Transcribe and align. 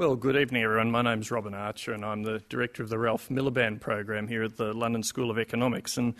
Well, 0.00 0.16
good 0.16 0.34
evening, 0.34 0.62
everyone. 0.62 0.90
My 0.90 1.02
name's 1.02 1.30
Robin 1.30 1.52
Archer, 1.52 1.92
and 1.92 2.06
I'm 2.06 2.22
the 2.22 2.42
director 2.48 2.82
of 2.82 2.88
the 2.88 2.98
Ralph 2.98 3.28
Miliband 3.28 3.82
program 3.82 4.28
here 4.28 4.42
at 4.42 4.56
the 4.56 4.72
London 4.72 5.02
School 5.02 5.30
of 5.30 5.38
Economics. 5.38 5.98
And 5.98 6.14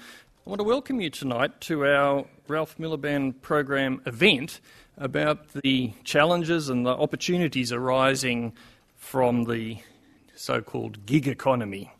I 0.46 0.50
want 0.50 0.58
to 0.58 0.64
welcome 0.64 1.00
you 1.00 1.08
tonight 1.08 1.62
to 1.62 1.86
our 1.86 2.26
Ralph 2.46 2.76
Miliband 2.76 3.40
program 3.40 4.02
event 4.04 4.60
about 4.98 5.54
the 5.54 5.94
challenges 6.04 6.68
and 6.68 6.84
the 6.84 6.90
opportunities 6.90 7.72
arising 7.72 8.52
from 8.98 9.45
the 9.45 9.79
so 10.34 10.60
called 10.60 11.06
gig 11.06 11.26
economy. 11.26 11.90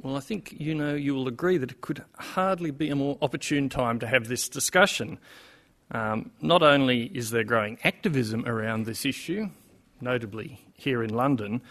Well, 0.00 0.16
I 0.16 0.20
think 0.20 0.54
you 0.56 0.76
know 0.76 0.94
you 0.94 1.16
will 1.16 1.26
agree 1.26 1.56
that 1.56 1.72
it 1.72 1.80
could 1.80 2.04
hardly 2.16 2.70
be 2.70 2.90
a 2.90 2.94
more 2.94 3.18
opportune 3.20 3.70
time 3.70 3.98
to 3.98 4.06
have 4.06 4.28
this 4.28 4.48
discussion. 4.48 5.18
Um, 5.90 6.30
not 6.40 6.62
only 6.62 7.06
is 7.06 7.30
there 7.30 7.42
growing 7.42 7.76
activism 7.82 8.46
around 8.46 8.86
this 8.86 9.04
issue, 9.04 9.48
notably 10.02 10.60
here 10.74 11.02
in 11.02 11.10
London, 11.10 11.62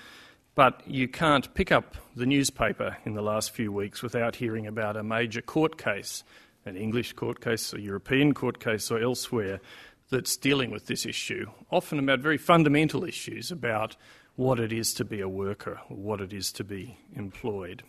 but 0.56 0.82
you 0.86 1.08
can't 1.08 1.54
pick 1.54 1.72
up 1.72 1.96
the 2.16 2.26
newspaper 2.26 2.98
in 3.06 3.14
the 3.14 3.22
last 3.22 3.52
few 3.52 3.72
weeks 3.72 4.02
without 4.02 4.36
hearing 4.36 4.68
about 4.68 4.98
a 4.98 5.04
major 5.04 5.42
court 5.42 5.78
case, 5.78 6.24
an 6.66 6.76
English 6.76 7.14
court 7.14 7.40
case, 7.42 7.74
a 7.74 7.80
European 7.80 8.34
court 8.34 8.60
case, 8.60 8.92
or 8.92 9.00
elsewhere, 9.00 9.60
that's 10.10 10.36
dealing 10.38 10.72
with 10.72 10.88
this 10.88 11.06
issue, 11.06 11.46
often 11.72 12.00
about 12.00 12.20
very 12.20 12.38
fundamental 12.38 13.04
issues 13.04 13.52
about 13.52 13.96
what 14.36 14.60
it 14.60 14.72
is 14.72 14.94
to 14.94 15.06
be 15.06 15.22
a 15.22 15.30
worker 15.30 15.80
or 15.90 15.98
what 15.98 16.22
it 16.22 16.34
is 16.34 16.52
to 16.52 16.64
be 16.64 16.98
employed. 17.16 17.84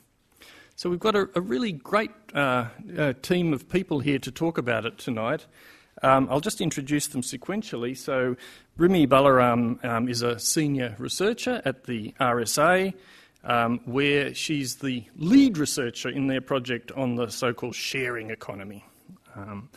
So 0.77 0.88
we've 0.91 0.99
got 0.99 1.15
a, 1.15 1.29
a 1.35 1.41
really 1.41 1.73
great 1.73 2.11
uh, 2.35 2.66
uh, 2.97 3.13
team 3.23 3.52
of 3.52 3.69
people 3.69 4.01
here 4.01 4.19
to 4.19 4.30
talk 4.30 4.59
about 4.59 4.87
it 4.87 4.99
tonight. 4.99 5.47
Um, 6.03 6.29
I'll 6.30 6.41
just 6.41 6.61
introduce 6.61 7.09
them 7.09 7.23
sequentially. 7.23 7.97
So, 7.97 8.37
Brhmie 8.79 9.07
Balaram 9.07 9.85
um, 9.85 10.09
is 10.09 10.23
a 10.23 10.39
senior 10.39 10.97
researcher 10.99 11.61
at 11.65 11.85
the 11.85 12.15
RSA, 12.21 12.95
um, 13.45 13.80
where 13.85 14.35
she's 14.35 14.77
the 14.77 15.05
lead 15.16 15.59
researcher 15.59 16.09
in 16.09 16.27
their 16.27 16.41
project 16.41 16.91
on 16.93 17.16
the 17.16 17.29
so 17.29 17.52
called 17.52 17.74
sharing 17.74 18.30
economy. 18.30 18.85
Um, 19.35 19.68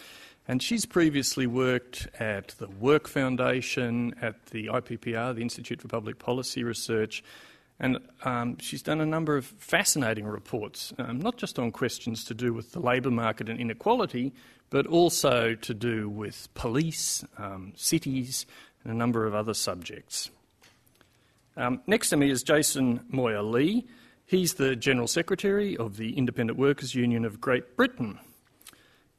and 0.47 0.61
she's 0.61 0.86
previously 0.86 1.47
worked 1.47 2.08
at 2.19 2.50
the 2.59 2.67
Work 2.67 3.08
Foundation, 3.08 4.14
at 4.22 4.47
the 4.47 4.67
IPPR, 4.67 5.36
the 5.36 5.41
Institute 5.41 5.81
for 5.81 5.88
Public 5.88 6.19
Policy 6.19 6.64
Research, 6.64 7.23
and 7.79 7.99
um, 8.23 8.57
she's 8.59 8.81
done 8.81 9.02
a 9.02 9.05
number 9.05 9.35
of 9.35 9.45
fascinating 9.45 10.25
reports, 10.25 10.93
um, 10.97 11.19
not 11.19 11.38
just 11.38 11.59
on 11.59 11.71
questions 11.71 12.23
to 12.25 12.33
do 12.33 12.53
with 12.53 12.71
the 12.71 12.79
labour 12.79 13.11
market 13.11 13.49
and 13.49 13.59
inequality, 13.59 14.33
but 14.69 14.88
also 14.88 15.55
to 15.55 15.73
do 15.73 16.09
with 16.09 16.47
police, 16.53 17.23
um, 17.38 17.73
cities, 17.75 18.45
and 18.83 18.94
a 18.94 18.95
number 18.95 19.25
of 19.25 19.35
other 19.35 19.53
subjects. 19.53 20.29
Um, 21.55 21.81
next 21.85 22.09
to 22.09 22.17
me 22.17 22.31
is 22.31 22.44
Jason 22.44 23.01
Moyer-Lee. 23.09 23.85
He's 24.25 24.55
the 24.55 24.75
General 24.75 25.07
Secretary 25.07 25.77
of 25.77 25.97
the 25.97 26.17
Independent 26.17 26.57
Workers' 26.57 26.95
Union 26.95 27.25
of 27.25 27.39
Great 27.39 27.75
Britain. 27.75 28.17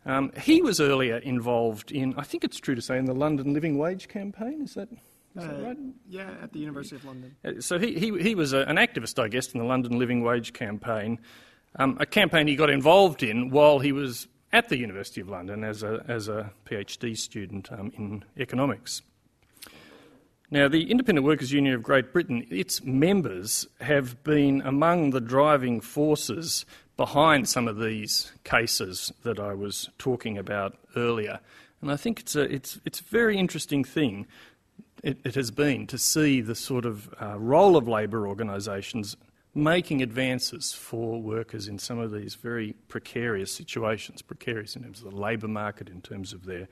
Um, 0.06 0.32
he 0.36 0.60
was 0.60 0.80
earlier 0.80 1.18
involved 1.18 1.92
in, 1.92 2.14
I 2.16 2.24
think 2.24 2.44
it's 2.44 2.58
true 2.58 2.74
to 2.74 2.82
say, 2.82 2.98
in 2.98 3.04
the 3.04 3.14
London 3.14 3.54
Living 3.54 3.78
Wage 3.78 4.08
campaign. 4.08 4.62
Is 4.62 4.74
that, 4.74 4.88
uh, 5.38 5.54
right? 5.62 5.78
Yeah, 6.08 6.30
at 6.42 6.52
the 6.52 6.58
University 6.58 6.96
of 6.96 7.04
London. 7.04 7.36
Uh, 7.44 7.60
so 7.60 7.78
he, 7.78 7.98
he, 7.98 8.18
he 8.20 8.34
was 8.34 8.52
a, 8.52 8.60
an 8.60 8.76
activist, 8.76 9.22
I 9.22 9.28
guess, 9.28 9.52
in 9.52 9.60
the 9.60 9.66
London 9.66 9.98
Living 9.98 10.22
Wage 10.22 10.52
campaign, 10.52 11.18
um, 11.76 11.96
a 12.00 12.06
campaign 12.06 12.46
he 12.46 12.56
got 12.56 12.70
involved 12.70 13.22
in 13.22 13.50
while 13.50 13.78
he 13.80 13.92
was 13.92 14.28
at 14.52 14.68
the 14.68 14.78
University 14.78 15.20
of 15.20 15.28
London 15.28 15.64
as 15.64 15.82
a, 15.82 16.04
as 16.06 16.28
a 16.28 16.52
PhD 16.64 17.16
student 17.16 17.72
um, 17.72 17.92
in 17.96 18.24
economics. 18.38 19.02
Now, 20.50 20.68
the 20.68 20.88
Independent 20.88 21.26
Workers' 21.26 21.50
Union 21.50 21.74
of 21.74 21.82
Great 21.82 22.12
Britain, 22.12 22.46
its 22.48 22.84
members 22.84 23.66
have 23.80 24.22
been 24.22 24.60
among 24.60 25.10
the 25.10 25.20
driving 25.20 25.80
forces 25.80 26.64
behind 26.96 27.48
some 27.48 27.66
of 27.66 27.80
these 27.80 28.30
cases 28.44 29.12
that 29.24 29.40
I 29.40 29.54
was 29.54 29.90
talking 29.98 30.38
about 30.38 30.76
earlier. 30.94 31.40
And 31.80 31.90
I 31.90 31.96
think 31.96 32.20
it's 32.20 32.36
a, 32.36 32.42
it's, 32.42 32.78
it's 32.84 33.00
a 33.00 33.04
very 33.04 33.36
interesting 33.36 33.82
thing, 33.82 34.26
it, 35.02 35.18
it 35.24 35.34
has 35.34 35.50
been, 35.50 35.86
to 35.88 35.98
see 35.98 36.40
the 36.40 36.54
sort 36.54 36.84
of 36.84 37.14
uh, 37.20 37.38
role 37.38 37.76
of 37.76 37.86
labour 37.86 38.26
organisations 38.26 39.16
making 39.54 40.02
advances 40.02 40.72
for 40.72 41.22
workers 41.22 41.68
in 41.68 41.78
some 41.78 41.98
of 41.98 42.10
these 42.10 42.34
very 42.34 42.74
precarious 42.88 43.52
situations, 43.52 44.20
precarious 44.20 44.74
in 44.74 44.82
terms 44.82 45.02
of 45.02 45.10
the 45.12 45.16
labour 45.16 45.46
market, 45.46 45.88
in 45.88 46.00
terms 46.00 46.32
of 46.32 46.44
their 46.44 46.66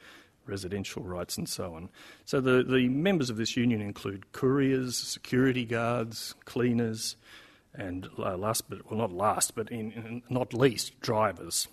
residential 0.47 1.03
rights, 1.03 1.39
and 1.39 1.49
so 1.49 1.75
on. 1.75 1.89
So 2.25 2.41
the, 2.41 2.65
the 2.65 2.89
members 2.89 3.31
of 3.31 3.37
this 3.37 3.57
union 3.57 3.81
include 3.81 4.33
couriers, 4.33 4.97
security 4.97 5.65
guards, 5.65 6.35
cleaners, 6.45 7.17
and 7.75 8.09
uh, 8.19 8.37
last 8.37 8.69
but 8.69 8.91
well, 8.91 8.99
not 8.99 9.13
last, 9.13 9.55
but 9.55 9.71
in, 9.71 9.93
in 9.93 10.23
not 10.29 10.53
least, 10.53 11.01
drivers. 11.01 11.69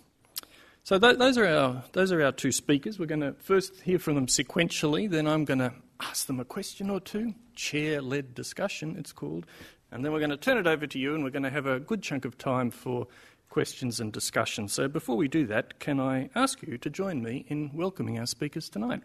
So 0.82 0.98
th- 0.98 1.18
those 1.18 1.38
are 1.38 1.46
our 1.46 1.84
those 1.92 2.12
are 2.12 2.22
our 2.22 2.32
two 2.32 2.52
speakers. 2.52 2.98
We're 2.98 3.06
going 3.06 3.20
to 3.20 3.34
first 3.34 3.80
hear 3.80 3.98
from 3.98 4.14
them 4.14 4.26
sequentially. 4.26 5.08
Then 5.08 5.26
I'm 5.26 5.44
going 5.44 5.58
to 5.58 5.72
ask 6.00 6.26
them 6.26 6.40
a 6.40 6.44
question 6.44 6.90
or 6.90 7.00
two. 7.00 7.34
Chair-led 7.54 8.34
discussion, 8.34 8.96
it's 8.98 9.12
called, 9.12 9.44
and 9.92 10.04
then 10.04 10.12
we're 10.12 10.18
going 10.18 10.30
to 10.30 10.36
turn 10.36 10.56
it 10.56 10.66
over 10.66 10.86
to 10.86 10.98
you 10.98 11.14
and 11.14 11.22
we're 11.22 11.30
going 11.30 11.42
to 11.42 11.50
have 11.50 11.66
a 11.66 11.78
good 11.78 12.02
chunk 12.02 12.24
of 12.24 12.38
time 12.38 12.70
for 12.70 13.06
questions 13.50 14.00
and 14.00 14.12
discussion. 14.12 14.68
So 14.68 14.88
before 14.88 15.16
we 15.16 15.28
do 15.28 15.46
that, 15.48 15.78
can 15.80 16.00
I 16.00 16.30
ask 16.34 16.62
you 16.62 16.78
to 16.78 16.88
join 16.88 17.22
me 17.22 17.44
in 17.48 17.70
welcoming 17.74 18.18
our 18.18 18.26
speakers 18.26 18.68
tonight? 18.68 19.02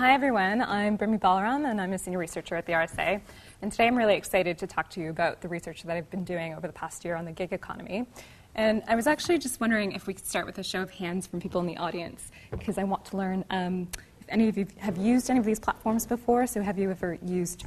Hi, 0.00 0.14
everyone. 0.14 0.62
I'm 0.62 0.96
Brhmie 0.96 1.20
Balaram, 1.20 1.70
and 1.70 1.78
I'm 1.78 1.92
a 1.92 1.98
senior 1.98 2.16
researcher 2.16 2.54
at 2.54 2.64
the 2.64 2.72
RSA. 2.72 3.20
And 3.60 3.70
today 3.70 3.86
I'm 3.86 3.94
really 3.94 4.14
excited 4.14 4.56
to 4.56 4.66
talk 4.66 4.88
to 4.92 5.00
you 5.00 5.10
about 5.10 5.42
the 5.42 5.48
research 5.48 5.82
that 5.82 5.94
I've 5.94 6.08
been 6.08 6.24
doing 6.24 6.54
over 6.54 6.66
the 6.66 6.72
past 6.72 7.04
year 7.04 7.16
on 7.16 7.26
the 7.26 7.32
gig 7.32 7.52
economy. 7.52 8.06
And 8.54 8.82
I 8.88 8.94
was 8.94 9.06
actually 9.06 9.36
just 9.36 9.60
wondering 9.60 9.92
if 9.92 10.06
we 10.06 10.14
could 10.14 10.24
start 10.24 10.46
with 10.46 10.56
a 10.56 10.62
show 10.62 10.80
of 10.80 10.90
hands 10.90 11.26
from 11.26 11.38
people 11.38 11.60
in 11.60 11.66
the 11.66 11.76
audience, 11.76 12.30
because 12.50 12.78
I 12.78 12.84
want 12.84 13.04
to 13.04 13.18
learn 13.18 13.44
um, 13.50 13.88
if 14.22 14.26
any 14.30 14.48
of 14.48 14.56
you 14.56 14.66
have 14.78 14.96
used 14.96 15.28
any 15.28 15.38
of 15.38 15.44
these 15.44 15.60
platforms 15.60 16.06
before. 16.06 16.46
So, 16.46 16.62
have 16.62 16.78
you 16.78 16.90
ever 16.90 17.18
used 17.22 17.66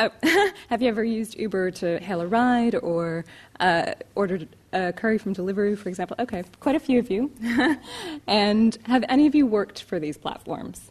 Oh, 0.00 0.10
have 0.70 0.82
you 0.82 0.88
ever 0.88 1.04
used 1.04 1.38
Uber 1.38 1.70
to 1.70 2.00
hail 2.00 2.20
a 2.20 2.26
ride 2.26 2.74
or 2.74 3.24
uh, 3.60 3.92
ordered 4.16 4.48
a 4.74 4.92
curry 4.92 5.16
from 5.18 5.34
Deliveroo, 5.34 5.78
for 5.78 5.88
example? 5.88 6.16
Okay, 6.18 6.42
quite 6.60 6.76
a 6.76 6.80
few 6.80 6.98
of 6.98 7.10
you. 7.10 7.30
and 8.26 8.76
have 8.84 9.04
any 9.08 9.26
of 9.26 9.34
you 9.34 9.46
worked 9.46 9.82
for 9.82 9.98
these 9.98 10.18
platforms? 10.18 10.90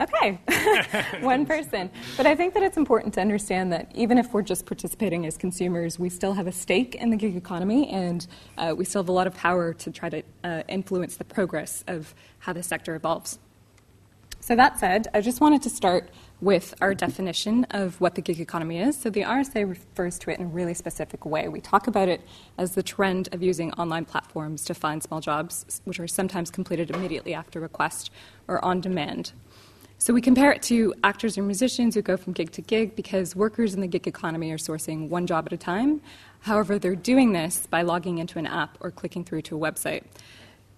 Okay, 0.00 0.40
one 1.20 1.46
person. 1.46 1.88
But 2.16 2.26
I 2.26 2.34
think 2.34 2.54
that 2.54 2.62
it's 2.62 2.76
important 2.76 3.14
to 3.14 3.20
understand 3.20 3.72
that 3.72 3.92
even 3.94 4.18
if 4.18 4.32
we're 4.32 4.42
just 4.42 4.66
participating 4.66 5.24
as 5.24 5.36
consumers, 5.36 5.98
we 5.98 6.08
still 6.08 6.32
have 6.32 6.48
a 6.48 6.52
stake 6.52 6.96
in 6.96 7.10
the 7.10 7.16
gig 7.16 7.36
economy 7.36 7.88
and 7.90 8.26
uh, 8.58 8.74
we 8.76 8.84
still 8.84 9.02
have 9.02 9.08
a 9.08 9.12
lot 9.12 9.28
of 9.28 9.34
power 9.34 9.72
to 9.74 9.90
try 9.92 10.08
to 10.08 10.22
uh, 10.42 10.62
influence 10.68 11.16
the 11.16 11.24
progress 11.24 11.84
of 11.86 12.12
how 12.40 12.52
the 12.52 12.62
sector 12.62 12.96
evolves. 12.96 13.38
So, 14.40 14.56
that 14.56 14.78
said, 14.78 15.06
I 15.14 15.20
just 15.20 15.40
wanted 15.40 15.62
to 15.62 15.70
start 15.70 16.10
with 16.40 16.74
our 16.80 16.94
definition 16.94 17.64
of 17.70 18.00
what 18.00 18.14
the 18.14 18.22
gig 18.22 18.40
economy 18.40 18.80
is. 18.80 18.96
So, 18.96 19.10
the 19.10 19.22
RSA 19.22 19.68
refers 19.68 20.18
to 20.20 20.30
it 20.30 20.38
in 20.38 20.46
a 20.46 20.48
really 20.48 20.74
specific 20.74 21.24
way. 21.24 21.48
We 21.48 21.60
talk 21.60 21.86
about 21.86 22.08
it 22.08 22.20
as 22.58 22.74
the 22.74 22.82
trend 22.82 23.28
of 23.32 23.42
using 23.42 23.72
online 23.74 24.04
platforms 24.04 24.64
to 24.64 24.74
find 24.74 25.02
small 25.02 25.20
jobs, 25.20 25.80
which 25.84 26.00
are 26.00 26.08
sometimes 26.08 26.50
completed 26.50 26.90
immediately 26.90 27.34
after 27.34 27.60
request 27.60 28.10
or 28.48 28.64
on 28.64 28.80
demand. 28.80 29.32
So 29.98 30.12
we 30.12 30.20
compare 30.20 30.52
it 30.52 30.60
to 30.64 30.92
actors 31.02 31.38
or 31.38 31.42
musicians 31.42 31.94
who 31.94 32.02
go 32.02 32.16
from 32.16 32.34
gig 32.34 32.50
to 32.52 32.60
gig 32.60 32.94
because 32.94 33.34
workers 33.34 33.74
in 33.74 33.80
the 33.80 33.86
gig 33.86 34.06
economy 34.06 34.50
are 34.50 34.58
sourcing 34.58 35.08
one 35.08 35.26
job 35.26 35.46
at 35.46 35.52
a 35.54 35.56
time. 35.56 36.02
However, 36.40 36.78
they're 36.78 36.94
doing 36.94 37.32
this 37.32 37.66
by 37.66 37.80
logging 37.80 38.18
into 38.18 38.38
an 38.38 38.46
app 38.46 38.76
or 38.80 38.90
clicking 38.90 39.24
through 39.24 39.42
to 39.42 39.56
a 39.56 39.58
website. 39.58 40.02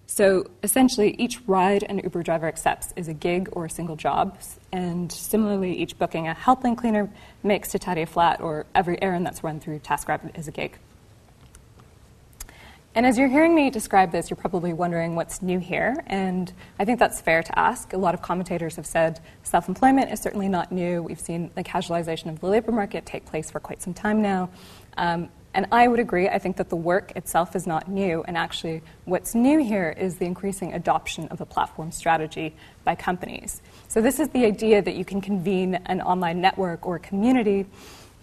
So 0.09 0.49
essentially, 0.63 1.15
each 1.19 1.41
ride 1.47 1.83
an 1.83 1.99
Uber 1.99 2.23
driver 2.23 2.47
accepts 2.47 2.93
is 2.95 3.09
a 3.09 3.13
gig 3.13 3.49
or 3.51 3.65
a 3.65 3.69
single 3.69 3.97
job. 3.97 4.39
And 4.71 5.11
similarly, 5.11 5.77
each 5.77 5.99
booking 5.99 6.29
a 6.29 6.33
Helpling 6.33 6.77
cleaner 6.77 7.09
makes 7.43 7.69
to 7.71 7.79
tidy 7.79 8.03
a 8.03 8.05
flat 8.05 8.39
or 8.39 8.65
every 8.73 8.99
errand 9.01 9.25
that's 9.25 9.43
run 9.43 9.59
through 9.59 9.79
TaskRabbit 9.79 10.39
is 10.39 10.47
a 10.47 10.51
gig. 10.51 10.79
And 12.95 13.05
as 13.05 13.15
you're 13.15 13.27
hearing 13.27 13.53
me 13.53 13.69
describe 13.69 14.11
this, 14.11 14.29
you're 14.29 14.37
probably 14.37 14.73
wondering 14.73 15.15
what's 15.15 15.43
new 15.43 15.59
here. 15.59 16.03
And 16.07 16.51
I 16.79 16.85
think 16.85 16.97
that's 16.97 17.21
fair 17.21 17.43
to 17.43 17.59
ask. 17.59 17.93
A 17.93 17.97
lot 17.97 18.15
of 18.15 18.23
commentators 18.23 18.77
have 18.77 18.87
said 18.87 19.19
self 19.43 19.67
employment 19.67 20.11
is 20.11 20.19
certainly 20.19 20.47
not 20.47 20.71
new. 20.71 21.03
We've 21.03 21.19
seen 21.19 21.51
the 21.53 21.63
casualization 21.63 22.29
of 22.29 22.39
the 22.39 22.47
labor 22.47 22.71
market 22.71 23.05
take 23.05 23.25
place 23.25 23.51
for 23.51 23.59
quite 23.59 23.83
some 23.83 23.93
time 23.93 24.21
now. 24.21 24.49
Um, 24.97 25.29
and 25.57 25.65
I 25.71 25.87
would 25.87 25.99
agree, 25.99 26.29
I 26.29 26.37
think 26.37 26.57
that 26.57 26.69
the 26.69 26.75
work 26.75 27.13
itself 27.15 27.55
is 27.55 27.65
not 27.65 27.89
new. 27.89 28.23
And 28.27 28.37
actually, 28.37 28.83
what's 29.05 29.33
new 29.33 29.57
here 29.57 29.89
is 29.97 30.17
the 30.17 30.25
increasing 30.25 30.73
adoption 30.73 31.27
of 31.29 31.41
a 31.41 31.47
platform 31.47 31.91
strategy 31.91 32.55
by 32.83 32.93
companies. 32.93 33.63
So, 33.87 33.99
this 33.99 34.19
is 34.19 34.29
the 34.29 34.45
idea 34.45 34.83
that 34.83 34.93
you 34.93 35.03
can 35.03 35.19
convene 35.19 35.73
an 35.87 35.99
online 35.99 36.41
network 36.41 36.85
or 36.85 36.99
community 36.99 37.65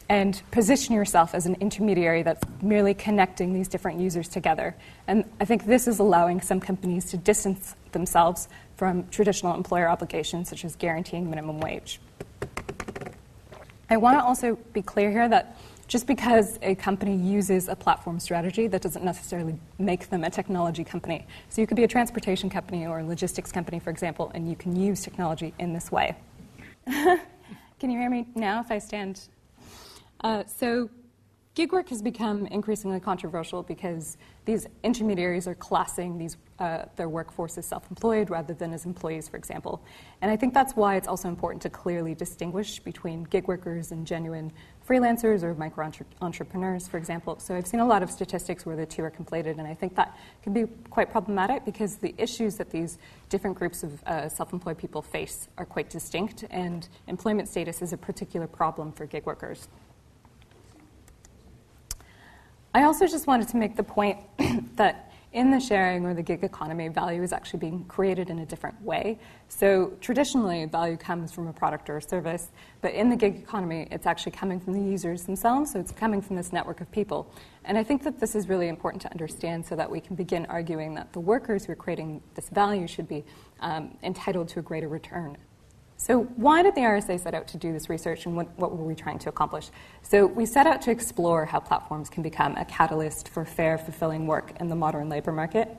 and 0.08 0.40
position 0.52 0.94
yourself 0.94 1.34
as 1.34 1.46
an 1.46 1.56
intermediary 1.56 2.22
that's 2.22 2.44
merely 2.62 2.94
connecting 2.94 3.52
these 3.52 3.66
different 3.66 3.98
users 3.98 4.28
together. 4.28 4.76
And 5.08 5.24
I 5.40 5.44
think 5.44 5.66
this 5.66 5.88
is 5.88 5.98
allowing 5.98 6.40
some 6.40 6.60
companies 6.60 7.06
to 7.06 7.16
distance 7.16 7.74
themselves 7.90 8.48
from 8.76 9.08
traditional 9.08 9.56
employer 9.56 9.88
obligations, 9.88 10.48
such 10.48 10.64
as 10.64 10.76
guaranteeing 10.76 11.28
minimum 11.28 11.58
wage. 11.58 11.98
I 13.90 13.96
want 13.96 14.18
to 14.18 14.24
also 14.24 14.56
be 14.72 14.82
clear 14.82 15.10
here 15.10 15.28
that 15.28 15.56
just 15.86 16.06
because 16.06 16.58
a 16.62 16.74
company 16.74 17.16
uses 17.16 17.68
a 17.68 17.76
platform 17.76 18.18
strategy, 18.18 18.66
that 18.66 18.82
doesn't 18.82 19.04
necessarily 19.04 19.58
make 19.78 20.08
them 20.08 20.24
a 20.24 20.30
technology 20.30 20.84
company. 20.84 21.26
So 21.48 21.60
you 21.60 21.66
could 21.66 21.76
be 21.76 21.84
a 21.84 21.88
transportation 21.88 22.48
company 22.50 22.86
or 22.86 23.00
a 23.00 23.04
logistics 23.04 23.52
company, 23.52 23.78
for 23.78 23.90
example, 23.90 24.30
and 24.34 24.48
you 24.48 24.56
can 24.56 24.74
use 24.74 25.02
technology 25.02 25.52
in 25.58 25.72
this 25.72 25.92
way. 25.92 26.16
can 26.86 27.90
you 27.90 27.98
hear 27.98 28.10
me 28.10 28.26
now 28.34 28.60
if 28.60 28.70
I 28.70 28.78
stand 28.78 29.28
uh, 30.24 30.42
so 30.46 30.88
gig 31.54 31.72
work 31.72 31.88
has 31.90 32.02
become 32.02 32.46
increasingly 32.46 32.98
controversial 32.98 33.62
because 33.62 34.16
these 34.44 34.66
intermediaries 34.82 35.46
are 35.46 35.54
classing 35.54 36.18
these, 36.18 36.36
uh, 36.58 36.84
their 36.96 37.08
workforce 37.08 37.56
as 37.58 37.66
self 37.66 37.88
employed 37.90 38.30
rather 38.30 38.54
than 38.54 38.72
as 38.72 38.86
employees, 38.86 39.28
for 39.28 39.36
example. 39.36 39.82
And 40.20 40.30
I 40.30 40.36
think 40.36 40.54
that's 40.54 40.74
why 40.74 40.96
it's 40.96 41.06
also 41.06 41.28
important 41.28 41.62
to 41.62 41.70
clearly 41.70 42.14
distinguish 42.14 42.80
between 42.80 43.24
gig 43.24 43.46
workers 43.46 43.92
and 43.92 44.06
genuine 44.06 44.52
freelancers 44.88 45.42
or 45.42 45.54
micro 45.54 45.90
entrepreneurs, 46.20 46.86
for 46.86 46.98
example. 46.98 47.38
So 47.38 47.56
I've 47.56 47.66
seen 47.66 47.80
a 47.80 47.86
lot 47.86 48.02
of 48.02 48.10
statistics 48.10 48.66
where 48.66 48.76
the 48.76 48.84
two 48.84 49.02
are 49.02 49.10
conflated, 49.10 49.58
and 49.58 49.66
I 49.66 49.74
think 49.74 49.94
that 49.96 50.16
can 50.42 50.52
be 50.52 50.66
quite 50.90 51.10
problematic 51.10 51.64
because 51.64 51.96
the 51.96 52.14
issues 52.18 52.56
that 52.56 52.70
these 52.70 52.98
different 53.30 53.56
groups 53.56 53.82
of 53.82 54.02
uh, 54.04 54.28
self 54.28 54.52
employed 54.52 54.76
people 54.76 55.00
face 55.00 55.48
are 55.56 55.64
quite 55.64 55.88
distinct, 55.88 56.44
and 56.50 56.88
employment 57.06 57.48
status 57.48 57.80
is 57.80 57.92
a 57.92 57.96
particular 57.96 58.46
problem 58.46 58.92
for 58.92 59.06
gig 59.06 59.24
workers. 59.24 59.68
I 62.74 62.82
also 62.82 63.06
just 63.06 63.26
wanted 63.26 63.48
to 63.48 63.56
make 63.56 63.76
the 63.76 63.84
point 63.84 64.18
that 64.76 65.12
in 65.34 65.50
the 65.50 65.58
sharing 65.58 66.06
or 66.06 66.14
the 66.14 66.22
gig 66.22 66.44
economy, 66.44 66.86
value 66.86 67.22
is 67.22 67.32
actually 67.32 67.58
being 67.58 67.84
created 67.86 68.30
in 68.30 68.38
a 68.38 68.46
different 68.46 68.80
way. 68.80 69.18
So 69.48 69.92
traditionally, 70.00 70.64
value 70.66 70.96
comes 70.96 71.32
from 71.32 71.48
a 71.48 71.52
product 71.52 71.90
or 71.90 71.96
a 71.96 72.02
service, 72.02 72.52
but 72.80 72.94
in 72.94 73.10
the 73.10 73.16
gig 73.16 73.36
economy, 73.36 73.88
it's 73.90 74.06
actually 74.06 74.30
coming 74.30 74.60
from 74.60 74.74
the 74.74 74.80
users 74.80 75.24
themselves, 75.24 75.72
so 75.72 75.80
it's 75.80 75.90
coming 75.90 76.22
from 76.22 76.36
this 76.36 76.52
network 76.52 76.80
of 76.80 76.90
people. 76.92 77.28
And 77.64 77.76
I 77.76 77.82
think 77.82 78.04
that 78.04 78.20
this 78.20 78.36
is 78.36 78.48
really 78.48 78.68
important 78.68 79.02
to 79.02 79.10
understand 79.10 79.66
so 79.66 79.74
that 79.74 79.90
we 79.90 80.00
can 80.00 80.14
begin 80.14 80.46
arguing 80.46 80.94
that 80.94 81.12
the 81.12 81.20
workers 81.20 81.64
who 81.64 81.72
are 81.72 81.76
creating 81.76 82.22
this 82.36 82.48
value 82.48 82.86
should 82.86 83.08
be 83.08 83.24
um, 83.58 83.98
entitled 84.04 84.48
to 84.50 84.60
a 84.60 84.62
greater 84.62 84.88
return 84.88 85.36
so, 86.04 86.24
why 86.36 86.62
did 86.62 86.74
the 86.74 86.82
RSA 86.82 87.18
set 87.18 87.32
out 87.32 87.48
to 87.48 87.56
do 87.56 87.72
this 87.72 87.88
research 87.88 88.26
and 88.26 88.36
what, 88.36 88.46
what, 88.58 88.76
were 88.76 88.84
we 88.84 88.94
trying 88.94 89.18
to 89.20 89.30
accomplish? 89.30 89.70
So, 90.02 90.26
we 90.26 90.44
set 90.44 90.66
out 90.66 90.82
to 90.82 90.90
explore 90.90 91.46
how 91.46 91.60
platforms 91.60 92.10
can 92.10 92.22
become 92.22 92.54
a 92.56 92.66
catalyst 92.66 93.30
for 93.30 93.46
fair, 93.46 93.78
fulfilling 93.78 94.26
work 94.26 94.52
in 94.60 94.68
the 94.68 94.74
modern 94.74 95.08
labor 95.08 95.32
market. 95.32 95.74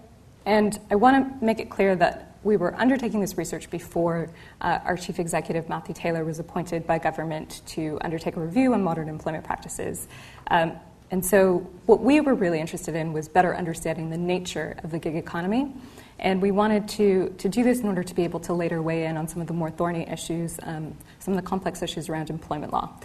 And 0.48 0.80
I 0.90 0.96
want 0.96 1.40
to 1.40 1.46
make 1.46 1.60
it 1.60 1.70
clear 1.70 1.96
that 1.98 2.38
we 2.42 2.58
were 2.58 2.74
undertaking 2.74 3.22
this 3.22 3.38
research 3.38 3.70
before 3.70 4.32
uh, 4.62 4.80
our 4.84 4.98
chief 4.98 5.20
executive, 5.20 5.70
Matthew 5.70 5.94
Taylor, 5.94 6.26
was 6.26 6.40
appointed 6.40 6.88
by 6.88 6.98
government 6.98 7.62
to 7.68 8.00
undertake 8.02 8.36
a 8.36 8.42
review 8.42 8.74
on 8.74 8.84
modern 8.84 9.10
employment 9.10 9.44
practices. 9.44 10.08
Um, 10.48 10.72
and 11.12 11.24
so, 11.24 11.60
what 11.86 12.02
we 12.02 12.20
were 12.20 12.34
really 12.34 12.60
interested 12.60 12.96
in 12.96 13.14
was 13.14 13.30
better 13.30 13.56
understanding 13.56 14.10
the 14.10 14.18
nature 14.18 14.76
of 14.84 14.90
the 14.90 14.98
gig 14.98 15.18
economy 15.18 15.72
and 16.20 16.42
we 16.42 16.52
wanted 16.52 16.88
to, 16.90 17.30
to 17.38 17.50
do 17.50 17.64
this 17.64 17.80
in 17.80 17.88
order 17.88 18.04
to 18.04 18.16
be 18.16 18.24
able 18.24 18.40
to 18.42 18.54
later 18.54 18.82
weigh 18.82 19.06
in 19.06 19.18
on 19.18 19.28
some 19.28 19.42
of 19.42 19.48
the 19.48 19.54
more 19.54 19.70
thorny 19.70 20.08
issues, 20.10 20.58
um, 20.64 20.96
some 21.20 21.34
of 21.34 21.42
the 21.42 21.48
complex 21.48 21.82
issues 21.82 22.10
around 22.10 22.30
employment 22.30 22.72
law. 22.72 22.98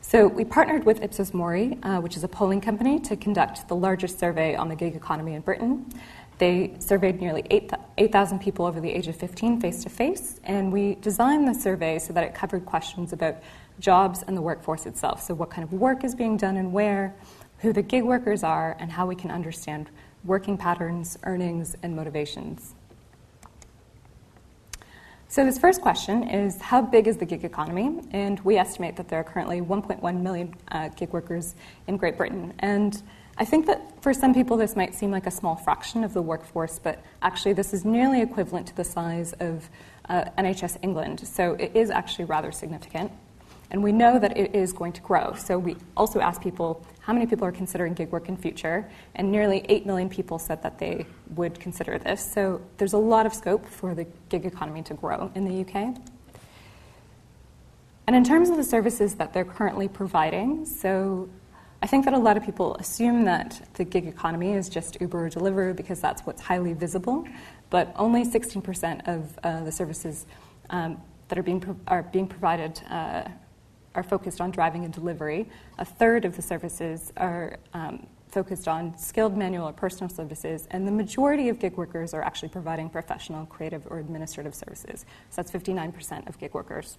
So 0.00 0.28
we 0.28 0.44
partnered 0.44 0.84
with 0.84 1.02
Ipsos 1.02 1.34
Mori, 1.34 1.78
uh, 1.82 2.00
which 2.00 2.16
is 2.16 2.22
a 2.22 2.28
polling 2.28 2.60
company, 2.60 3.00
to 3.00 3.16
conduct 3.16 3.66
the 3.66 3.74
largest 3.74 4.18
survey 4.20 4.54
on 4.54 4.68
the 4.68 4.76
gig 4.76 4.94
economy 4.94 5.34
in 5.34 5.40
Britain. 5.40 5.84
They 6.38 6.74
surveyed 6.78 7.20
nearly 7.20 7.44
8,000 7.50 8.36
8, 8.36 8.40
people 8.40 8.66
over 8.66 8.80
the 8.80 8.90
age 8.90 9.08
of 9.08 9.16
15 9.16 9.60
face 9.60 9.82
to 9.82 9.88
face, 9.88 10.38
and 10.44 10.72
we 10.72 10.96
designed 10.96 11.48
the 11.48 11.54
survey 11.54 11.98
so 11.98 12.12
that 12.12 12.22
it 12.24 12.34
covered 12.34 12.66
questions 12.66 13.12
about 13.12 13.36
jobs 13.80 14.22
and 14.22 14.36
the 14.36 14.42
workforce 14.42 14.86
itself. 14.86 15.22
So, 15.22 15.34
what 15.34 15.50
kind 15.50 15.64
of 15.64 15.72
work 15.72 16.04
is 16.04 16.14
being 16.14 16.36
done 16.36 16.56
and 16.56 16.72
where, 16.72 17.14
who 17.58 17.72
the 17.72 17.82
gig 17.82 18.04
workers 18.04 18.44
are, 18.44 18.76
and 18.78 18.92
how 18.92 19.06
we 19.06 19.16
can 19.16 19.30
understand 19.30 19.90
working 20.26 20.56
patterns, 20.56 21.16
earnings, 21.22 21.76
and 21.82 21.94
motivations. 21.94 22.74
So, 25.28 25.44
this 25.44 25.58
first 25.58 25.80
question 25.80 26.28
is 26.28 26.60
How 26.60 26.80
big 26.80 27.08
is 27.08 27.16
the 27.16 27.26
gig 27.26 27.44
economy? 27.44 28.00
And 28.12 28.38
we 28.40 28.56
estimate 28.56 28.96
that 28.96 29.08
there 29.08 29.18
are 29.18 29.24
currently 29.24 29.60
1.1 29.60 30.20
million 30.20 30.54
uh, 30.70 30.88
gig 30.90 31.10
workers 31.10 31.56
in 31.88 31.96
Great 31.96 32.16
Britain. 32.16 32.54
And 32.60 33.02
I 33.36 33.44
think 33.44 33.66
that 33.66 34.02
for 34.02 34.14
some 34.14 34.32
people 34.32 34.56
this 34.56 34.76
might 34.76 34.94
seem 34.94 35.10
like 35.10 35.26
a 35.26 35.30
small 35.30 35.56
fraction 35.56 36.04
of 36.04 36.14
the 36.14 36.22
workforce, 36.22 36.78
but 36.78 37.04
actually, 37.22 37.54
this 37.54 37.74
is 37.74 37.84
nearly 37.84 38.22
equivalent 38.22 38.68
to 38.68 38.76
the 38.76 38.84
size 38.84 39.32
of 39.40 39.68
uh, 40.08 40.26
NHS 40.38 40.78
England. 40.82 41.26
So, 41.26 41.54
it 41.54 41.72
is 41.74 41.90
actually 41.90 42.26
rather 42.26 42.52
significant. 42.52 43.10
And 43.70 43.82
we 43.82 43.92
know 43.92 44.18
that 44.18 44.36
it 44.36 44.54
is 44.54 44.72
going 44.72 44.92
to 44.92 45.00
grow. 45.00 45.34
So, 45.34 45.58
we 45.58 45.76
also 45.96 46.20
ask 46.20 46.40
people 46.40 46.84
how 47.06 47.12
many 47.12 47.24
people 47.24 47.46
are 47.46 47.52
considering 47.52 47.94
gig 47.94 48.10
work 48.10 48.28
in 48.28 48.36
future, 48.36 48.90
and 49.14 49.30
nearly 49.30 49.64
8 49.68 49.86
million 49.86 50.08
people 50.08 50.40
said 50.40 50.60
that 50.64 50.80
they 50.80 51.06
would 51.36 51.60
consider 51.60 51.98
this. 51.98 52.32
So 52.32 52.60
there's 52.78 52.94
a 52.94 52.98
lot 52.98 53.26
of 53.26 53.32
scope 53.32 53.64
for 53.64 53.94
the 53.94 54.08
gig 54.28 54.44
economy 54.44 54.82
to 54.82 54.94
grow 54.94 55.30
in 55.36 55.44
the 55.44 55.60
UK. 55.60 55.96
And 58.08 58.16
in 58.16 58.24
terms 58.24 58.50
of 58.50 58.56
the 58.56 58.64
services 58.64 59.14
that 59.14 59.32
they're 59.32 59.44
currently 59.44 59.86
providing, 59.86 60.66
so 60.66 61.28
I 61.80 61.86
think 61.86 62.04
that 62.06 62.14
a 62.14 62.18
lot 62.18 62.36
of 62.36 62.44
people 62.44 62.74
assume 62.74 63.24
that 63.26 63.68
the 63.74 63.84
gig 63.84 64.08
economy 64.08 64.54
is 64.54 64.68
just 64.68 65.00
Uber 65.00 65.26
or 65.26 65.30
Deliveroo 65.30 65.76
because 65.76 66.00
that's 66.00 66.22
what's 66.22 66.42
highly 66.42 66.72
visible, 66.72 67.24
but 67.70 67.94
only 67.94 68.24
16% 68.24 69.06
of 69.06 69.38
uh, 69.44 69.62
the 69.62 69.70
services 69.70 70.26
um, 70.70 71.00
that 71.28 71.38
are 71.38 71.44
being, 71.44 71.60
pro- 71.60 71.78
are 71.86 72.02
being 72.02 72.26
provided 72.26 72.80
uh, 72.90 73.28
are 73.96 74.02
focused 74.02 74.40
on 74.40 74.50
driving 74.50 74.84
and 74.84 74.92
delivery. 74.92 75.48
A 75.78 75.84
third 75.84 76.24
of 76.24 76.36
the 76.36 76.42
services 76.42 77.12
are 77.16 77.56
um, 77.72 78.06
focused 78.28 78.68
on 78.68 78.96
skilled 78.98 79.36
manual 79.36 79.66
or 79.68 79.72
personal 79.72 80.10
services, 80.10 80.68
and 80.70 80.86
the 80.86 80.92
majority 80.92 81.48
of 81.48 81.58
gig 81.58 81.76
workers 81.76 82.12
are 82.12 82.22
actually 82.22 82.50
providing 82.50 82.90
professional, 82.90 83.46
creative, 83.46 83.86
or 83.90 83.98
administrative 83.98 84.54
services. 84.54 85.06
So 85.30 85.42
that's 85.42 85.50
59% 85.50 86.28
of 86.28 86.38
gig 86.38 86.52
workers. 86.52 86.98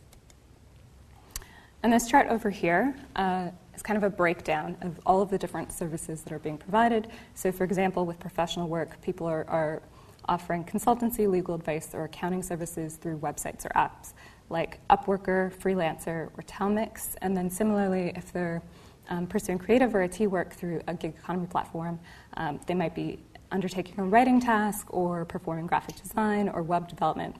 And 1.84 1.94
this 1.94 2.10
chart 2.10 2.28
over 2.30 2.50
here 2.50 2.96
uh, 3.16 3.50
is 3.76 3.84
kind 3.84 3.98
of 3.98 4.04
a 4.04 4.10
breakdown 4.10 4.76
of 4.82 5.00
all 5.06 5.22
of 5.22 5.30
the 5.30 5.38
different 5.38 5.72
services 5.72 6.24
that 6.24 6.34
are 6.34 6.40
being 6.40 6.58
provided. 6.58 7.10
So, 7.36 7.52
for 7.52 7.64
example, 7.64 8.06
with 8.06 8.20
professional 8.20 8.68
work, 8.68 9.00
people 9.04 9.28
are, 9.28 9.46
are 9.48 9.84
offering 10.28 10.64
consultancy, 10.64 11.30
legal 11.30 11.54
advice, 11.54 11.92
or 11.94 12.06
accounting 12.06 12.42
services 12.42 12.96
through 12.96 13.20
websites 13.20 13.64
or 13.64 13.70
apps 13.70 14.14
like 14.50 14.80
Upworker, 14.90 15.54
Freelancer, 15.54 16.30
or 16.38 16.44
Talmix. 16.48 17.16
And 17.22 17.36
then 17.36 17.50
similarly, 17.50 18.12
if 18.16 18.32
they're 18.32 18.62
um, 19.10 19.28
pursuing 19.28 19.58
creative 19.58 19.94
or 19.96 20.04
IT 20.04 20.20
work 20.28 20.54
through 20.54 20.82
a 20.88 20.94
gig 20.94 21.16
economy 21.18 21.48
platform, 21.48 22.00
um, 22.36 22.60
they 22.68 22.74
might 22.74 22.96
be 22.96 23.20
undertaking 23.52 24.00
a 24.00 24.04
writing 24.04 24.40
task 24.40 24.88
or 24.90 25.26
performing 25.26 25.68
graphic 25.68 25.96
design 25.96 26.50
or 26.50 26.62
web 26.62 26.88
development. 26.88 27.36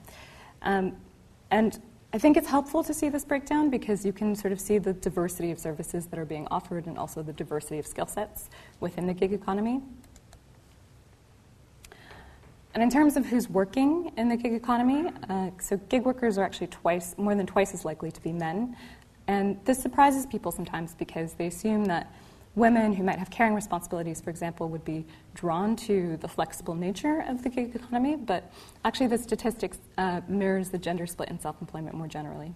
Um, 0.62 0.96
and 1.50 1.78
I 2.12 2.18
think 2.18 2.38
it's 2.38 2.48
helpful 2.48 2.82
to 2.84 2.94
see 2.94 3.10
this 3.10 3.24
breakdown 3.24 3.68
because 3.68 4.04
you 4.06 4.12
can 4.12 4.34
sort 4.34 4.52
of 4.52 4.60
see 4.60 4.78
the 4.78 4.94
diversity 4.94 5.50
of 5.50 5.58
services 5.58 6.06
that 6.06 6.18
are 6.18 6.24
being 6.24 6.46
offered 6.50 6.86
and 6.86 6.96
also 6.96 7.22
the 7.22 7.34
diversity 7.34 7.78
of 7.78 7.86
skill 7.86 8.06
sets 8.06 8.48
within 8.80 9.06
the 9.06 9.12
gig 9.12 9.32
economy. 9.32 9.82
And 12.74 12.82
in 12.82 12.90
terms 12.90 13.16
of 13.16 13.26
who's 13.26 13.48
working 13.48 14.12
in 14.16 14.28
the 14.28 14.36
gig 14.36 14.52
economy, 14.52 15.10
uh, 15.28 15.50
so 15.60 15.76
gig 15.88 16.04
workers 16.04 16.38
are 16.38 16.44
actually 16.44 16.66
twice, 16.68 17.16
more 17.16 17.34
than 17.34 17.46
twice 17.46 17.74
as 17.74 17.84
likely 17.84 18.10
to 18.10 18.22
be 18.22 18.32
men. 18.32 18.76
And 19.26 19.58
this 19.64 19.80
surprises 19.80 20.26
people 20.26 20.52
sometimes 20.52 20.94
because 20.94 21.34
they 21.34 21.46
assume 21.46 21.86
that 21.86 22.14
women 22.54 22.92
who 22.92 23.02
might 23.02 23.18
have 23.18 23.30
caring 23.30 23.54
responsibilities, 23.54 24.20
for 24.20 24.30
example, 24.30 24.68
would 24.68 24.84
be 24.84 25.06
drawn 25.34 25.76
to 25.76 26.16
the 26.18 26.28
flexible 26.28 26.74
nature 26.74 27.24
of 27.26 27.42
the 27.42 27.48
gig 27.48 27.74
economy. 27.74 28.16
But 28.16 28.50
actually, 28.84 29.06
the 29.08 29.18
statistics 29.18 29.78
uh, 29.96 30.20
mirrors 30.28 30.70
the 30.70 30.78
gender 30.78 31.06
split 31.06 31.30
in 31.30 31.40
self 31.40 31.56
employment 31.60 31.94
more 31.94 32.08
generally. 32.08 32.54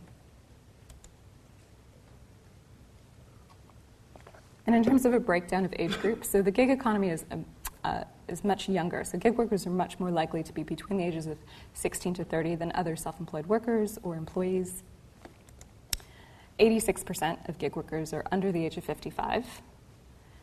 And 4.67 4.77
in 4.77 4.85
terms 4.85 5.05
of 5.05 5.15
a 5.15 5.21
breakdown 5.21 5.65
of 5.65 5.75
age 5.79 5.99
groups, 6.01 6.29
so 6.29 6.41
the 6.41 6.51
gig 6.51 6.71
economy 6.71 7.11
is 7.11 7.25
a, 7.31 7.39
uh, 7.85 8.05
is 8.29 8.45
much 8.45 8.69
younger. 8.69 9.05
So 9.05 9.19
gig 9.19 9.37
workers 9.37 9.67
are 9.67 9.71
much 9.71 9.99
more 9.99 10.11
likely 10.11 10.43
to 10.43 10.53
be 10.53 10.63
between 10.63 10.99
the 10.99 11.05
ages 11.05 11.27
of 11.27 11.39
16 11.75 12.15
to 12.15 12.25
30 12.25 12.55
than 12.57 12.73
other 12.75 12.97
self 12.97 13.19
employed 13.21 13.47
workers 13.47 13.99
or 14.03 14.17
employees. 14.17 14.83
86% 16.59 17.49
of 17.49 17.59
gig 17.59 17.75
workers 17.75 18.13
are 18.13 18.25
under 18.31 18.53
the 18.53 18.65
age 18.65 18.77
of 18.77 18.85
55. 18.85 19.63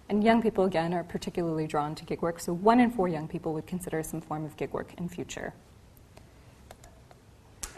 And 0.09 0.23
young 0.23 0.41
people, 0.41 0.65
again, 0.65 0.93
are 0.93 1.03
particularly 1.03 1.67
drawn 1.67 1.93
to 1.95 2.03
gig 2.03 2.21
work. 2.21 2.39
So 2.39 2.53
one 2.53 2.79
in 2.79 2.89
four 2.89 3.07
young 3.07 3.27
people 3.27 3.53
would 3.53 3.67
consider 3.67 4.01
some 4.01 4.21
form 4.21 4.43
of 4.43 4.57
gig 4.57 4.73
work 4.73 4.93
in 4.97 5.07
future. 5.07 5.53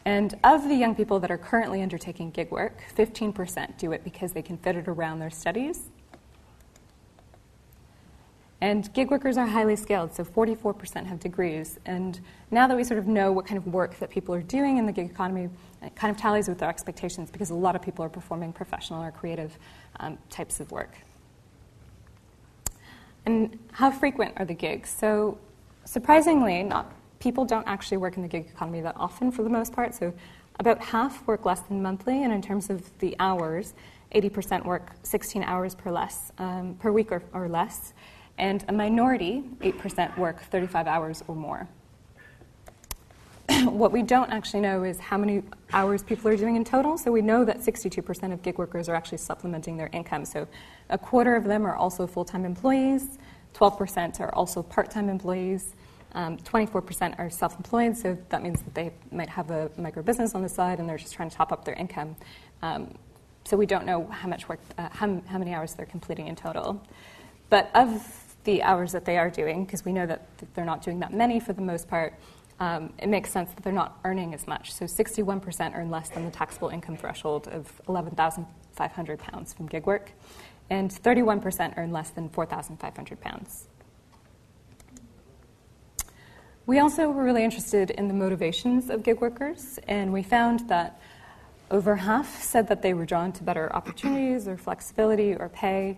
And 0.06 0.40
of 0.44 0.68
the 0.68 0.74
young 0.74 0.96
people 0.96 1.20
that 1.20 1.30
are 1.30 1.38
currently 1.38 1.82
undertaking 1.82 2.32
gig 2.32 2.50
work, 2.50 2.82
15% 2.96 3.78
do 3.78 3.92
it 3.92 4.04
because 4.04 4.32
they 4.32 4.42
can 4.42 4.58
fit 4.58 4.76
it 4.76 4.88
around 4.88 5.20
their 5.20 5.30
studies. 5.30 5.90
And 8.62 8.94
gig 8.94 9.10
workers 9.10 9.38
are 9.38 9.48
highly 9.48 9.76
skilled, 9.76 10.14
so 10.14 10.24
44% 10.24 11.08
have 11.08 11.20
degrees. 11.20 11.80
And 11.88 12.22
now 12.52 12.68
that 12.68 12.78
we 12.78 12.84
sort 12.84 13.00
of 13.00 13.08
know 13.08 13.32
what 13.32 13.48
kind 13.48 13.58
of 13.58 13.66
work 13.66 13.98
that 13.98 14.12
people 14.12 14.36
are 14.36 14.44
doing 14.44 14.78
in 14.78 14.86
the 14.86 14.92
gig 14.92 15.10
economy, 15.10 15.50
it 15.82 15.96
kind 15.96 16.16
of 16.16 16.22
tallies 16.22 16.48
with 16.48 16.60
their 16.60 16.70
expectations 16.70 17.32
because 17.32 17.50
a 17.50 17.56
lot 17.56 17.76
of 17.76 17.82
people 17.82 18.06
are 18.06 18.10
performing 18.10 18.54
professional 18.54 19.04
or 19.04 19.12
creative 19.12 19.58
um, 20.00 20.20
types 20.30 20.60
of 20.60 20.72
work. 20.72 20.94
And 23.26 23.58
how 23.72 23.90
frequent 23.90 24.34
are 24.38 24.46
the 24.46 24.54
gigs? 24.54 24.92
So, 24.92 25.40
surprisingly, 25.86 26.62
not 26.62 26.94
people 27.20 27.46
don't 27.46 27.68
actually 27.68 27.98
work 27.98 28.16
in 28.16 28.22
the 28.22 28.28
gig 28.28 28.46
economy 28.48 28.82
that 28.82 28.96
often 28.96 29.32
for 29.32 29.42
the 29.42 29.50
most 29.50 29.74
part. 29.74 29.96
So, 29.96 30.14
about 30.60 30.80
half 30.80 31.26
work 31.26 31.46
less 31.46 31.62
than 31.62 31.82
monthly, 31.82 32.24
and 32.24 32.32
in 32.32 32.42
terms 32.44 32.70
of 32.70 32.96
the 33.00 33.16
hours, 33.20 33.74
80% 34.14 34.66
work 34.66 34.92
16 35.02 35.44
hours 35.44 35.74
per 35.74 35.90
less 35.90 36.32
um, 36.38 36.76
per 36.80 36.92
week 36.92 37.12
or, 37.12 37.24
or 37.34 37.48
less 37.48 37.94
and 38.38 38.64
a 38.68 38.74
minority, 38.74 39.44
8%, 39.62 40.18
work 40.18 40.42
35 40.44 40.88
hours 40.88 41.24
or 41.28 41.36
more. 41.36 41.68
what 43.66 43.92
we 43.92 44.02
don't 44.02 44.32
actually 44.32 44.62
know 44.62 44.84
is 44.84 45.00
how 45.00 45.18
many 45.18 45.44
hours 45.74 46.04
people 46.04 46.28
are 46.30 46.38
doing 46.38 46.56
in 46.56 46.64
total. 46.64 46.98
So 46.98 47.12
we 47.12 47.22
know 47.22 47.44
that 47.46 47.60
62% 47.60 48.34
of 48.34 48.42
gig 48.42 48.58
workers 48.58 48.88
are 48.88 48.96
actually 48.96 49.18
supplementing 49.18 49.78
their 49.78 49.90
income. 49.94 50.26
So 50.26 50.48
a 50.90 50.98
quarter 50.98 51.36
of 51.36 51.44
them 51.44 51.66
are 51.66 51.76
also 51.76 52.08
full 52.08 52.26
time 52.26 52.46
employees, 52.46 53.18
12% 53.54 54.20
are 54.20 54.34
also 54.34 54.64
part 54.64 54.90
time 54.92 55.10
employees. 55.10 55.76
Um, 56.14 56.38
24% 56.38 57.18
are 57.20 57.30
self 57.30 57.56
employed, 57.56 57.96
so 57.96 58.18
that 58.30 58.44
means 58.44 58.62
that 58.64 58.74
they 58.74 58.92
might 59.14 59.30
have 59.30 59.50
a 59.50 59.72
micro 59.78 60.04
business 60.04 60.36
on 60.36 60.42
the 60.42 60.50
side 60.50 60.80
and 60.80 60.90
they're 60.90 60.98
just 60.98 61.14
trying 61.14 61.30
to 61.30 61.36
top 61.36 61.54
up 61.54 61.64
their 61.64 61.76
income. 61.76 62.18
Um, 62.62 62.94
so 63.46 63.56
we 63.58 63.66
don't 63.66 63.86
know 63.86 64.06
how 64.08 64.28
much 64.28 64.48
work, 64.50 64.60
uh, 64.78 64.90
how, 64.92 65.22
how 65.26 65.38
many 65.38 65.54
hours 65.54 65.74
they're 65.74 65.86
completing 65.86 66.28
in 66.28 66.36
total. 66.36 66.82
But 67.52 67.70
of 67.76 68.02
the 68.46 68.64
hours 68.64 68.94
that 68.94 69.04
they 69.04 69.18
are 69.18 69.30
doing, 69.30 69.66
because 69.66 69.84
we 69.84 69.92
know 69.92 70.06
that 70.06 70.26
they're 70.56 70.66
not 70.66 70.82
doing 70.82 71.00
that 71.02 71.14
many 71.14 71.40
for 71.40 71.52
the 71.52 71.62
most 71.62 71.90
part, 71.90 72.16
um, 72.62 72.94
it 72.98 73.10
makes 73.10 73.30
sense 73.30 73.52
that 73.52 73.62
they're 73.62 73.74
not 73.74 74.00
earning 74.06 74.34
as 74.34 74.48
much. 74.48 74.72
So 74.72 74.86
61% 74.86 75.76
earn 75.76 75.92
less 75.92 76.10
than 76.10 76.24
the 76.24 76.32
taxable 76.32 76.70
income 76.70 76.96
threshold 76.96 77.50
of 77.50 77.70
11,500 77.90 79.20
pounds 79.20 79.54
from 79.54 79.68
gig 79.68 79.86
work, 79.86 80.14
and 80.70 80.90
31% 80.90 81.74
earn 81.76 81.92
less 81.92 82.12
than 82.12 82.30
4,500 82.30 83.20
pounds. 83.20 83.68
We 86.66 86.80
also 86.80 87.10
were 87.10 87.24
really 87.24 87.44
interested 87.44 87.90
in 87.92 88.08
the 88.08 88.14
motivations 88.14 88.90
of 88.90 89.04
gig 89.04 89.20
workers, 89.20 89.78
and 89.90 90.14
we 90.14 90.24
found 90.24 90.70
that 90.70 91.02
over 91.70 91.98
half 91.98 92.42
said 92.42 92.70
that 92.70 92.82
they 92.82 92.94
were 92.94 93.06
drawn 93.06 93.34
to 93.34 93.44
better 93.44 93.76
opportunities 93.76 94.48
or 94.48 94.56
flexibility 94.56 95.36
or 95.36 95.50
pay. 95.50 95.98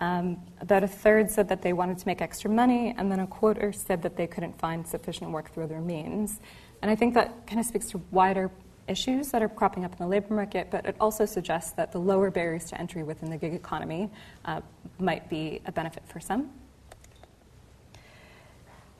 Um, 0.00 0.38
about 0.60 0.82
a 0.82 0.88
third 0.88 1.30
said 1.30 1.48
that 1.50 1.60
they 1.60 1.72
wanted 1.74 1.98
to 1.98 2.06
make 2.06 2.22
extra 2.22 2.50
money, 2.50 2.94
and 2.96 3.12
then 3.12 3.20
a 3.20 3.26
quarter 3.26 3.72
said 3.72 4.02
that 4.02 4.16
they 4.16 4.26
couldn't 4.26 4.58
find 4.58 4.86
sufficient 4.86 5.30
work 5.30 5.52
through 5.52 5.64
other 5.64 5.80
means. 5.80 6.40
And 6.80 6.90
I 6.90 6.96
think 6.96 7.14
that 7.14 7.46
kind 7.46 7.60
of 7.60 7.66
speaks 7.66 7.90
to 7.90 8.00
wider 8.10 8.50
issues 8.88 9.30
that 9.30 9.42
are 9.42 9.48
cropping 9.48 9.84
up 9.84 9.92
in 9.92 9.98
the 9.98 10.06
labor 10.06 10.34
market, 10.34 10.68
but 10.70 10.86
it 10.86 10.96
also 11.00 11.26
suggests 11.26 11.72
that 11.72 11.92
the 11.92 11.98
lower 11.98 12.30
barriers 12.30 12.64
to 12.66 12.80
entry 12.80 13.02
within 13.02 13.30
the 13.30 13.36
gig 13.36 13.54
economy 13.54 14.10
uh, 14.46 14.60
might 14.98 15.28
be 15.28 15.60
a 15.66 15.72
benefit 15.72 16.02
for 16.08 16.18
some. 16.18 16.50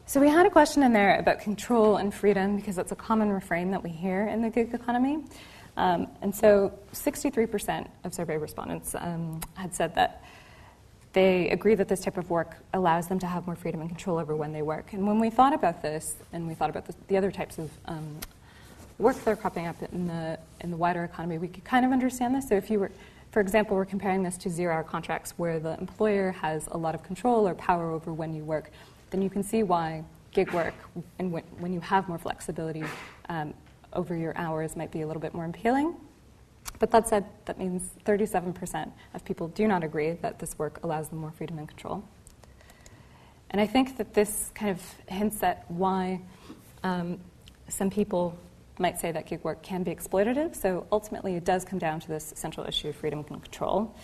So 0.06 0.20
we 0.20 0.28
had 0.28 0.44
a 0.44 0.50
question 0.50 0.82
in 0.82 0.92
there 0.92 1.18
about 1.18 1.40
control 1.40 1.96
and 1.96 2.12
freedom 2.12 2.56
because 2.56 2.76
that's 2.76 2.92
a 2.92 2.96
common 2.96 3.30
refrain 3.30 3.70
that 3.70 3.82
we 3.82 3.90
hear 3.90 4.26
in 4.26 4.42
the 4.42 4.50
gig 4.50 4.74
economy. 4.74 5.24
Um, 5.76 6.08
and 6.20 6.34
so 6.34 6.76
63% 6.92 7.88
of 8.04 8.12
survey 8.12 8.36
respondents 8.36 8.94
um, 8.96 9.40
had 9.54 9.74
said 9.74 9.94
that 9.94 10.24
they 11.12 11.50
agree 11.50 11.74
that 11.74 11.88
this 11.88 12.00
type 12.00 12.16
of 12.16 12.30
work 12.30 12.56
allows 12.72 13.08
them 13.08 13.18
to 13.18 13.26
have 13.26 13.46
more 13.46 13.56
freedom 13.56 13.80
and 13.80 13.90
control 13.90 14.18
over 14.18 14.36
when 14.36 14.52
they 14.52 14.62
work. 14.62 14.92
And 14.92 15.06
when 15.06 15.18
we 15.18 15.28
thought 15.30 15.52
about 15.52 15.82
this, 15.82 16.14
and 16.32 16.46
we 16.46 16.54
thought 16.54 16.70
about 16.70 16.86
the, 16.86 16.94
the 17.08 17.16
other 17.16 17.30
types 17.32 17.58
of 17.58 17.70
um, 17.86 18.20
work 18.98 19.16
that 19.16 19.30
are 19.30 19.36
cropping 19.36 19.66
up 19.66 19.76
in 19.92 20.06
the, 20.06 20.38
in 20.60 20.70
the 20.70 20.76
wider 20.76 21.02
economy, 21.04 21.38
we 21.38 21.48
could 21.48 21.64
kind 21.64 21.84
of 21.84 21.90
understand 21.90 22.34
this. 22.34 22.48
So 22.48 22.54
if 22.54 22.70
you 22.70 22.78
were, 22.78 22.92
for 23.32 23.40
example, 23.40 23.76
we're 23.76 23.84
comparing 23.84 24.22
this 24.22 24.36
to 24.38 24.50
zero 24.50 24.74
hour 24.74 24.84
contracts 24.84 25.34
where 25.36 25.58
the 25.58 25.76
employer 25.78 26.30
has 26.32 26.68
a 26.70 26.78
lot 26.78 26.94
of 26.94 27.02
control 27.02 27.46
or 27.46 27.54
power 27.54 27.90
over 27.90 28.12
when 28.12 28.34
you 28.34 28.44
work, 28.44 28.70
then 29.10 29.20
you 29.20 29.30
can 29.30 29.42
see 29.42 29.64
why 29.64 30.04
gig 30.30 30.52
work 30.52 30.74
and 31.18 31.32
when, 31.32 31.42
when 31.58 31.72
you 31.72 31.80
have 31.80 32.08
more 32.08 32.18
flexibility 32.18 32.84
um, 33.28 33.52
over 33.94 34.14
your 34.14 34.36
hours 34.36 34.76
might 34.76 34.92
be 34.92 35.00
a 35.00 35.06
little 35.06 35.20
bit 35.20 35.34
more 35.34 35.46
appealing. 35.46 35.96
But 36.80 36.90
that 36.92 37.06
said, 37.06 37.26
that 37.44 37.58
means 37.58 37.90
37% 38.04 38.90
of 39.14 39.24
people 39.24 39.48
do 39.48 39.68
not 39.68 39.84
agree 39.84 40.12
that 40.22 40.40
this 40.40 40.58
work 40.58 40.80
allows 40.82 41.10
them 41.10 41.18
more 41.18 41.30
freedom 41.30 41.58
and 41.58 41.68
control. 41.68 42.02
And 43.50 43.60
I 43.60 43.66
think 43.66 43.98
that 43.98 44.14
this 44.14 44.50
kind 44.54 44.70
of 44.70 44.82
hints 45.06 45.42
at 45.42 45.70
why 45.70 46.22
um, 46.82 47.20
some 47.68 47.90
people 47.90 48.36
might 48.78 48.98
say 48.98 49.12
that 49.12 49.26
gig 49.26 49.44
work 49.44 49.62
can 49.62 49.82
be 49.82 49.94
exploitative. 49.94 50.56
So 50.56 50.86
ultimately, 50.90 51.36
it 51.36 51.44
does 51.44 51.66
come 51.66 51.78
down 51.78 52.00
to 52.00 52.08
this 52.08 52.32
central 52.34 52.66
issue 52.66 52.88
of 52.88 52.96
freedom 52.96 53.24
and 53.28 53.42
control 53.42 53.94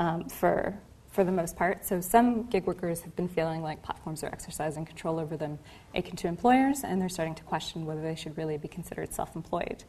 um, 0.00 0.28
for, 0.28 0.76
for 1.12 1.22
the 1.22 1.30
most 1.30 1.54
part. 1.54 1.86
So 1.86 2.00
some 2.00 2.44
gig 2.46 2.66
workers 2.66 3.00
have 3.02 3.14
been 3.14 3.28
feeling 3.28 3.62
like 3.62 3.80
platforms 3.82 4.24
are 4.24 4.28
exercising 4.28 4.86
control 4.86 5.20
over 5.20 5.36
them 5.36 5.60
akin 5.94 6.16
to 6.16 6.26
employers, 6.26 6.82
and 6.82 7.00
they're 7.00 7.08
starting 7.08 7.36
to 7.36 7.44
question 7.44 7.86
whether 7.86 8.02
they 8.02 8.16
should 8.16 8.36
really 8.36 8.58
be 8.58 8.66
considered 8.66 9.14
self 9.14 9.36
employed. 9.36 9.84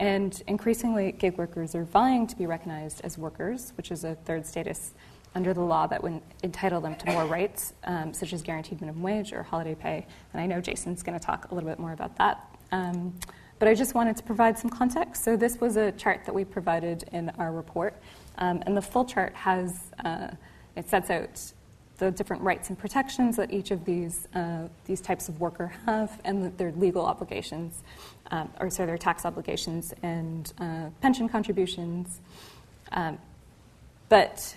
And 0.00 0.42
increasingly, 0.46 1.12
gig 1.12 1.38
workers 1.38 1.74
are 1.74 1.84
vying 1.84 2.26
to 2.26 2.36
be 2.36 2.46
recognized 2.46 3.00
as 3.04 3.16
workers, 3.16 3.72
which 3.76 3.90
is 3.90 4.04
a 4.04 4.14
third 4.14 4.44
status 4.46 4.92
under 5.34 5.52
the 5.52 5.60
law 5.60 5.86
that 5.86 6.02
would 6.02 6.20
entitle 6.42 6.80
them 6.80 6.94
to 6.96 7.12
more 7.12 7.26
rights, 7.26 7.72
um, 7.84 8.12
such 8.12 8.32
as 8.32 8.42
guaranteed 8.42 8.80
minimum 8.80 9.02
wage 9.02 9.32
or 9.32 9.42
holiday 9.42 9.74
pay. 9.74 10.06
And 10.32 10.40
I 10.40 10.46
know 10.46 10.60
Jason's 10.60 11.02
going 11.02 11.18
to 11.18 11.24
talk 11.24 11.50
a 11.50 11.54
little 11.54 11.68
bit 11.68 11.78
more 11.78 11.92
about 11.92 12.16
that. 12.18 12.56
Um, 12.72 13.14
but 13.58 13.68
I 13.68 13.74
just 13.74 13.94
wanted 13.94 14.16
to 14.16 14.22
provide 14.24 14.58
some 14.58 14.70
context. 14.70 15.24
So, 15.24 15.36
this 15.36 15.60
was 15.60 15.76
a 15.76 15.92
chart 15.92 16.24
that 16.26 16.34
we 16.34 16.44
provided 16.44 17.04
in 17.12 17.30
our 17.38 17.52
report. 17.52 17.94
Um, 18.38 18.62
and 18.66 18.76
the 18.76 18.82
full 18.82 19.04
chart 19.04 19.32
has, 19.34 19.92
uh, 20.04 20.28
it 20.76 20.88
sets 20.88 21.10
out 21.10 21.52
the 21.98 22.10
different 22.10 22.42
rights 22.42 22.68
and 22.68 22.78
protections 22.78 23.36
that 23.36 23.52
each 23.52 23.70
of 23.70 23.84
these, 23.84 24.26
uh, 24.34 24.68
these 24.84 25.00
types 25.00 25.28
of 25.28 25.40
worker 25.40 25.72
have 25.86 26.20
and 26.24 26.56
their 26.58 26.72
legal 26.72 27.04
obligations, 27.04 27.82
um, 28.30 28.50
or 28.60 28.68
sorry, 28.70 28.86
their 28.86 28.98
tax 28.98 29.24
obligations 29.24 29.94
and 30.02 30.52
uh, 30.58 30.86
pension 31.00 31.28
contributions. 31.28 32.20
Um, 32.92 33.18
but 34.08 34.56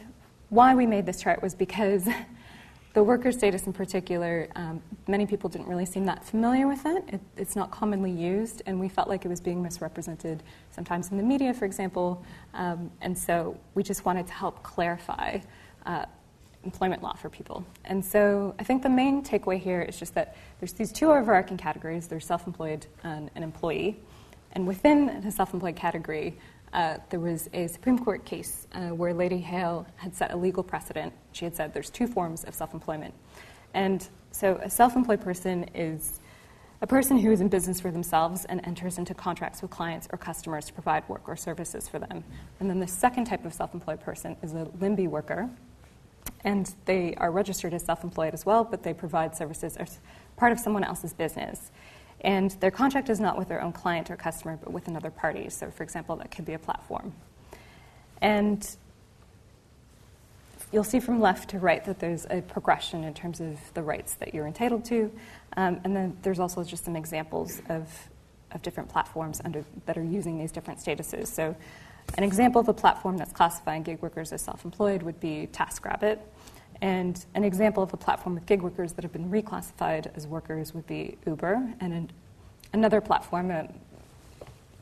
why 0.49 0.73
we 0.75 0.85
made 0.85 1.05
this 1.05 1.21
chart 1.21 1.41
was 1.41 1.53
because 1.53 2.07
the 2.93 3.03
worker 3.03 3.31
status 3.31 3.67
in 3.67 3.73
particular, 3.73 4.47
um, 4.55 4.81
many 5.07 5.27
people 5.27 5.49
didn't 5.49 5.67
really 5.67 5.85
seem 5.85 6.05
that 6.05 6.25
familiar 6.25 6.67
with 6.67 6.83
it. 6.87 7.03
it. 7.09 7.21
It's 7.37 7.55
not 7.55 7.69
commonly 7.69 8.11
used, 8.11 8.63
and 8.65 8.79
we 8.79 8.89
felt 8.89 9.07
like 9.07 9.25
it 9.25 9.27
was 9.27 9.39
being 9.39 9.61
misrepresented 9.61 10.41
sometimes 10.71 11.11
in 11.11 11.17
the 11.17 11.23
media, 11.23 11.53
for 11.53 11.65
example. 11.65 12.23
Um, 12.55 12.89
and 13.01 13.15
so 13.15 13.55
we 13.75 13.83
just 13.83 14.05
wanted 14.05 14.25
to 14.25 14.33
help 14.33 14.63
clarify 14.63 15.39
uh, 15.85 16.05
employment 16.63 17.01
law 17.01 17.13
for 17.13 17.29
people. 17.29 17.65
And 17.85 18.03
so 18.03 18.55
I 18.59 18.63
think 18.63 18.83
the 18.83 18.89
main 18.89 19.23
takeaway 19.23 19.59
here 19.59 19.81
is 19.81 19.97
just 19.97 20.13
that 20.15 20.35
there's 20.59 20.73
these 20.73 20.91
two 20.91 21.11
overarching 21.11 21.57
categories 21.57 22.07
there's 22.07 22.25
self 22.25 22.47
employed 22.47 22.85
and 23.03 23.29
an 23.35 23.43
employee. 23.43 23.99
And 24.53 24.67
within 24.67 25.21
the 25.21 25.31
self 25.31 25.53
employed 25.53 25.75
category, 25.75 26.37
uh, 26.73 26.97
there 27.09 27.19
was 27.19 27.49
a 27.53 27.67
Supreme 27.67 27.97
Court 27.97 28.25
case 28.25 28.67
uh, 28.73 28.89
where 28.89 29.13
Lady 29.13 29.37
Hale 29.37 29.87
had 29.95 30.13
set 30.13 30.31
a 30.31 30.37
legal 30.37 30.63
precedent. 30.63 31.13
She 31.31 31.45
had 31.45 31.55
said 31.55 31.73
there's 31.73 31.89
two 31.89 32.07
forms 32.07 32.43
of 32.43 32.53
self 32.53 32.73
employment. 32.73 33.13
And 33.73 34.07
so 34.31 34.59
a 34.63 34.69
self 34.69 34.95
employed 34.95 35.21
person 35.21 35.63
is 35.73 36.19
a 36.81 36.87
person 36.87 37.17
who 37.17 37.31
is 37.31 37.41
in 37.41 37.47
business 37.47 37.79
for 37.79 37.89
themselves 37.89 38.45
and 38.45 38.61
enters 38.65 38.99
into 38.99 39.13
contracts 39.15 39.61
with 39.61 39.71
clients 39.71 40.07
or 40.11 40.17
customers 40.17 40.65
to 40.65 40.73
provide 40.73 41.07
work 41.09 41.27
or 41.27 41.35
services 41.35 41.87
for 41.87 41.97
them. 41.97 42.23
And 42.59 42.69
then 42.69 42.79
the 42.79 42.87
second 42.87 43.25
type 43.25 43.45
of 43.45 43.53
self 43.53 43.73
employed 43.73 43.99
person 43.99 44.35
is 44.43 44.53
a 44.53 44.67
limb 44.79 44.95
(b) 44.95 45.07
worker, 45.07 45.49
and 46.43 46.73
they 46.85 47.15
are 47.15 47.31
registered 47.31 47.73
as 47.73 47.83
self 47.83 48.03
employed 48.03 48.33
as 48.33 48.45
well, 48.45 48.63
but 48.63 48.83
they 48.83 48.93
provide 48.93 49.35
services 49.35 49.77
as 49.77 49.99
part 50.35 50.51
of 50.51 50.59
someone 50.59 50.83
else's 50.83 51.13
business. 51.13 51.71
And 52.21 52.51
their 52.59 52.71
contract 52.71 53.09
is 53.09 53.19
not 53.19 53.37
with 53.37 53.47
their 53.47 53.61
own 53.61 53.73
client 53.73 54.09
or 54.09 54.15
customer, 54.15 54.57
but 54.61 54.71
with 54.71 54.87
another 54.87 55.11
party. 55.11 55.49
So, 55.49 55.69
for 55.69 55.83
example, 55.83 56.15
that 56.17 56.31
could 56.31 56.45
be 56.45 56.53
a 56.53 56.59
platform. 56.59 57.13
And 58.21 58.67
you'll 60.71 60.83
see 60.83 60.99
from 60.99 61.19
left 61.19 61.49
to 61.51 61.59
right 61.59 61.83
that 61.85 61.99
there's 61.99 62.25
a 62.29 62.41
progression 62.41 63.03
in 63.03 63.13
terms 63.13 63.39
of 63.39 63.57
the 63.73 63.83
rights 63.83 64.15
that 64.15 64.33
you're 64.33 64.47
entitled 64.47 64.85
to. 64.85 65.11
Um, 65.55 65.79
and 65.83 65.95
then 65.95 66.17
there's 66.23 66.39
also 66.39 66.63
just 66.63 66.85
some 66.85 66.95
examples 66.95 67.61
of, 67.69 67.87
of 68.51 68.61
different 68.63 68.89
platforms 68.89 69.41
under, 69.45 69.63
that 69.85 69.97
are 69.97 70.03
using 70.03 70.39
these 70.39 70.51
different 70.51 70.79
statuses. 70.79 71.27
So, 71.27 71.55
an 72.15 72.23
example 72.23 72.61
of 72.61 72.67
a 72.67 72.73
platform 72.73 73.17
that's 73.17 73.33
classifying 73.33 73.83
gig 73.83 74.01
workers 74.01 74.31
as 74.31 74.41
self 74.41 74.65
employed 74.65 75.03
would 75.03 75.19
be 75.19 75.47
TaskRabbit. 75.51 76.19
And 76.81 77.23
an 77.33 77.43
example 77.43 77.81
of 77.83 77.93
a 77.93 77.97
platform 77.97 78.35
with 78.35 78.45
gig 78.45 78.61
workers 78.61 78.93
that 78.93 79.03
have 79.03 79.11
been 79.11 79.29
reclassified 79.29 80.15
as 80.15 80.27
workers 80.27 80.73
would 80.73 80.85
be 80.85 81.17
Uber. 81.25 81.73
And 81.79 81.93
an, 81.93 82.11
another 82.73 83.01
platform, 83.01 83.51
uh, 83.51 83.63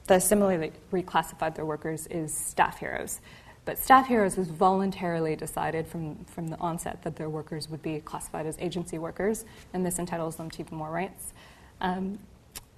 that 0.07 0.21
similarly 0.21 0.71
reclassified 0.91 1.55
their 1.55 1.65
workers 1.65 2.07
is 2.07 2.33
staff 2.33 2.79
heroes. 2.79 3.21
But 3.65 3.79
staff 3.79 4.07
heroes 4.07 4.37
was 4.37 4.49
voluntarily 4.49 5.35
decided 5.35 5.87
from, 5.87 6.23
from 6.25 6.47
the 6.47 6.57
onset 6.57 7.01
that 7.01 7.15
their 7.15 7.29
workers 7.29 7.67
would 7.69 7.81
be 7.81 7.99
classified 7.99 8.45
as 8.45 8.57
agency 8.59 8.99
workers, 8.99 9.43
and 9.73 9.83
this 9.83 9.97
entitles 9.97 10.35
them 10.35 10.51
to 10.51 10.61
even 10.61 10.77
more 10.77 10.91
rights. 10.91 11.33
Um, 11.81 12.19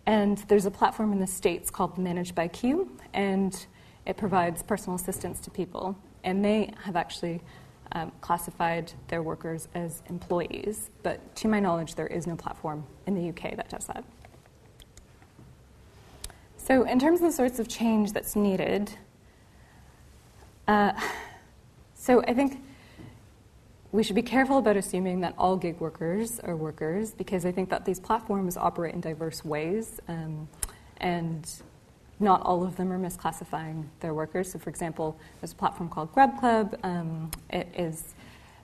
and 0.05 0.37
there's 0.47 0.65
a 0.65 0.71
platform 0.71 1.11
in 1.11 1.19
the 1.19 1.27
States 1.27 1.69
called 1.69 1.97
Managed 1.97 2.33
by 2.33 2.47
Q, 2.47 2.89
and 3.13 3.65
it 4.07 4.17
provides 4.17 4.63
personal 4.63 4.95
assistance 4.95 5.39
to 5.41 5.51
people. 5.51 5.95
And 6.23 6.43
they 6.43 6.73
have 6.83 6.95
actually 6.95 7.41
um, 7.91 8.11
classified 8.21 8.91
their 9.09 9.21
workers 9.21 9.67
as 9.75 10.01
employees, 10.07 10.89
but 11.03 11.35
to 11.37 11.47
my 11.47 11.59
knowledge, 11.59 11.95
there 11.95 12.07
is 12.07 12.25
no 12.25 12.35
platform 12.35 12.85
in 13.05 13.13
the 13.15 13.29
UK 13.29 13.55
that 13.55 13.69
does 13.69 13.85
that. 13.87 14.03
So, 16.57 16.83
in 16.83 16.99
terms 16.99 17.21
of 17.21 17.27
the 17.27 17.31
sorts 17.31 17.59
of 17.59 17.69
change 17.69 18.11
that's 18.11 18.35
needed, 18.35 18.91
uh, 20.67 20.91
so 21.95 22.21
I 22.23 22.33
think 22.33 22.61
we 23.93 24.03
should 24.03 24.17
be 24.17 24.21
careful 24.21 24.57
about 24.57 24.75
assuming 24.75 25.21
that 25.21 25.33
all 25.37 25.55
gig 25.55 25.79
workers 25.79 26.41
are 26.41 26.57
workers 26.57 27.11
because 27.11 27.45
I 27.45 27.53
think 27.53 27.69
that 27.69 27.85
these 27.85 28.01
platforms 28.01 28.57
operate 28.57 28.93
in 28.93 28.99
diverse 28.99 29.45
ways 29.45 30.01
um, 30.09 30.49
and 30.97 31.49
not 32.19 32.41
all 32.41 32.63
of 32.63 32.75
them 32.75 32.91
are 32.91 32.99
misclassifying 32.99 33.85
their 33.99 34.13
workers. 34.13 34.51
So, 34.51 34.59
for 34.59 34.69
example, 34.69 35.19
there's 35.39 35.51
a 35.51 35.55
platform 35.55 35.89
called 35.89 36.13
Grub 36.13 36.39
Club. 36.39 36.77
Um, 36.83 37.31
it 37.49 37.67
is 37.77 38.15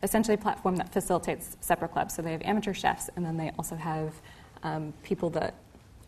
essentially 0.02 0.36
a 0.36 0.40
platform 0.40 0.76
that 0.78 0.92
facilitates 0.92 1.58
supper 1.62 1.88
clubs. 1.88 2.16
So, 2.16 2.22
they 2.22 2.32
have 2.32 2.42
amateur 2.44 2.74
chefs 2.74 3.10
and 3.16 3.26
then 3.26 3.38
they 3.38 3.52
also 3.58 3.76
have 3.76 4.14
um, 4.64 4.94
people 5.04 5.30
that 5.32 5.56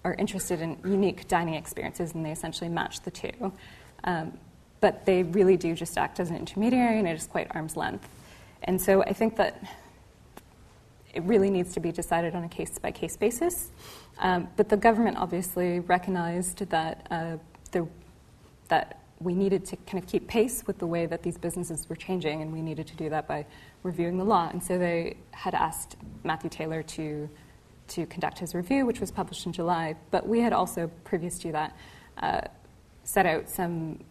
are 0.04 0.14
interested 0.14 0.62
in 0.62 0.78
unique 0.86 1.28
dining 1.28 1.56
experiences, 1.56 2.14
and 2.14 2.24
they 2.24 2.32
essentially 2.32 2.70
match 2.70 3.02
the 3.02 3.12
two. 3.12 3.52
Um, 4.04 4.38
but 4.80 5.06
they 5.06 5.24
really 5.24 5.58
do 5.58 5.74
just 5.74 5.98
act 5.98 6.20
as 6.20 6.30
an 6.30 6.38
intermediary, 6.38 7.00
and 7.00 7.08
it 7.08 7.18
is 7.18 7.26
quite 7.26 7.48
arm's 7.56 7.76
length. 7.76 8.08
And 8.64 8.80
so 8.80 9.02
I 9.02 9.14
think 9.14 9.36
that 9.38 9.62
it 11.14 11.24
really 11.24 11.50
needs 11.50 11.74
to 11.74 11.80
be 11.80 11.92
decided 11.92 12.36
on 12.36 12.44
a 12.44 12.50
case 12.50 12.78
by 12.78 12.92
case 12.92 13.18
basis. 13.18 13.72
Um, 14.20 14.48
but 14.56 14.70
the 14.70 14.78
government 14.78 15.18
obviously 15.18 15.80
recognized 15.82 16.60
that 16.70 17.08
uh, 17.12 17.38
there, 17.72 17.88
that 18.70 19.02
we 19.20 19.34
needed 19.34 19.66
to 19.66 19.76
kind 19.78 20.02
of 20.02 20.10
keep 20.10 20.28
pace 20.28 20.64
with 20.68 20.78
the 20.78 20.88
way 20.88 21.06
that 21.06 21.24
these 21.24 21.38
businesses 21.38 21.88
were 21.90 21.96
changing, 21.96 22.42
and 22.42 22.52
we 22.52 22.62
needed 22.62 22.88
to 22.88 22.96
do 22.96 23.10
that 23.10 23.28
by 23.28 23.46
reviewing 23.84 24.18
the 24.18 24.24
law. 24.24 24.50
And 24.50 24.64
so 24.64 24.78
they 24.78 25.18
had 25.32 25.54
asked 25.54 25.98
Matthew 26.24 26.50
Taylor 26.50 26.84
to 26.84 27.30
to 27.88 28.06
conduct 28.08 28.40
his 28.40 28.56
review, 28.56 28.86
which 28.86 29.00
was 29.00 29.12
published 29.12 29.46
in 29.46 29.54
July. 29.54 29.96
But 30.12 30.28
we 30.28 30.40
had 30.40 30.54
also, 30.54 30.90
previous 31.04 31.38
to 31.40 31.52
that, 31.52 31.76
uh, 32.18 32.42
set 33.04 33.26
out 33.26 33.50
some 33.50 34.04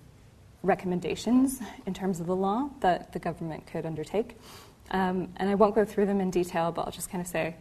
recommendations 0.63 1.61
in 1.87 1.93
terms 1.93 2.21
of 2.21 2.27
the 2.27 2.37
law 2.37 2.71
that 2.81 3.13
the 3.13 3.19
government 3.19 3.67
could 3.67 3.85
undertake. 3.85 4.39
Um, 4.91 5.29
and 5.37 5.51
I 5.51 5.55
won't 5.55 5.75
go 5.75 5.85
through 5.85 6.07
them 6.07 6.21
in 6.21 6.31
detail, 6.31 6.73
but 6.73 6.83
I'll 6.83 6.93
just 6.93 7.11
kind 7.11 7.21
of 7.21 7.27
say 7.27 7.57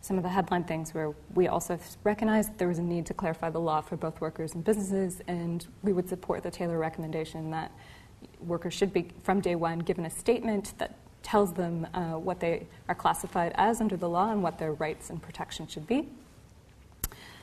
some 0.00 0.16
of 0.16 0.22
the 0.22 0.28
headline 0.28 0.64
things 0.64 0.94
where 0.94 1.12
we 1.34 1.48
also 1.48 1.78
recognized 2.04 2.50
that 2.50 2.58
there 2.58 2.68
was 2.68 2.78
a 2.78 2.82
need 2.82 3.04
to 3.06 3.14
clarify 3.14 3.50
the 3.50 3.60
law 3.60 3.80
for 3.80 3.96
both 3.96 4.20
workers 4.20 4.54
and 4.54 4.64
businesses, 4.64 5.20
and 5.26 5.66
we 5.82 5.92
would 5.92 6.08
support 6.08 6.42
the 6.42 6.50
Taylor 6.50 6.78
recommendation 6.78 7.50
that 7.50 7.72
workers 8.40 8.74
should 8.74 8.92
be, 8.92 9.08
from 9.22 9.40
day 9.40 9.54
one, 9.54 9.80
given 9.80 10.06
a 10.06 10.10
statement 10.10 10.74
that 10.78 10.94
tells 11.22 11.52
them 11.52 11.86
uh, 11.94 12.12
what 12.12 12.40
they 12.40 12.66
are 12.88 12.94
classified 12.94 13.52
as 13.56 13.80
under 13.80 13.96
the 13.96 14.08
law 14.08 14.30
and 14.30 14.42
what 14.42 14.58
their 14.58 14.72
rights 14.72 15.10
and 15.10 15.20
protections 15.20 15.72
should 15.72 15.86
be. 15.86 16.08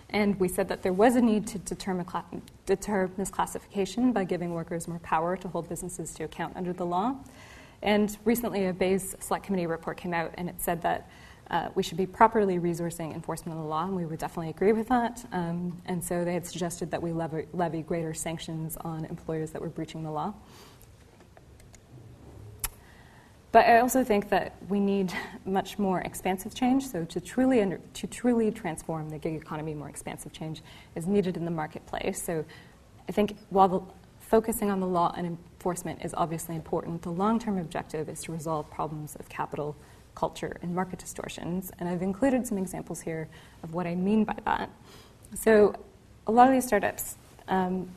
And 0.10 0.40
we 0.40 0.48
said 0.48 0.70
that 0.70 0.82
there 0.82 0.94
was 0.94 1.16
a 1.16 1.22
need 1.22 1.46
to 1.48 1.60
deter, 1.60 2.06
deter 2.66 3.10
misclassification 3.18 4.14
by 4.14 4.24
giving 4.24 4.54
workers 4.54 4.88
more 4.88 5.00
power 5.00 5.36
to 5.38 5.48
hold 5.48 5.68
businesses 5.68 6.14
to 6.14 6.24
account 6.24 6.56
under 6.56 6.74
the 6.74 6.86
law. 6.86 7.16
And 7.82 8.18
recently, 8.24 8.68
a 8.68 8.74
BEIS 8.74 9.16
Select 9.20 9.46
Committee 9.46 9.68
report 9.68 9.98
came 9.98 10.14
out, 10.14 10.34
and 10.36 10.50
it 10.50 10.56
said 10.60 10.82
that 10.84 11.10
uh, 11.52 11.70
we 11.76 11.84
should 11.84 11.98
be 11.98 12.08
properly 12.08 12.60
resourcing 12.60 13.14
enforcement 13.14 13.58
of 13.58 13.64
the 13.64 13.70
law, 13.70 13.86
and 13.86 13.96
we 13.96 14.06
would 14.06 14.20
definitely 14.20 14.50
agree 14.50 14.72
with 14.72 14.88
that. 14.90 15.24
Um, 15.32 15.82
and 15.86 16.04
so 16.04 16.26
they 16.26 16.34
had 16.34 16.46
suggested 16.46 16.90
that 16.92 17.02
we 17.02 17.12
levy, 17.12 17.46
levy 17.54 17.82
greater 17.82 18.14
sanctions 18.14 18.78
on 18.78 19.06
employers 19.06 19.52
that 19.52 19.62
were 19.62 19.70
breaching 19.70 20.04
the 20.04 20.12
law. 20.12 20.34
But 23.52 23.68
I 23.68 23.80
also 23.80 24.04
think 24.04 24.28
that 24.32 24.56
we 24.68 24.82
need 24.82 25.14
much 25.46 25.80
more 25.80 26.02
expansive 26.02 26.54
change. 26.54 26.86
So 26.88 27.06
to 27.06 27.22
truly 27.22 27.62
under, 27.62 27.80
to 27.94 28.08
truly 28.08 28.52
transform 28.52 29.10
the 29.10 29.18
gig 29.18 29.36
economy, 29.36 29.74
more 29.74 29.88
expansive 29.88 30.34
change 30.34 30.62
is 30.96 31.08
needed 31.08 31.38
in 31.38 31.46
the 31.46 31.52
marketplace. 31.52 32.22
So 32.22 32.44
I 33.08 33.14
think 33.14 33.38
while 33.52 33.70
the, 33.70 33.82
focusing 34.20 34.72
on 34.72 34.82
the 34.82 34.88
law 34.88 35.14
and 35.16 35.26
enforcement 35.26 36.04
is 36.04 36.14
obviously 36.18 36.56
important, 36.56 37.04
the 37.04 37.12
long-term 37.12 37.58
objective 37.58 38.10
is 38.10 38.24
to 38.24 38.34
resolve 38.34 38.70
problems 38.70 39.16
of 39.16 39.30
capital, 39.30 39.78
culture, 40.16 40.58
and 40.62 40.74
market 40.74 41.00
distortions. 41.00 41.72
And 41.80 41.88
I've 41.88 42.02
included 42.02 42.48
some 42.48 42.58
examples 42.58 43.02
here 43.02 43.28
of 43.64 43.74
what 43.74 43.86
I 43.86 43.96
mean 43.96 44.24
by 44.24 44.38
that. 44.46 44.70
So 45.36 45.76
a 46.28 46.32
lot 46.32 46.48
of 46.48 46.54
these 46.54 46.66
startups, 46.66 47.18
um, 47.48 47.90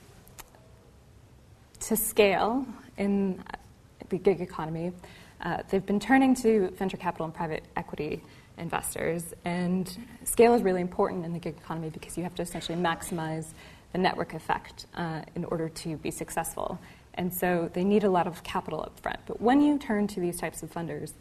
to 1.80 1.96
scale 1.96 2.66
in 2.96 3.42
the 4.08 4.18
gig 4.18 4.40
economy, 4.40 4.92
uh, 5.40 5.62
they've 5.70 5.86
been 5.86 6.00
turning 6.00 6.34
to 6.34 6.70
venture 6.70 6.96
capital 6.96 7.24
and 7.24 7.34
private 7.34 7.64
equity 7.76 8.22
investors. 8.58 9.34
And 9.44 9.96
scale 10.24 10.54
is 10.54 10.62
really 10.62 10.80
important 10.80 11.24
in 11.24 11.32
the 11.32 11.38
gig 11.38 11.56
economy 11.56 11.90
because 11.90 12.16
you 12.16 12.24
have 12.24 12.34
to 12.34 12.42
essentially 12.42 12.76
maximize 12.76 13.46
the 13.92 13.98
network 13.98 14.34
effect 14.34 14.86
uh, 14.96 15.22
in 15.34 15.44
order 15.46 15.68
to 15.68 15.96
be 15.98 16.10
successful. 16.10 16.78
And 17.14 17.32
so 17.32 17.70
they 17.72 17.84
need 17.84 18.04
a 18.04 18.10
lot 18.10 18.26
of 18.26 18.42
capital 18.42 18.80
up 18.80 18.98
front. 19.00 19.18
But 19.26 19.40
when 19.40 19.60
you 19.60 19.78
turn 19.78 20.06
to 20.08 20.20
these 20.20 20.38
types 20.38 20.62
of 20.62 20.72
funders, 20.72 21.12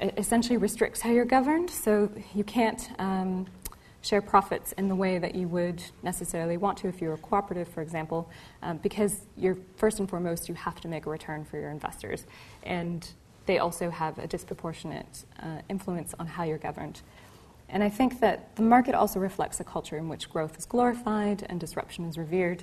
essentially 0.00 0.56
restricts 0.56 1.00
how 1.00 1.10
you're 1.10 1.24
governed. 1.24 1.70
So 1.70 2.10
you 2.34 2.44
can't 2.44 2.90
um, 2.98 3.46
share 4.02 4.22
profits 4.22 4.72
in 4.72 4.88
the 4.88 4.94
way 4.94 5.18
that 5.18 5.34
you 5.34 5.48
would 5.48 5.82
necessarily 6.02 6.56
want 6.56 6.78
to 6.78 6.88
if 6.88 7.02
you 7.02 7.08
were 7.08 7.14
a 7.14 7.18
cooperative, 7.18 7.68
for 7.68 7.82
example, 7.82 8.30
um, 8.62 8.78
because 8.78 9.26
you're 9.36 9.58
first 9.76 9.98
and 9.98 10.08
foremost, 10.08 10.48
you 10.48 10.54
have 10.54 10.80
to 10.80 10.88
make 10.88 11.06
a 11.06 11.10
return 11.10 11.44
for 11.44 11.58
your 11.58 11.70
investors. 11.70 12.24
And 12.62 13.08
they 13.46 13.58
also 13.58 13.90
have 13.90 14.18
a 14.18 14.26
disproportionate 14.26 15.24
uh, 15.42 15.62
influence 15.68 16.14
on 16.18 16.26
how 16.26 16.44
you're 16.44 16.58
governed. 16.58 17.00
And 17.70 17.82
I 17.82 17.90
think 17.90 18.20
that 18.20 18.56
the 18.56 18.62
market 18.62 18.94
also 18.94 19.20
reflects 19.20 19.60
a 19.60 19.64
culture 19.64 19.98
in 19.98 20.08
which 20.08 20.30
growth 20.30 20.56
is 20.56 20.64
glorified 20.64 21.44
and 21.48 21.60
disruption 21.60 22.04
is 22.06 22.16
revered. 22.16 22.62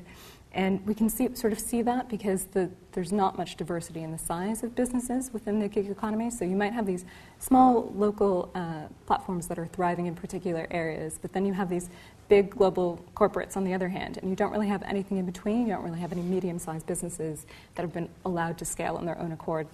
And 0.56 0.86
we 0.88 0.96
can 0.96 1.10
see, 1.10 1.36
sort 1.36 1.52
of 1.52 1.60
see 1.60 1.82
that 1.82 2.08
because 2.08 2.46
the, 2.46 2.70
there's 2.94 3.12
not 3.12 3.38
much 3.38 3.58
diversity 3.58 4.04
in 4.04 4.12
the 4.14 4.18
size 4.18 4.64
of 4.64 4.74
businesses 4.74 5.34
within 5.34 5.60
the 5.60 5.68
gig 5.68 5.90
economy. 5.90 6.32
So 6.32 6.46
you 6.46 6.56
might 6.56 6.72
have 6.72 6.86
these 6.86 7.04
small 7.40 7.92
local 7.94 8.50
uh, 8.56 8.88
platforms 9.06 9.48
that 9.48 9.60
are 9.60 9.68
thriving 9.68 10.06
in 10.06 10.16
particular 10.16 10.66
areas, 10.72 11.20
but 11.22 11.34
then 11.34 11.46
you 11.46 11.52
have 11.52 11.70
these 11.70 11.90
big 12.30 12.52
global 12.52 13.04
corporates 13.16 13.58
on 13.58 13.66
the 13.66 13.74
other 13.74 13.90
hand, 13.90 14.18
and 14.18 14.30
you 14.30 14.36
don't 14.36 14.52
really 14.52 14.70
have 14.70 14.82
anything 14.84 15.18
in 15.18 15.26
between. 15.26 15.68
You 15.68 15.74
don't 15.74 15.84
really 15.84 16.00
have 16.00 16.14
any 16.14 16.22
medium 16.22 16.58
sized 16.58 16.88
businesses 16.88 17.46
that 17.76 17.82
have 17.82 17.94
been 17.94 18.10
allowed 18.24 18.58
to 18.60 18.66
scale 18.66 18.96
on 18.96 19.06
their 19.06 19.20
own 19.20 19.34
accord. 19.34 19.68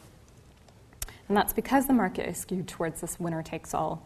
And 1.27 1.37
that's 1.37 1.53
because 1.53 1.85
the 1.85 1.93
market 1.93 2.27
is 2.27 2.39
skewed 2.39 2.67
towards 2.67 3.01
this 3.01 3.19
winner 3.19 3.43
takes 3.43 3.75
all 3.75 4.03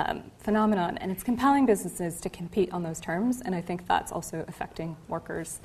um, 0.00 0.24
phenomenon. 0.38 0.98
And 0.98 1.12
it's 1.12 1.22
compelling 1.22 1.66
businesses 1.66 2.20
to 2.22 2.30
compete 2.30 2.72
on 2.72 2.82
those 2.82 2.98
terms. 2.98 3.42
And 3.42 3.54
I 3.54 3.60
think 3.60 3.86
that's 3.86 4.10
also 4.10 4.44
affecting 4.48 4.96
workers. 5.06 5.60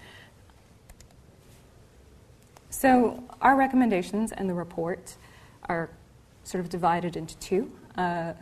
So, 2.71 3.23
our 3.41 3.55
recommendations 3.55 4.31
and 4.31 4.47
the 4.47 4.53
report 4.53 5.15
are 5.63 5.89
sort 6.43 6.63
of 6.63 6.69
divided 6.69 7.15
into 7.15 7.35
two. 7.37 7.71
Uh, 7.97 8.33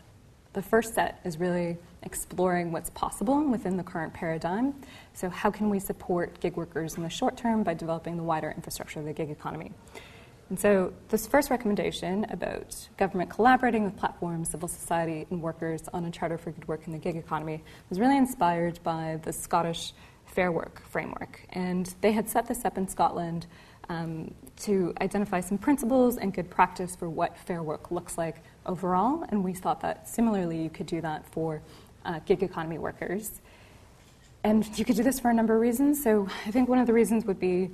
the 0.51 0.61
first 0.61 0.93
set 0.95 1.21
is 1.23 1.39
really 1.39 1.77
exploring 2.03 2.71
what's 2.71 2.89
possible 2.89 3.43
within 3.49 3.77
the 3.77 3.83
current 3.83 4.13
paradigm. 4.13 4.73
So, 5.13 5.29
how 5.29 5.49
can 5.49 5.69
we 5.69 5.79
support 5.79 6.39
gig 6.41 6.57
workers 6.57 6.95
in 6.95 7.03
the 7.03 7.09
short 7.09 7.37
term 7.37 7.63
by 7.63 7.73
developing 7.73 8.17
the 8.17 8.23
wider 8.23 8.51
infrastructure 8.51 8.99
of 8.99 9.05
the 9.05 9.13
gig 9.13 9.29
economy? 9.29 9.71
And 10.49 10.59
so, 10.59 10.93
this 11.07 11.25
first 11.25 11.49
recommendation 11.49 12.25
about 12.29 12.89
government 12.97 13.29
collaborating 13.29 13.85
with 13.85 13.95
platforms, 13.95 14.49
civil 14.49 14.67
society, 14.67 15.25
and 15.29 15.41
workers 15.41 15.83
on 15.93 16.03
a 16.03 16.11
charter 16.11 16.37
for 16.37 16.51
good 16.51 16.67
work 16.67 16.81
in 16.85 16.91
the 16.91 16.99
gig 16.99 17.15
economy 17.15 17.63
was 17.89 17.97
really 17.97 18.17
inspired 18.17 18.79
by 18.83 19.19
the 19.23 19.31
Scottish 19.31 19.93
Fair 20.25 20.51
Work 20.51 20.81
framework. 20.89 21.41
And 21.49 21.93
they 22.01 22.11
had 22.11 22.29
set 22.29 22.47
this 22.47 22.65
up 22.65 22.77
in 22.77 22.87
Scotland 22.89 23.47
um, 23.89 24.33
to 24.57 24.93
identify 25.01 25.39
some 25.39 25.57
principles 25.57 26.17
and 26.17 26.33
good 26.33 26.49
practice 26.49 26.95
for 26.95 27.09
what 27.09 27.37
fair 27.37 27.63
work 27.63 27.91
looks 27.91 28.17
like 28.17 28.37
overall. 28.65 29.25
And 29.29 29.43
we 29.43 29.53
thought 29.53 29.81
that 29.81 30.07
similarly 30.07 30.61
you 30.61 30.69
could 30.69 30.87
do 30.87 31.01
that 31.01 31.25
for 31.31 31.61
uh, 32.05 32.19
gig 32.25 32.43
economy 32.43 32.77
workers. 32.77 33.41
And 34.43 34.65
you 34.77 34.85
could 34.85 34.95
do 34.95 35.03
this 35.03 35.19
for 35.19 35.29
a 35.29 35.33
number 35.33 35.55
of 35.55 35.61
reasons. 35.61 36.03
So, 36.03 36.27
I 36.45 36.51
think 36.51 36.69
one 36.69 36.79
of 36.79 36.87
the 36.87 36.93
reasons 36.93 37.25
would 37.25 37.39
be 37.39 37.69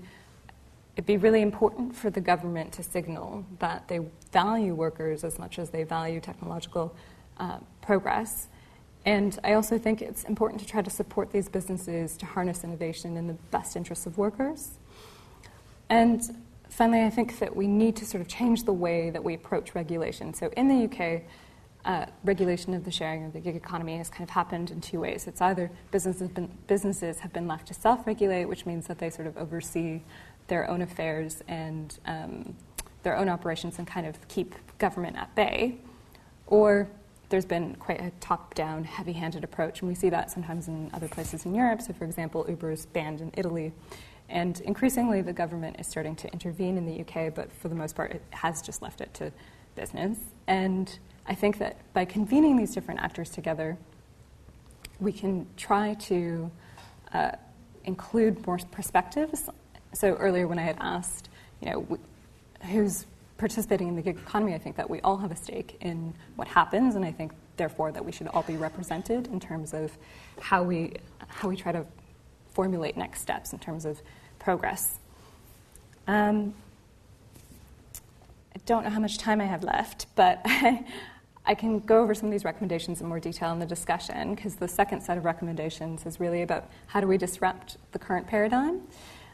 it'd 0.96 1.06
be 1.06 1.18
really 1.18 1.42
important 1.42 1.96
for 1.96 2.10
the 2.10 2.22
government 2.22 2.72
to 2.74 2.84
signal 2.84 3.46
that 3.60 3.88
they 3.88 4.00
value 4.32 4.76
workers 4.76 5.24
as 5.24 5.40
much 5.40 5.58
as 5.58 5.72
they 5.72 5.84
value 5.84 6.20
technological 6.20 6.96
uh, 7.38 7.58
progress. 7.82 8.48
And 9.06 9.38
I 9.44 9.54
also 9.54 9.78
think 9.78 10.02
it's 10.02 10.24
important 10.26 10.62
to 10.62 10.68
try 10.68 10.82
to 10.82 10.90
support 10.90 11.32
these 11.32 11.50
businesses 11.50 12.16
to 12.18 12.26
harness 12.26 12.64
innovation 12.64 13.18
in 13.18 13.28
the 13.28 13.34
best 13.52 13.76
interests 13.76 14.06
of 14.06 14.18
workers. 14.18 14.78
And 15.94 16.36
finally, 16.70 17.04
I 17.04 17.12
think 17.12 17.38
that 17.38 17.56
we 17.56 17.68
need 17.68 17.96
to 17.98 18.06
sort 18.06 18.22
of 18.22 18.28
change 18.28 18.64
the 18.64 18.74
way 18.74 19.12
that 19.12 19.24
we 19.24 19.36
approach 19.36 19.76
regulation. 19.76 20.34
So 20.34 20.50
in 20.58 20.68
the 20.68 20.86
UK, 20.86 21.22
uh, 21.86 22.08
regulation 22.24 22.74
of 22.74 22.84
the 22.84 22.90
sharing 22.90 23.26
of 23.26 23.34
the 23.34 23.40
gig 23.40 23.56
economy 23.56 23.98
has 23.98 24.10
kind 24.10 24.24
of 24.24 24.32
happened 24.32 24.72
in 24.72 24.82
two 24.82 25.00
ways. 25.00 25.28
It's 25.28 25.40
either 25.40 25.70
businesses 25.92 26.22
have 26.22 26.34
been, 26.34 26.50
businesses 26.66 27.20
have 27.20 27.32
been 27.32 27.48
left 27.48 27.68
to 27.68 27.76
self 27.76 28.08
regulate, 28.08 28.46
which 28.46 28.66
means 28.66 28.88
that 28.88 28.98
they 28.98 29.12
sort 29.12 29.28
of 29.28 29.38
oversee 29.38 30.02
their 30.48 30.68
own 30.68 30.82
affairs 30.82 31.44
and 31.48 32.00
um, 32.08 32.56
their 33.04 33.16
own 33.16 33.30
operations 33.30 33.78
and 33.78 33.86
kind 33.86 34.08
of 34.08 34.28
keep 34.30 34.56
government 34.80 35.16
at 35.16 35.36
bay, 35.36 35.78
or 36.48 36.90
there's 37.34 37.46
been 37.46 37.74
quite 37.78 38.00
a 38.00 38.12
top 38.20 38.54
down, 38.54 38.84
heavy 38.84 39.12
handed 39.12 39.44
approach, 39.44 39.82
and 39.82 39.90
we 39.90 39.96
see 39.96 40.08
that 40.08 40.30
sometimes 40.30 40.68
in 40.68 40.88
other 40.94 41.08
places 41.08 41.48
in 41.48 41.56
Europe. 41.56 41.82
So, 41.82 41.92
for 41.92 42.06
example, 42.06 42.46
Uber 42.48 42.70
is 42.70 42.86
banned 42.86 43.22
in 43.22 43.32
Italy. 43.36 43.72
And 44.30 44.62
increasingly, 44.62 45.24
the 45.24 45.34
government 45.34 45.78
is 45.80 45.88
starting 45.88 46.16
to 46.18 46.32
intervene 46.32 46.78
in 46.78 46.86
the 46.86 47.02
UK, 47.02 47.34
but 47.34 47.52
for 47.52 47.70
the 47.70 47.76
most 47.76 47.96
part, 47.96 48.12
it 48.12 48.22
has 48.30 48.62
just 48.62 48.84
left 48.84 49.02
it 49.02 49.12
to 49.16 49.32
business. 49.74 50.20
And 50.46 50.96
I 51.26 51.34
think 51.34 51.58
that 51.58 51.78
by 51.94 52.06
convening 52.06 52.56
these 52.56 52.72
different 52.72 53.00
actors 53.00 53.32
together, 53.32 53.80
we 55.00 55.12
can 55.12 55.48
try 55.58 55.96
to 55.96 56.52
uh, 57.16 57.32
include 57.86 58.46
more 58.46 58.60
perspectives. 58.70 59.50
So 59.96 60.14
earlier, 60.18 60.48
when 60.48 60.60
I 60.60 60.64
had 60.66 60.78
asked, 60.80 61.30
you 61.64 61.72
know, 61.72 61.98
who's 62.70 63.08
participating 63.44 63.90
in 63.90 63.96
the 63.98 64.02
gig 64.02 64.16
economy, 64.16 64.54
I 64.54 64.58
think 64.58 64.78
that 64.78 64.90
we 64.90 65.02
all 65.02 65.18
have 65.18 65.30
a 65.30 65.36
stake 65.36 65.76
in 65.82 66.14
what 66.38 66.48
happens, 66.48 66.96
and 66.96 67.04
I 67.04 67.12
think 67.12 67.34
therefore 67.58 67.92
that 67.92 68.06
we 68.06 68.10
should 68.10 68.28
all 68.30 68.44
be 68.44 68.56
represented 68.56 69.28
in 69.28 69.38
terms 69.42 69.74
of 69.74 69.92
how 70.40 70.64
we 70.64 70.94
how 71.28 71.50
we 71.50 71.58
try 71.58 71.74
to 71.74 71.86
formulate 72.54 72.96
next 72.96 73.20
steps 73.20 73.52
in 73.52 73.60
terms 73.60 73.84
of 73.84 74.02
progress. 74.40 74.98
Um, 76.08 76.54
I 78.56 78.60
don't 78.66 78.86
know 78.86 78.90
how 78.90 79.02
much 79.02 79.18
time 79.18 79.42
I 79.42 79.46
have 79.46 79.66
left, 79.66 80.06
but 80.16 80.40
I 81.46 81.54
can 81.54 81.80
go 81.80 82.02
over 82.02 82.16
some 82.16 82.28
of 82.28 82.32
these 82.32 82.46
recommendations 82.46 83.02
in 83.02 83.08
more 83.08 83.20
detail 83.20 83.52
in 83.52 83.60
the 83.60 83.66
discussion 83.66 84.36
because 84.36 84.56
the 84.56 84.70
second 84.70 85.02
set 85.02 85.18
of 85.18 85.26
recommendations 85.26 86.06
is 86.06 86.18
really 86.18 86.44
about 86.44 86.70
how 86.88 87.02
do 87.02 87.08
we 87.08 87.18
disrupt 87.18 87.76
the 87.92 88.00
current 88.00 88.26
paradigm. 88.26 88.84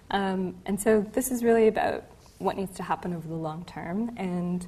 Um, 0.09 0.55
and 0.65 0.81
so 0.81 1.05
this 1.13 1.29
is 1.29 1.43
really 1.43 1.67
about 1.67 2.05
what 2.39 2.57
needs 2.57 2.75
to 2.77 2.83
happen 2.83 3.13
over 3.13 3.27
the 3.27 3.35
long 3.35 3.63
term. 3.65 4.11
And 4.17 4.65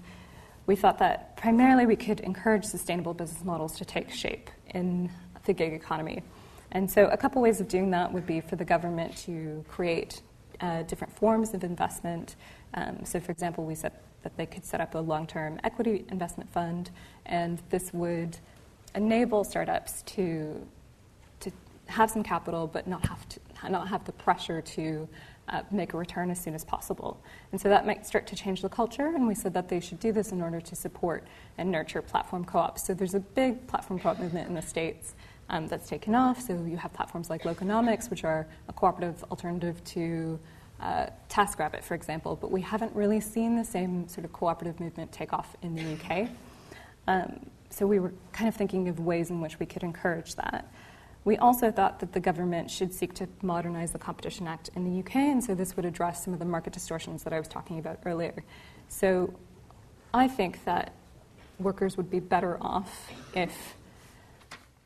we 0.67 0.75
thought 0.75 0.99
that 0.99 1.35
primarily 1.37 1.85
we 1.85 1.95
could 1.95 2.19
encourage 2.19 2.65
sustainable 2.65 3.13
business 3.13 3.43
models 3.43 3.77
to 3.77 3.85
take 3.85 4.11
shape 4.11 4.49
in 4.73 5.09
the 5.45 5.53
gig 5.53 5.73
economy. 5.73 6.21
And 6.71 6.89
so, 6.89 7.07
a 7.07 7.17
couple 7.17 7.41
ways 7.41 7.59
of 7.59 7.67
doing 7.67 7.91
that 7.91 8.13
would 8.13 8.25
be 8.25 8.39
for 8.39 8.55
the 8.55 8.63
government 8.63 9.17
to 9.25 9.65
create 9.67 10.21
uh, 10.61 10.83
different 10.83 11.13
forms 11.13 11.53
of 11.53 11.63
investment. 11.63 12.35
Um, 12.73 13.03
so, 13.03 13.19
for 13.19 13.31
example, 13.31 13.65
we 13.65 13.75
said 13.75 13.91
that 14.23 14.37
they 14.37 14.45
could 14.45 14.63
set 14.63 14.79
up 14.79 14.95
a 14.95 14.99
long 14.99 15.27
term 15.27 15.59
equity 15.63 16.05
investment 16.09 16.51
fund, 16.51 16.91
and 17.25 17.61
this 17.69 17.91
would 17.93 18.37
enable 18.95 19.43
startups 19.43 20.03
to, 20.03 20.65
to 21.39 21.51
have 21.87 22.09
some 22.09 22.23
capital 22.23 22.67
but 22.67 22.87
not 22.87 23.05
have, 23.05 23.27
to, 23.29 23.39
not 23.69 23.87
have 23.87 24.05
the 24.05 24.11
pressure 24.13 24.61
to 24.61 25.07
uh, 25.49 25.61
make 25.71 25.93
a 25.93 25.97
return 25.97 26.29
as 26.29 26.39
soon 26.39 26.53
as 26.53 26.63
possible. 26.63 27.21
And 27.51 27.59
so 27.59 27.69
that 27.69 27.85
might 27.85 28.05
start 28.05 28.27
to 28.27 28.35
change 28.35 28.61
the 28.61 28.69
culture, 28.69 29.07
and 29.07 29.27
we 29.27 29.35
said 29.35 29.53
that 29.53 29.69
they 29.69 29.79
should 29.79 29.99
do 29.99 30.11
this 30.11 30.31
in 30.31 30.41
order 30.41 30.61
to 30.61 30.75
support 30.75 31.27
and 31.57 31.71
nurture 31.71 32.01
platform 32.01 32.45
co 32.45 32.59
ops. 32.59 32.85
So 32.85 32.93
there's 32.93 33.15
a 33.15 33.19
big 33.19 33.67
platform 33.67 33.99
co 33.99 34.09
op 34.09 34.19
movement 34.19 34.47
in 34.47 34.55
the 34.55 34.61
States. 34.61 35.15
Um, 35.49 35.67
that's 35.67 35.89
taken 35.89 36.15
off. 36.15 36.39
So 36.39 36.53
you 36.65 36.77
have 36.77 36.93
platforms 36.93 37.29
like 37.29 37.43
Loconomics, 37.43 38.09
which 38.09 38.23
are 38.23 38.47
a 38.69 38.73
cooperative 38.73 39.21
alternative 39.25 39.83
to 39.83 40.39
uh, 40.79 41.07
TaskRabbit, 41.29 41.83
for 41.83 41.93
example, 41.93 42.37
but 42.39 42.51
we 42.51 42.61
haven't 42.61 42.95
really 42.95 43.19
seen 43.19 43.55
the 43.55 43.65
same 43.65 44.07
sort 44.07 44.23
of 44.25 44.31
cooperative 44.33 44.79
movement 44.79 45.11
take 45.11 45.33
off 45.33 45.55
in 45.61 45.75
the 45.75 45.93
UK. 45.93 46.29
Um, 47.07 47.45
so 47.69 47.85
we 47.85 47.99
were 47.99 48.13
kind 48.31 48.47
of 48.47 48.55
thinking 48.55 48.87
of 48.87 48.99
ways 48.99 49.29
in 49.29 49.41
which 49.41 49.59
we 49.59 49.65
could 49.65 49.83
encourage 49.83 50.35
that. 50.35 50.71
We 51.23 51.37
also 51.37 51.71
thought 51.71 51.99
that 51.99 52.13
the 52.13 52.19
government 52.19 52.71
should 52.71 52.93
seek 52.93 53.13
to 53.15 53.27
modernize 53.43 53.91
the 53.91 53.99
Competition 53.99 54.47
Act 54.47 54.71
in 54.75 54.83
the 54.83 54.99
UK, 54.99 55.15
and 55.17 55.43
so 55.43 55.53
this 55.53 55.75
would 55.75 55.85
address 55.85 56.23
some 56.23 56.33
of 56.33 56.39
the 56.39 56.45
market 56.45 56.73
distortions 56.73 57.23
that 57.23 57.33
I 57.33 57.37
was 57.37 57.47
talking 57.47 57.77
about 57.77 57.99
earlier. 58.05 58.43
So 58.87 59.31
I 60.13 60.27
think 60.27 60.63
that 60.65 60.93
workers 61.59 61.95
would 61.95 62.09
be 62.09 62.19
better 62.19 62.57
off 62.59 63.11
if 63.35 63.75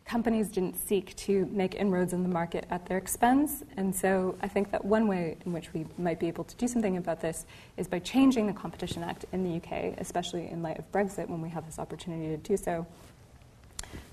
companies 0.06 0.50
didn't 0.50 0.78
seek 0.78 1.15
to 1.15 1.45
make 1.48 1.74
inroads 1.74 2.13
in 2.13 2.21
the 2.21 2.30
market 2.30 2.67
at 2.69 2.86
their 2.86 2.98
expense. 2.98 3.63
And 3.76 3.95
so 3.95 4.38
I 4.41 4.48
think 4.48 4.71
that 4.71 4.86
one 4.86 5.08
way 5.08 5.38
in 5.45 5.54
which 5.54 5.74
we 5.74 5.86
might 5.98 6.19
be 6.19 6.28
able 6.28 6.43
to 6.43 6.56
do 6.58 6.67
something 6.67 6.98
about 6.98 7.21
this 7.21 7.45
is 7.78 7.88
by 7.88 8.00
changing 8.00 8.45
the 8.45 8.54
Competition 8.54 9.04
Act 9.04 9.26
in 9.32 9.43
the 9.43 9.58
UK, 9.58 9.95
especially 9.98 10.48
in 10.50 10.62
light 10.62 10.78
of 10.78 10.91
Brexit 10.91 11.28
when 11.28 11.41
we 11.41 11.50
have 11.50 11.65
this 11.65 11.80
opportunity 11.80 12.28
to 12.28 12.38
do 12.38 12.56
so, 12.56 12.86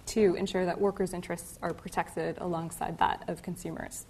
to 0.07 0.35
ensure 0.35 0.67
that 0.67 0.81
workers' 0.81 1.13
interests 1.13 1.59
are 1.63 1.73
protected 1.73 2.39
alongside 2.39 2.99
that 2.99 3.25
of 3.29 3.43
consumers. 3.43 4.07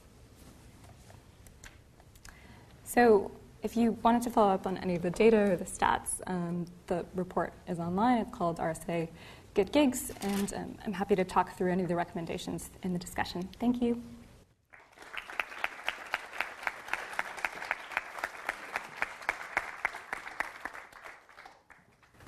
So, 2.84 3.30
if 3.62 3.76
you 3.76 3.92
wanted 4.02 4.22
to 4.22 4.30
follow 4.30 4.52
up 4.52 4.66
on 4.66 4.76
any 4.78 4.96
of 4.96 5.02
the 5.02 5.10
data 5.10 5.52
or 5.52 5.56
the 5.56 5.64
stats, 5.64 6.20
um, 6.26 6.66
the 6.88 7.06
report 7.14 7.52
is 7.68 7.78
online. 7.78 8.18
It's 8.18 8.34
called 8.34 8.58
RSA 8.58 9.08
Good 9.54 9.70
Gigs, 9.70 10.10
and 10.20 10.52
um, 10.54 10.78
I'm 10.84 10.92
happy 10.92 11.14
to 11.14 11.24
talk 11.24 11.56
through 11.56 11.70
any 11.70 11.82
of 11.82 11.88
the 11.88 11.96
recommendations 11.96 12.70
in 12.82 12.92
the 12.92 12.98
discussion. 12.98 13.48
Thank 13.60 13.80
you. 13.80 14.02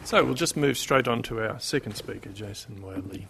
So 0.05 0.23
we'll 0.23 0.35
just 0.35 0.57
move 0.57 0.77
straight 0.77 1.09
on 1.09 1.23
to 1.25 1.41
our 1.41 1.59
second 1.59 1.97
speaker, 1.97 2.29
Jason 2.29 2.81
Moyer-Lee. 2.81 3.27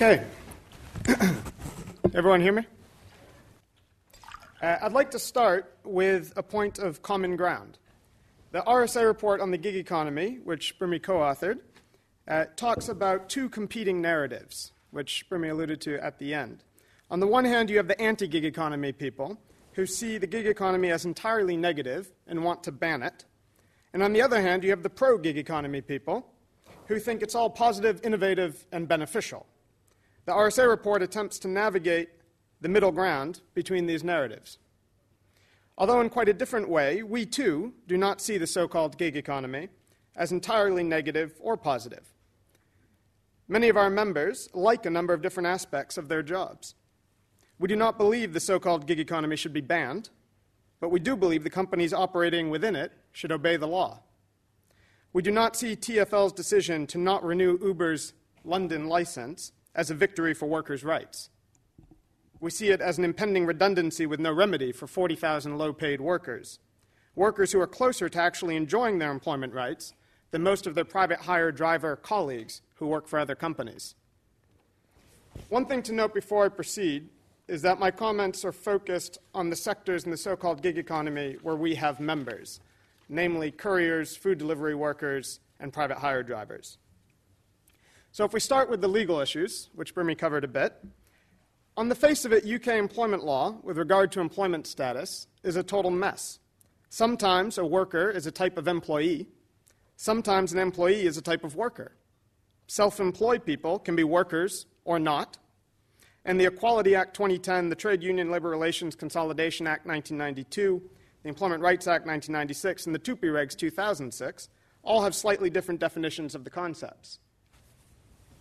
Okay. 0.00 0.22
Everyone 2.14 2.40
hear 2.40 2.52
me? 2.52 2.64
Uh, 4.62 4.76
I'd 4.82 4.92
like 4.92 5.10
to 5.10 5.18
start 5.18 5.76
with 5.82 6.32
a 6.36 6.42
point 6.44 6.78
of 6.78 7.02
common 7.02 7.34
ground. 7.34 7.78
The 8.52 8.60
RSA 8.60 9.04
report 9.04 9.40
on 9.40 9.50
the 9.50 9.58
gig 9.58 9.74
economy, 9.74 10.38
which 10.44 10.78
Brhmie 10.78 11.02
co 11.02 11.14
authored, 11.14 11.58
uh, 12.28 12.44
talks 12.54 12.88
about 12.88 13.28
two 13.28 13.48
competing 13.48 14.00
narratives, 14.00 14.70
which 14.92 15.28
Brhmie 15.28 15.50
alluded 15.50 15.80
to 15.80 15.98
at 15.98 16.20
the 16.20 16.32
end. 16.32 16.62
On 17.10 17.18
the 17.18 17.26
one 17.26 17.44
hand, 17.44 17.68
you 17.68 17.76
have 17.78 17.88
the 17.88 18.00
anti 18.00 18.28
gig 18.28 18.44
economy 18.44 18.92
people 18.92 19.36
who 19.72 19.84
see 19.84 20.16
the 20.16 20.28
gig 20.28 20.46
economy 20.46 20.92
as 20.92 21.06
entirely 21.06 21.56
negative 21.56 22.12
and 22.28 22.44
want 22.44 22.62
to 22.62 22.70
ban 22.70 23.02
it. 23.02 23.24
And 23.92 24.04
on 24.04 24.12
the 24.12 24.22
other 24.22 24.40
hand, 24.40 24.62
you 24.62 24.70
have 24.70 24.84
the 24.84 24.90
pro 24.90 25.18
gig 25.18 25.36
economy 25.36 25.80
people 25.80 26.24
who 26.86 27.00
think 27.00 27.20
it's 27.20 27.34
all 27.34 27.50
positive, 27.50 28.00
innovative, 28.04 28.64
and 28.70 28.86
beneficial. 28.86 29.44
The 30.28 30.34
RSA 30.34 30.68
report 30.68 31.02
attempts 31.02 31.38
to 31.38 31.48
navigate 31.48 32.10
the 32.60 32.68
middle 32.68 32.92
ground 32.92 33.40
between 33.54 33.86
these 33.86 34.04
narratives. 34.04 34.58
Although 35.78 36.02
in 36.02 36.10
quite 36.10 36.28
a 36.28 36.34
different 36.34 36.68
way, 36.68 37.02
we 37.02 37.24
too 37.24 37.72
do 37.86 37.96
not 37.96 38.20
see 38.20 38.36
the 38.36 38.46
so 38.46 38.68
called 38.68 38.98
gig 38.98 39.16
economy 39.16 39.70
as 40.14 40.30
entirely 40.30 40.82
negative 40.82 41.32
or 41.40 41.56
positive. 41.56 42.12
Many 43.48 43.70
of 43.70 43.78
our 43.78 43.88
members 43.88 44.50
like 44.52 44.84
a 44.84 44.90
number 44.90 45.14
of 45.14 45.22
different 45.22 45.46
aspects 45.46 45.96
of 45.96 46.08
their 46.08 46.22
jobs. 46.22 46.74
We 47.58 47.66
do 47.66 47.76
not 47.76 47.96
believe 47.96 48.34
the 48.34 48.38
so 48.38 48.60
called 48.60 48.86
gig 48.86 49.00
economy 49.00 49.36
should 49.36 49.54
be 49.54 49.62
banned, 49.62 50.10
but 50.78 50.90
we 50.90 51.00
do 51.00 51.16
believe 51.16 51.42
the 51.42 51.48
companies 51.48 51.94
operating 51.94 52.50
within 52.50 52.76
it 52.76 52.92
should 53.12 53.32
obey 53.32 53.56
the 53.56 53.66
law. 53.66 54.02
We 55.14 55.22
do 55.22 55.30
not 55.30 55.56
see 55.56 55.74
TFL's 55.74 56.34
decision 56.34 56.86
to 56.88 56.98
not 56.98 57.24
renew 57.24 57.58
Uber's 57.62 58.12
London 58.44 58.88
license 58.88 59.52
as 59.74 59.90
a 59.90 59.94
victory 59.94 60.34
for 60.34 60.46
workers' 60.46 60.84
rights. 60.84 61.30
We 62.40 62.50
see 62.50 62.70
it 62.70 62.80
as 62.80 62.98
an 62.98 63.04
impending 63.04 63.46
redundancy 63.46 64.06
with 64.06 64.20
no 64.20 64.32
remedy 64.32 64.72
for 64.72 64.86
40,000 64.86 65.58
low 65.58 65.72
paid 65.72 66.00
workers, 66.00 66.60
workers 67.14 67.52
who 67.52 67.60
are 67.60 67.66
closer 67.66 68.08
to 68.08 68.20
actually 68.20 68.56
enjoying 68.56 68.98
their 68.98 69.10
employment 69.10 69.52
rights 69.52 69.92
than 70.30 70.42
most 70.42 70.66
of 70.66 70.74
their 70.74 70.84
private 70.84 71.20
hire 71.20 71.50
driver 71.50 71.96
colleagues 71.96 72.62
who 72.76 72.86
work 72.86 73.08
for 73.08 73.18
other 73.18 73.34
companies. 73.34 73.94
One 75.48 75.66
thing 75.66 75.82
to 75.84 75.92
note 75.92 76.14
before 76.14 76.44
I 76.44 76.48
proceed 76.48 77.08
is 77.48 77.62
that 77.62 77.78
my 77.78 77.90
comments 77.90 78.44
are 78.44 78.52
focused 78.52 79.18
on 79.34 79.50
the 79.50 79.56
sectors 79.56 80.04
in 80.04 80.10
the 80.10 80.16
so 80.16 80.36
called 80.36 80.62
gig 80.62 80.78
economy 80.78 81.38
where 81.42 81.56
we 81.56 81.74
have 81.74 81.98
members, 81.98 82.60
namely 83.08 83.50
couriers, 83.50 84.16
food 84.16 84.38
delivery 84.38 84.74
workers, 84.74 85.40
and 85.58 85.72
private 85.72 85.98
hire 85.98 86.22
drivers. 86.22 86.78
So, 88.18 88.24
if 88.24 88.32
we 88.32 88.40
start 88.40 88.68
with 88.68 88.80
the 88.80 88.88
legal 88.88 89.20
issues, 89.20 89.70
which 89.76 89.94
Brhmie 89.94 90.18
covered 90.18 90.42
a 90.42 90.48
bit, 90.48 90.74
on 91.76 91.88
the 91.88 91.94
face 91.94 92.24
of 92.24 92.32
it, 92.32 92.44
UK 92.44 92.74
employment 92.74 93.22
law, 93.22 93.60
with 93.62 93.78
regard 93.78 94.10
to 94.10 94.20
employment 94.20 94.66
status, 94.66 95.28
is 95.44 95.54
a 95.54 95.62
total 95.62 95.92
mess. 95.92 96.40
Sometimes 96.88 97.58
a 97.58 97.64
worker 97.64 98.10
is 98.10 98.26
a 98.26 98.32
type 98.32 98.58
of 98.58 98.66
employee, 98.66 99.28
sometimes 99.94 100.52
an 100.52 100.58
employee 100.58 101.06
is 101.06 101.16
a 101.16 101.22
type 101.22 101.44
of 101.44 101.54
worker. 101.54 101.92
Self 102.66 102.98
employed 102.98 103.46
people 103.46 103.78
can 103.78 103.94
be 103.94 104.02
workers 104.02 104.66
or 104.84 104.98
not. 104.98 105.38
And 106.24 106.40
the 106.40 106.46
Equality 106.46 106.96
Act 106.96 107.14
2010, 107.14 107.68
the 107.68 107.76
Trade 107.76 108.02
Union 108.02 108.32
Labor 108.32 108.48
Relations 108.48 108.96
Consolidation 108.96 109.68
Act 109.68 109.86
1992, 109.86 110.82
the 111.22 111.28
Employment 111.28 111.62
Rights 111.62 111.86
Act 111.86 112.04
1996, 112.04 112.86
and 112.86 112.94
the 112.96 112.98
TUPE 112.98 113.22
Regs 113.22 113.56
2006 113.56 114.48
all 114.82 115.04
have 115.04 115.14
slightly 115.14 115.50
different 115.50 115.78
definitions 115.78 116.34
of 116.34 116.42
the 116.42 116.50
concepts. 116.50 117.20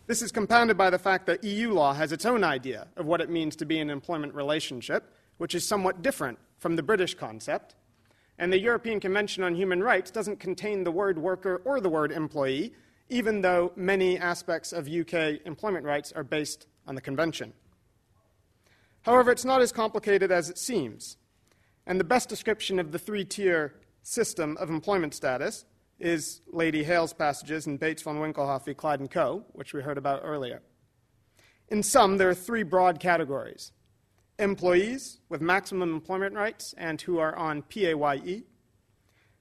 This 0.07 0.21
is 0.21 0.31
compounded 0.31 0.77
by 0.77 0.89
the 0.89 0.97
fact 0.97 1.25
that 1.25 1.43
EU 1.43 1.73
law 1.73 1.93
has 1.93 2.13
its 2.13 2.25
own 2.25 2.41
idea 2.41 2.87
of 2.95 3.05
what 3.05 3.19
it 3.19 3.29
means 3.29 3.57
to 3.57 3.65
be 3.65 3.77
an 3.79 3.89
employment 3.89 4.33
relationship, 4.33 5.13
which 5.37 5.53
is 5.53 5.67
somewhat 5.67 6.01
different 6.01 6.39
from 6.59 6.77
the 6.77 6.81
British 6.81 7.13
concept. 7.13 7.75
And 8.39 8.51
the 8.51 8.59
European 8.59 9.01
Convention 9.01 9.43
on 9.43 9.53
Human 9.53 9.83
Rights 9.83 10.09
doesn't 10.09 10.39
contain 10.39 10.85
the 10.85 10.91
word 10.91 11.17
worker 11.17 11.61
or 11.65 11.81
the 11.81 11.89
word 11.89 12.13
employee, 12.13 12.71
even 13.09 13.41
though 13.41 13.73
many 13.75 14.17
aspects 14.17 14.71
of 14.71 14.87
UK 14.87 15.41
employment 15.45 15.83
rights 15.83 16.13
are 16.13 16.23
based 16.23 16.67
on 16.87 16.95
the 16.95 17.01
Convention. 17.01 17.51
However, 19.01 19.29
it's 19.29 19.45
not 19.45 19.61
as 19.61 19.73
complicated 19.73 20.31
as 20.31 20.49
it 20.49 20.57
seems. 20.57 21.17
And 21.85 21.99
the 21.99 22.05
best 22.05 22.29
description 22.29 22.79
of 22.79 22.93
the 22.93 22.99
three 22.99 23.25
tier 23.25 23.73
system 24.03 24.55
of 24.55 24.69
employment 24.69 25.13
status 25.13 25.65
is 25.99 26.41
Lady 26.51 26.83
Hale's 26.83 27.13
passages 27.13 27.65
in 27.65 27.77
Bates 27.77 28.03
van 28.03 28.15
Winkelhof 28.15 28.65
v. 28.65 28.73
Clyde 28.73 28.99
and 28.99 29.11
Co., 29.11 29.43
which 29.53 29.73
we 29.73 29.81
heard 29.81 29.97
about 29.97 30.21
earlier. 30.23 30.61
In 31.69 31.81
sum, 31.81 32.17
there 32.17 32.29
are 32.29 32.35
three 32.35 32.63
broad 32.63 32.99
categories 32.99 33.71
employees 34.39 35.19
with 35.29 35.41
maximum 35.41 35.91
employment 35.91 36.35
rights 36.35 36.75
and 36.77 37.01
who 37.01 37.17
are 37.17 37.35
on 37.35 37.63
PAYE, 37.63 38.43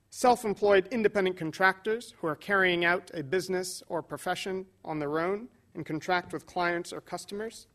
self 0.08 0.44
employed 0.44 0.88
independent 0.90 1.36
contractors 1.36 2.14
who 2.18 2.26
are 2.26 2.36
carrying 2.36 2.84
out 2.84 3.10
a 3.12 3.22
business 3.22 3.82
or 3.88 4.02
profession 4.02 4.64
on 4.84 4.98
their 4.98 5.20
own 5.20 5.48
and 5.74 5.84
contract 5.84 6.32
with 6.32 6.46
clients 6.46 6.92
or 6.92 7.02
customers, 7.02 7.66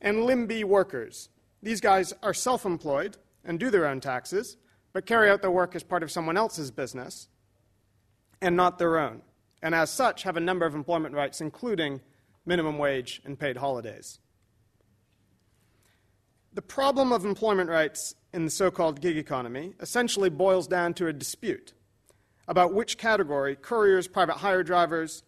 and 0.00 0.24
limb 0.24 0.46
(b) 0.46 0.64
workers. 0.64 1.28
These 1.62 1.82
guys 1.82 2.14
are 2.22 2.32
self 2.32 2.64
employed 2.64 3.18
and 3.44 3.60
do 3.60 3.68
their 3.68 3.86
own 3.86 4.00
taxes, 4.00 4.56
but 4.94 5.04
carry 5.04 5.28
out 5.28 5.42
their 5.42 5.50
work 5.50 5.76
as 5.76 5.82
part 5.82 6.02
of 6.02 6.10
someone 6.10 6.38
else's 6.38 6.70
business 6.70 7.28
and 8.40 8.56
not 8.56 8.78
their 8.78 8.98
own, 8.98 9.22
and 9.62 9.74
as 9.74 9.90
such 9.90 10.22
have 10.22 10.36
a 10.36 10.40
number 10.40 10.66
of 10.66 10.74
employment 10.74 11.14
rights, 11.14 11.40
including 11.40 12.00
minimum 12.46 12.78
wage 12.78 13.20
and 13.24 13.38
paid 13.38 13.58
holidays. 13.58 14.18
The 16.52 16.62
problem 16.62 17.12
of 17.12 17.24
employment 17.24 17.70
rights 17.70 18.14
in 18.32 18.44
the 18.44 18.50
so 18.50 18.70
called 18.70 19.00
gig 19.00 19.16
economy 19.16 19.74
essentially 19.80 20.30
boils 20.30 20.66
down 20.66 20.94
to 20.94 21.06
a 21.06 21.12
dispute 21.12 21.74
about 22.48 22.74
which 22.74 22.98
category 22.98 23.54
couriers, 23.54 24.08
private 24.08 24.38
hire 24.38 24.64
drivers, 24.64 25.22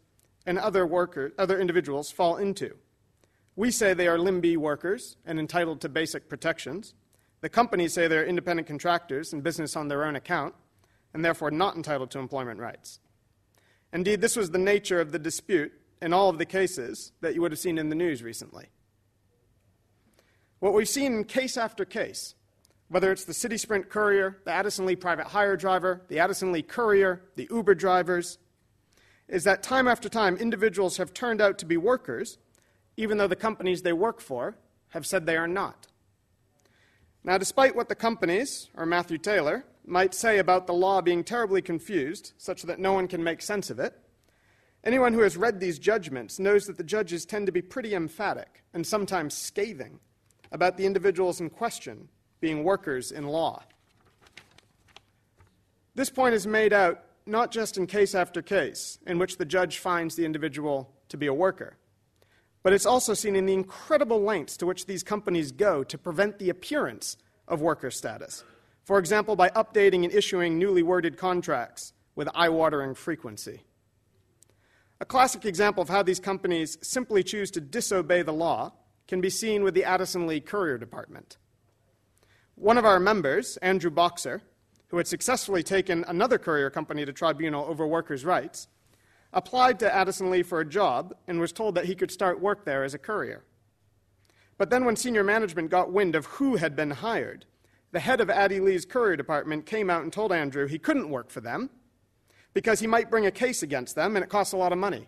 and 0.44 0.58
other, 0.58 0.84
workers, 0.84 1.32
other 1.38 1.60
individuals 1.60 2.10
fall 2.10 2.36
into. 2.36 2.74
We 3.54 3.70
say 3.70 3.94
they 3.94 4.08
are 4.08 4.18
limb 4.18 4.40
(b) 4.40 4.56
workers 4.56 5.16
and 5.24 5.38
entitled 5.38 5.80
to 5.82 5.88
basic 5.88 6.28
protections. 6.28 6.94
The 7.40 7.48
companies 7.48 7.92
say 7.92 8.08
they're 8.08 8.24
independent 8.24 8.66
contractors 8.66 9.32
and 9.32 9.42
business 9.42 9.76
on 9.76 9.86
their 9.88 10.04
own 10.04 10.16
account, 10.16 10.54
and 11.14 11.24
therefore 11.24 11.50
not 11.50 11.76
entitled 11.76 12.10
to 12.10 12.18
employment 12.18 12.60
rights. 12.60 13.00
Indeed, 13.92 14.20
this 14.20 14.36
was 14.36 14.50
the 14.50 14.58
nature 14.58 15.00
of 15.00 15.12
the 15.12 15.18
dispute 15.18 15.72
in 16.00 16.12
all 16.12 16.28
of 16.28 16.38
the 16.38 16.46
cases 16.46 17.12
that 17.20 17.34
you 17.34 17.42
would 17.42 17.52
have 17.52 17.58
seen 17.58 17.78
in 17.78 17.88
the 17.88 17.94
news 17.94 18.22
recently. 18.22 18.70
What 20.58 20.72
we've 20.72 20.88
seen 20.88 21.14
in 21.14 21.24
case 21.24 21.56
after 21.56 21.84
case, 21.84 22.34
whether 22.88 23.10
it's 23.12 23.24
the 23.24 23.34
City 23.34 23.56
Sprint 23.56 23.88
courier, 23.88 24.38
the 24.44 24.52
Addison 24.52 24.86
Lee 24.86 24.96
private 24.96 25.26
hire 25.26 25.56
driver, 25.56 26.02
the 26.08 26.18
Addison 26.18 26.52
Lee 26.52 26.62
courier, 26.62 27.22
the 27.36 27.48
Uber 27.50 27.74
drivers, 27.74 28.38
is 29.28 29.44
that 29.44 29.62
time 29.62 29.88
after 29.88 30.08
time 30.08 30.36
individuals 30.36 30.98
have 30.98 31.14
turned 31.14 31.40
out 31.40 31.58
to 31.58 31.66
be 31.66 31.76
workers, 31.76 32.38
even 32.96 33.18
though 33.18 33.26
the 33.26 33.36
companies 33.36 33.82
they 33.82 33.92
work 33.92 34.20
for 34.20 34.56
have 34.90 35.06
said 35.06 35.24
they 35.24 35.36
are 35.36 35.48
not. 35.48 35.86
Now, 37.24 37.38
despite 37.38 37.74
what 37.74 37.88
the 37.88 37.94
companies, 37.94 38.68
or 38.76 38.84
Matthew 38.84 39.16
Taylor, 39.16 39.64
might 39.84 40.14
say 40.14 40.38
about 40.38 40.66
the 40.66 40.72
law 40.72 41.00
being 41.00 41.24
terribly 41.24 41.62
confused, 41.62 42.32
such 42.38 42.62
that 42.62 42.78
no 42.78 42.92
one 42.92 43.08
can 43.08 43.22
make 43.22 43.42
sense 43.42 43.70
of 43.70 43.78
it, 43.78 43.98
anyone 44.84 45.12
who 45.12 45.20
has 45.20 45.36
read 45.36 45.60
these 45.60 45.78
judgments 45.78 46.38
knows 46.38 46.66
that 46.66 46.76
the 46.76 46.84
judges 46.84 47.24
tend 47.24 47.46
to 47.46 47.52
be 47.52 47.62
pretty 47.62 47.94
emphatic 47.94 48.62
and 48.74 48.86
sometimes 48.86 49.34
scathing 49.34 49.98
about 50.50 50.76
the 50.76 50.86
individuals 50.86 51.40
in 51.40 51.50
question 51.50 52.08
being 52.40 52.64
workers 52.64 53.12
in 53.12 53.26
law. 53.26 53.62
This 55.94 56.10
point 56.10 56.34
is 56.34 56.46
made 56.46 56.72
out 56.72 57.04
not 57.26 57.50
just 57.50 57.76
in 57.76 57.86
case 57.86 58.14
after 58.14 58.42
case, 58.42 58.98
in 59.06 59.18
which 59.18 59.36
the 59.36 59.44
judge 59.44 59.78
finds 59.78 60.16
the 60.16 60.24
individual 60.24 60.92
to 61.08 61.16
be 61.16 61.26
a 61.26 61.34
worker, 61.34 61.76
but 62.62 62.72
it's 62.72 62.86
also 62.86 63.14
seen 63.14 63.36
in 63.36 63.46
the 63.46 63.52
incredible 63.52 64.20
lengths 64.22 64.56
to 64.56 64.66
which 64.66 64.86
these 64.86 65.02
companies 65.02 65.52
go 65.52 65.84
to 65.84 65.98
prevent 65.98 66.38
the 66.38 66.48
appearance 66.48 67.16
of 67.46 67.60
worker 67.60 67.90
status. 67.90 68.44
For 68.84 68.98
example, 68.98 69.36
by 69.36 69.50
updating 69.50 70.04
and 70.04 70.12
issuing 70.12 70.58
newly 70.58 70.82
worded 70.82 71.16
contracts 71.16 71.92
with 72.14 72.28
eye 72.34 72.48
watering 72.48 72.94
frequency. 72.94 73.62
A 75.00 75.04
classic 75.04 75.44
example 75.44 75.82
of 75.82 75.88
how 75.88 76.02
these 76.02 76.20
companies 76.20 76.78
simply 76.82 77.22
choose 77.22 77.50
to 77.52 77.60
disobey 77.60 78.22
the 78.22 78.32
law 78.32 78.72
can 79.08 79.20
be 79.20 79.30
seen 79.30 79.62
with 79.62 79.74
the 79.74 79.84
Addison 79.84 80.26
Lee 80.26 80.40
Courier 80.40 80.78
Department. 80.78 81.38
One 82.54 82.78
of 82.78 82.84
our 82.84 83.00
members, 83.00 83.56
Andrew 83.58 83.90
Boxer, 83.90 84.42
who 84.88 84.98
had 84.98 85.06
successfully 85.06 85.62
taken 85.62 86.04
another 86.06 86.38
courier 86.38 86.70
company 86.70 87.04
to 87.04 87.12
tribunal 87.12 87.64
over 87.64 87.86
workers' 87.86 88.24
rights, 88.24 88.68
applied 89.32 89.78
to 89.80 89.92
Addison 89.92 90.30
Lee 90.30 90.42
for 90.42 90.60
a 90.60 90.68
job 90.68 91.14
and 91.26 91.40
was 91.40 91.52
told 91.52 91.74
that 91.74 91.86
he 91.86 91.94
could 91.94 92.10
start 92.10 92.40
work 92.40 92.64
there 92.64 92.84
as 92.84 92.94
a 92.94 92.98
courier. 92.98 93.44
But 94.58 94.70
then, 94.70 94.84
when 94.84 94.96
senior 94.96 95.24
management 95.24 95.70
got 95.70 95.92
wind 95.92 96.14
of 96.14 96.26
who 96.26 96.56
had 96.56 96.76
been 96.76 96.90
hired, 96.90 97.46
the 97.92 98.00
head 98.00 98.20
of 98.20 98.30
Addie 98.30 98.60
Lee's 98.60 98.84
courier 98.84 99.16
department 99.16 99.66
came 99.66 99.90
out 99.90 100.02
and 100.02 100.12
told 100.12 100.32
Andrew 100.32 100.66
he 100.66 100.78
couldn't 100.78 101.10
work 101.10 101.30
for 101.30 101.40
them 101.40 101.70
because 102.54 102.80
he 102.80 102.86
might 102.86 103.10
bring 103.10 103.26
a 103.26 103.30
case 103.30 103.62
against 103.62 103.94
them 103.94 104.16
and 104.16 104.24
it 104.24 104.28
costs 104.28 104.52
a 104.52 104.56
lot 104.56 104.72
of 104.72 104.78
money. 104.78 105.06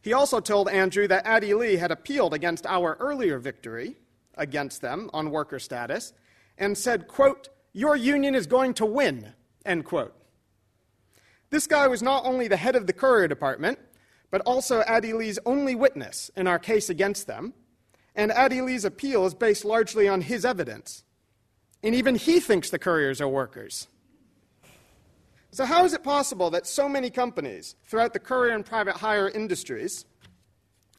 He 0.00 0.12
also 0.12 0.40
told 0.40 0.68
Andrew 0.68 1.06
that 1.08 1.26
Addie 1.26 1.54
Lee 1.54 1.76
had 1.76 1.90
appealed 1.90 2.32
against 2.32 2.64
our 2.66 2.96
earlier 3.00 3.38
victory 3.38 3.96
against 4.36 4.80
them 4.80 5.10
on 5.12 5.30
worker 5.30 5.58
status 5.58 6.12
and 6.58 6.76
said, 6.76 7.08
quote, 7.08 7.48
your 7.72 7.96
union 7.96 8.34
is 8.34 8.46
going 8.46 8.72
to 8.74 8.86
win, 8.86 9.34
end 9.66 9.84
quote. 9.84 10.14
This 11.50 11.66
guy 11.66 11.86
was 11.88 12.02
not 12.02 12.24
only 12.24 12.48
the 12.48 12.56
head 12.56 12.76
of 12.76 12.86
the 12.86 12.92
courier 12.92 13.28
department, 13.28 13.78
but 14.30 14.40
also 14.42 14.80
Addie 14.82 15.12
Lee's 15.12 15.38
only 15.44 15.74
witness 15.74 16.30
in 16.36 16.46
our 16.46 16.58
case 16.58 16.88
against 16.88 17.26
them, 17.26 17.52
and 18.16 18.32
Addie 18.32 18.62
Lee's 18.62 18.84
appeal 18.84 19.26
is 19.26 19.34
based 19.34 19.64
largely 19.64 20.08
on 20.08 20.22
his 20.22 20.44
evidence. 20.44 21.04
And 21.82 21.94
even 21.94 22.16
he 22.16 22.40
thinks 22.40 22.70
the 22.70 22.78
couriers 22.78 23.20
are 23.20 23.28
workers. 23.28 23.86
So, 25.52 25.64
how 25.64 25.84
is 25.84 25.92
it 25.92 26.02
possible 26.02 26.50
that 26.50 26.66
so 26.66 26.88
many 26.88 27.10
companies 27.10 27.76
throughout 27.86 28.12
the 28.12 28.18
courier 28.18 28.54
and 28.54 28.64
private 28.64 28.96
hire 28.96 29.28
industries 29.28 30.06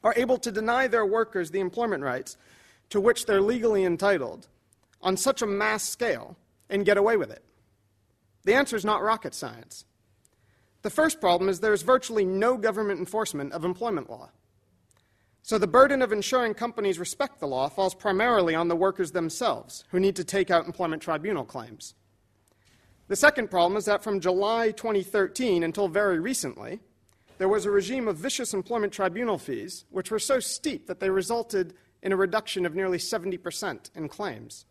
are 0.02 0.14
able 0.16 0.38
to 0.38 0.52
deny 0.52 0.86
their 0.86 1.04
workers 1.04 1.50
the 1.50 1.60
employment 1.60 2.02
rights 2.02 2.36
to 2.90 3.00
which 3.00 3.26
they're 3.26 3.42
legally 3.42 3.84
entitled 3.84 4.48
on 5.02 5.16
such 5.16 5.42
a 5.42 5.46
mass 5.46 5.82
scale 5.82 6.36
and 6.70 6.86
get 6.86 6.96
away 6.96 7.16
with 7.16 7.30
it? 7.30 7.44
The 8.44 8.54
answer 8.54 8.76
is 8.76 8.84
not 8.84 9.02
rocket 9.02 9.34
science. 9.34 9.84
The 10.82 10.90
first 10.90 11.20
problem 11.20 11.50
is 11.50 11.60
there 11.60 11.72
is 11.72 11.82
virtually 11.82 12.24
no 12.24 12.56
government 12.56 13.00
enforcement 13.00 13.52
of 13.52 13.64
employment 13.64 14.08
law. 14.08 14.30
So 15.42 15.56
the 15.56 15.66
burden 15.66 16.02
of 16.02 16.12
ensuring 16.12 16.54
companies 16.54 16.98
respect 16.98 17.40
the 17.40 17.46
law 17.46 17.68
falls 17.68 17.94
primarily 17.94 18.54
on 18.54 18.68
the 18.68 18.76
workers 18.76 19.12
themselves, 19.12 19.84
who 19.90 20.00
need 20.00 20.16
to 20.16 20.24
take 20.24 20.50
out 20.50 20.66
employment 20.66 21.02
tribunal 21.02 21.44
claims. 21.44 21.94
The 23.08 23.16
second 23.16 23.50
problem 23.50 23.78
is 23.78 23.86
that 23.86 24.04
from 24.04 24.20
July 24.20 24.70
2013 24.72 25.62
until 25.62 25.88
very 25.88 26.20
recently, 26.20 26.80
there 27.38 27.48
was 27.48 27.64
a 27.64 27.70
regime 27.70 28.08
of 28.08 28.16
vicious 28.16 28.52
employment 28.52 28.92
tribunal 28.92 29.38
fees, 29.38 29.84
which 29.90 30.10
were 30.10 30.18
so 30.18 30.40
steep 30.40 30.86
that 30.86 31.00
they 31.00 31.08
resulted 31.08 31.74
in 32.02 32.12
a 32.12 32.16
reduction 32.16 32.66
of 32.66 32.74
nearly 32.74 32.98
70% 32.98 33.90
in 33.94 34.08
claims. 34.08 34.66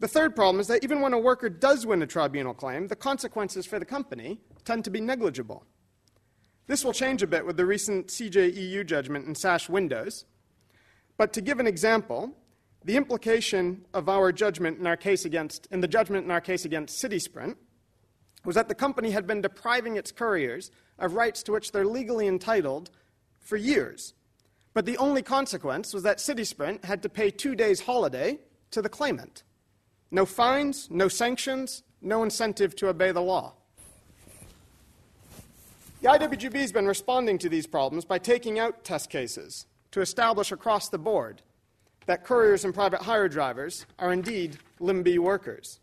The 0.00 0.08
third 0.08 0.34
problem 0.34 0.60
is 0.60 0.68
that 0.68 0.84
even 0.84 1.00
when 1.00 1.12
a 1.12 1.18
worker 1.18 1.48
does 1.48 1.84
win 1.84 2.02
a 2.02 2.06
tribunal 2.06 2.54
claim, 2.54 2.86
the 2.86 2.96
consequences 2.96 3.66
for 3.66 3.78
the 3.78 3.84
company 3.84 4.40
tend 4.64 4.84
to 4.84 4.90
be 4.90 5.00
negligible. 5.00 5.66
This 6.68 6.84
will 6.84 6.92
change 6.92 7.22
a 7.22 7.26
bit 7.26 7.46
with 7.46 7.56
the 7.56 7.64
recent 7.64 8.08
CJEU 8.08 8.86
judgment 8.86 9.26
in 9.26 9.34
Sash 9.34 9.70
Windows. 9.70 10.26
But 11.16 11.32
to 11.32 11.40
give 11.40 11.60
an 11.60 11.66
example, 11.66 12.36
the 12.84 12.96
implication 12.96 13.86
of 13.94 14.08
our 14.08 14.32
judgment 14.32 14.78
in 14.78 14.86
our 14.86 14.96
case 14.96 15.24
against 15.24 15.66
in 15.70 15.80
the 15.80 15.88
judgment 15.88 16.26
in 16.26 16.30
our 16.30 16.42
case 16.42 16.66
against 16.66 17.02
CitySprint 17.02 17.56
was 18.44 18.54
that 18.54 18.68
the 18.68 18.74
company 18.74 19.10
had 19.10 19.26
been 19.26 19.40
depriving 19.40 19.96
its 19.96 20.12
couriers 20.12 20.70
of 20.98 21.14
rights 21.14 21.42
to 21.44 21.52
which 21.52 21.72
they're 21.72 21.86
legally 21.86 22.26
entitled 22.26 22.90
for 23.40 23.56
years. 23.56 24.12
But 24.74 24.84
the 24.84 24.98
only 24.98 25.22
consequence 25.22 25.94
was 25.94 26.02
that 26.02 26.18
CitySprint 26.18 26.84
had 26.84 27.02
to 27.02 27.08
pay 27.08 27.30
two 27.30 27.54
days 27.54 27.80
holiday 27.80 28.40
to 28.72 28.82
the 28.82 28.90
claimant. 28.90 29.42
No 30.10 30.26
fines, 30.26 30.88
no 30.90 31.08
sanctions, 31.08 31.82
no 32.02 32.22
incentive 32.22 32.76
to 32.76 32.88
obey 32.88 33.10
the 33.10 33.22
law. 33.22 33.54
The 36.00 36.08
IWGB 36.08 36.60
has 36.60 36.70
been 36.70 36.86
responding 36.86 37.38
to 37.38 37.48
these 37.48 37.66
problems 37.66 38.04
by 38.04 38.18
taking 38.18 38.56
out 38.60 38.84
test 38.84 39.10
cases 39.10 39.66
to 39.90 40.00
establish 40.00 40.52
across 40.52 40.88
the 40.88 40.98
board 40.98 41.42
that 42.06 42.24
couriers 42.24 42.64
and 42.64 42.72
private 42.72 43.02
hire 43.02 43.28
drivers 43.28 43.84
are 43.98 44.12
indeed 44.12 44.58
limb 44.78 45.02
(b) 45.02 45.18
workers. 45.18 45.80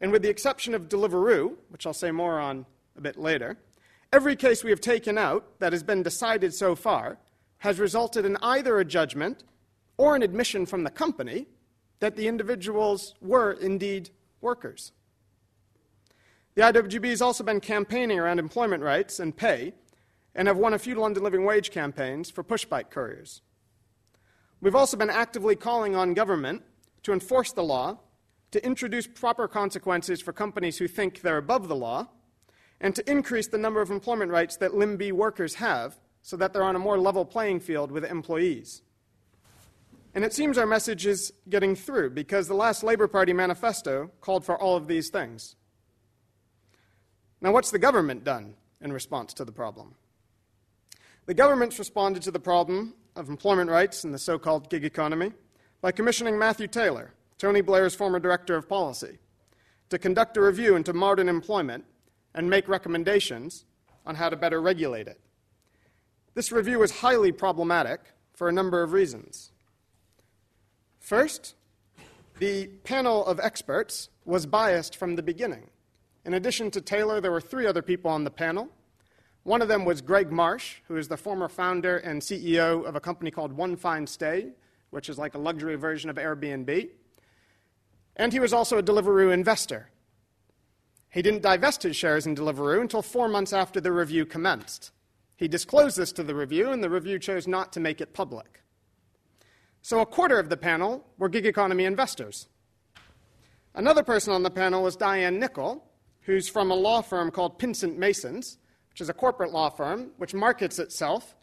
And 0.00 0.10
with 0.10 0.22
the 0.22 0.28
exception 0.28 0.74
of 0.74 0.88
Deliveroo, 0.88 1.54
which 1.68 1.86
I'll 1.86 1.92
say 1.92 2.10
more 2.10 2.40
on 2.40 2.66
a 2.96 3.00
bit 3.00 3.16
later, 3.16 3.56
every 4.12 4.34
case 4.34 4.64
we 4.64 4.70
have 4.70 4.80
taken 4.80 5.16
out 5.16 5.60
that 5.60 5.72
has 5.72 5.84
been 5.84 6.02
decided 6.02 6.52
so 6.52 6.74
far 6.74 7.16
has 7.58 7.78
resulted 7.78 8.24
in 8.24 8.36
either 8.42 8.80
a 8.80 8.84
judgment 8.84 9.44
or 9.96 10.16
an 10.16 10.22
admission 10.22 10.66
from 10.66 10.82
the 10.82 10.90
company 10.90 11.46
that 12.00 12.16
the 12.16 12.26
individuals 12.26 13.14
were 13.20 13.52
indeed 13.52 14.10
workers. 14.40 14.90
The 16.54 16.62
IWGB 16.62 17.10
has 17.10 17.22
also 17.22 17.44
been 17.44 17.60
campaigning 17.60 18.18
around 18.18 18.38
employment 18.38 18.82
rights 18.82 19.20
and 19.20 19.36
pay 19.36 19.72
and 20.34 20.48
have 20.48 20.56
won 20.56 20.74
a 20.74 20.78
few 20.78 20.96
London 20.96 21.22
Living 21.22 21.44
Wage 21.44 21.70
campaigns 21.70 22.30
for 22.30 22.42
pushbike 22.42 22.90
couriers. 22.90 23.42
We've 24.60 24.74
also 24.74 24.96
been 24.96 25.10
actively 25.10 25.56
calling 25.56 25.94
on 25.94 26.12
government 26.12 26.62
to 27.04 27.12
enforce 27.12 27.52
the 27.52 27.62
law, 27.62 27.98
to 28.50 28.64
introduce 28.64 29.06
proper 29.06 29.48
consequences 29.48 30.20
for 30.20 30.32
companies 30.32 30.78
who 30.78 30.88
think 30.88 31.20
they're 31.20 31.38
above 31.38 31.68
the 31.68 31.76
law, 31.76 32.08
and 32.80 32.94
to 32.96 33.10
increase 33.10 33.46
the 33.46 33.58
number 33.58 33.80
of 33.80 33.90
employment 33.90 34.32
rights 34.32 34.56
that 34.56 34.74
limb 34.74 34.96
(b) 34.96 35.12
workers 35.12 35.54
have 35.54 36.00
so 36.22 36.36
that 36.36 36.52
they're 36.52 36.64
on 36.64 36.76
a 36.76 36.80
more 36.80 36.98
level 36.98 37.24
playing 37.24 37.60
field 37.60 37.92
with 37.92 38.04
employees. 38.04 38.82
And 40.14 40.24
it 40.24 40.32
seems 40.32 40.58
our 40.58 40.66
message 40.66 41.06
is 41.06 41.32
getting 41.48 41.76
through 41.76 42.10
because 42.10 42.48
the 42.48 42.54
last 42.54 42.82
Labour 42.82 43.06
Party 43.06 43.32
manifesto 43.32 44.10
called 44.20 44.44
for 44.44 44.58
all 44.60 44.76
of 44.76 44.88
these 44.88 45.08
things. 45.08 45.54
Now, 47.40 47.52
what's 47.52 47.70
the 47.70 47.78
government 47.78 48.24
done 48.24 48.54
in 48.80 48.92
response 48.92 49.32
to 49.34 49.44
the 49.44 49.52
problem? 49.52 49.94
The 51.26 51.34
government's 51.34 51.78
responded 51.78 52.22
to 52.24 52.30
the 52.30 52.40
problem 52.40 52.94
of 53.16 53.28
employment 53.28 53.70
rights 53.70 54.04
in 54.04 54.12
the 54.12 54.18
so 54.18 54.38
called 54.38 54.68
gig 54.68 54.84
economy 54.84 55.32
by 55.80 55.92
commissioning 55.92 56.38
Matthew 56.38 56.66
Taylor, 56.66 57.14
Tony 57.38 57.60
Blair's 57.60 57.94
former 57.94 58.18
director 58.18 58.56
of 58.56 58.68
policy, 58.68 59.18
to 59.88 59.98
conduct 59.98 60.36
a 60.36 60.42
review 60.42 60.76
into 60.76 60.92
modern 60.92 61.28
employment 61.28 61.84
and 62.34 62.48
make 62.48 62.68
recommendations 62.68 63.64
on 64.06 64.14
how 64.14 64.28
to 64.28 64.36
better 64.36 64.60
regulate 64.60 65.08
it. 65.08 65.20
This 66.34 66.52
review 66.52 66.82
is 66.82 66.90
highly 66.90 67.32
problematic 67.32 68.00
for 68.34 68.48
a 68.48 68.52
number 68.52 68.82
of 68.82 68.92
reasons. 68.92 69.50
First, 70.98 71.54
the 72.38 72.68
panel 72.84 73.24
of 73.26 73.40
experts 73.40 74.08
was 74.24 74.46
biased 74.46 74.96
from 74.96 75.16
the 75.16 75.22
beginning. 75.22 75.70
In 76.24 76.34
addition 76.34 76.70
to 76.72 76.80
Taylor, 76.80 77.20
there 77.20 77.30
were 77.30 77.40
three 77.40 77.66
other 77.66 77.82
people 77.82 78.10
on 78.10 78.24
the 78.24 78.30
panel. 78.30 78.68
One 79.42 79.62
of 79.62 79.68
them 79.68 79.84
was 79.84 80.02
Greg 80.02 80.30
Marsh, 80.30 80.76
who 80.86 80.96
is 80.96 81.08
the 81.08 81.16
former 81.16 81.48
founder 81.48 81.96
and 81.98 82.20
CEO 82.20 82.84
of 82.84 82.94
a 82.94 83.00
company 83.00 83.30
called 83.30 83.52
One 83.52 83.74
Fine 83.76 84.06
Stay, 84.06 84.50
which 84.90 85.08
is 85.08 85.18
like 85.18 85.34
a 85.34 85.38
luxury 85.38 85.76
version 85.76 86.10
of 86.10 86.16
Airbnb. 86.16 86.90
And 88.16 88.32
he 88.32 88.40
was 88.40 88.52
also 88.52 88.76
a 88.76 88.82
Deliveroo 88.82 89.32
investor. 89.32 89.88
He 91.08 91.22
didn't 91.22 91.42
divest 91.42 91.82
his 91.82 91.96
shares 91.96 92.26
in 92.26 92.34
Deliveroo 92.36 92.80
until 92.80 93.02
four 93.02 93.28
months 93.28 93.52
after 93.52 93.80
the 93.80 93.92
review 93.92 94.26
commenced. 94.26 94.90
He 95.36 95.48
disclosed 95.48 95.96
this 95.96 96.12
to 96.12 96.22
the 96.22 96.34
review, 96.34 96.70
and 96.70 96.84
the 96.84 96.90
review 96.90 97.18
chose 97.18 97.48
not 97.48 97.72
to 97.72 97.80
make 97.80 98.02
it 98.02 98.12
public. 98.12 98.60
So 99.80 100.00
a 100.00 100.06
quarter 100.06 100.38
of 100.38 100.50
the 100.50 100.56
panel 100.58 101.06
were 101.16 101.30
gig 101.30 101.46
economy 101.46 101.86
investors. 101.86 102.48
Another 103.74 104.02
person 104.02 104.34
on 104.34 104.42
the 104.42 104.50
panel 104.50 104.82
was 104.82 104.96
Diane 104.96 105.40
Nicol, 105.40 105.89
who's 106.22 106.48
from 106.48 106.70
a 106.70 106.74
law 106.74 107.00
firm 107.00 107.30
called 107.30 107.58
Pinsent 107.58 107.96
Masons, 107.96 108.58
which 108.90 109.00
is 109.00 109.08
a 109.08 109.14
corporate 109.14 109.52
law 109.52 109.70
firm 109.70 110.10
which 110.18 110.34
markets 110.34 110.78
itself 110.78 111.34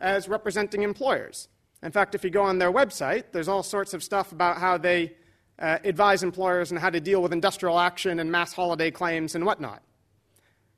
as 0.00 0.28
representing 0.28 0.82
employers. 0.82 1.48
In 1.82 1.90
fact, 1.90 2.14
if 2.14 2.22
you 2.24 2.30
go 2.30 2.42
on 2.42 2.58
their 2.58 2.72
website, 2.72 3.24
there's 3.32 3.48
all 3.48 3.62
sorts 3.62 3.94
of 3.94 4.02
stuff 4.02 4.32
about 4.32 4.58
how 4.58 4.78
they 4.78 5.14
uh, 5.58 5.78
advise 5.84 6.22
employers 6.22 6.72
on 6.72 6.78
how 6.78 6.90
to 6.90 7.00
deal 7.00 7.22
with 7.22 7.32
industrial 7.32 7.78
action 7.78 8.20
and 8.20 8.30
mass 8.30 8.52
holiday 8.52 8.90
claims 8.90 9.34
and 9.34 9.44
whatnot. 9.44 9.82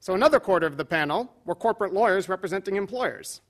So, 0.01 0.15
another 0.15 0.41
quarter 0.41 0.67
of 0.67 0.77
the 0.77 0.85
panel 0.85 1.33
were 1.47 1.55
corporate 1.55 1.95
lawyers 1.95 2.29
representing 2.29 2.77
employers. 2.77 3.41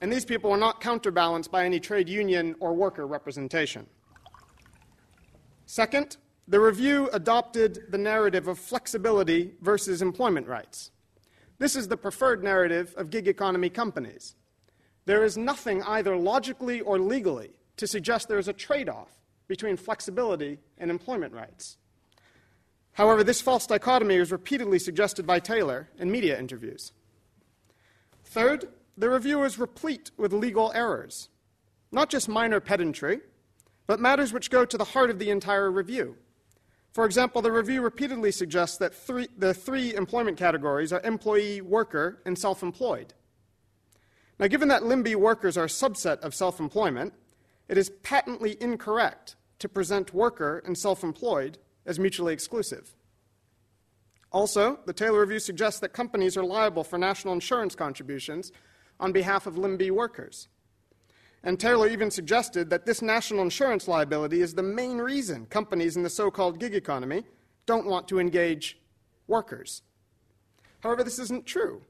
And 0.00 0.12
these 0.12 0.24
people 0.24 0.50
were 0.50 0.56
not 0.56 0.80
counterbalanced 0.80 1.50
by 1.50 1.64
any 1.64 1.80
trade 1.80 2.08
union 2.08 2.54
or 2.60 2.74
worker 2.74 3.06
representation. 3.06 3.86
Second, 5.64 6.18
the 6.48 6.60
review 6.60 7.10
adopted 7.12 7.84
the 7.90 7.98
narrative 7.98 8.46
of 8.46 8.58
flexibility 8.58 9.54
versus 9.60 10.00
employment 10.00 10.46
rights. 10.46 10.92
This 11.58 11.74
is 11.74 11.88
the 11.88 11.96
preferred 11.96 12.44
narrative 12.44 12.94
of 12.96 13.10
gig 13.10 13.26
economy 13.26 13.68
companies. 13.68 14.36
There 15.06 15.24
is 15.24 15.36
nothing 15.36 15.82
either 15.82 16.16
logically 16.16 16.80
or 16.80 16.98
legally 16.98 17.50
to 17.78 17.86
suggest 17.86 18.28
there 18.28 18.38
is 18.38 18.48
a 18.48 18.52
trade 18.52 18.88
off 18.88 19.10
between 19.48 19.76
flexibility 19.76 20.58
and 20.78 20.90
employment 20.90 21.32
rights. 21.32 21.78
However, 22.92 23.22
this 23.22 23.40
false 23.40 23.66
dichotomy 23.66 24.18
was 24.18 24.32
repeatedly 24.32 24.78
suggested 24.78 25.26
by 25.26 25.40
Taylor 25.40 25.88
in 25.98 26.10
media 26.10 26.38
interviews. 26.38 26.92
Third, 28.24 28.68
the 28.96 29.10
review 29.10 29.42
is 29.44 29.58
replete 29.58 30.10
with 30.16 30.32
legal 30.32 30.72
errors, 30.74 31.28
not 31.92 32.08
just 32.08 32.28
minor 32.28 32.60
pedantry, 32.60 33.20
but 33.86 34.00
matters 34.00 34.32
which 34.32 34.50
go 34.50 34.64
to 34.64 34.78
the 34.78 34.84
heart 34.84 35.10
of 35.10 35.18
the 35.18 35.30
entire 35.30 35.70
review. 35.70 36.16
For 36.96 37.04
example, 37.04 37.42
the 37.42 37.52
review 37.52 37.82
repeatedly 37.82 38.32
suggests 38.32 38.78
that 38.78 38.94
three, 38.94 39.28
the 39.36 39.52
three 39.52 39.94
employment 39.94 40.38
categories 40.38 40.94
are 40.94 41.02
employee, 41.02 41.60
worker, 41.60 42.22
and 42.24 42.38
self 42.38 42.62
employed. 42.62 43.12
Now, 44.38 44.46
given 44.46 44.68
that 44.68 44.82
limb 44.82 45.02
(b) 45.02 45.14
workers 45.14 45.58
are 45.58 45.64
a 45.64 45.68
subset 45.68 46.20
of 46.20 46.34
self 46.34 46.58
employment, 46.58 47.12
it 47.68 47.76
is 47.76 47.90
patently 48.02 48.56
incorrect 48.62 49.36
to 49.58 49.68
present 49.68 50.14
worker 50.14 50.62
and 50.64 50.78
self 50.78 51.04
employed 51.04 51.58
as 51.84 51.98
mutually 51.98 52.32
exclusive. 52.32 52.96
Also, 54.32 54.78
the 54.86 54.94
Taylor 54.94 55.20
Review 55.20 55.38
suggests 55.38 55.80
that 55.80 55.90
companies 55.90 56.34
are 56.34 56.44
liable 56.44 56.82
for 56.82 56.96
national 56.96 57.34
insurance 57.34 57.74
contributions 57.74 58.52
on 58.98 59.12
behalf 59.12 59.46
of 59.46 59.58
limb 59.58 59.76
(b) 59.76 59.90
workers. 59.90 60.48
And 61.42 61.60
Taylor 61.60 61.88
even 61.88 62.10
suggested 62.10 62.70
that 62.70 62.86
this 62.86 63.02
national 63.02 63.42
insurance 63.42 63.86
liability 63.86 64.40
is 64.40 64.54
the 64.54 64.62
main 64.62 64.98
reason 64.98 65.46
companies 65.46 65.96
in 65.96 66.02
the 66.02 66.10
so 66.10 66.30
called 66.30 66.58
gig 66.58 66.74
economy 66.74 67.24
don't 67.66 67.86
want 67.86 68.08
to 68.08 68.18
engage 68.18 68.78
workers. 69.26 69.82
However, 70.80 71.04
this 71.04 71.18
isn't 71.18 71.46
true. 71.46 71.82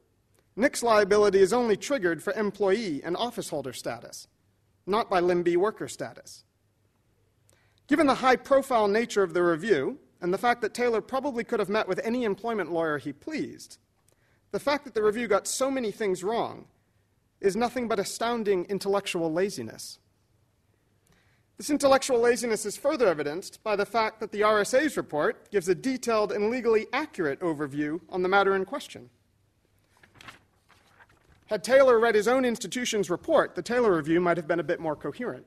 NIC's 0.56 0.82
liability 0.82 1.40
is 1.40 1.52
only 1.52 1.76
triggered 1.76 2.22
for 2.22 2.32
employee 2.32 3.02
and 3.04 3.16
office 3.16 3.50
holder 3.50 3.72
status, 3.72 4.26
not 4.86 5.10
by 5.10 5.20
limb 5.20 5.42
(b) 5.42 5.56
worker 5.56 5.88
status. 5.88 6.44
Given 7.88 8.06
the 8.06 8.14
high 8.14 8.36
profile 8.36 8.88
nature 8.88 9.22
of 9.22 9.34
the 9.34 9.42
review, 9.42 9.98
and 10.20 10.32
the 10.32 10.38
fact 10.38 10.62
that 10.62 10.74
Taylor 10.74 11.00
probably 11.00 11.44
could 11.44 11.60
have 11.60 11.68
met 11.68 11.86
with 11.86 12.00
any 12.02 12.24
employment 12.24 12.72
lawyer 12.72 12.98
he 12.98 13.12
pleased, 13.12 13.78
the 14.50 14.58
fact 14.58 14.84
that 14.84 14.94
the 14.94 15.02
review 15.02 15.28
got 15.28 15.46
so 15.46 15.70
many 15.70 15.90
things 15.90 16.24
wrong 16.24 16.66
is 17.46 17.56
nothing 17.56 17.88
but 17.88 17.98
astounding 17.98 18.66
intellectual 18.66 19.32
laziness. 19.32 19.98
This 21.56 21.70
intellectual 21.70 22.20
laziness 22.20 22.66
is 22.66 22.76
further 22.76 23.08
evidenced 23.08 23.62
by 23.62 23.76
the 23.76 23.86
fact 23.86 24.20
that 24.20 24.30
the 24.30 24.42
RSA's 24.42 24.96
report 24.96 25.50
gives 25.50 25.68
a 25.68 25.74
detailed 25.74 26.32
and 26.32 26.50
legally 26.50 26.86
accurate 26.92 27.40
overview 27.40 28.00
on 28.10 28.22
the 28.22 28.28
matter 28.28 28.54
in 28.54 28.66
question. 28.66 29.08
Had 31.46 31.64
Taylor 31.64 31.98
read 31.98 32.14
his 32.14 32.28
own 32.28 32.44
institution's 32.44 33.08
report, 33.08 33.54
the 33.54 33.62
Taylor 33.62 33.96
Review 33.96 34.20
might 34.20 34.36
have 34.36 34.48
been 34.48 34.60
a 34.60 34.64
bit 34.64 34.80
more 34.80 34.96
coherent. 34.96 35.46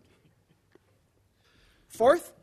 Fourth, 1.90 2.34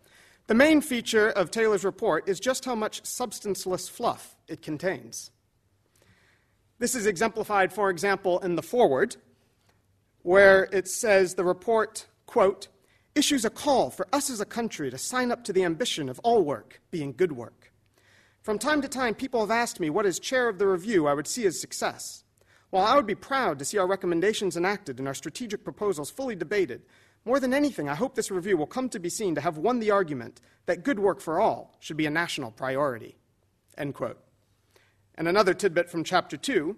the 0.46 0.54
main 0.54 0.80
feature 0.80 1.30
of 1.30 1.50
Taylor's 1.50 1.84
report 1.84 2.28
is 2.28 2.38
just 2.38 2.66
how 2.66 2.74
much 2.74 3.04
substanceless 3.04 3.88
fluff 3.88 4.36
it 4.46 4.62
contains. 4.62 5.30
This 6.78 6.94
is 6.94 7.06
exemplified, 7.06 7.72
for 7.72 7.88
example, 7.90 8.38
in 8.40 8.54
the 8.54 8.62
foreword, 8.62 9.16
where 10.26 10.68
it 10.72 10.88
says 10.88 11.34
the 11.36 11.44
report, 11.44 12.04
quote, 12.26 12.66
issues 13.14 13.44
a 13.44 13.50
call 13.50 13.90
for 13.90 14.08
us 14.12 14.28
as 14.28 14.40
a 14.40 14.44
country 14.44 14.90
to 14.90 14.98
sign 14.98 15.30
up 15.30 15.44
to 15.44 15.52
the 15.52 15.62
ambition 15.62 16.08
of 16.08 16.18
all 16.24 16.42
work 16.42 16.80
being 16.90 17.12
good 17.12 17.30
work. 17.30 17.72
From 18.42 18.58
time 18.58 18.82
to 18.82 18.88
time, 18.88 19.14
people 19.14 19.38
have 19.38 19.52
asked 19.52 19.78
me 19.78 19.88
what, 19.88 20.04
as 20.04 20.18
chair 20.18 20.48
of 20.48 20.58
the 20.58 20.66
review, 20.66 21.06
I 21.06 21.14
would 21.14 21.28
see 21.28 21.46
as 21.46 21.60
success. 21.60 22.24
While 22.70 22.84
I 22.84 22.96
would 22.96 23.06
be 23.06 23.14
proud 23.14 23.60
to 23.60 23.64
see 23.64 23.78
our 23.78 23.86
recommendations 23.86 24.56
enacted 24.56 24.98
and 24.98 25.06
our 25.06 25.14
strategic 25.14 25.62
proposals 25.62 26.10
fully 26.10 26.34
debated, 26.34 26.82
more 27.24 27.38
than 27.38 27.54
anything, 27.54 27.88
I 27.88 27.94
hope 27.94 28.16
this 28.16 28.32
review 28.32 28.56
will 28.56 28.66
come 28.66 28.88
to 28.88 28.98
be 28.98 29.08
seen 29.08 29.36
to 29.36 29.40
have 29.40 29.58
won 29.58 29.78
the 29.78 29.92
argument 29.92 30.40
that 30.66 30.82
good 30.82 30.98
work 30.98 31.20
for 31.20 31.40
all 31.40 31.76
should 31.78 31.96
be 31.96 32.06
a 32.06 32.10
national 32.10 32.50
priority. 32.50 33.14
End 33.78 33.94
quote. 33.94 34.18
And 35.14 35.28
another 35.28 35.54
tidbit 35.54 35.88
from 35.88 36.02
chapter 36.02 36.36
2 36.36 36.76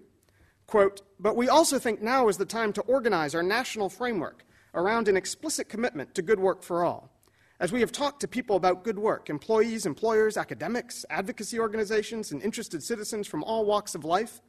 quote, 0.69 1.01
But 1.19 1.35
we 1.35 1.49
also 1.49 1.79
think 1.79 2.01
now 2.01 2.27
is 2.27 2.37
the 2.37 2.45
time 2.45 2.71
to 2.73 2.81
organize 2.81 3.35
our 3.35 3.43
national 3.43 3.89
framework 3.89 4.45
around 4.73 5.07
an 5.07 5.17
explicit 5.17 5.67
commitment 5.67 6.13
to 6.15 6.21
good 6.21 6.39
work 6.39 6.63
for 6.63 6.85
all, 6.85 7.11
As 7.59 7.73
we 7.73 7.81
have 7.81 7.91
talked 7.91 8.21
to 8.21 8.27
people 8.27 8.55
about 8.55 8.85
good 8.85 8.97
work, 8.97 9.29
employees, 9.29 9.85
employers, 9.85 10.37
academics, 10.37 11.05
advocacy 11.09 11.59
organizations, 11.59 12.31
and 12.31 12.41
interested 12.41 12.81
citizens 12.81 13.27
from 13.27 13.43
all 13.43 13.65
walks 13.65 13.95
of 13.95 14.05
life, 14.05 14.41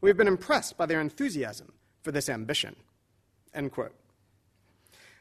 we 0.00 0.08
have 0.08 0.16
been 0.16 0.28
impressed 0.28 0.76
by 0.76 0.86
their 0.86 1.00
enthusiasm 1.00 1.72
for 2.02 2.10
this 2.10 2.28
ambition. 2.28 2.76
End 3.52 3.70
quote. 3.70 3.94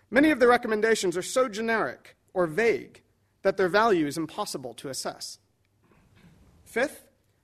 Many 0.09 0.31
of 0.31 0.39
the 0.39 0.47
recommendations 0.47 1.17
are 1.17 1.21
so 1.21 1.49
generic 1.49 2.15
or 2.33 2.47
vague 2.47 3.01
that 3.41 3.57
their 3.57 3.67
value 3.67 4.07
is 4.07 4.17
impossible 4.17 4.73
to 4.75 4.89
assess. 4.89 5.39
Fifth, 6.63 7.02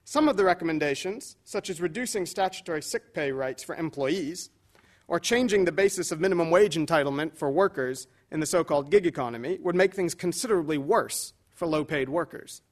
some 0.10 0.28
of 0.28 0.38
the 0.38 0.44
recommendations, 0.44 1.36
such 1.44 1.70
as 1.70 1.80
reducing 1.80 2.26
statutory 2.26 2.82
sick 2.82 3.14
pay 3.14 3.32
rights 3.32 3.62
for 3.62 3.76
employees 3.76 4.50
or 5.08 5.20
changing 5.20 5.66
the 5.66 5.72
basis 5.72 6.12
of 6.12 6.20
minimum 6.20 6.50
wage 6.50 6.76
entitlement 6.76 7.38
for 7.38 7.52
workers 7.52 8.08
in 8.32 8.40
the 8.40 8.46
so 8.48 8.64
called 8.64 8.90
gig 8.90 9.06
economy, 9.06 9.60
would 9.62 9.76
make 9.76 9.94
things 9.94 10.16
considerably 10.16 10.80
worse 10.80 11.34
for 11.54 11.68
low 11.68 11.86
paid 11.86 12.10
workers. 12.10 12.64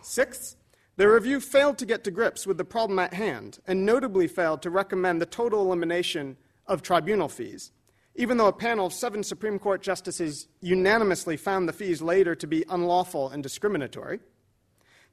Sixth, 0.00 0.54
the 0.94 1.08
review 1.08 1.40
failed 1.40 1.76
to 1.78 1.86
get 1.86 2.04
to 2.04 2.12
grips 2.12 2.46
with 2.46 2.56
the 2.56 2.64
problem 2.64 3.00
at 3.00 3.14
hand 3.14 3.58
and 3.66 3.84
notably 3.84 4.28
failed 4.28 4.62
to 4.62 4.70
recommend 4.70 5.20
the 5.20 5.26
total 5.26 5.62
elimination 5.62 6.36
of 6.68 6.82
tribunal 6.82 7.28
fees, 7.28 7.72
even 8.14 8.36
though 8.36 8.46
a 8.46 8.52
panel 8.52 8.86
of 8.86 8.92
seven 8.92 9.24
Supreme 9.24 9.58
Court 9.58 9.82
justices 9.82 10.46
unanimously 10.60 11.36
found 11.36 11.68
the 11.68 11.72
fees 11.72 12.00
later 12.00 12.36
to 12.36 12.46
be 12.46 12.64
unlawful 12.68 13.28
and 13.28 13.42
discriminatory. 13.42 14.20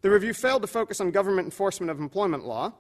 The 0.02 0.10
review 0.12 0.34
failed 0.34 0.62
to 0.62 0.68
focus 0.68 1.02
on 1.02 1.12
government 1.12 1.46
enforcement 1.46 1.90
of 1.90 2.00
employment 2.00 2.46
law 2.46 2.74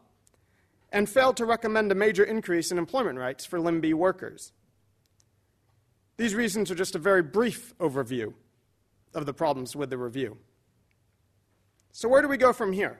and 0.91 1.09
failed 1.09 1.37
to 1.37 1.45
recommend 1.45 1.91
a 1.91 1.95
major 1.95 2.23
increase 2.23 2.71
in 2.71 2.77
employment 2.77 3.17
rights 3.17 3.45
for 3.45 3.59
limb 3.59 3.81
(b) 3.81 3.93
workers. 3.93 4.53
These 6.17 6.35
reasons 6.35 6.71
are 6.71 6.75
just 6.75 6.95
a 6.95 6.99
very 6.99 7.21
brief 7.21 7.77
overview 7.79 8.33
of 9.13 9.25
the 9.25 9.33
problems 9.33 9.75
with 9.75 9.89
the 9.89 9.97
review. 9.97 10.37
So, 11.91 12.07
where 12.07 12.21
do 12.21 12.27
we 12.27 12.37
go 12.37 12.53
from 12.53 12.73
here? 12.73 12.99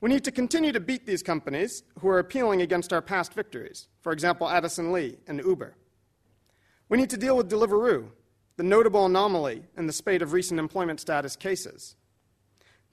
We 0.00 0.10
need 0.10 0.24
to 0.24 0.32
continue 0.32 0.72
to 0.72 0.80
beat 0.80 1.06
these 1.06 1.22
companies 1.22 1.82
who 2.00 2.08
are 2.08 2.18
appealing 2.18 2.60
against 2.60 2.92
our 2.92 3.00
past 3.00 3.32
victories, 3.32 3.88
for 4.02 4.12
example, 4.12 4.48
Addison 4.48 4.92
Lee 4.92 5.16
and 5.26 5.40
Uber. 5.40 5.74
We 6.88 6.98
need 6.98 7.10
to 7.10 7.16
deal 7.16 7.36
with 7.36 7.50
Deliveroo, 7.50 8.10
the 8.56 8.62
notable 8.62 9.06
anomaly 9.06 9.64
in 9.76 9.86
the 9.86 9.92
spate 9.92 10.22
of 10.22 10.32
recent 10.32 10.60
employment 10.60 11.00
status 11.00 11.34
cases. 11.36 11.96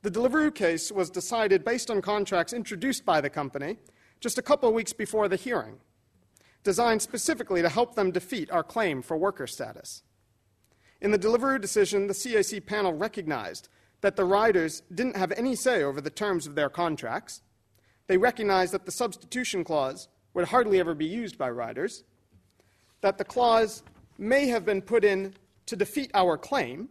The 0.04 0.12
Deliveroo 0.12 0.54
case 0.54 0.92
was 0.92 1.10
decided 1.10 1.64
based 1.64 1.90
on 1.90 2.02
contracts 2.02 2.52
introduced 2.52 3.06
by 3.06 3.22
the 3.22 3.30
company 3.30 3.78
just 4.20 4.38
a 4.38 4.42
couple 4.42 4.68
of 4.68 4.76
weeks 4.76 4.92
before 4.92 5.30
the 5.30 5.38
hearing, 5.38 5.78
designed 6.62 7.02
specifically 7.02 7.62
to 7.62 7.70
help 7.70 7.96
them 7.96 8.12
defeat 8.12 8.52
our 8.52 8.64
claim 8.64 9.02
for 9.02 9.16
worker 9.16 9.48
status. 9.48 10.04
In 11.00 11.12
the 11.12 11.20
Deliveroo 11.20 11.60
decision, 11.60 12.08
the 12.08 12.14
CAC 12.14 12.66
panel 12.66 12.92
recognized 12.94 13.70
that 14.02 14.18
the 14.18 14.26
riders 14.26 14.82
didn't 14.94 15.16
have 15.16 15.32
any 15.38 15.56
say 15.56 15.84
over 15.84 16.02
the 16.02 16.10
terms 16.10 16.48
of 16.48 16.56
their 16.56 16.70
contracts. 16.70 17.42
They 18.08 18.18
recognized 18.18 18.74
that 18.74 18.86
the 18.86 18.92
substitution 18.92 19.64
clause 19.64 20.10
would 20.34 20.50
hardly 20.50 20.82
ever 20.82 20.94
be 20.94 21.06
used 21.06 21.38
by 21.38 21.50
riders, 21.50 22.04
that 23.00 23.18
the 23.18 23.24
clause 23.24 23.84
may 24.18 24.48
have 24.48 24.66
been 24.66 24.82
put 24.82 25.06
in 25.06 25.34
to 25.68 25.78
defeat 25.78 26.12
our 26.14 26.38
claim, 26.38 26.90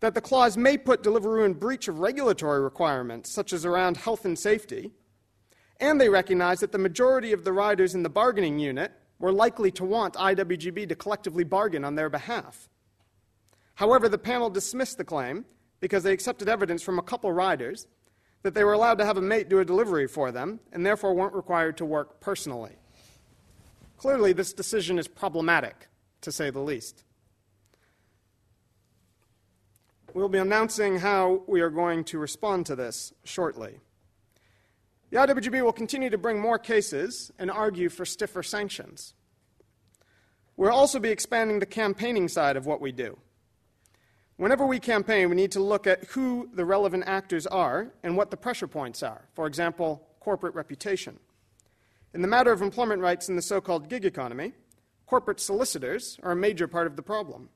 that 0.00 0.14
the 0.14 0.20
clause 0.20 0.56
may 0.56 0.76
put 0.76 1.02
Deliveroo 1.02 1.44
in 1.44 1.54
breach 1.54 1.88
of 1.88 1.98
regulatory 1.98 2.60
requirements, 2.60 3.30
such 3.30 3.52
as 3.52 3.64
around 3.64 3.96
health 3.96 4.24
and 4.24 4.38
safety, 4.38 4.92
and 5.80 6.00
they 6.00 6.08
recognized 6.08 6.62
that 6.62 6.72
the 6.72 6.78
majority 6.78 7.32
of 7.32 7.44
the 7.44 7.52
riders 7.52 7.94
in 7.94 8.02
the 8.02 8.08
bargaining 8.08 8.58
unit 8.58 8.92
were 9.18 9.32
likely 9.32 9.70
to 9.72 9.84
want 9.84 10.14
IWGB 10.14 10.88
to 10.88 10.94
collectively 10.94 11.44
bargain 11.44 11.84
on 11.84 11.94
their 11.94 12.10
behalf. 12.10 12.68
However, 13.74 14.08
the 14.08 14.18
panel 14.18 14.50
dismissed 14.50 14.98
the 14.98 15.04
claim 15.04 15.44
because 15.80 16.02
they 16.02 16.12
accepted 16.12 16.48
evidence 16.48 16.82
from 16.82 16.98
a 16.98 17.02
couple 17.02 17.30
riders 17.32 17.86
that 18.42 18.54
they 18.54 18.64
were 18.64 18.72
allowed 18.72 18.98
to 18.98 19.04
have 19.04 19.16
a 19.16 19.22
mate 19.22 19.48
do 19.48 19.58
a 19.58 19.64
delivery 19.64 20.06
for 20.06 20.30
them 20.32 20.60
and 20.72 20.84
therefore 20.84 21.14
weren't 21.14 21.34
required 21.34 21.76
to 21.78 21.84
work 21.84 22.20
personally. 22.20 22.76
Clearly, 23.96 24.32
this 24.32 24.52
decision 24.52 24.98
is 24.98 25.08
problematic, 25.08 25.88
to 26.20 26.30
say 26.30 26.50
the 26.50 26.60
least. 26.60 27.04
We'll 30.16 30.30
be 30.30 30.38
announcing 30.38 31.00
how 31.00 31.42
we 31.46 31.60
are 31.60 31.68
going 31.68 32.02
to 32.04 32.18
respond 32.18 32.64
to 32.66 32.74
this 32.74 33.12
shortly. 33.24 33.80
The 35.10 35.18
IWGB 35.18 35.62
will 35.62 35.74
continue 35.74 36.08
to 36.08 36.16
bring 36.16 36.40
more 36.40 36.58
cases 36.58 37.30
and 37.38 37.50
argue 37.50 37.90
for 37.90 38.06
stiffer 38.06 38.42
sanctions. 38.42 39.12
We'll 40.56 40.72
also 40.72 41.00
be 41.00 41.10
expanding 41.10 41.58
the 41.58 41.66
campaigning 41.66 42.28
side 42.28 42.56
of 42.56 42.64
what 42.64 42.80
we 42.80 42.92
do. 42.92 43.18
Whenever 44.38 44.64
we 44.64 44.80
campaign, 44.80 45.28
we 45.28 45.36
need 45.36 45.52
to 45.52 45.60
look 45.60 45.86
at 45.86 46.04
who 46.04 46.48
the 46.54 46.64
relevant 46.64 47.04
actors 47.06 47.46
are 47.46 47.92
and 48.02 48.16
what 48.16 48.30
the 48.30 48.38
pressure 48.38 48.66
points 48.66 49.02
are. 49.02 49.28
For 49.34 49.46
example, 49.46 50.08
corporate 50.18 50.54
reputation. 50.54 51.18
In 52.14 52.22
the 52.22 52.28
matter 52.28 52.52
of 52.52 52.62
employment 52.62 53.02
rights 53.02 53.28
in 53.28 53.36
the 53.36 53.42
so 53.42 53.60
called 53.60 53.90
gig 53.90 54.06
economy, 54.06 54.54
corporate 55.04 55.40
solicitors 55.40 56.18
are 56.22 56.32
a 56.32 56.36
major 56.36 56.66
part 56.66 56.86
of 56.86 56.96
the 56.96 57.02
problem. 57.02 57.50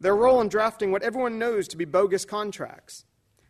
Their 0.00 0.16
role 0.16 0.40
in 0.40 0.48
drafting 0.48 0.92
what 0.92 1.02
everyone 1.02 1.38
knows 1.38 1.68
to 1.68 1.76
be 1.76 1.84
bogus 1.84 2.24
contracts, 2.24 3.04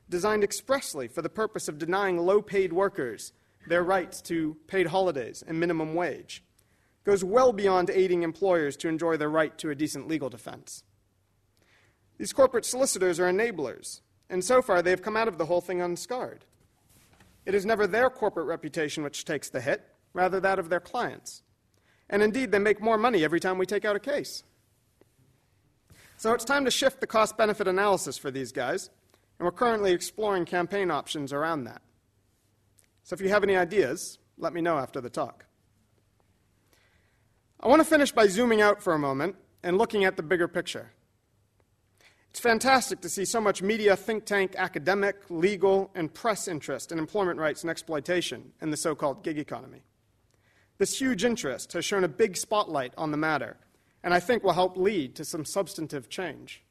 designed 0.09 0.44
expressly 0.44 1.09
for 1.09 1.22
the 1.22 1.28
purpose 1.28 1.68
of 1.68 1.78
denying 1.78 2.18
low 2.18 2.40
paid 2.40 2.72
workers 2.72 3.32
their 3.66 3.82
rights 3.82 4.20
to 4.22 4.57
paid 4.68 4.86
holidays 4.86 5.42
and 5.47 5.59
minimum 5.59 5.94
wage, 5.94 6.44
goes 7.05 7.24
well 7.24 7.53
beyond 7.53 7.90
aiding 7.90 8.22
employers 8.22 8.76
to 8.76 8.88
enjoy 8.88 9.16
their 9.16 9.28
right 9.28 9.57
to 9.59 9.70
a 9.70 9.74
decent 9.74 10.09
legal 10.09 10.28
defense. 10.28 10.84
These 12.18 12.32
corporate 12.32 12.64
solicitors 12.64 13.20
are 13.20 13.30
enablers, 13.30 14.01
and 14.30 14.44
so 14.44 14.62
far 14.62 14.82
they 14.82 14.90
have 14.90 15.03
come 15.03 15.16
out 15.16 15.28
of 15.28 15.38
the 15.38 15.47
whole 15.47 15.61
thing 15.61 15.80
unscarred. 15.80 16.44
It 17.44 17.55
is 17.55 17.66
never 17.66 17.86
their 17.86 18.11
corporate 18.11 18.47
reputation 18.47 19.05
which 19.05 19.24
takes 19.24 19.51
the 19.51 19.61
hit, 19.61 19.82
rather 20.12 20.40
that 20.40 20.59
of 20.59 20.68
their 20.68 20.80
clients. 20.80 21.42
And 22.09 22.22
indeed, 22.22 22.51
they 22.53 22.59
make 22.59 22.80
more 22.80 22.99
money 22.99 23.24
every 23.24 23.40
time 23.40 23.59
we 23.59 23.66
take 23.66 23.84
out 23.84 23.97
a 23.97 24.01
case. 24.01 24.42
So 26.18 26.32
it's 26.32 26.44
time 26.44 26.64
to 26.64 26.70
shift 26.70 27.00
the 27.00 27.06
cost 27.06 27.36
benefit 27.36 27.68
analysis 27.68 28.16
for 28.16 28.30
these 28.30 28.50
guys, 28.50 28.88
and 29.38 29.44
we're 29.44 29.52
currently 29.52 29.92
exploring 29.92 30.46
campaign 30.46 30.90
options 30.90 31.32
around 31.32 31.64
that. 31.64 31.82
So 33.04 33.14
if 33.14 33.20
you 33.20 33.28
have 33.28 33.42
any 33.42 33.54
ideas, 33.54 34.18
let 34.38 34.54
me 34.54 34.62
know 34.62 34.78
after 34.78 35.00
the 35.00 35.10
talk. 35.10 35.44
I 37.60 37.68
want 37.68 37.80
to 37.80 37.88
finish 37.88 38.12
by 38.12 38.28
zooming 38.28 38.62
out 38.62 38.82
for 38.82 38.94
a 38.94 38.98
moment 38.98 39.36
and 39.62 39.76
looking 39.76 40.04
at 40.04 40.16
the 40.16 40.22
bigger 40.22 40.48
picture. 40.48 40.92
It's 42.30 42.40
fantastic 42.40 43.00
to 43.00 43.08
see 43.08 43.24
so 43.24 43.40
much 43.40 43.62
media, 43.62 43.96
think 43.96 44.24
tank, 44.24 44.54
academic, 44.56 45.16
legal, 45.28 45.90
and 45.94 46.12
press 46.12 46.48
interest 46.48 46.92
in 46.92 46.98
employment 46.98 47.38
rights 47.38 47.62
and 47.62 47.70
exploitation 47.70 48.52
in 48.60 48.70
the 48.70 48.76
so 48.76 48.94
called 48.94 49.22
gig 49.22 49.38
economy. 49.38 49.82
This 50.78 50.98
huge 50.98 51.24
interest 51.24 51.72
has 51.72 51.84
shown 51.84 52.04
a 52.04 52.08
big 52.08 52.36
spotlight 52.36 52.92
on 52.98 53.10
the 53.10 53.16
matter, 53.16 53.56
and 54.07 54.14
I 54.14 54.20
think 54.20 54.44
will 54.44 54.52
help 54.52 54.76
lead 54.76 55.16
to 55.16 55.24
some 55.24 55.44
substantive 55.44 56.09
change. 56.09 56.62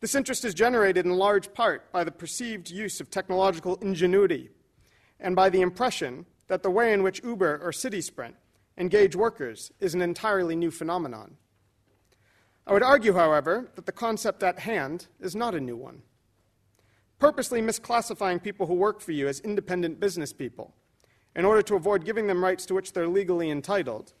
This 0.00 0.14
interest 0.14 0.46
is 0.46 0.54
generated 0.54 1.04
in 1.04 1.12
large 1.12 1.52
part 1.52 1.92
by 1.92 2.04
the 2.04 2.10
perceived 2.10 2.70
use 2.70 3.02
of 3.02 3.10
technological 3.10 3.76
ingenuity 3.82 4.48
and 5.20 5.36
by 5.36 5.50
the 5.50 5.60
impression 5.60 6.24
that 6.48 6.62
the 6.62 6.70
way 6.70 6.94
in 6.94 7.02
which 7.02 7.22
Uber 7.22 7.60
or 7.62 7.70
CitySprint 7.70 8.32
engage 8.78 9.14
workers 9.14 9.70
is 9.78 9.94
an 9.94 10.00
entirely 10.00 10.56
new 10.56 10.70
phenomenon. 10.70 11.36
I 12.66 12.72
would 12.72 12.82
argue, 12.82 13.12
however, 13.12 13.70
that 13.74 13.84
the 13.84 13.92
concept 13.92 14.42
at 14.42 14.60
hand 14.60 15.08
is 15.20 15.36
not 15.36 15.54
a 15.54 15.60
new 15.60 15.76
one. 15.76 16.00
Purposely 17.18 17.60
misclassifying 17.60 18.42
people 18.42 18.66
who 18.66 18.74
work 18.74 19.02
for 19.02 19.12
you 19.12 19.28
as 19.28 19.40
independent 19.40 20.00
business 20.00 20.32
people 20.32 20.74
in 21.34 21.44
order 21.44 21.60
to 21.60 21.74
avoid 21.74 22.06
giving 22.06 22.26
them 22.26 22.42
rights 22.42 22.64
to 22.64 22.74
which 22.74 22.94
they're 22.94 23.06
legally 23.06 23.50
entitled 23.50 24.14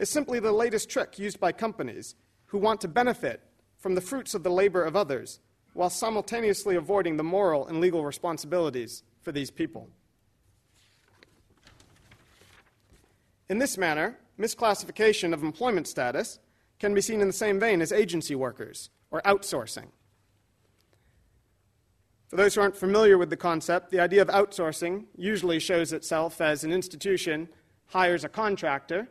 is 0.00 0.08
simply 0.08 0.40
the 0.40 0.50
latest 0.50 0.88
trick 0.88 1.18
used 1.18 1.38
by 1.38 1.52
companies 1.52 2.14
who 2.46 2.58
want 2.58 2.80
to 2.80 2.88
benefit 2.88 3.42
from 3.76 3.94
the 3.94 4.00
fruits 4.00 4.34
of 4.34 4.42
the 4.42 4.50
labor 4.50 4.82
of 4.82 4.96
others 4.96 5.40
while 5.74 5.90
simultaneously 5.90 6.74
avoiding 6.74 7.18
the 7.18 7.22
moral 7.22 7.68
and 7.68 7.80
legal 7.80 8.02
responsibilities 8.02 9.02
for 9.20 9.30
these 9.30 9.50
people. 9.50 9.88
In 13.50 13.58
this 13.58 13.76
manner, 13.76 14.18
misclassification 14.38 15.34
of 15.34 15.42
employment 15.42 15.86
status 15.86 16.38
can 16.78 16.94
be 16.94 17.02
seen 17.02 17.20
in 17.20 17.26
the 17.26 17.32
same 17.32 17.60
vein 17.60 17.82
as 17.82 17.92
agency 17.92 18.34
workers 18.34 18.88
or 19.10 19.20
outsourcing. 19.22 19.88
For 22.28 22.36
those 22.36 22.54
who 22.54 22.62
aren't 22.62 22.76
familiar 22.76 23.18
with 23.18 23.28
the 23.28 23.36
concept, 23.36 23.90
the 23.90 24.00
idea 24.00 24.22
of 24.22 24.28
outsourcing 24.28 25.04
usually 25.14 25.58
shows 25.58 25.92
itself 25.92 26.40
as 26.40 26.64
an 26.64 26.72
institution 26.72 27.50
hires 27.88 28.24
a 28.24 28.28
contractor 28.30 29.08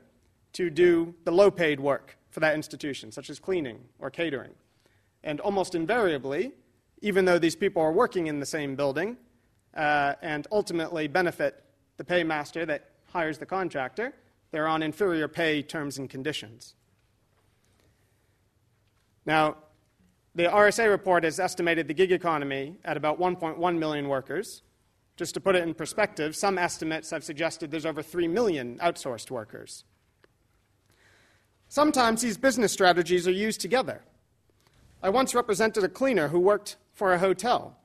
to 0.54 0.70
do 0.70 1.14
the 1.24 1.32
low 1.32 1.52
paid 1.52 1.80
work 1.80 2.18
for 2.30 2.40
that 2.40 2.56
institution, 2.56 3.12
such 3.12 3.30
as 3.30 3.40
cleaning 3.40 3.80
or 4.00 4.10
catering. 4.10 4.52
And 5.24 5.40
almost 5.40 5.76
invariably, 5.76 6.54
even 7.02 7.26
though 7.26 7.40
these 7.40 7.56
people 7.56 7.82
are 7.82 7.92
working 7.92 8.28
in 8.28 8.40
the 8.40 8.46
same 8.46 8.76
building 8.76 9.18
uh, 9.76 10.14
and 10.22 10.48
ultimately 10.52 11.08
benefit 11.08 11.64
the 11.98 12.04
paymaster 12.04 12.66
that 12.66 12.92
hires 13.08 13.38
the 13.38 13.46
contractor, 13.46 14.14
they're 14.52 14.68
on 14.68 14.82
inferior 14.82 15.28
pay 15.28 15.62
terms 15.62 15.98
and 15.98 16.10
conditions. 16.10 16.76
Now, 19.26 19.58
the 20.36 20.46
RSA 20.46 20.90
report 20.90 21.24
has 21.24 21.40
estimated 21.40 21.88
the 21.88 21.94
gig 21.94 22.12
economy 22.12 22.78
at 22.86 22.98
about 22.98 23.20
1.1 23.20 23.78
million 23.78 24.08
workers. 24.08 24.64
Just 25.18 25.34
to 25.34 25.42
put 25.42 25.56
it 25.56 25.64
in 25.64 25.74
perspective, 25.74 26.36
some 26.36 26.58
estimates 26.58 27.10
have 27.10 27.24
suggested 27.24 27.72
there's 27.72 27.86
over 27.86 28.02
3 28.02 28.28
million 28.28 28.78
outsourced 28.78 29.30
workers. 29.30 29.84
Sometimes 31.70 32.22
these 32.22 32.38
business 32.38 32.74
strategies 32.74 33.28
are 33.28 33.32
used 33.32 33.62
together. 33.62 34.02
I 35.04 35.10
once 35.10 35.36
represented 35.36 35.84
a 35.84 35.90
cleaner 35.90 36.28
who 36.28 36.40
worked 36.40 36.78
for 36.94 37.14
a 37.14 37.20
hotel. 37.20 37.78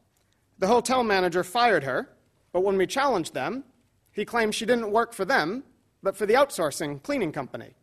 The 0.59 0.67
hotel 0.67 1.05
manager 1.05 1.45
fired 1.45 1.85
her, 1.85 2.09
but 2.51 2.65
when 2.65 2.79
we 2.79 2.87
challenged 2.87 3.35
them, 3.35 3.65
he 4.11 4.25
claimed 4.25 4.55
she 4.55 4.65
didn't 4.65 4.91
work 4.91 5.13
for 5.13 5.27
them, 5.27 5.65
but 6.03 6.17
for 6.17 6.25
the 6.25 6.35
outsourcing 6.35 7.03
cleaning 7.03 7.31
company. 7.31 7.75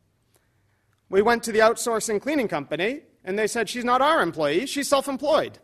We 1.10 1.22
went 1.22 1.44
to 1.44 1.52
the 1.52 1.60
outsourcing 1.60 2.20
cleaning 2.20 2.48
company, 2.48 3.02
and 3.24 3.38
they 3.38 3.48
said 3.48 3.70
she's 3.70 3.86
not 3.86 4.02
our 4.02 4.22
employee, 4.22 4.66
she's 4.66 4.88
self 4.88 5.08
employed. 5.08 5.60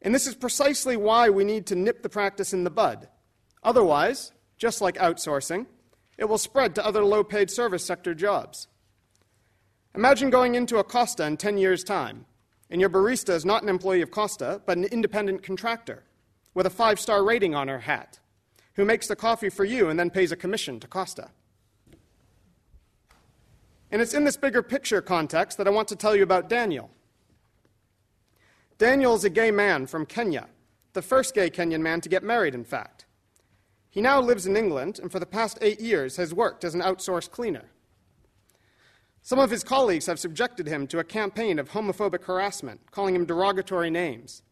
And 0.00 0.14
this 0.14 0.28
is 0.28 0.36
precisely 0.36 0.96
why 0.96 1.28
we 1.28 1.42
need 1.42 1.66
to 1.66 1.74
nip 1.74 2.02
the 2.02 2.08
practice 2.08 2.52
in 2.52 2.62
the 2.62 2.70
bud. 2.70 3.08
Otherwise, 3.64 4.32
just 4.56 4.80
like 4.80 4.96
outsourcing, 4.96 5.66
it 6.18 6.28
will 6.28 6.38
spread 6.38 6.74
to 6.74 6.84
other 6.84 7.04
low 7.04 7.22
paid 7.24 7.50
service 7.50 7.84
sector 7.84 8.14
jobs. 8.14 8.66
Imagine 9.94 10.30
going 10.30 10.54
into 10.54 10.78
a 10.78 10.84
Costa 10.84 11.24
in 11.24 11.36
10 11.36 11.56
years' 11.56 11.84
time, 11.84 12.26
and 12.68 12.80
your 12.80 12.90
barista 12.90 13.30
is 13.30 13.44
not 13.44 13.62
an 13.62 13.68
employee 13.68 14.02
of 14.02 14.10
Costa, 14.10 14.60
but 14.66 14.76
an 14.76 14.84
independent 14.84 15.42
contractor 15.42 16.02
with 16.54 16.66
a 16.66 16.70
five 16.70 17.00
star 17.00 17.24
rating 17.24 17.54
on 17.54 17.68
her 17.68 17.78
hat, 17.78 18.18
who 18.74 18.84
makes 18.84 19.06
the 19.06 19.16
coffee 19.16 19.48
for 19.48 19.64
you 19.64 19.88
and 19.88 19.98
then 19.98 20.10
pays 20.10 20.32
a 20.32 20.36
commission 20.36 20.80
to 20.80 20.88
Costa. 20.88 21.30
And 23.90 24.02
it's 24.02 24.12
in 24.12 24.24
this 24.24 24.36
bigger 24.36 24.62
picture 24.62 25.00
context 25.00 25.56
that 25.56 25.66
I 25.66 25.70
want 25.70 25.88
to 25.88 25.96
tell 25.96 26.14
you 26.14 26.22
about 26.22 26.48
Daniel. 26.48 26.90
Daniel 28.76 29.14
is 29.14 29.24
a 29.24 29.30
gay 29.30 29.50
man 29.50 29.86
from 29.86 30.04
Kenya, 30.04 30.46
the 30.92 31.02
first 31.02 31.34
gay 31.34 31.48
Kenyan 31.48 31.80
man 31.80 32.00
to 32.02 32.08
get 32.08 32.22
married, 32.22 32.54
in 32.54 32.64
fact. 32.64 33.06
He 33.98 34.02
now 34.02 34.20
lives 34.20 34.46
in 34.46 34.56
England 34.56 35.00
and 35.00 35.10
for 35.10 35.18
the 35.18 35.26
past 35.26 35.58
eight 35.60 35.80
years 35.80 36.18
has 36.18 36.32
worked 36.32 36.62
as 36.62 36.72
an 36.72 36.82
outsourced 36.82 37.32
cleaner. 37.32 37.64
Some 39.22 39.40
of 39.40 39.50
his 39.50 39.64
colleagues 39.64 40.06
have 40.06 40.20
subjected 40.20 40.68
him 40.68 40.86
to 40.86 41.00
a 41.00 41.04
campaign 41.18 41.58
of 41.58 41.70
homophobic 41.70 42.22
harassment, 42.22 42.92
calling 42.92 43.16
him 43.16 43.26
derogatory 43.26 43.90
names, 43.90 44.44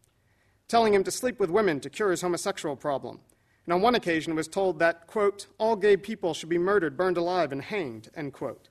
telling 0.67 0.93
him 0.93 1.05
to 1.05 1.11
sleep 1.11 1.39
with 1.39 1.49
women 1.49 1.79
to 1.79 1.89
cure 1.89 2.11
his 2.11 2.23
homosexual 2.23 2.75
problem, 2.75 3.21
and 3.65 3.73
on 3.73 3.81
one 3.81 3.95
occasion 3.95 4.35
was 4.35 4.49
told 4.49 4.79
that, 4.79 5.07
quote, 5.07 5.47
all 5.57 5.77
gay 5.77 5.95
people 5.95 6.33
should 6.33 6.49
be 6.49 6.57
murdered, 6.57 6.97
burned 6.97 7.15
alive, 7.15 7.53
and 7.53 7.61
hanged, 7.61 8.09
end 8.17 8.33
quote. 8.33 8.67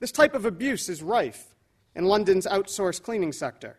This 0.00 0.12
type 0.12 0.34
of 0.34 0.46
abuse 0.46 0.88
is 0.88 1.02
rife 1.02 1.54
in 1.94 2.06
London's 2.06 2.46
outsourced 2.46 3.02
cleaning 3.02 3.32
sector. 3.32 3.76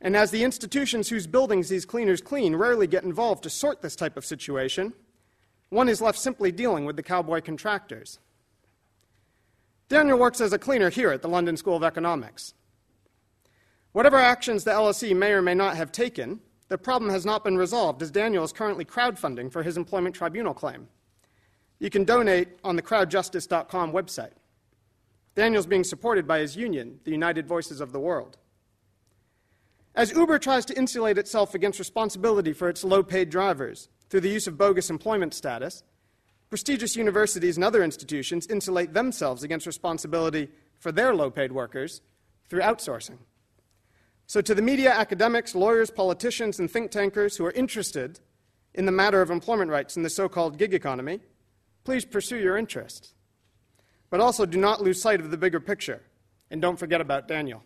And 0.00 0.16
as 0.16 0.32
the 0.32 0.42
institutions 0.42 1.08
whose 1.08 1.28
buildings 1.28 1.68
these 1.68 1.86
cleaners 1.86 2.20
clean 2.20 2.56
rarely 2.56 2.88
get 2.88 3.04
involved 3.04 3.44
to 3.44 3.50
sort 3.50 3.82
this 3.82 3.94
type 3.94 4.16
of 4.16 4.24
situation, 4.24 4.92
one 5.72 5.88
is 5.88 6.02
left 6.02 6.18
simply 6.18 6.52
dealing 6.52 6.84
with 6.84 6.96
the 6.96 7.02
cowboy 7.02 7.40
contractors. 7.40 8.18
Daniel 9.88 10.18
works 10.18 10.40
as 10.40 10.52
a 10.52 10.58
cleaner 10.58 10.90
here 10.90 11.10
at 11.10 11.22
the 11.22 11.28
London 11.28 11.56
School 11.56 11.76
of 11.76 11.82
Economics. 11.82 12.52
Whatever 13.92 14.18
actions 14.18 14.64
the 14.64 14.70
LSE 14.70 15.16
may 15.16 15.32
or 15.32 15.40
may 15.40 15.54
not 15.54 15.76
have 15.76 15.90
taken, 15.90 16.40
the 16.68 16.76
problem 16.76 17.10
has 17.10 17.24
not 17.24 17.42
been 17.42 17.56
resolved 17.56 18.02
as 18.02 18.10
Daniel 18.10 18.44
is 18.44 18.52
currently 18.52 18.84
crowdfunding 18.84 19.50
for 19.50 19.62
his 19.62 19.78
employment 19.78 20.14
tribunal 20.14 20.52
claim. 20.52 20.88
You 21.78 21.88
can 21.88 22.04
donate 22.04 22.48
on 22.62 22.76
the 22.76 22.82
crowdjustice.com 22.82 23.92
website. 23.92 24.32
Daniel's 25.34 25.66
being 25.66 25.84
supported 25.84 26.26
by 26.26 26.40
his 26.40 26.54
union, 26.54 27.00
the 27.04 27.10
United 27.10 27.46
Voices 27.46 27.80
of 27.80 27.92
the 27.92 28.00
World. 28.00 28.36
As 29.94 30.12
Uber 30.12 30.38
tries 30.38 30.66
to 30.66 30.76
insulate 30.76 31.16
itself 31.16 31.54
against 31.54 31.78
responsibility 31.78 32.52
for 32.52 32.68
its 32.68 32.84
low 32.84 33.02
paid 33.02 33.30
drivers 33.30 33.88
through 34.12 34.20
the 34.20 34.28
use 34.28 34.46
of 34.46 34.58
bogus 34.58 34.90
employment 34.90 35.32
status, 35.32 35.84
prestigious 36.50 36.96
universities 36.96 37.56
and 37.56 37.64
other 37.64 37.82
institutions 37.82 38.46
insulate 38.48 38.92
themselves 38.92 39.42
against 39.42 39.64
responsibility 39.66 40.50
for 40.80 40.92
their 40.92 41.14
low 41.14 41.30
paid 41.30 41.50
workers 41.50 42.02
through 42.46 42.60
outsourcing. 42.60 43.16
So, 44.26 44.42
to 44.42 44.54
the 44.54 44.60
media, 44.60 44.92
academics, 44.92 45.54
lawyers, 45.54 45.90
politicians, 45.90 46.60
and 46.60 46.70
think 46.70 46.90
tankers 46.90 47.38
who 47.38 47.46
are 47.46 47.52
interested 47.52 48.20
in 48.74 48.84
the 48.84 48.92
matter 48.92 49.22
of 49.22 49.30
employment 49.30 49.70
rights 49.70 49.96
in 49.96 50.02
the 50.02 50.10
so 50.10 50.28
called 50.28 50.58
gig 50.58 50.74
economy, 50.74 51.20
please 51.82 52.04
pursue 52.04 52.36
your 52.36 52.58
interests. 52.58 53.14
But 54.10 54.20
also 54.20 54.44
do 54.44 54.58
not 54.58 54.82
lose 54.82 55.00
sight 55.00 55.20
of 55.20 55.30
the 55.30 55.38
bigger 55.38 55.58
picture, 55.58 56.02
and 56.50 56.60
don't 56.60 56.78
forget 56.78 57.00
about 57.00 57.28
Daniel. 57.28 57.62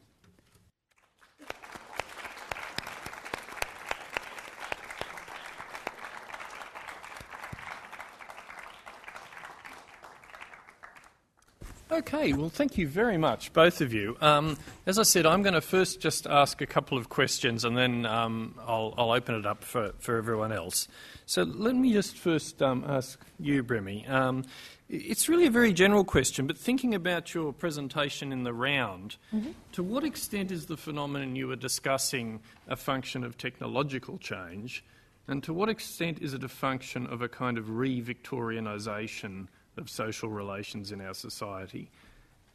Okay, 11.97 12.35
well, 12.35 12.51
thank 12.51 12.77
you 12.77 12.87
very 12.87 13.17
much, 13.17 13.55
both 13.55 13.81
of 13.81 13.95
you. 13.95 14.19
Um, 14.21 14.59
as 14.85 14.99
I 14.99 15.03
said, 15.03 15.25
I'm 15.25 15.41
going 15.41 15.55
to 15.55 15.63
first 15.63 15.99
just 15.99 16.27
ask 16.27 16.61
a 16.61 16.67
couple 16.67 16.99
of 16.99 17.09
questions 17.09 17.65
and 17.65 17.75
then 17.75 18.05
um, 18.05 18.55
I'll, 18.67 18.93
I'll, 18.99 19.13
open 19.13 19.35
it 19.35 19.47
up 19.47 19.65
for, 19.65 19.95
for 19.99 20.19
everyone 20.19 20.53
else. 20.53 20.89
So 21.25 21.45
let 21.45 21.75
me 21.75 21.95
just 21.95 22.19
first 22.19 22.61
um, 22.61 22.85
ask 22.87 23.19
you, 23.41 23.65
Brhmie. 23.65 24.07
Um, 24.11 24.45
it's 24.91 25.27
really 25.27 25.47
a 25.47 25.51
very 25.51 25.73
general 25.73 26.05
question, 26.05 26.47
but 26.47 26.59
thinking 26.59 26.95
about 26.95 27.33
your 27.33 27.51
presentation 27.55 28.31
in 28.31 28.45
the 28.45 28.53
round, 28.53 29.17
mm-hmm. 29.35 29.53
to 29.73 29.83
what 29.83 30.05
extent 30.05 30.53
is 30.53 30.67
the 30.67 30.77
phenomenon 30.77 31.35
you 31.35 31.49
were 31.49 31.57
discussing 31.57 32.41
a 32.69 32.77
function 32.77 33.25
of 33.25 33.39
technological 33.39 34.19
change, 34.19 34.85
and 35.29 35.43
to 35.45 35.55
what 35.55 35.71
extent 35.71 36.19
is 36.21 36.35
it 36.35 36.45
a 36.45 36.49
function 36.49 37.07
of 37.07 37.23
a 37.23 37.29
kind 37.29 37.57
of 37.57 37.71
re 37.71 38.03
Victorianisation? 38.03 39.47
Of 39.77 39.91
social 39.91 40.29
relations 40.29 40.93
in 40.93 41.01
our 41.01 41.15
society. 41.15 41.91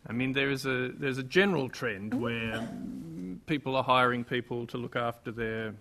I 0.07 0.13
mean, 0.13 0.33
there 0.33 0.49
is 0.49 0.65
a, 0.65 0.89
there's 0.89 1.19
a 1.19 1.23
general 1.23 1.69
trend 1.69 2.13
where 2.13 2.67
people 3.45 3.75
are 3.75 3.83
hiring 3.83 4.23
people 4.23 4.65
to 4.67 4.77
look 4.77 4.95
after 4.95 5.31
their 5.31 5.73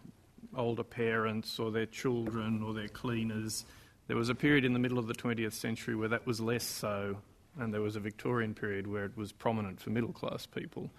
older 0.57 0.82
parents 0.82 1.59
or 1.59 1.70
their 1.70 1.86
children 1.86 2.62
or 2.62 2.74
their 2.74 2.88
cleaners. 2.88 3.64
There 4.09 4.16
was 4.16 4.28
a 4.28 4.34
period 4.34 4.64
in 4.64 4.72
the 4.72 4.78
middle 4.78 4.99
of 4.99 5.07
the 5.07 5.14
20th 5.14 5.53
century 5.53 5.95
where 5.95 6.09
that 6.09 6.26
was 6.26 6.41
less 6.41 6.64
so, 6.64 7.16
and 7.59 7.72
there 7.72 7.80
was 7.80 7.97
a 7.97 8.01
Victorian 8.01 8.55
period 8.55 8.86
where 8.86 9.05
it 9.05 9.16
was 9.16 9.32
prominent 9.32 9.80
for 9.80 9.91
middle 9.91 10.12
class 10.12 10.47
people. 10.47 10.91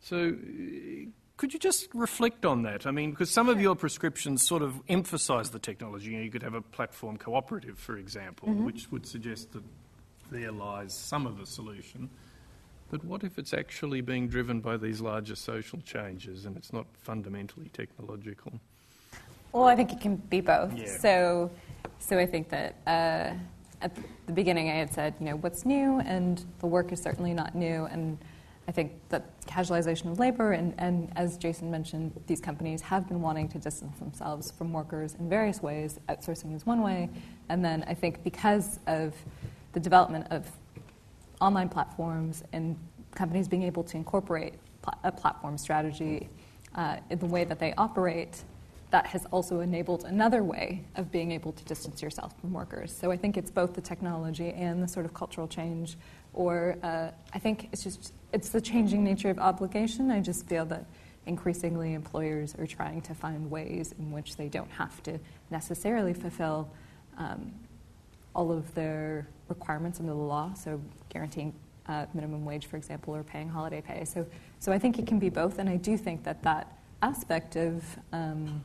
So, 0.00 0.34
could 1.36 1.52
you 1.52 1.58
just 1.58 1.88
reflect 1.94 2.44
on 2.44 2.62
that? 2.62 2.86
I 2.86 2.90
mean, 2.90 3.10
because 3.10 3.30
some 3.30 3.48
of 3.48 3.60
your 3.60 3.74
prescriptions 3.74 4.46
sort 4.46 4.62
of 4.62 4.80
emphasise 4.88 5.48
the 5.48 5.58
technology. 5.58 6.10
You, 6.10 6.18
know, 6.18 6.22
you, 6.22 6.30
could 6.30 6.42
have 6.42 6.54
a 6.54 6.62
platform 6.62 7.16
cooperative, 7.16 7.78
for 7.78 7.96
example, 7.96 8.48
mm-hmm. 8.48 8.64
which 8.64 8.90
would 8.92 9.06
suggest 9.06 9.52
that 9.52 9.64
there 10.30 10.52
lies 10.52 10.94
some 10.94 11.26
of 11.26 11.38
the 11.38 11.46
solution. 11.46 12.08
But 12.90 13.04
what 13.04 13.24
if 13.24 13.38
it's 13.38 13.52
actually 13.52 14.00
being 14.00 14.28
driven 14.28 14.60
by 14.60 14.76
these 14.76 15.00
larger 15.00 15.34
social 15.34 15.80
changes 15.80 16.44
and 16.44 16.56
it's 16.56 16.72
not 16.72 16.86
fundamentally 17.02 17.68
technological? 17.72 18.52
Well, 19.52 19.64
I 19.64 19.74
think 19.74 19.92
it 19.92 20.00
can 20.00 20.16
be 20.16 20.40
both. 20.40 20.76
Yeah. 20.76 20.86
So, 21.00 21.50
so 21.98 22.18
I 22.18 22.26
think 22.26 22.50
that 22.50 22.76
uh, 22.86 23.34
at 23.80 23.96
the 24.26 24.32
beginning 24.32 24.70
I 24.70 24.74
had 24.74 24.92
said, 24.92 25.14
you 25.18 25.26
know, 25.26 25.36
what's 25.36 25.64
new, 25.64 26.00
and 26.00 26.44
the 26.60 26.66
work 26.66 26.92
is 26.92 27.02
certainly 27.02 27.34
not 27.34 27.54
new, 27.54 27.86
and 27.86 28.18
I 28.66 28.72
think 28.72 28.92
that 29.10 29.40
casualization 29.46 30.10
of 30.10 30.18
labor, 30.18 30.52
and, 30.52 30.74
and 30.78 31.12
as 31.16 31.36
Jason 31.36 31.70
mentioned, 31.70 32.18
these 32.26 32.40
companies 32.40 32.80
have 32.80 33.06
been 33.06 33.20
wanting 33.20 33.48
to 33.48 33.58
distance 33.58 33.98
themselves 33.98 34.50
from 34.50 34.72
workers 34.72 35.16
in 35.18 35.28
various 35.28 35.62
ways. 35.62 36.00
Outsourcing 36.08 36.54
is 36.54 36.64
one 36.64 36.80
way. 36.80 37.10
And 37.50 37.64
then 37.64 37.84
I 37.86 37.94
think 37.94 38.24
because 38.24 38.80
of 38.86 39.14
the 39.72 39.80
development 39.80 40.26
of 40.30 40.50
online 41.40 41.68
platforms 41.68 42.42
and 42.52 42.76
companies 43.14 43.48
being 43.48 43.64
able 43.64 43.84
to 43.84 43.96
incorporate 43.96 44.54
pl- 44.82 44.98
a 45.04 45.12
platform 45.12 45.58
strategy 45.58 46.28
uh, 46.74 46.96
in 47.10 47.18
the 47.18 47.26
way 47.26 47.44
that 47.44 47.58
they 47.58 47.74
operate, 47.76 48.44
that 48.90 49.06
has 49.06 49.26
also 49.26 49.60
enabled 49.60 50.04
another 50.04 50.42
way 50.44 50.84
of 50.94 51.10
being 51.10 51.32
able 51.32 51.52
to 51.52 51.64
distance 51.64 52.00
yourself 52.00 52.32
from 52.40 52.52
workers. 52.52 52.96
So 52.96 53.10
I 53.10 53.16
think 53.16 53.36
it's 53.36 53.50
both 53.50 53.74
the 53.74 53.80
technology 53.80 54.50
and 54.52 54.82
the 54.82 54.88
sort 54.88 55.04
of 55.04 55.12
cultural 55.12 55.48
change, 55.48 55.96
or 56.34 56.76
uh, 56.82 57.10
I 57.32 57.38
think 57.38 57.68
it's 57.72 57.84
just 57.84 58.12
it's 58.32 58.48
the 58.48 58.60
changing 58.60 59.04
nature 59.04 59.30
of 59.30 59.38
obligation. 59.38 60.10
I 60.10 60.20
just 60.20 60.46
feel 60.46 60.64
that 60.66 60.84
increasingly 61.26 61.94
employers 61.94 62.54
are 62.56 62.66
trying 62.66 63.00
to 63.02 63.14
find 63.14 63.50
ways 63.50 63.94
in 63.98 64.10
which 64.10 64.36
they 64.36 64.48
don't 64.48 64.70
have 64.72 65.02
to 65.04 65.18
necessarily 65.50 66.12
fulfill 66.12 66.68
um, 67.16 67.52
all 68.34 68.52
of 68.52 68.74
their 68.74 69.26
requirements 69.48 70.00
under 70.00 70.12
the 70.12 70.18
law, 70.18 70.52
so 70.54 70.80
guaranteeing 71.08 71.54
uh, 71.86 72.06
minimum 72.14 72.44
wage, 72.44 72.66
for 72.66 72.76
example, 72.76 73.14
or 73.14 73.22
paying 73.22 73.48
holiday 73.48 73.80
pay. 73.80 74.04
So, 74.04 74.26
so 74.58 74.72
I 74.72 74.78
think 74.78 74.98
it 74.98 75.06
can 75.06 75.18
be 75.18 75.28
both, 75.28 75.58
and 75.58 75.68
I 75.68 75.76
do 75.76 75.96
think 75.96 76.24
that 76.24 76.42
that 76.42 76.76
aspect 77.02 77.56
of 77.56 77.84
um, 78.12 78.62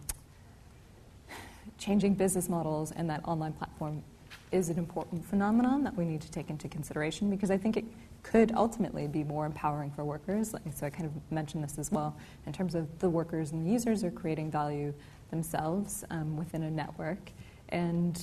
changing 1.78 2.16
business 2.16 2.50
models 2.50 2.92
and 2.92 3.10
that 3.10 3.22
online 3.26 3.54
platform 3.54 4.04
is 4.52 4.70
an 4.70 4.78
important 4.78 5.26
phenomenon 5.26 5.84
that 5.84 5.96
we 5.96 6.06
need 6.06 6.22
to 6.22 6.32
take 6.32 6.50
into 6.50 6.68
consideration 6.68 7.30
because 7.30 7.52
I 7.52 7.58
think 7.58 7.78
it 7.78 7.86
could 8.24 8.52
ultimately 8.54 9.08
be 9.08 9.24
more 9.24 9.46
empowering 9.46 9.92
for 9.92 10.04
workers. 10.04 10.54
So 10.74 10.86
I 10.86 10.90
kind 10.90 11.06
of 11.06 11.12
mentioned 11.32 11.64
this 11.64 11.78
as 11.78 11.92
well 11.92 12.16
in 12.46 12.54
terms 12.54 12.76
of 12.76 13.00
the 13.00 13.10
workers 13.10 13.52
and 13.52 13.66
the 13.66 13.72
users 13.72 14.04
are 14.04 14.12
creating 14.12 14.52
value 14.52 14.94
themselves 15.30 16.04
um, 16.10 16.36
within 16.38 16.64
a 16.64 16.72
network. 16.72 17.32
And, 17.70 18.22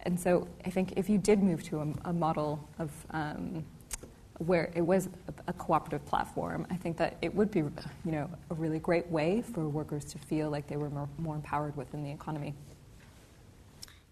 and 0.00 0.18
so 0.18 0.46
I 0.64 0.70
think 0.70 0.92
if 0.96 1.08
you 1.08 1.18
did 1.18 1.42
move 1.42 1.62
to 1.64 1.80
a, 1.80 2.10
a 2.10 2.12
model 2.12 2.68
of 2.78 2.90
um, 3.10 3.64
where 4.38 4.70
it 4.74 4.80
was 4.80 5.08
a, 5.48 5.52
cooperative 5.52 6.04
platform, 6.06 6.66
I 6.70 6.76
think 6.76 6.96
that 6.96 7.16
it 7.20 7.34
would 7.34 7.50
be, 7.50 7.60
you 7.60 7.72
know, 8.06 8.30
a 8.50 8.54
really 8.54 8.78
great 8.78 9.06
way 9.10 9.42
for 9.42 9.68
workers 9.68 10.04
to 10.04 10.18
feel 10.18 10.48
like 10.48 10.66
they 10.66 10.78
were 10.78 10.88
more, 10.88 11.08
more 11.18 11.34
empowered 11.34 11.76
within 11.76 12.02
the 12.02 12.10
economy. 12.10 12.54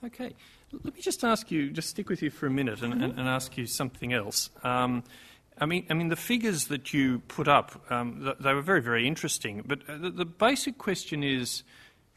Okay, 0.05 0.33
let 0.73 0.95
me 0.95 1.01
just 1.01 1.25
ask 1.25 1.51
you, 1.51 1.71
just 1.71 1.91
stick 1.91 2.09
with 2.09 2.23
you 2.23 2.31
for 2.31 2.47
a 2.47 2.51
minute 2.51 2.83
and, 2.83 2.95
mm-hmm. 2.95 3.03
and, 3.03 3.19
and 3.19 3.29
ask 3.29 3.57
you 3.57 3.67
something 3.67 4.13
else. 4.13 4.51
Um, 4.63 5.03
I 5.61 5.67
mean, 5.67 5.87
I 5.91 5.95
mean, 5.95 6.09
the 6.09 6.17
figures 6.17 6.67
that 6.67 6.95
you 6.95 7.21
put 7.27 7.49
up, 7.49 7.91
um, 7.91 8.33
they 8.39 8.55
were 8.55 8.63
very, 8.63 8.81
very 8.81 9.09
interesting. 9.09 9.65
But 9.67 9.81
uh, 9.89 9.99
the, 9.99 10.11
the, 10.11 10.25
basic 10.25 10.79
question 10.79 11.25
is, 11.25 11.65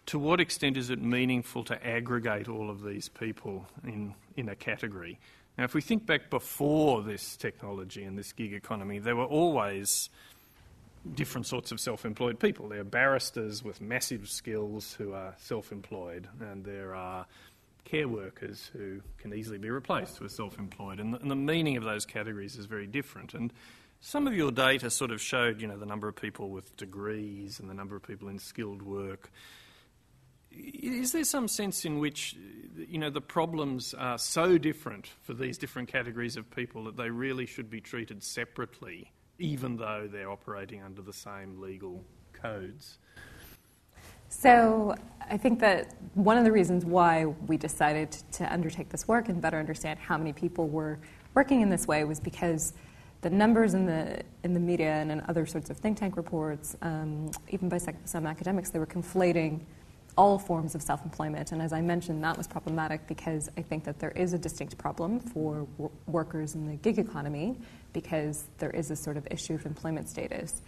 to 0.08 0.20
what 0.20 0.40
extent 0.40 0.78
is 0.78 0.92
it 0.92 1.02
meaningful 1.02 1.64
to 1.66 1.88
aggregate 1.88 2.48
all 2.48 2.70
of 2.70 2.84
these 2.84 3.10
people 3.10 3.66
in, 3.84 4.14
in 4.38 4.48
a 4.48 4.56
category? 4.56 5.20
Now, 5.58 5.64
if 5.64 5.74
we 5.74 5.82
think 5.82 6.06
back 6.06 6.30
before 6.30 7.02
this 7.02 7.36
technology 7.36 8.04
and 8.04 8.18
this 8.18 8.32
gig 8.32 8.54
economy, 8.54 9.00
there 9.00 9.16
were 9.16 9.26
always 9.26 10.10
different 11.16 11.48
sorts 11.48 11.72
of 11.72 11.80
self 11.80 12.06
employed 12.06 12.40
people. 12.40 12.70
There 12.70 12.82
are 12.82 12.84
barristers 12.84 13.64
with 13.64 13.82
massive 13.82 14.30
skills 14.30 14.94
who 14.94 15.14
are 15.14 15.34
self 15.40 15.72
employed, 15.72 16.28
and 16.40 16.64
there 16.64 16.96
are 16.96 17.26
care 17.86 18.08
workers 18.08 18.70
who 18.74 19.02
can 19.18 19.34
easily 19.34 19.58
be 19.58 19.70
replaced 19.70 20.20
with 20.20 20.32
self 20.32 20.58
employed. 20.60 21.00
And, 21.00 21.16
and 21.16 21.30
the, 21.30 21.36
meaning 21.36 21.78
of 21.78 21.84
those 21.84 22.06
categories 22.06 22.58
is 22.58 22.66
very 22.66 22.88
different. 22.88 23.34
And 23.34 23.52
some 24.00 24.28
of 24.28 24.34
your 24.34 24.52
data 24.52 24.90
sort 24.90 25.12
of 25.12 25.22
showed, 25.22 25.62
you 25.62 25.68
know, 25.68 25.78
the 25.78 25.86
number 25.86 26.08
of 26.08 26.16
people 26.16 26.50
with 26.50 26.76
degrees 26.78 27.60
and 27.60 27.70
the 27.70 27.74
number 27.74 27.96
of 27.96 28.04
people 28.04 28.28
in 28.30 28.40
skilled 28.40 28.82
work. 28.82 29.32
Is 30.52 31.14
there 31.14 31.24
some 31.24 31.48
sense 31.48 31.86
in 31.86 32.00
which, 32.00 32.36
you 32.76 32.98
know, 32.98 33.10
the 33.10 33.22
problems 33.22 33.94
are 33.94 34.18
so 34.18 34.58
different 34.58 35.10
for 35.22 35.34
these 35.34 35.58
different 35.58 35.88
categories 35.88 36.36
of 36.36 36.50
people 36.52 36.84
that 36.86 36.98
they 36.98 37.10
really 37.10 37.46
should 37.46 37.70
be 37.70 37.80
treated 37.80 38.22
separately, 38.22 39.12
even 39.40 39.78
though 39.78 40.10
they're 40.12 40.30
operating 40.30 40.84
under 40.84 41.02
the 41.02 41.14
same 41.14 41.62
legal 41.62 42.04
codes? 42.34 42.98
So 44.32 44.96
I 45.30 45.38
think 45.38 45.60
that 45.60 45.94
one 46.14 46.38
of 46.38 46.46
the 46.46 46.52
reasons 46.52 46.86
why 46.86 47.26
we 47.26 47.58
decided 47.58 48.12
to 48.34 48.52
undertake 48.52 48.90
this 48.90 49.08
work 49.08 49.28
and 49.30 49.42
better 49.42 49.60
understand 49.60 50.00
how 50.00 50.18
many 50.18 50.32
people 50.34 50.70
were 50.70 51.00
working 51.36 51.62
in 51.62 51.70
this 51.70 51.86
way 51.86 52.06
was 52.06 52.20
because 52.20 52.74
the 53.22 53.30
numbers 53.30 53.74
in 53.74 53.86
the 53.86 54.24
in 54.44 54.54
the 54.54 54.60
media 54.60 54.94
and 54.94 55.12
in 55.12 55.22
other 55.28 55.46
sorts 55.46 55.70
of 55.70 55.78
think 55.78 56.00
tank 56.00 56.16
reports, 56.18 56.76
um, 56.82 57.30
even 57.50 57.70
by 57.70 57.78
some 58.06 58.26
academics, 58.26 58.72
they 58.72 58.80
were 58.80 58.88
conflating 58.88 59.60
all 60.18 60.40
forms 60.40 60.76
of 60.76 60.82
self-employment. 60.82 61.52
And 61.52 61.62
as 61.62 61.74
I 61.74 61.82
mentioned, 61.82 62.24
that 62.24 62.38
was 62.38 62.48
problematic 62.48 63.06
because 63.08 63.50
I 63.58 63.62
think 63.62 63.84
that 63.84 64.00
there 64.00 64.12
is 64.12 64.34
a 64.34 64.38
distinct 64.38 64.78
problem 64.78 65.20
for 65.20 65.68
w- 65.78 65.92
workers 66.08 66.56
in 66.56 66.68
the 66.68 66.76
gig 66.76 67.00
economy 67.00 67.60
because 67.94 68.46
there 68.58 68.72
is 68.72 68.92
a 68.92 68.96
sort 68.96 69.18
of 69.18 69.28
issue 69.30 69.54
of 69.54 69.66
employment 69.66 70.10
status. 70.10 70.62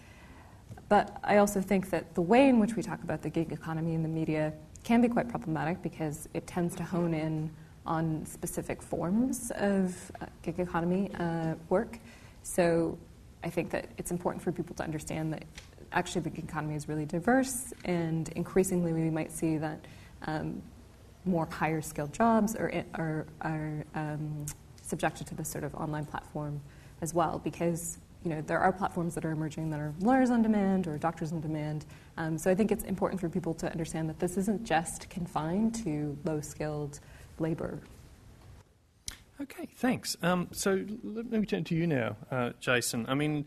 But 0.90 1.18
I 1.24 1.38
also 1.38 1.62
think 1.62 1.90
that 1.90 2.14
the 2.16 2.22
way 2.22 2.50
in 2.50 2.60
which 2.60 2.76
we 2.76 2.84
talk 2.84 3.04
about 3.04 3.22
the 3.22 3.30
gig 3.30 3.52
economy 3.52 3.94
in 3.94 4.04
the 4.04 4.10
media 4.10 4.54
can 4.84 5.02
be 5.02 5.08
quite 5.08 5.30
problematic 5.30 5.82
because 5.82 6.28
it 6.34 6.46
tends 6.46 6.76
to 6.76 6.84
hone 6.84 7.14
in 7.14 7.50
on 7.86 8.26
specific 8.26 8.82
forms 8.82 9.52
of 9.56 10.12
uh, 10.22 10.26
gig 10.42 10.60
economy 10.60 11.10
uh, 11.20 11.56
work. 11.70 12.00
So 12.44 12.98
I 13.44 13.50
think 13.50 13.70
that 13.72 13.88
it's 13.98 14.12
important 14.12 14.44
for 14.44 14.52
people 14.52 14.76
to 14.76 14.84
understand 14.84 15.34
that 15.34 15.44
actually 15.92 16.22
the 16.22 16.30
gig 16.30 16.46
economy 16.46 16.76
is 16.76 16.88
really 16.88 17.06
diverse, 17.06 17.74
and 17.86 18.30
increasingly 18.30 18.94
we 18.94 19.10
might 19.10 19.32
see 19.32 19.58
that 19.58 19.86
um, 20.28 20.62
more 21.26 21.46
higher 21.46 21.82
skilled 21.82 22.14
jobs 22.14 22.56
are, 22.56 22.84
are, 22.96 23.26
are 23.42 23.86
um, 23.96 24.46
subjected 24.82 25.28
to 25.28 25.36
this 25.36 25.50
sort 25.50 25.64
of 25.64 25.74
online 25.76 26.06
platform 26.06 26.60
as 27.02 27.14
well 27.14 27.40
because 27.44 27.98
you 28.24 28.30
know, 28.30 28.42
there 28.42 28.60
are 28.60 28.72
platforms 28.72 29.16
that 29.16 29.26
are 29.26 29.32
emerging 29.32 29.70
that 29.70 29.80
are 29.80 29.94
lawyers 30.00 30.30
on 30.30 30.42
demand 30.42 30.88
or 30.88 30.98
doctors 30.98 31.32
on 31.34 31.42
demand. 31.42 31.86
Um, 32.18 32.38
so 32.38 32.50
I 32.50 32.56
think 32.56 32.72
it's 32.72 32.84
important 32.86 33.20
for 33.20 33.30
people 33.30 33.54
to 33.56 33.72
understand 33.72 34.10
that 34.10 34.20
this 34.20 34.38
isn't 34.38 34.64
just 34.64 35.10
confined 35.10 35.76
to 35.84 36.18
low 36.24 36.40
skilled 36.40 37.00
labor. 37.40 37.80
Okay, 39.42 39.68
thanks. 39.76 40.16
Um, 40.22 40.48
so 40.52 40.86
let 41.04 41.26
me 41.26 41.46
turn 41.46 41.64
to 41.66 41.76
you 41.76 41.88
now, 41.88 42.16
uh, 42.30 42.52
Jason. 42.60 43.06
I 43.10 43.16
mean, 43.16 43.46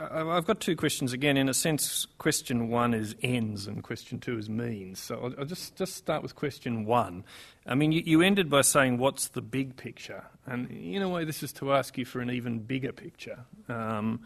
I've 0.00 0.46
got 0.46 0.60
two 0.60 0.76
questions 0.76 1.12
again. 1.12 1.36
In 1.36 1.48
a 1.48 1.54
sense, 1.54 2.06
question 2.18 2.68
one 2.68 2.94
is 2.94 3.16
ends 3.20 3.66
and 3.66 3.82
question 3.82 4.20
two 4.20 4.38
is 4.38 4.48
means. 4.48 5.00
So 5.00 5.34
I'll, 5.36 5.44
just, 5.44 5.74
just 5.74 5.96
start 5.96 6.22
with 6.22 6.36
question 6.36 6.84
one. 6.84 7.24
I 7.66 7.74
mean, 7.74 7.90
you, 7.90 8.02
you, 8.04 8.22
ended 8.22 8.48
by 8.48 8.60
saying, 8.62 8.98
what's 8.98 9.28
the 9.28 9.42
big 9.42 9.76
picture? 9.76 10.24
And 10.46 10.70
in 10.70 11.02
a 11.02 11.08
way, 11.08 11.24
this 11.24 11.42
is 11.42 11.52
to 11.54 11.72
ask 11.72 11.98
you 11.98 12.04
for 12.04 12.20
an 12.20 12.30
even 12.30 12.60
bigger 12.60 12.92
picture. 12.92 13.40
Um, 13.68 14.20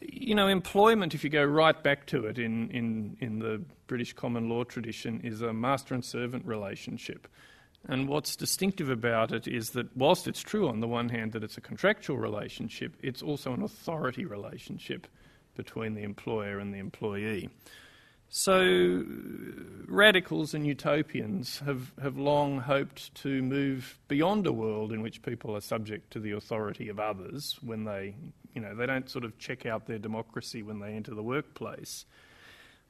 you 0.00 0.36
know, 0.36 0.46
employment, 0.46 1.14
if 1.14 1.24
you 1.24 1.30
go 1.30 1.44
right 1.44 1.80
back 1.82 2.06
to 2.06 2.26
it 2.26 2.38
in, 2.38 2.70
in, 2.70 3.16
in 3.20 3.40
the 3.40 3.62
British 3.88 4.12
common 4.12 4.48
law 4.48 4.62
tradition, 4.62 5.20
is 5.22 5.42
a 5.42 5.52
master 5.52 5.92
and 5.92 6.04
servant 6.04 6.46
relationship. 6.46 7.26
And 7.86 8.08
what's 8.08 8.34
distinctive 8.36 8.88
about 8.88 9.32
it 9.32 9.46
is 9.46 9.70
that, 9.70 9.94
whilst 9.96 10.26
it's 10.26 10.42
true 10.42 10.68
on 10.68 10.80
the 10.80 10.88
one 10.88 11.10
hand 11.10 11.32
that 11.32 11.44
it's 11.44 11.58
a 11.58 11.60
contractual 11.60 12.16
relationship, 12.16 12.96
it's 13.02 13.22
also 13.22 13.52
an 13.52 13.62
authority 13.62 14.24
relationship 14.24 15.06
between 15.54 15.94
the 15.94 16.02
employer 16.02 16.58
and 16.58 16.72
the 16.72 16.78
employee. 16.78 17.50
So, 18.30 19.04
radicals 19.86 20.54
and 20.54 20.66
utopians 20.66 21.60
have, 21.60 21.92
have 22.02 22.16
long 22.16 22.58
hoped 22.58 23.14
to 23.16 23.42
move 23.42 23.98
beyond 24.08 24.46
a 24.46 24.52
world 24.52 24.92
in 24.92 25.02
which 25.02 25.22
people 25.22 25.54
are 25.54 25.60
subject 25.60 26.10
to 26.14 26.20
the 26.20 26.32
authority 26.32 26.88
of 26.88 26.98
others 26.98 27.58
when 27.62 27.84
they, 27.84 28.16
you 28.54 28.60
know, 28.60 28.74
they 28.74 28.86
don't 28.86 29.08
sort 29.08 29.24
of 29.24 29.38
check 29.38 29.66
out 29.66 29.86
their 29.86 29.98
democracy 29.98 30.62
when 30.62 30.80
they 30.80 30.94
enter 30.94 31.14
the 31.14 31.22
workplace. 31.22 32.06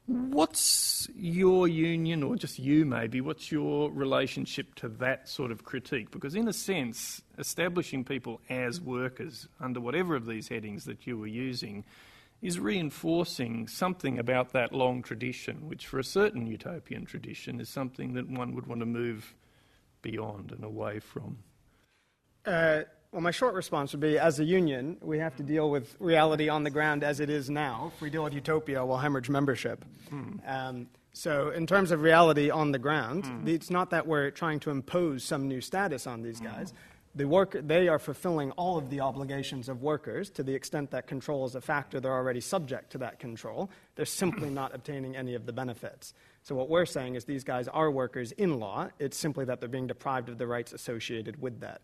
What's 0.07 1.09
your 1.15 1.67
union, 1.67 2.21
or 2.21 2.35
just 2.35 2.59
you 2.59 2.85
maybe, 2.85 3.21
what's 3.21 3.51
your 3.51 3.89
relationship 3.91 4.75
to 4.75 4.89
that 4.89 5.27
sort 5.27 5.51
of 5.51 5.63
critique? 5.63 6.11
Because, 6.11 6.35
in 6.35 6.47
a 6.47 6.53
sense, 6.53 7.23
establishing 7.39 8.03
people 8.03 8.39
as 8.47 8.79
workers 8.79 9.47
under 9.59 9.81
whatever 9.81 10.15
of 10.15 10.27
these 10.27 10.49
headings 10.49 10.85
that 10.85 11.07
you 11.07 11.17
were 11.17 11.25
using 11.25 11.83
is 12.41 12.59
reinforcing 12.59 13.67
something 13.67 14.19
about 14.19 14.53
that 14.53 14.71
long 14.71 15.01
tradition, 15.01 15.67
which 15.67 15.87
for 15.87 15.97
a 15.97 16.03
certain 16.03 16.45
utopian 16.45 17.05
tradition 17.05 17.59
is 17.59 17.67
something 17.67 18.13
that 18.13 18.29
one 18.29 18.53
would 18.53 18.67
want 18.67 18.81
to 18.81 18.85
move 18.85 19.33
beyond 20.03 20.51
and 20.51 20.63
away 20.63 20.99
from. 20.99 21.39
Uh, 22.45 22.83
well, 23.15 23.21
my 23.21 23.31
short 23.31 23.53
response 23.53 23.93
would 23.93 24.01
be 24.01 24.19
as 24.19 24.41
a 24.41 24.43
union, 24.43 24.97
we 25.01 25.19
have 25.19 25.37
to 25.37 25.43
deal 25.43 25.69
with 25.69 25.95
reality 25.99 26.49
on 26.49 26.65
the 26.65 26.69
ground 26.69 27.01
as 27.01 27.21
it 27.21 27.29
is 27.29 27.49
now. 27.49 27.93
If 27.95 28.01
we 28.01 28.09
deal 28.09 28.25
with 28.25 28.33
utopia, 28.33 28.85
we'll 28.85 28.97
hemorrhage 28.97 29.29
membership. 29.29 29.85
Mm. 30.11 30.39
Um, 30.45 30.87
so, 31.13 31.51
in 31.51 31.65
terms 31.65 31.91
of 31.91 32.01
reality 32.01 32.49
on 32.49 32.73
the 32.73 32.77
ground, 32.77 33.23
mm. 33.23 33.47
it's 33.47 33.69
not 33.69 33.91
that 33.91 34.05
we're 34.05 34.31
trying 34.31 34.59
to 34.59 34.69
impose 34.69 35.23
some 35.23 35.47
new 35.47 35.61
status 35.61 36.07
on 36.07 36.23
these 36.23 36.41
guys. 36.41 36.73
Mm. 36.73 36.75
The 37.15 37.27
work, 37.29 37.55
they 37.57 37.87
are 37.87 37.99
fulfilling 37.99 38.51
all 38.51 38.77
of 38.77 38.89
the 38.89 38.99
obligations 38.99 39.69
of 39.69 39.81
workers 39.81 40.29
to 40.31 40.43
the 40.43 40.53
extent 40.53 40.91
that 40.91 41.07
control 41.07 41.45
is 41.45 41.55
a 41.55 41.61
factor. 41.61 42.01
They're 42.01 42.11
already 42.11 42.41
subject 42.41 42.91
to 42.91 42.97
that 42.97 43.19
control. 43.19 43.69
They're 43.95 44.05
simply 44.05 44.49
not 44.49 44.75
obtaining 44.75 45.15
any 45.15 45.35
of 45.35 45.45
the 45.45 45.53
benefits. 45.53 46.13
So, 46.43 46.53
what 46.53 46.67
we're 46.67 46.85
saying 46.85 47.15
is 47.15 47.23
these 47.23 47.45
guys 47.45 47.69
are 47.69 47.89
workers 47.89 48.33
in 48.33 48.59
law. 48.59 48.89
It's 48.99 49.15
simply 49.15 49.45
that 49.45 49.61
they're 49.61 49.69
being 49.69 49.87
deprived 49.87 50.27
of 50.27 50.37
the 50.37 50.47
rights 50.47 50.73
associated 50.73 51.41
with 51.41 51.61
that. 51.61 51.79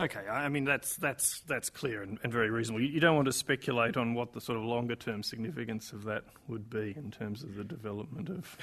Okay, 0.00 0.20
I 0.28 0.48
mean 0.48 0.64
that's 0.64 0.94
that's 0.96 1.40
that's 1.40 1.70
clear 1.70 2.02
and, 2.02 2.18
and 2.22 2.32
very 2.32 2.50
reasonable. 2.50 2.80
You, 2.80 2.88
you, 2.88 3.00
don't 3.00 3.16
want 3.16 3.26
to 3.26 3.32
speculate 3.32 3.96
on 3.96 4.14
what 4.14 4.32
the 4.32 4.40
sort 4.40 4.56
of 4.56 4.64
longer 4.64 4.94
term 4.94 5.24
significance 5.24 5.92
of 5.92 6.04
that 6.04 6.22
would 6.46 6.70
be 6.70 6.94
in 6.96 7.10
terms 7.10 7.42
of 7.42 7.56
the 7.56 7.64
development 7.64 8.28
of. 8.28 8.56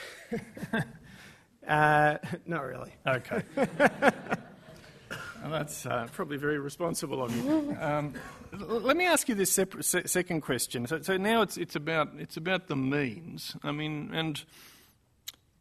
uh, 1.68 2.18
not 2.46 2.64
really. 2.64 2.94
Okay. 3.06 3.44
well, 3.56 5.50
that's 5.50 5.86
uh, 5.86 6.08
probably 6.14 6.38
very 6.38 6.58
responsible 6.58 7.22
of 7.22 7.36
you. 7.36 7.78
Um, 7.82 8.14
let 8.54 8.96
me 8.96 9.06
ask 9.06 9.28
you 9.28 9.36
this 9.36 9.52
separate, 9.52 9.84
se- 9.84 10.06
second 10.06 10.40
question. 10.40 10.88
So, 10.88 11.02
so 11.02 11.18
now 11.18 11.42
it's 11.42 11.58
it's 11.58 11.76
about 11.76 12.12
it's 12.18 12.38
about 12.38 12.68
the 12.68 12.78
means. 12.78 13.58
I 13.62 13.74
mean, 13.74 14.12
and 14.14 14.42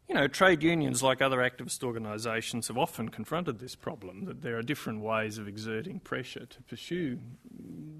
you 0.07 0.13
know, 0.13 0.27
trade 0.27 0.61
unions, 0.61 1.01
like 1.01 1.21
other 1.21 1.37
activist 1.37 1.83
organisations, 1.83 2.67
have 2.67 2.77
often 2.77 3.09
confronted 3.09 3.59
this 3.59 3.75
problem 3.75 4.25
that 4.25 4.41
there 4.41 4.57
are 4.57 4.61
different 4.61 5.01
ways 5.01 5.37
of 5.37 5.47
exerting 5.47 5.99
pressure 5.99 6.45
to 6.45 6.61
pursue 6.63 7.17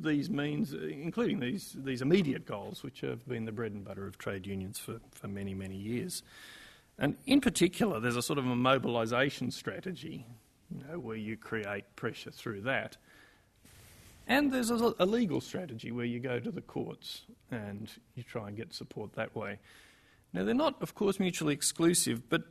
these 0.02 0.30
means, 0.30 0.74
including 0.74 1.40
these, 1.40 1.76
these 1.80 2.02
immediate 2.02 2.46
goals, 2.46 2.84
which 2.84 3.02
have 3.02 3.28
been 3.28 3.46
the 3.46 3.52
bread 3.52 3.72
and 3.72 3.84
butter 3.84 4.06
of 4.06 4.20
trade 4.20 4.46
unions 4.46 4.78
for, 4.78 5.00
for 5.12 5.28
many, 5.28 5.56
many 5.56 5.76
years. 5.76 6.22
And 7.00 7.18
in 7.26 7.42
particular, 7.42 8.00
there's 8.00 8.16
a 8.16 8.22
sort 8.22 8.38
of 8.38 8.46
a 8.46 8.56
mobilisation 8.56 9.50
strategy, 9.50 10.26
you 10.70 10.84
know, 10.88 11.00
where 11.00 11.18
you 11.18 11.36
create 11.36 11.84
pressure 11.96 12.32
through 12.32 12.62
that. 12.62 12.98
And 14.28 14.52
there's 14.52 14.72
a, 14.72 14.94
a, 14.98 15.06
legal 15.06 15.40
strategy 15.40 15.92
where 15.92 16.06
you 16.06 16.20
go 16.20 16.40
to 16.40 16.52
the 16.52 16.62
courts 16.62 17.24
and 17.52 17.92
you 18.16 18.24
try 18.24 18.48
and 18.48 18.58
get 18.58 18.74
support 18.74 19.14
that 19.14 19.36
way. 19.36 19.60
Now, 20.36 20.44
they're 20.44 20.54
not, 20.54 20.76
of 20.82 20.96
course, 20.96 21.18
mutually 21.18 21.54
exclusive, 21.54 22.30
but 22.30 22.44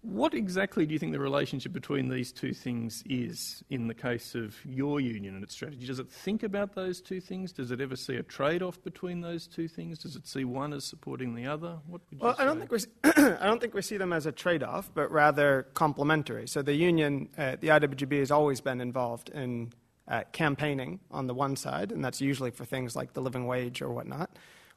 what 0.00 0.32
exactly 0.32 0.86
do 0.86 0.94
you 0.94 0.98
think 0.98 1.12
the 1.12 1.20
relationship 1.20 1.70
between 1.70 2.08
these 2.08 2.32
two 2.32 2.54
things 2.54 3.04
is 3.04 3.62
in 3.68 3.88
the 3.88 3.94
case 3.94 4.34
of 4.34 4.56
your 4.64 5.00
union 5.00 5.34
and 5.34 5.44
its 5.44 5.52
strategy? 5.52 5.86
Does 5.86 5.98
it 5.98 6.10
think 6.10 6.42
about 6.42 6.74
those 6.74 7.02
two 7.02 7.20
things? 7.20 7.52
Does 7.52 7.70
it 7.70 7.80
ever 7.82 7.94
see 7.94 8.16
a 8.16 8.22
trade 8.22 8.62
off 8.62 8.82
between 8.82 9.20
those 9.20 9.46
two 9.46 9.68
things? 9.68 9.98
Does 9.98 10.16
it 10.16 10.26
see 10.26 10.44
one 10.44 10.72
as 10.72 10.84
supporting 10.84 11.34
the 11.34 11.46
other? 11.46 11.76
What 11.86 12.00
would 12.08 12.18
you 12.18 12.24
well, 12.24 12.34
say? 12.34 12.42
I 12.42 12.46
don't, 12.46 12.58
think 12.58 12.72
we, 12.72 12.78
I 13.04 13.44
don't 13.44 13.60
think 13.60 13.74
we 13.74 13.82
see 13.82 13.98
them 13.98 14.14
as 14.14 14.24
a 14.24 14.32
trade 14.32 14.62
off, 14.62 14.90
but 14.94 15.12
rather 15.12 15.66
complementary. 15.74 16.48
So 16.48 16.62
the 16.62 16.74
union, 16.74 17.28
uh, 17.36 17.56
the 17.60 17.68
IWGB, 17.68 18.18
has 18.20 18.30
always 18.30 18.62
been 18.62 18.80
involved 18.80 19.28
in 19.28 19.74
uh, 20.08 20.22
campaigning 20.32 21.00
on 21.10 21.26
the 21.26 21.34
one 21.34 21.54
side, 21.56 21.92
and 21.92 22.02
that's 22.02 22.22
usually 22.22 22.50
for 22.50 22.64
things 22.64 22.96
like 22.96 23.12
the 23.12 23.20
living 23.20 23.46
wage 23.46 23.82
or 23.82 23.90
whatnot 23.90 24.30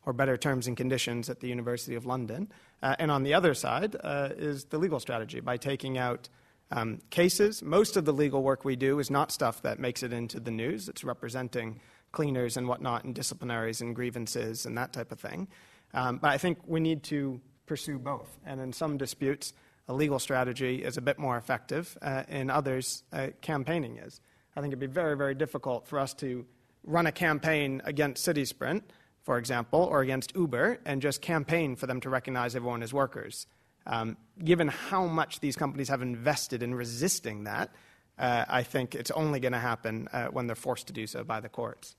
or 0.06 0.14
better 0.14 0.38
terms 0.38 0.68
and 0.68 0.78
conditions 0.78 1.30
at 1.30 1.40
the 1.40 1.48
University 1.48 1.96
of 1.96 2.06
London. 2.06 2.52
Uh, 2.82 2.96
and 3.00 3.12
on 3.12 3.24
the 3.24 3.34
other 3.34 3.54
side 3.54 3.96
uh, 4.04 4.30
is 4.38 4.66
the 4.66 4.78
legal 4.78 5.00
strategy 5.00 5.40
by 5.40 5.58
taking 5.58 5.98
out 5.98 6.30
um, 6.72 7.00
cases. 7.10 7.62
Most 7.62 7.98
of 7.98 8.06
the 8.06 8.14
legal 8.14 8.44
work 8.44 8.64
we 8.64 8.76
do 8.76 9.00
is 9.00 9.10
not 9.10 9.32
stuff 9.32 9.62
that 9.64 9.80
makes 9.80 10.04
it 10.04 10.14
into 10.14 10.40
the 10.40 10.52
news, 10.52 10.88
it's 10.88 11.04
representing 11.04 11.80
cleaners 12.12 12.58
and 12.58 12.68
whatnot, 12.68 13.04
and 13.04 13.14
disciplinaries 13.14 13.82
and 13.82 13.96
grievances 13.96 14.66
and 14.66 14.78
that 14.78 14.94
type 14.94 15.12
of 15.12 15.20
thing. 15.20 15.48
Um, 15.94 16.18
but 16.18 16.32
I 16.32 16.38
think 16.38 16.60
we 16.66 16.80
need 16.80 17.04
to 17.04 17.40
pursue 17.66 18.00
both. 18.00 18.40
And 18.46 18.60
in 18.60 18.74
some 18.74 18.98
disputes, 18.98 19.54
a 19.88 19.94
legal 19.94 20.20
strategy 20.20 20.84
is 20.84 20.98
a 20.98 21.02
bit 21.02 21.20
more 21.20 21.38
effective. 21.38 21.98
Uh, 22.02 22.24
in 22.28 22.50
others, 22.50 23.04
uh, 23.12 23.28
campaigning 23.42 23.98
is. 23.98 24.22
I 24.56 24.62
think 24.62 24.72
it'd 24.72 24.80
be 24.80 24.88
very, 24.88 25.16
very 25.16 25.36
difficult 25.36 25.88
for 25.88 26.00
us 26.00 26.14
to 26.16 26.46
run 26.84 27.08
a 27.08 27.12
campaign 27.12 27.82
against 27.86 28.24
City 28.24 28.44
CitySprint 28.44 28.84
for 29.30 29.38
example, 29.38 29.82
or 29.92 30.02
against 30.02 30.36
Uber, 30.36 30.80
and 30.86 31.04
just 31.04 31.22
campaign 31.22 31.76
for 31.76 31.86
them 31.86 32.02
to 32.02 32.10
recognize 32.10 32.56
everyone 32.56 32.82
as 32.82 32.92
workers. 32.92 33.46
Um, 33.86 34.18
given 34.44 34.70
how 34.70 35.06
much 35.06 35.40
these 35.40 35.56
companies 35.56 35.88
have 35.90 36.02
invested 36.02 36.64
in 36.64 36.74
resisting 36.74 37.44
that, 37.44 37.70
uh, 38.18 38.46
I 38.50 38.64
think 38.64 38.96
it's 38.96 39.12
only 39.12 39.40
going 39.40 39.52
to 39.52 39.60
happen 39.60 40.10
uh, 40.12 40.30
when 40.30 40.48
they're 40.48 40.56
forced 40.56 40.88
to 40.88 40.94
do 40.94 41.06
so 41.06 41.24
by 41.24 41.42
the 41.42 41.48
courts. 41.48 41.96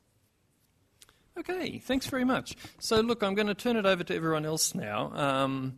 Okay, 1.38 1.78
thanks 1.78 2.06
very 2.06 2.24
much. 2.24 2.56
So, 2.80 3.00
look, 3.00 3.22
I'm 3.22 3.36
going 3.36 3.46
to 3.46 3.54
turn 3.54 3.76
it 3.76 3.86
over 3.86 4.02
to 4.02 4.12
everyone 4.12 4.44
else 4.44 4.74
now. 4.74 5.12
Um, 5.14 5.76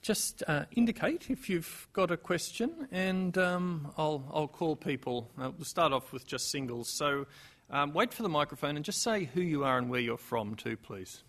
just 0.00 0.42
uh, 0.48 0.64
indicate 0.76 1.28
if 1.28 1.50
you've 1.50 1.88
got 1.92 2.10
a 2.10 2.16
question, 2.16 2.88
and 2.90 3.36
um, 3.36 3.92
I'll, 3.98 4.24
I'll, 4.32 4.48
call 4.48 4.76
people. 4.76 5.30
Uh, 5.38 5.50
we'll 5.58 5.66
start 5.66 5.92
off 5.92 6.14
with 6.14 6.26
just 6.26 6.50
singles. 6.50 6.88
So, 6.88 7.26
um, 7.70 7.92
wait 7.92 8.12
for 8.12 8.22
the 8.22 8.28
microphone 8.28 8.76
and 8.76 8.84
just 8.84 9.02
say 9.02 9.24
who 9.24 9.40
you 9.40 9.64
are 9.64 9.78
and 9.78 9.90
where 9.90 10.00
you're 10.00 10.16
from, 10.16 10.54
too, 10.54 10.76
please. 10.76 11.22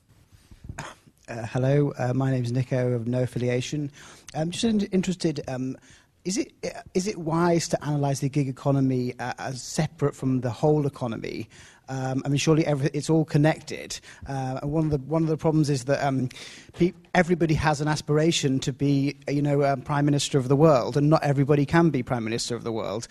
Uh, 0.80 1.46
hello, 1.48 1.92
uh, 1.98 2.14
my 2.14 2.32
name 2.32 2.44
is 2.44 2.52
Nico 2.52 2.94
of 2.94 3.08
No 3.08 3.24
Affiliation. 3.24 3.92
I'm 4.34 4.52
just 4.52 4.64
in- 4.64 4.82
interested. 4.94 5.42
Um, 5.48 5.78
is 6.24 6.38
it 6.38 6.54
is 6.94 7.08
it 7.08 7.18
wise 7.18 7.68
to 7.70 7.78
analyse 7.82 8.20
the 8.20 8.30
gig 8.30 8.50
economy 8.50 9.14
uh, 9.20 9.34
as 9.38 9.62
separate 9.62 10.16
from 10.16 10.42
the 10.42 10.50
whole 10.50 10.86
economy? 10.86 11.50
Um, 11.90 12.22
I 12.26 12.30
mean, 12.30 12.38
surely 12.38 12.66
every, 12.66 12.90
it's 12.94 13.10
all 13.10 13.24
connected. 13.24 14.00
Uh, 14.28 14.60
one 14.62 14.86
of 14.86 14.92
the 14.92 14.98
one 15.00 15.24
of 15.24 15.30
the 15.30 15.38
problems 15.38 15.70
is 15.70 15.86
that 15.86 16.06
um, 16.06 16.30
pe- 16.78 16.94
everybody 17.18 17.56
has 17.56 17.82
an 17.82 17.88
aspiration 17.88 18.60
to 18.60 18.72
be, 18.72 19.18
you 19.28 19.42
know, 19.42 19.64
um, 19.64 19.82
prime 19.82 20.06
minister 20.06 20.38
of 20.38 20.50
the 20.50 20.56
world, 20.56 20.96
and 20.96 21.10
not 21.10 21.24
everybody 21.24 21.66
can 21.66 21.90
be 21.90 22.04
prime 22.04 22.24
minister 22.24 22.56
of 22.56 22.64
the 22.64 22.72
world. 22.72 23.08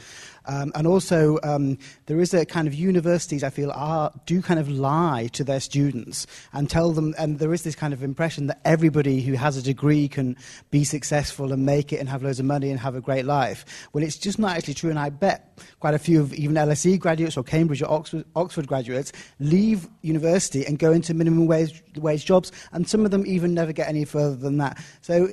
Um, 0.46 0.70
and 0.76 0.86
also, 0.86 1.40
um, 1.42 1.76
there 2.06 2.20
is 2.20 2.32
a 2.32 2.46
kind 2.46 2.68
of 2.68 2.74
universities 2.74 3.42
I 3.42 3.50
feel 3.50 3.72
are 3.72 4.12
do 4.24 4.40
kind 4.40 4.60
of 4.60 4.68
lie 4.68 5.28
to 5.32 5.42
their 5.42 5.58
students 5.58 6.24
and 6.52 6.70
tell 6.70 6.92
them, 6.92 7.16
and 7.18 7.40
there 7.40 7.52
is 7.52 7.64
this 7.64 7.74
kind 7.74 7.92
of 7.92 8.04
impression 8.04 8.46
that 8.46 8.60
everybody 8.64 9.20
who 9.22 9.32
has 9.32 9.56
a 9.56 9.62
degree 9.62 10.06
can 10.06 10.36
be 10.70 10.84
successful 10.84 11.52
and 11.52 11.66
make 11.66 11.92
it 11.92 11.96
and 11.96 12.08
have 12.08 12.22
loads 12.22 12.38
of 12.38 12.46
money 12.46 12.70
and 12.70 12.78
have 12.78 12.94
a 12.94 13.00
great 13.00 13.24
life. 13.24 13.88
Well, 13.92 14.04
it's 14.04 14.16
just 14.16 14.38
not 14.38 14.56
actually 14.56 14.74
true, 14.74 14.90
and 14.90 15.00
I 15.00 15.10
bet 15.10 15.58
quite 15.80 15.94
a 15.94 15.98
few 15.98 16.20
of 16.20 16.32
even 16.34 16.54
LSE 16.54 17.00
graduates 17.00 17.36
or 17.36 17.42
Cambridge 17.42 17.82
or 17.82 17.90
Oxford, 17.90 18.24
Oxford 18.36 18.68
graduates 18.68 19.10
leave 19.40 19.88
university 20.02 20.64
and 20.64 20.78
go 20.78 20.92
into 20.92 21.12
minimum 21.12 21.46
wage, 21.46 21.82
wage 21.96 22.24
jobs, 22.24 22.52
and 22.70 22.88
some 22.88 23.04
of 23.04 23.10
them 23.10 23.26
even 23.26 23.52
never 23.52 23.72
get 23.72 23.88
any 23.88 23.95
further 24.04 24.36
than 24.36 24.58
that. 24.58 24.78
So, 25.00 25.28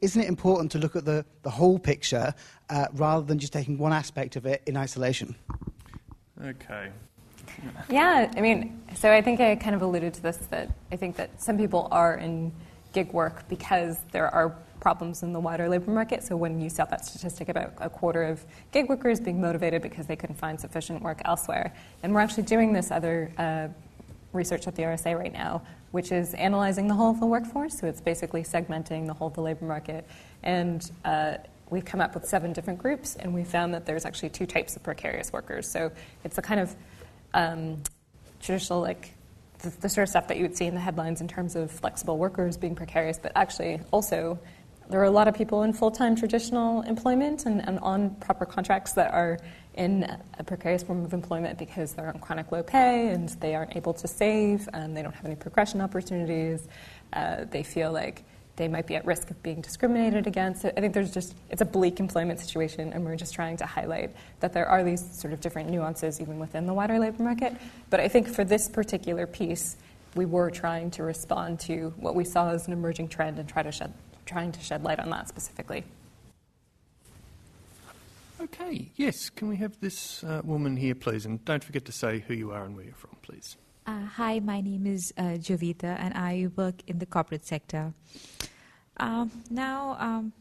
isn't 0.00 0.20
it 0.20 0.28
important 0.28 0.72
to 0.72 0.78
look 0.78 0.96
at 0.96 1.04
the, 1.04 1.24
the 1.42 1.50
whole 1.50 1.78
picture 1.78 2.34
uh, 2.70 2.86
rather 2.94 3.26
than 3.26 3.38
just 3.38 3.52
taking 3.52 3.76
one 3.76 3.92
aspect 3.92 4.36
of 4.36 4.46
it 4.46 4.62
in 4.66 4.76
isolation. 4.76 5.34
Okay. 6.42 6.90
Yeah, 7.90 8.30
I 8.36 8.40
mean, 8.40 8.80
so 8.94 9.12
I 9.12 9.20
think 9.20 9.40
I 9.40 9.56
kind 9.56 9.74
of 9.74 9.82
alluded 9.82 10.14
to 10.14 10.22
this 10.22 10.38
that 10.50 10.70
I 10.90 10.96
think 10.96 11.16
that 11.16 11.42
some 11.42 11.58
people 11.58 11.88
are 11.90 12.14
in 12.16 12.52
gig 12.92 13.12
work 13.12 13.46
because 13.48 13.98
there 14.12 14.32
are 14.32 14.54
problems 14.80 15.22
in 15.22 15.32
the 15.32 15.40
wider 15.40 15.68
labor 15.68 15.90
market. 15.90 16.22
So 16.22 16.36
when 16.36 16.60
you 16.60 16.70
saw 16.70 16.86
that 16.86 17.04
statistic 17.04 17.50
about 17.50 17.74
a 17.78 17.90
quarter 17.90 18.22
of 18.22 18.42
gig 18.72 18.88
workers 18.88 19.20
being 19.20 19.40
motivated 19.40 19.82
because 19.82 20.06
they 20.06 20.16
couldn't 20.16 20.36
find 20.36 20.58
sufficient 20.58 21.02
work 21.02 21.20
elsewhere, 21.26 21.74
and 22.02 22.14
we're 22.14 22.20
actually 22.20 22.44
doing 22.44 22.72
this 22.72 22.90
other 22.90 23.30
uh, 23.36 23.68
research 24.32 24.66
at 24.66 24.76
the 24.76 24.82
RSA 24.82 25.18
right 25.18 25.32
now, 25.32 25.60
which 25.90 26.12
is 26.12 26.34
analyzing 26.34 26.88
the 26.88 26.94
whole 26.94 27.10
of 27.10 27.20
the 27.20 27.26
workforce. 27.26 27.78
So 27.78 27.86
it's 27.86 28.00
basically 28.00 28.42
segmenting 28.42 29.06
the 29.06 29.14
whole 29.14 29.28
of 29.28 29.34
the 29.34 29.42
labor 29.42 29.64
market 29.64 30.06
and 30.42 30.90
uh, 31.04 31.34
we've 31.70 31.84
come 31.84 32.00
up 32.00 32.14
with 32.14 32.26
seven 32.26 32.52
different 32.52 32.78
groups, 32.78 33.16
and 33.16 33.32
we 33.32 33.44
found 33.44 33.72
that 33.74 33.86
there's 33.86 34.04
actually 34.04 34.30
two 34.30 34.46
types 34.46 34.76
of 34.76 34.82
precarious 34.82 35.32
workers. 35.32 35.70
So 35.70 35.92
it's 36.24 36.36
a 36.36 36.42
kind 36.42 36.60
of 36.60 36.74
um, 37.32 37.82
traditional, 38.40 38.80
like 38.80 39.14
the, 39.60 39.70
the, 39.80 39.88
sort 39.88 40.04
of 40.04 40.08
stuff 40.08 40.28
that 40.28 40.36
you 40.36 40.42
would 40.42 40.56
see 40.56 40.66
in 40.66 40.74
the 40.74 40.80
headlines 40.80 41.20
in 41.20 41.28
terms 41.28 41.54
of 41.54 41.70
flexible 41.70 42.18
workers 42.18 42.56
being 42.56 42.74
precarious, 42.74 43.18
but 43.18 43.32
actually 43.36 43.80
also 43.92 44.38
there 44.88 45.00
are 45.00 45.04
a 45.04 45.10
lot 45.10 45.28
of 45.28 45.34
people 45.34 45.62
in 45.62 45.72
full 45.72 45.92
time 45.92 46.16
traditional 46.16 46.82
employment 46.82 47.46
and, 47.46 47.66
and, 47.66 47.78
on 47.78 48.10
proper 48.16 48.44
contracts 48.44 48.94
that 48.94 49.12
are 49.12 49.38
in 49.74 50.04
a 50.38 50.44
precarious 50.44 50.82
form 50.82 51.04
of 51.04 51.12
employment 51.12 51.58
because 51.58 51.92
they're 51.92 52.08
on 52.08 52.18
chronic 52.18 52.50
low 52.50 52.62
pay 52.62 53.08
and 53.08 53.28
they 53.40 53.54
aren't 53.54 53.76
able 53.76 53.94
to 53.94 54.08
save 54.08 54.68
and 54.72 54.96
they 54.96 55.02
don't 55.02 55.14
have 55.14 55.24
any 55.24 55.36
progression 55.36 55.80
opportunities. 55.80 56.68
Uh, 57.12 57.44
they 57.50 57.62
feel 57.62 57.92
like 57.92 58.24
they 58.56 58.68
might 58.68 58.86
be 58.86 58.94
at 58.94 59.06
risk 59.06 59.30
of 59.30 59.42
being 59.42 59.62
discriminated 59.62 60.26
against. 60.26 60.62
So 60.62 60.72
I 60.76 60.80
think 60.80 60.92
there's 60.92 61.12
just, 61.12 61.34
it's 61.48 61.62
a 61.62 61.64
bleak 61.64 61.98
employment 61.98 62.40
situation, 62.40 62.92
and 62.92 63.04
we're 63.04 63.16
just 63.16 63.32
trying 63.32 63.56
to 63.56 63.64
highlight 63.64 64.10
that 64.40 64.52
there 64.52 64.66
are 64.66 64.84
these 64.84 65.18
sort 65.18 65.32
of 65.32 65.40
different 65.40 65.70
nuances 65.70 66.20
even 66.20 66.38
within 66.38 66.66
the 66.66 66.74
wider 66.74 66.98
labor 66.98 67.22
market. 67.22 67.54
But 67.88 68.00
I 68.00 68.08
think 68.08 68.28
for 68.28 68.44
this 68.44 68.68
particular 68.68 69.26
piece, 69.26 69.76
we 70.14 70.26
were 70.26 70.50
trying 70.50 70.90
to 70.92 71.04
respond 71.04 71.58
to 71.60 71.94
what 71.96 72.14
we 72.14 72.24
saw 72.24 72.50
as 72.50 72.66
an 72.66 72.74
emerging 72.74 73.08
trend 73.08 73.38
and 73.38 73.48
try 73.48 73.62
to 73.62 73.72
shed, 73.72 73.94
trying 74.26 74.52
to 74.52 74.60
shed 74.60 74.84
light 74.84 74.98
on 74.98 75.08
that 75.08 75.28
specifically. 75.28 75.84
Okay, 78.52 78.90
yes, 78.96 79.30
can 79.30 79.48
we 79.48 79.56
have 79.56 79.78
this 79.80 80.24
uh, 80.24 80.42
woman 80.44 80.76
here, 80.76 80.96
please? 80.96 81.24
And 81.24 81.44
don't 81.44 81.62
forget 81.62 81.84
to 81.84 81.92
say 81.92 82.24
who 82.26 82.34
you 82.34 82.50
are 82.50 82.64
and 82.64 82.74
where 82.74 82.84
you're 82.84 82.94
from, 82.94 83.16
please. 83.22 83.56
Uh, 83.86 84.04
hi, 84.04 84.40
my 84.40 84.60
name 84.60 84.86
is 84.88 85.12
uh, 85.16 85.38
Jovita, 85.38 85.96
and 86.00 86.14
I 86.14 86.48
work 86.56 86.82
in 86.88 86.98
the 86.98 87.06
corporate 87.06 87.46
sector. 87.46 87.94
Um, 88.96 89.30
now, 89.50 89.96
um, 90.00 90.32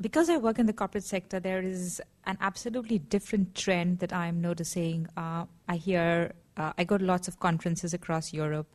because 0.00 0.30
I 0.30 0.36
work 0.36 0.60
in 0.60 0.66
the 0.66 0.72
corporate 0.72 1.02
sector, 1.04 1.40
there 1.40 1.60
is 1.60 2.00
an 2.24 2.38
absolutely 2.40 3.00
different 3.00 3.56
trend 3.56 3.98
that 3.98 4.12
I'm 4.12 4.40
noticing. 4.40 5.08
Uh, 5.16 5.46
I 5.68 5.76
hear, 5.76 6.34
uh, 6.56 6.72
I 6.78 6.84
go 6.84 6.96
to 6.98 7.04
lots 7.04 7.26
of 7.26 7.40
conferences 7.40 7.92
across 7.92 8.32
Europe. 8.32 8.68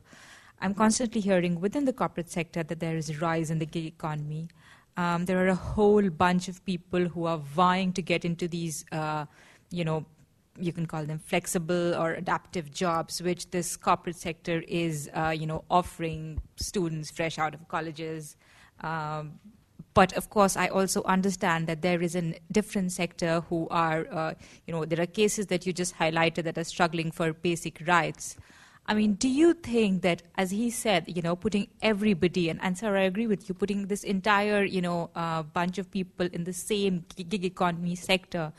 I'm 0.60 0.74
constantly 0.74 1.22
hearing 1.22 1.60
within 1.60 1.86
the 1.86 1.94
corporate 1.94 2.30
sector 2.30 2.62
that 2.62 2.78
there 2.78 2.96
is 2.96 3.08
a 3.08 3.16
rise 3.18 3.50
in 3.50 3.58
the 3.58 3.66
gig 3.66 3.86
economy. 3.86 4.48
Um, 4.96 5.24
there 5.24 5.44
are 5.44 5.48
a 5.48 5.54
whole 5.54 6.10
bunch 6.10 6.48
of 6.48 6.64
people 6.64 7.08
who 7.08 7.24
are 7.24 7.38
vying 7.38 7.92
to 7.94 8.02
get 8.02 8.24
into 8.24 8.46
these, 8.46 8.84
uh, 8.92 9.24
you 9.70 9.84
know, 9.84 10.04
you 10.58 10.72
can 10.72 10.84
call 10.86 11.04
them 11.04 11.18
flexible 11.18 11.94
or 11.94 12.12
adaptive 12.12 12.70
jobs, 12.70 13.22
which 13.22 13.50
this 13.50 13.76
corporate 13.76 14.16
sector 14.16 14.62
is, 14.68 15.08
uh, 15.14 15.30
you 15.30 15.46
know, 15.46 15.64
offering 15.70 16.42
students 16.56 17.10
fresh 17.10 17.38
out 17.38 17.54
of 17.54 17.66
colleges. 17.68 18.36
Um, 18.80 19.38
but 19.94 20.12
of 20.14 20.30
course, 20.30 20.56
I 20.56 20.68
also 20.68 21.02
understand 21.04 21.66
that 21.66 21.82
there 21.82 22.02
is 22.02 22.16
a 22.16 22.34
different 22.50 22.92
sector 22.92 23.40
who 23.48 23.68
are, 23.70 24.06
uh, 24.10 24.34
you 24.66 24.72
know, 24.72 24.84
there 24.84 25.00
are 25.00 25.06
cases 25.06 25.46
that 25.46 25.66
you 25.66 25.72
just 25.72 25.96
highlighted 25.96 26.44
that 26.44 26.58
are 26.58 26.64
struggling 26.64 27.10
for 27.10 27.32
basic 27.32 27.82
rights. 27.86 28.36
I 28.84 28.94
mean, 28.94 29.14
do 29.14 29.28
you 29.28 29.54
think 29.54 30.02
that, 30.02 30.22
as 30.36 30.50
he 30.50 30.68
said, 30.70 31.04
you 31.06 31.22
know, 31.22 31.36
putting 31.36 31.68
everybody, 31.82 32.48
and, 32.48 32.60
and 32.62 32.76
sir, 32.76 32.96
I 32.96 33.02
agree 33.02 33.28
with 33.28 33.48
you, 33.48 33.54
putting 33.54 33.86
this 33.86 34.02
entire, 34.02 34.64
you 34.64 34.82
know, 34.82 35.10
uh, 35.14 35.44
bunch 35.44 35.78
of 35.78 35.90
people 35.90 36.28
in 36.32 36.44
the 36.44 36.52
same 36.52 37.04
gig 37.16 37.44
economy 37.44 37.94
sector, 37.94 38.52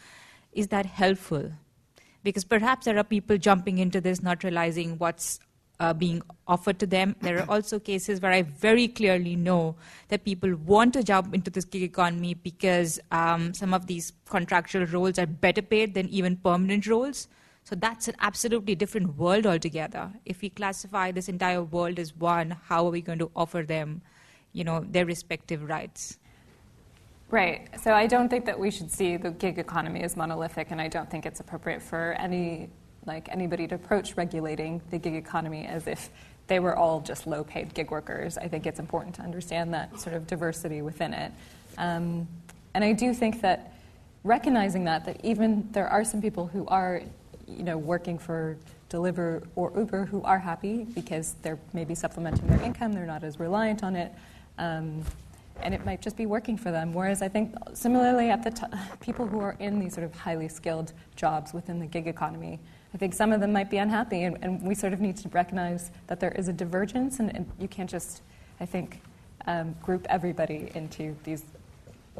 is 0.53 0.67
that 0.69 0.85
helpful? 0.85 1.51
Because 2.23 2.45
perhaps 2.45 2.85
there 2.85 2.97
are 2.97 3.03
people 3.03 3.37
jumping 3.37 3.79
into 3.79 3.99
this 3.99 4.23
not 4.23 4.43
realizing 4.45 4.97
what's 4.97 5.39
uh, 5.81 5.93
being 5.93 6.21
offered 6.47 6.79
to 6.79 6.85
them. 6.85 7.15
There 7.21 7.39
are 7.39 7.49
also 7.49 7.79
cases 7.79 8.21
where 8.21 8.31
I 8.31 8.43
very 8.43 8.87
clearly 8.87 9.35
know 9.35 9.75
that 10.07 10.23
people 10.23 10.55
want 10.55 10.93
to 10.93 11.03
jump 11.03 11.33
into 11.33 11.51
this 11.51 11.65
gig 11.65 11.83
economy 11.83 12.33
because 12.35 12.99
um, 13.11 13.53
some 13.53 13.73
of 13.73 13.87
these 13.87 14.13
contractual 14.25 14.85
roles 14.85 15.19
are 15.19 15.25
better 15.25 15.61
paid 15.61 15.93
than 15.93 16.07
even 16.09 16.37
permanent 16.37 16.87
roles. 16.87 17.27
So 17.63 17.75
that's 17.75 18.07
an 18.07 18.15
absolutely 18.19 18.75
different 18.75 19.17
world 19.17 19.45
altogether. 19.45 20.11
If 20.25 20.41
we 20.41 20.49
classify 20.49 21.11
this 21.11 21.29
entire 21.29 21.63
world 21.63 21.97
as 21.97 22.15
one, 22.15 22.57
how 22.65 22.85
are 22.85 22.91
we 22.91 23.01
going 23.01 23.19
to 23.19 23.31
offer 23.35 23.63
them, 23.63 24.01
you 24.51 24.63
know, 24.63 24.85
their 24.89 25.05
respective 25.05 25.63
rights? 25.69 26.19
Right. 27.29 27.67
So 27.81 27.93
I 27.93 28.05
don't 28.05 28.29
think 28.29 28.45
that 28.45 28.59
we 28.59 28.69
should 28.69 28.91
see 28.91 29.17
the 29.17 29.31
gig 29.31 29.57
economy 29.57 30.01
as 30.01 30.15
monolithic, 30.15 30.67
and 30.71 30.79
I 30.79 30.87
don't 30.87 31.09
think 31.09 31.25
it's 31.25 31.39
appropriate 31.39 31.81
for 31.81 32.13
any 32.19 32.69
like 33.05 33.27
anybody 33.29 33.67
to 33.67 33.75
approach 33.75 34.15
regulating 34.15 34.81
the 34.89 34.97
gig 34.97 35.15
economy 35.15 35.65
as 35.65 35.87
if 35.87 36.09
they 36.47 36.59
were 36.59 36.75
all 36.75 37.01
just 37.01 37.27
low-paid 37.27 37.73
gig 37.73 37.91
workers. 37.91 38.37
I 38.37 38.47
think 38.47 38.65
it's 38.65 38.79
important 38.79 39.15
to 39.15 39.23
understand 39.23 39.73
that 39.73 39.99
sort 39.99 40.15
of 40.15 40.27
diversity 40.27 40.81
within 40.81 41.13
it, 41.13 41.31
um, 41.77 42.27
and 42.73 42.83
I 42.83 42.93
do 42.93 43.13
think 43.13 43.41
that 43.41 43.73
recognizing 44.23 44.83
that 44.85 45.05
that 45.05 45.19
even 45.25 45.67
there 45.71 45.87
are 45.87 46.05
some 46.05 46.21
people 46.21 46.47
who 46.47 46.65
are, 46.67 47.01
you 47.47 47.63
know, 47.63 47.77
working 47.77 48.17
for 48.17 48.57
Deliver 48.89 49.43
or 49.55 49.71
Uber 49.75 50.05
who 50.05 50.21
are 50.23 50.39
happy 50.39 50.85
because 50.93 51.35
they're 51.41 51.59
maybe 51.73 51.95
supplementing 51.95 52.47
their 52.47 52.61
income, 52.61 52.93
they're 52.93 53.05
not 53.05 53.23
as 53.23 53.39
reliant 53.39 53.83
on 53.83 53.95
it. 53.95 54.11
Um, 54.57 55.03
and 55.61 55.73
it 55.73 55.85
might 55.85 56.01
just 56.01 56.17
be 56.17 56.25
working 56.25 56.57
for 56.57 56.71
them. 56.71 56.93
Whereas 56.93 57.21
I 57.21 57.27
think 57.27 57.53
similarly 57.73 58.29
at 58.29 58.43
the 58.43 58.51
t- 58.51 58.65
people 58.99 59.27
who 59.27 59.39
are 59.39 59.55
in 59.59 59.79
these 59.79 59.93
sort 59.93 60.05
of 60.05 60.15
highly 60.15 60.47
skilled 60.47 60.93
jobs 61.15 61.53
within 61.53 61.79
the 61.79 61.85
gig 61.85 62.07
economy, 62.07 62.59
I 62.93 62.97
think 62.97 63.13
some 63.13 63.31
of 63.31 63.39
them 63.39 63.51
might 63.51 63.69
be 63.69 63.77
unhappy, 63.77 64.23
and, 64.23 64.37
and 64.41 64.61
we 64.61 64.75
sort 64.75 64.93
of 64.93 65.01
need 65.01 65.17
to 65.17 65.29
recognize 65.29 65.91
that 66.07 66.19
there 66.19 66.31
is 66.33 66.47
a 66.47 66.53
divergence, 66.53 67.19
and, 67.19 67.35
and 67.35 67.49
you 67.59 67.67
can't 67.67 67.89
just, 67.89 68.21
I 68.59 68.65
think, 68.65 69.01
um, 69.47 69.75
group 69.81 70.05
everybody 70.09 70.71
into 70.75 71.15
these 71.23 71.43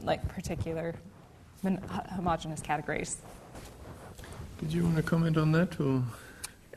like 0.02 0.28
particular 0.28 0.96
homogenous 2.16 2.62
categories. 2.62 3.18
Did 4.64 4.74
you 4.74 4.84
want 4.84 4.96
to 4.96 5.04
comment 5.04 5.36
on 5.36 5.52
that, 5.52 5.78
or? 5.78 6.02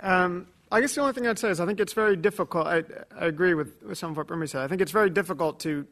Um, 0.01 0.49
I 0.72 0.80
guess 0.80 0.97
the 0.97 1.03
only 1.03 1.12
thing 1.12 1.28
I'd 1.28 1.39
say 1.39 1.51
is 1.51 1.61
I 1.61 1.66
think 1.66 1.78
it's 1.78 1.93
very 1.93 2.16
difficult. 2.16 2.66
I, 2.66 2.82
I 3.16 3.26
agree 3.26 3.55
with, 3.55 3.80
with 3.80 3.97
some 3.97 4.11
of 4.11 4.16
what 4.16 4.26
Brhmie 4.26 4.49
said. 4.49 4.62
I 4.62 4.66
think 4.66 4.80
it's 4.80 4.91
very 4.91 5.09
difficult 5.09 5.61
to 5.61 5.87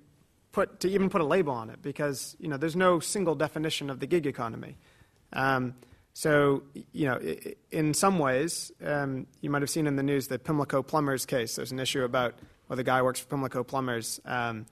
put 0.51 0.81
to 0.81 0.91
even 0.91 1.09
put 1.09 1.21
a 1.21 1.25
label 1.25 1.53
on 1.53 1.71
it 1.71 1.83
because 1.83 2.37
you 2.41 2.49
know 2.49 2.57
there's 2.57 2.75
no 2.75 2.99
single 2.99 3.37
definition 3.37 3.91
of 3.91 4.01
the 4.01 4.07
gig 4.07 4.27
economy. 4.27 4.77
Um, 5.33 5.75
so 6.15 6.65
you 6.93 7.07
know, 7.07 7.21
in 7.71 7.95
some 7.95 8.19
ways, 8.19 8.73
um, 8.85 9.29
you 9.41 9.49
might 9.49 9.63
have 9.63 9.71
seen 9.71 9.87
in 9.87 9.95
the 9.95 10.03
news 10.03 10.27
the 10.27 10.41
Pimlico 10.41 10.83
Plumbers 10.83 11.25
case. 11.25 11.55
There's 11.55 11.71
an 11.71 11.79
issue 11.79 12.03
about 12.03 12.35
whether 12.67 12.81
the 12.81 12.85
guy 12.85 12.99
who 12.99 13.05
works 13.05 13.21
for 13.21 13.29
Pimlico 13.29 13.63
Plumbers 13.63 14.21
um, 14.25 14.67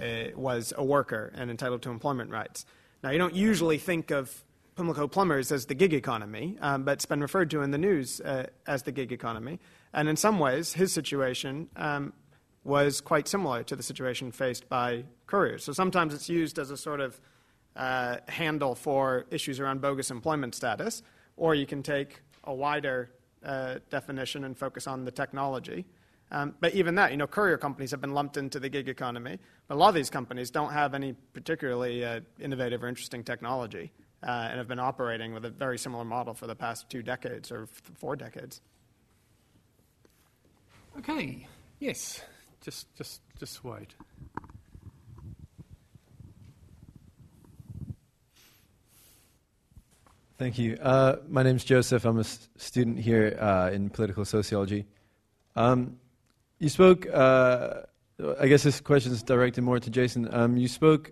uh, 0.00 0.30
was 0.36 0.72
a 0.76 0.84
worker 0.84 1.32
and 1.34 1.50
entitled 1.50 1.82
to 1.82 1.90
employment 1.90 2.30
rights. 2.30 2.64
Now, 3.02 3.10
you 3.10 3.18
don't 3.18 3.34
usually 3.34 3.78
think 3.78 4.12
of 4.12 4.44
Pimlico 4.78 5.08
Plumbers 5.08 5.50
as 5.50 5.66
the 5.66 5.74
gig 5.74 5.92
economy, 5.92 6.56
um, 6.60 6.84
but 6.84 6.92
it's 6.92 7.04
been 7.04 7.20
referred 7.20 7.50
to 7.50 7.62
in 7.62 7.72
the 7.72 7.78
news 7.78 8.20
uh, 8.20 8.46
as 8.68 8.84
the 8.84 8.92
gig 8.92 9.10
economy. 9.10 9.58
And 9.92 10.08
in 10.08 10.14
some 10.14 10.38
ways, 10.38 10.72
his 10.72 10.92
situation 10.92 11.68
um, 11.74 12.12
was 12.62 13.00
quite 13.00 13.26
similar 13.26 13.64
to 13.64 13.74
the 13.74 13.82
situation 13.82 14.30
faced 14.30 14.68
by 14.68 15.02
couriers. 15.26 15.64
So 15.64 15.72
sometimes 15.72 16.14
it's 16.14 16.28
used 16.28 16.60
as 16.60 16.70
a 16.70 16.76
sort 16.76 17.00
of 17.00 17.20
uh, 17.74 18.18
handle 18.28 18.76
for 18.76 19.26
issues 19.32 19.58
around 19.58 19.80
bogus 19.80 20.12
employment 20.12 20.54
status, 20.54 21.02
or 21.36 21.56
you 21.56 21.66
can 21.66 21.82
take 21.82 22.20
a 22.44 22.54
wider 22.54 23.10
uh, 23.44 23.78
definition 23.90 24.44
and 24.44 24.56
focus 24.56 24.86
on 24.86 25.04
the 25.04 25.10
technology. 25.10 25.86
Um, 26.30 26.54
but 26.60 26.72
even 26.74 26.94
that, 26.94 27.10
you 27.10 27.16
know, 27.16 27.26
courier 27.26 27.58
companies 27.58 27.90
have 27.90 28.00
been 28.00 28.14
lumped 28.14 28.36
into 28.36 28.60
the 28.60 28.68
gig 28.68 28.88
economy, 28.88 29.40
but 29.66 29.74
a 29.74 29.78
lot 29.78 29.88
of 29.88 29.96
these 29.96 30.10
companies 30.10 30.52
don't 30.52 30.72
have 30.72 30.94
any 30.94 31.14
particularly 31.32 32.04
uh, 32.04 32.20
innovative 32.38 32.84
or 32.84 32.86
interesting 32.86 33.24
technology 33.24 33.90
and 34.22 34.58
have 34.58 34.68
been 34.68 34.80
operating 34.80 35.32
with 35.32 35.44
a 35.44 35.50
very 35.50 35.78
similar 35.78 36.04
model 36.04 36.34
for 36.34 36.46
the 36.46 36.56
past 36.56 36.90
two 36.90 37.02
decades 37.02 37.52
or 37.52 37.68
four 37.98 38.16
decades. 38.16 38.60
Okay, 40.96 41.46
yes 41.78 42.22
just, 42.60 42.94
just, 42.96 43.20
just 43.38 43.64
wait. 43.64 43.94
Thank 50.38 50.58
you. 50.58 50.76
Uh, 50.80 51.16
my 51.28 51.42
name 51.42 51.56
is 51.56 51.64
Joseph. 51.64 52.04
I'm 52.04 52.18
a 52.18 52.20
s- 52.20 52.48
student 52.56 52.98
here 53.00 53.36
uh, 53.40 53.70
in 53.72 53.90
political 53.90 54.24
sociology. 54.24 54.86
Um, 55.56 55.96
you 56.60 56.68
spoke, 56.68 57.06
uh, 57.12 57.80
I 58.38 58.46
guess 58.46 58.62
this 58.62 58.80
question 58.80 59.12
is 59.12 59.22
directed 59.22 59.62
more 59.62 59.80
to 59.80 59.90
Jason. 59.90 60.28
Um, 60.32 60.56
you 60.56 60.68
spoke 60.68 61.10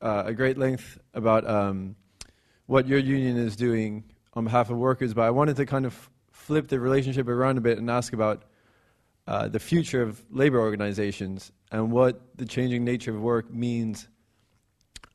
uh, 0.00 0.24
at 0.28 0.36
great 0.36 0.56
length 0.56 0.98
about 1.12 1.46
um, 1.46 1.94
what 2.66 2.86
your 2.88 2.98
union 2.98 3.36
is 3.36 3.56
doing 3.56 4.04
on 4.34 4.44
behalf 4.44 4.70
of 4.70 4.76
workers, 4.76 5.14
but 5.14 5.22
I 5.22 5.30
wanted 5.30 5.56
to 5.56 5.66
kind 5.66 5.86
of 5.86 6.10
flip 6.32 6.68
the 6.68 6.80
relationship 6.80 7.28
around 7.28 7.58
a 7.58 7.60
bit 7.60 7.78
and 7.78 7.90
ask 7.90 8.12
about 8.12 8.44
uh, 9.26 9.48
the 9.48 9.60
future 9.60 10.02
of 10.02 10.22
labor 10.30 10.60
organizations 10.60 11.52
and 11.72 11.90
what 11.90 12.20
the 12.36 12.44
changing 12.44 12.84
nature 12.84 13.14
of 13.14 13.20
work 13.20 13.52
means 13.52 14.08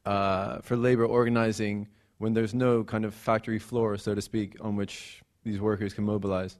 uh, 0.05 0.59
for 0.61 0.75
labor 0.75 1.05
organizing 1.05 1.87
when 2.17 2.33
there's 2.33 2.53
no 2.53 2.83
kind 2.83 3.05
of 3.05 3.13
factory 3.13 3.59
floor, 3.59 3.97
so 3.97 4.15
to 4.15 4.21
speak, 4.21 4.55
on 4.61 4.75
which 4.75 5.21
these 5.43 5.59
workers 5.59 5.93
can 5.93 6.03
mobilize? 6.03 6.57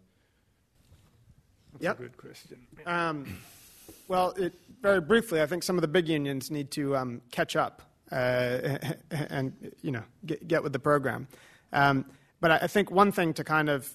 That's 1.74 1.84
yep. 1.84 2.00
a 2.00 2.04
good 2.04 2.18
question. 2.18 2.58
Um, 2.86 3.38
well, 4.08 4.32
it, 4.38 4.54
very 4.82 5.02
briefly, 5.02 5.42
I 5.42 5.46
think 5.46 5.64
some 5.64 5.78
of 5.78 5.82
the 5.82 5.88
big 5.88 6.08
unions 6.08 6.50
need 6.50 6.72
to 6.72 6.96
um, 6.96 7.22
catch 7.32 7.56
up 7.56 7.89
and 9.12 9.54
you 9.82 9.92
know 9.92 10.04
get, 10.26 10.48
get, 10.48 10.64
with 10.64 10.74
the 10.74 10.80
program. 10.80 11.28
Um, 11.72 12.06
but 12.42 12.52
I, 12.52 12.58
I 12.58 12.68
think 12.68 12.92
one 12.92 13.12
thing 13.12 13.34
to 13.34 13.44
kind 13.44 13.70
of 13.70 13.94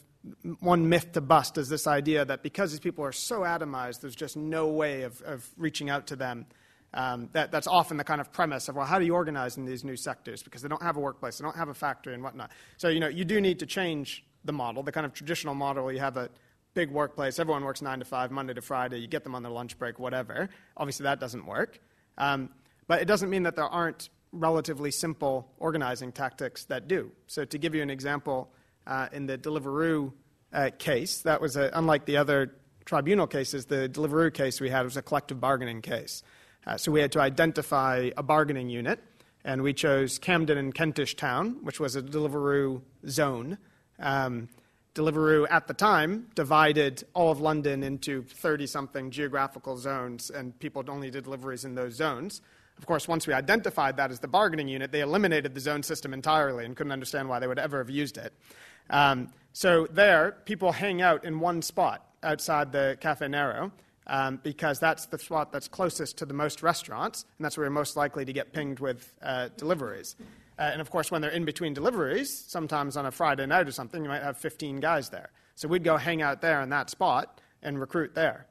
one 0.61 0.89
myth 0.89 1.12
to 1.12 1.21
bust 1.21 1.59
is 1.59 1.69
this 1.69 1.87
idea 1.87 2.25
that 2.25 2.43
because 2.43 2.71
these 2.71 2.81
people 2.81 3.05
are 3.05 3.12
so 3.12 3.41
atomized, 3.41 4.01
there's 4.01 4.17
just 4.17 4.37
no 4.37 4.69
way 4.69 5.03
of, 5.03 5.21
of 5.23 5.49
reaching 5.57 5.91
out 5.91 6.07
to 6.09 6.17
them. 6.17 6.47
Um, 6.95 7.29
that, 7.33 7.51
that's 7.51 7.67
often 7.67 7.97
the 7.97 8.05
kind 8.05 8.21
of 8.21 8.33
premise 8.33 8.69
of, 8.69 8.77
well, 8.77 8.87
how 8.87 8.99
do 8.99 9.05
you 9.05 9.15
organize 9.15 9.57
in 9.57 9.65
these 9.65 9.83
new 9.83 9.97
sectors? 9.97 10.43
Because 10.43 10.62
they 10.62 10.69
don't 10.69 10.83
have 10.83 10.97
a 10.97 11.01
workplace, 11.01 11.39
they 11.39 11.43
don't 11.43 11.57
have 11.57 11.69
a 11.69 11.75
factory, 11.75 12.15
and 12.15 12.23
whatnot. 12.23 12.53
So, 12.77 12.89
you 12.89 13.01
know, 13.01 13.09
you 13.09 13.25
do 13.25 13.41
need 13.41 13.59
to 13.59 13.67
change 13.67 14.25
the 14.45 14.53
model, 14.53 14.83
the 14.83 14.93
kind 14.93 15.05
of 15.05 15.12
traditional 15.12 15.55
model. 15.55 15.91
You 15.93 15.99
have 15.99 16.17
a 16.17 16.31
big 16.73 16.91
workplace, 16.91 17.39
everyone 17.39 17.65
works 17.65 17.83
nine 17.83 17.99
to 17.99 18.05
five, 18.05 18.31
Monday 18.31 18.55
to 18.55 18.62
Friday, 18.62 18.99
you 18.99 19.09
get 19.09 19.25
them 19.25 19.35
on 19.35 19.43
their 19.43 19.53
lunch 19.53 19.79
break, 19.79 19.99
whatever. 19.99 20.49
Obviously, 20.77 21.05
that 21.05 21.19
doesn't 21.21 21.45
work. 21.47 21.81
Um, 22.17 22.51
but 22.87 23.01
it 23.01 23.07
doesn't 23.07 23.30
mean 23.30 23.43
that 23.45 23.57
there 23.57 23.64
aren't 23.64 24.09
relatively 24.32 24.91
simple 24.91 25.49
organizing 25.59 26.12
tactics 26.12 26.64
that 26.66 26.89
do. 26.89 27.11
So, 27.26 27.45
to 27.45 27.59
give 27.59 27.74
you 27.74 27.82
an 27.82 27.91
example, 27.91 28.51
uh, 28.87 29.09
in 29.12 29.26
the 29.26 29.39
Deliveroo 29.39 30.12
uh, 30.53 30.70
case, 30.78 31.22
that 31.22 31.41
was 31.41 31.57
a, 31.57 31.70
unlike 31.74 32.05
the 32.05 32.16
other 32.16 32.55
tribunal 32.85 33.26
cases, 33.26 33.66
the 33.66 33.89
Deliveroo 33.89 34.32
case 34.32 34.61
we 34.61 34.70
had 34.70 34.82
was 34.82 34.97
a 34.97 35.03
collective 35.03 35.41
bargaining 35.41 35.82
case. 35.82 36.22
Uh, 36.66 36.76
so 36.76 36.93
we 36.93 37.01
had 37.01 37.12
to 37.12 37.20
identify 37.20 38.11
a 38.16 38.22
bargaining 38.22 38.68
unit, 38.68 39.01
and 39.45 39.62
we 39.62 39.72
chose 39.72 40.18
Camden 40.18 40.59
and 40.59 40.74
Kentish 40.74 41.14
Town, 41.16 41.59
which 41.62 41.80
was 41.80 41.97
a 41.97 42.03
Deliveroo 42.03 42.82
zone. 43.09 43.59
Um, 43.99 44.49
Deliveroo 44.95 45.47
at 45.51 45.66
the 45.66 45.74
time 45.74 46.28
divided 46.35 47.05
all 47.14 47.30
of 47.32 47.41
London 47.41 47.82
into 47.82 48.22
30 48.22 48.66
something 48.66 49.11
geographical 49.11 49.76
zones, 49.76 50.30
and 50.30 50.59
people 50.59 50.85
only 50.89 51.11
did 51.11 51.24
deliveries 51.24 51.64
in 51.64 51.74
those 51.74 51.95
zones. 51.95 52.41
Of 52.79 52.87
course, 52.87 53.07
once 53.07 53.27
we 53.27 53.33
identified 53.33 53.97
that 53.97 54.11
as 54.11 54.20
the 54.20 54.29
bargaining 54.29 54.68
unit, 54.68 54.93
they 54.93 55.01
eliminated 55.01 55.55
the 55.55 55.61
zone 55.61 55.83
system 55.83 56.12
entirely 56.12 56.64
and 56.64 56.77
couldn't 56.77 56.93
understand 56.93 57.29
why 57.29 57.39
they 57.39 57.47
would 57.47 57.59
ever 57.59 57.79
have 57.79 57.91
used 57.91 58.18
it. 58.18 58.33
Um, 58.91 59.31
so 59.53 59.87
there, 59.87 60.37
people 60.45 60.72
hang 60.72 61.01
out 61.01 61.25
in 61.25 61.41
one 61.41 61.62
spot 61.62 62.07
outside 62.22 62.72
the 62.72 62.99
Caffè 63.01 63.31
Nero 63.31 63.72
um, 64.07 64.41
because 64.43 64.79
that's 64.79 65.07
the 65.07 65.18
spot 65.18 65.53
that's 65.53 65.68
closest 65.68 66.18
to 66.18 66.27
the 66.27 66.35
most 66.35 66.62
restaurants, 66.62 67.25
and 67.39 67.45
that's 67.45 67.57
where 67.57 67.64
you're 67.64 67.70
most 67.70 67.97
likely 67.97 68.25
to 68.25 68.33
get 68.33 68.53
pinged 68.53 68.81
with 68.81 69.14
uh, 69.22 69.49
deliveries. 69.57 70.16
Uh, 70.59 70.62
and 70.72 70.81
of 70.81 70.91
course, 70.91 71.11
when 71.11 71.22
they're 71.22 71.31
in 71.31 71.45
between 71.45 71.75
deliveries, 71.75 72.37
sometimes 72.49 72.97
on 72.97 73.07
a 73.07 73.11
Friday 73.11 73.47
night 73.47 73.66
or 73.66 73.72
something, 73.72 74.03
you 74.03 74.09
might 74.09 74.22
have 74.22 74.37
15 74.37 74.81
guys 74.81 75.09
there. 75.09 75.31
So 75.55 75.68
we'd 75.68 75.85
go 75.85 75.97
hang 75.97 76.22
out 76.22 76.41
there 76.41 76.61
in 76.61 76.70
that 76.70 76.91
spot 76.91 77.41
and 77.62 77.79
recruit 77.81 78.14
there. 78.14 78.47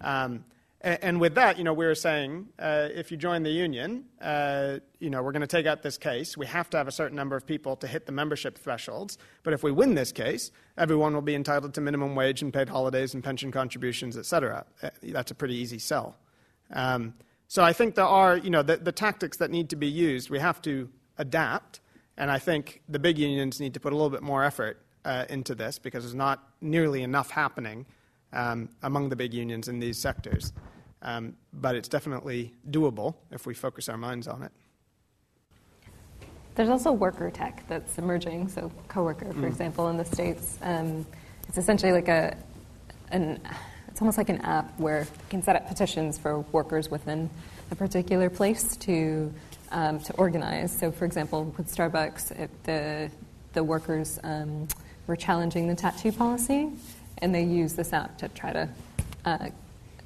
Um, 0.00 0.44
and 0.82 1.20
with 1.20 1.34
that, 1.36 1.58
you 1.58 1.64
know, 1.64 1.72
we 1.72 1.86
were 1.86 1.94
saying 1.94 2.48
uh, 2.58 2.88
if 2.92 3.10
you 3.12 3.16
join 3.16 3.44
the 3.44 3.50
union, 3.50 4.04
uh, 4.20 4.78
you 4.98 5.10
know, 5.10 5.22
we're 5.22 5.30
going 5.30 5.40
to 5.40 5.46
take 5.46 5.66
out 5.66 5.82
this 5.82 5.96
case. 5.96 6.36
We 6.36 6.46
have 6.46 6.70
to 6.70 6.76
have 6.76 6.88
a 6.88 6.92
certain 6.92 7.16
number 7.16 7.36
of 7.36 7.46
people 7.46 7.76
to 7.76 7.86
hit 7.86 8.04
the 8.06 8.12
membership 8.12 8.58
thresholds. 8.58 9.16
But 9.44 9.52
if 9.52 9.62
we 9.62 9.70
win 9.70 9.94
this 9.94 10.10
case, 10.10 10.50
everyone 10.76 11.14
will 11.14 11.22
be 11.22 11.36
entitled 11.36 11.74
to 11.74 11.80
minimum 11.80 12.16
wage 12.16 12.42
and 12.42 12.52
paid 12.52 12.68
holidays 12.68 13.14
and 13.14 13.22
pension 13.22 13.52
contributions, 13.52 14.16
et 14.16 14.26
cetera. 14.26 14.64
Uh, 14.82 14.90
that's 15.02 15.30
a 15.30 15.34
pretty 15.34 15.54
easy 15.54 15.78
sell. 15.78 16.16
Um, 16.72 17.14
so 17.46 17.62
I 17.62 17.72
think 17.72 17.94
there 17.94 18.04
are, 18.04 18.36
you 18.36 18.50
know, 18.50 18.62
the, 18.62 18.78
the 18.78 18.92
tactics 18.92 19.36
that 19.36 19.50
need 19.50 19.70
to 19.70 19.76
be 19.76 19.86
used. 19.86 20.30
We 20.30 20.40
have 20.40 20.60
to 20.62 20.88
adapt, 21.16 21.80
and 22.16 22.30
I 22.30 22.38
think 22.38 22.82
the 22.88 22.98
big 22.98 23.18
unions 23.18 23.60
need 23.60 23.74
to 23.74 23.80
put 23.80 23.92
a 23.92 23.96
little 23.96 24.10
bit 24.10 24.22
more 24.22 24.42
effort 24.42 24.80
uh, 25.04 25.26
into 25.28 25.54
this 25.54 25.78
because 25.78 26.02
there's 26.02 26.14
not 26.14 26.48
nearly 26.60 27.02
enough 27.02 27.30
happening 27.30 27.86
um, 28.32 28.68
among 28.82 29.10
the 29.10 29.16
big 29.16 29.34
unions 29.34 29.68
in 29.68 29.78
these 29.78 29.98
sectors. 29.98 30.52
Um, 31.02 31.34
but 31.52 31.74
it's 31.74 31.88
definitely 31.88 32.54
doable 32.70 33.16
if 33.30 33.44
we 33.44 33.54
focus 33.54 33.88
our 33.88 33.98
minds 33.98 34.28
on 34.28 34.42
it. 34.42 34.52
There's 36.54 36.68
also 36.68 36.92
worker 36.92 37.30
tech 37.30 37.64
that's 37.68 37.98
emerging. 37.98 38.48
So, 38.48 38.70
Coworker, 38.88 39.32
for 39.32 39.40
mm. 39.40 39.46
example, 39.46 39.88
in 39.88 39.96
the 39.96 40.04
states, 40.04 40.58
um, 40.62 41.06
it's 41.48 41.58
essentially 41.58 41.92
like 41.92 42.08
a 42.08 42.36
an 43.10 43.40
it's 43.88 44.00
almost 44.00 44.16
like 44.16 44.28
an 44.28 44.40
app 44.40 44.78
where 44.78 45.00
you 45.00 45.28
can 45.28 45.42
set 45.42 45.54
up 45.56 45.68
petitions 45.68 46.18
for 46.18 46.40
workers 46.52 46.90
within 46.90 47.28
a 47.70 47.74
particular 47.74 48.30
place 48.30 48.76
to 48.78 49.32
um, 49.70 49.98
to 50.00 50.14
organize. 50.14 50.76
So, 50.76 50.92
for 50.92 51.04
example, 51.04 51.44
with 51.56 51.74
Starbucks, 51.74 52.32
it, 52.32 52.50
the 52.64 53.10
the 53.54 53.64
workers 53.64 54.18
um, 54.22 54.68
were 55.06 55.16
challenging 55.16 55.68
the 55.68 55.74
tattoo 55.74 56.12
policy, 56.12 56.70
and 57.18 57.34
they 57.34 57.44
used 57.44 57.76
this 57.76 57.92
app 57.92 58.18
to 58.18 58.28
try 58.28 58.52
to 58.52 58.68
uh, 59.24 59.48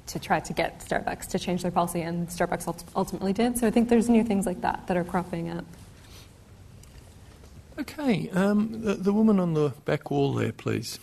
to 0.07 0.19
try 0.19 0.39
to 0.39 0.53
get 0.53 0.79
Starbucks 0.79 1.27
to 1.27 1.39
change 1.39 1.61
their 1.61 1.71
policy, 1.71 2.01
and 2.01 2.27
Starbucks 2.27 2.85
ultimately 2.95 3.33
did. 3.33 3.57
So 3.57 3.67
I 3.67 3.71
think 3.71 3.89
there's 3.89 4.09
new 4.09 4.23
things 4.23 4.45
like 4.45 4.61
that 4.61 4.87
that 4.87 4.97
are 4.97 5.03
cropping 5.03 5.49
up. 5.49 5.65
Okay, 7.79 8.29
um, 8.31 8.81
the, 8.81 8.95
the 8.95 9.13
woman 9.13 9.39
on 9.39 9.53
the 9.53 9.73
back 9.85 10.09
wall 10.09 10.33
there, 10.33 10.51
please. 10.51 10.99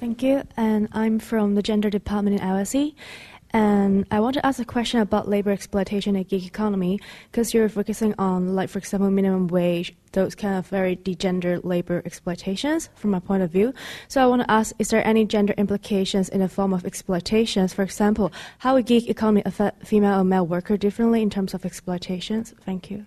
Thank 0.00 0.22
you, 0.22 0.42
and 0.58 0.88
I'm 0.92 1.18
from 1.18 1.54
the 1.54 1.62
gender 1.62 1.88
department 1.88 2.38
in 2.38 2.46
LSE. 2.46 2.94
And 3.54 4.04
I 4.10 4.18
want 4.18 4.34
to 4.34 4.44
ask 4.44 4.58
a 4.58 4.64
question 4.64 4.98
about 4.98 5.28
labor 5.28 5.52
exploitation 5.52 6.16
in 6.16 6.24
gig 6.24 6.44
economy 6.44 6.98
because 7.30 7.54
you're 7.54 7.68
focusing 7.68 8.12
on, 8.18 8.56
like, 8.56 8.68
for 8.68 8.80
example, 8.80 9.08
minimum 9.12 9.46
wage, 9.46 9.94
those 10.10 10.34
kind 10.34 10.56
of 10.56 10.66
very 10.66 10.96
degendered 10.96 11.64
labor 11.64 12.02
exploitations 12.04 12.88
from 12.96 13.12
my 13.12 13.20
point 13.20 13.44
of 13.44 13.52
view. 13.52 13.72
So 14.08 14.20
I 14.20 14.26
want 14.26 14.42
to 14.42 14.50
ask, 14.50 14.74
is 14.80 14.88
there 14.88 15.06
any 15.06 15.24
gender 15.24 15.54
implications 15.56 16.28
in 16.28 16.40
the 16.40 16.48
form 16.48 16.72
of 16.72 16.84
exploitations? 16.84 17.72
For 17.72 17.84
example, 17.84 18.32
how 18.58 18.74
would 18.74 18.86
gig 18.86 19.08
economy 19.08 19.42
affect 19.46 19.86
female 19.86 20.20
or 20.20 20.24
male 20.24 20.44
worker 20.44 20.76
differently 20.76 21.22
in 21.22 21.30
terms 21.30 21.54
of 21.54 21.64
exploitations? 21.64 22.52
Thank 22.64 22.90
you. 22.90 23.06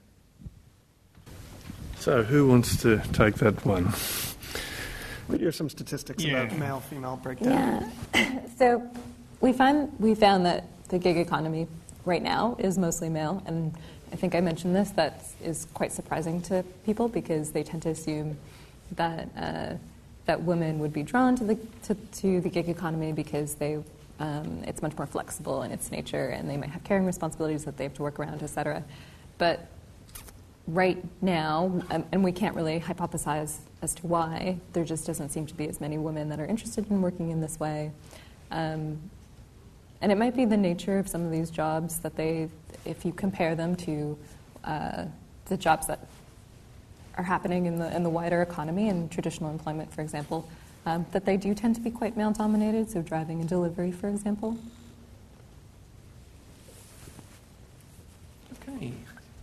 So 1.99 2.23
who 2.23 2.47
wants 2.47 2.81
to 2.83 2.99
take 3.11 3.35
that 3.35 3.65
one? 3.65 3.93
Here's 5.29 5.57
some 5.57 5.69
statistics 5.69 6.23
yeah. 6.23 6.43
about 6.43 6.57
male-female 6.57 7.17
breakdown. 7.17 7.91
Yeah. 8.13 8.45
so 8.57 8.89
we 9.41 9.53
find 9.53 9.91
we 9.99 10.15
found 10.15 10.45
that 10.45 10.65
the 10.89 10.99
gig 10.99 11.17
economy 11.17 11.67
right 12.05 12.23
now 12.23 12.55
is 12.59 12.77
mostly 12.77 13.09
male, 13.09 13.43
and 13.45 13.73
I 14.11 14.15
think 14.15 14.35
I 14.35 14.41
mentioned 14.41 14.75
this. 14.75 14.91
That 14.91 15.25
is 15.43 15.67
quite 15.73 15.91
surprising 15.91 16.41
to 16.43 16.63
people 16.85 17.07
because 17.07 17.51
they 17.51 17.63
tend 17.63 17.83
to 17.83 17.89
assume 17.89 18.37
that 18.95 19.29
uh, 19.37 19.73
that 20.25 20.43
women 20.43 20.79
would 20.79 20.93
be 20.93 21.03
drawn 21.03 21.35
to 21.35 21.43
the 21.43 21.55
to, 21.83 21.95
to 21.95 22.41
the 22.41 22.49
gig 22.49 22.69
economy 22.69 23.11
because 23.11 23.55
they 23.55 23.79
um, 24.19 24.63
it's 24.65 24.81
much 24.81 24.97
more 24.97 25.07
flexible 25.07 25.63
in 25.63 25.71
its 25.71 25.91
nature, 25.91 26.29
and 26.29 26.49
they 26.49 26.57
might 26.57 26.69
have 26.69 26.83
caring 26.83 27.05
responsibilities 27.05 27.65
that 27.65 27.77
they 27.77 27.83
have 27.83 27.93
to 27.95 28.01
work 28.01 28.19
around, 28.19 28.41
et 28.41 28.47
cetera. 28.47 28.83
But 29.37 29.67
right 30.67 30.97
now, 31.21 31.81
um, 31.91 32.05
and 32.11 32.23
we 32.23 32.31
can't 32.31 32.55
really 32.55 32.79
hypothesize 32.79 33.57
as 33.81 33.93
to 33.95 34.07
why, 34.07 34.57
there 34.73 34.83
just 34.83 35.05
doesn't 35.05 35.29
seem 35.29 35.45
to 35.45 35.53
be 35.53 35.67
as 35.69 35.79
many 35.79 35.97
women 35.97 36.29
that 36.29 36.39
are 36.39 36.45
interested 36.45 36.89
in 36.89 37.01
working 37.01 37.29
in 37.29 37.39
this 37.39 37.59
way. 37.59 37.91
Um, 38.51 38.97
and 40.01 40.11
it 40.11 40.17
might 40.17 40.35
be 40.35 40.45
the 40.45 40.57
nature 40.57 40.99
of 40.99 41.07
some 41.07 41.25
of 41.25 41.31
these 41.31 41.49
jobs 41.49 41.99
that 41.99 42.15
they, 42.15 42.49
if 42.85 43.03
you 43.03 43.11
compare 43.11 43.55
them 43.55 43.75
to 43.75 44.17
uh, 44.63 45.05
the 45.45 45.57
jobs 45.57 45.87
that 45.87 46.07
are 47.17 47.23
happening 47.23 47.65
in 47.65 47.79
the, 47.79 47.95
in 47.95 48.03
the 48.03 48.09
wider 48.09 48.41
economy 48.41 48.89
and 48.89 49.09
traditional 49.11 49.49
employment, 49.49 49.91
for 49.91 50.01
example, 50.01 50.47
um, 50.85 51.05
that 51.11 51.25
they 51.25 51.35
do 51.35 51.53
tend 51.53 51.75
to 51.75 51.81
be 51.81 51.91
quite 51.91 52.15
male 52.15 52.31
dominated, 52.31 52.89
so 52.89 53.01
driving 53.01 53.39
and 53.39 53.49
delivery, 53.49 53.91
for 53.91 54.07
example. 54.07 54.57
Okay. 58.61 58.93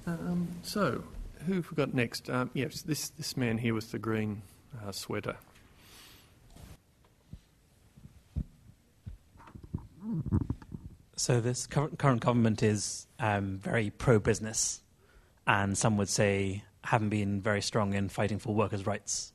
Um, 0.06 0.48
so, 0.62 1.02
who 1.46 1.54
we 1.54 1.74
got 1.74 1.94
next? 1.94 2.30
Um, 2.30 2.50
yes, 2.54 2.82
this, 2.82 3.08
this 3.10 3.36
man 3.36 3.58
here 3.58 3.74
with 3.74 3.90
the 3.90 3.98
green 3.98 4.42
uh, 4.86 4.92
sweater. 4.92 5.36
So 11.16 11.40
this 11.40 11.66
current, 11.66 11.98
current 11.98 12.20
government 12.20 12.62
is 12.62 13.06
um, 13.18 13.58
very 13.58 13.90
pro-business, 13.90 14.82
and 15.46 15.78
some 15.78 15.96
would 15.96 16.08
say 16.08 16.64
haven't 16.82 17.10
been 17.10 17.40
very 17.40 17.62
strong 17.62 17.94
in 17.94 18.08
fighting 18.08 18.38
for 18.38 18.54
workers' 18.54 18.86
rights. 18.86 19.32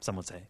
Some 0.00 0.16
would 0.16 0.26
say. 0.26 0.42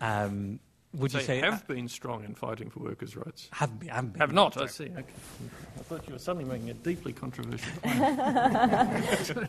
Um, 0.00 0.60
would 0.94 1.10
so 1.10 1.18
you 1.18 1.24
say 1.24 1.40
have 1.40 1.66
been 1.68 1.88
strong 1.88 2.24
in 2.24 2.34
fighting 2.34 2.70
for 2.70 2.80
workers' 2.80 3.14
rights? 3.14 3.48
Have 3.52 3.78
been, 3.78 3.90
haven't 3.90 4.12
been. 4.14 4.20
Have 4.20 4.32
not. 4.32 4.56
I 4.56 4.66
see. 4.66 4.84
Okay. 4.84 5.04
I 5.78 5.82
thought 5.82 6.06
you 6.06 6.14
were 6.14 6.18
suddenly 6.18 6.48
making 6.48 6.70
a 6.70 6.74
deeply 6.74 7.12
controversial 7.12 7.72
point. 7.82 8.00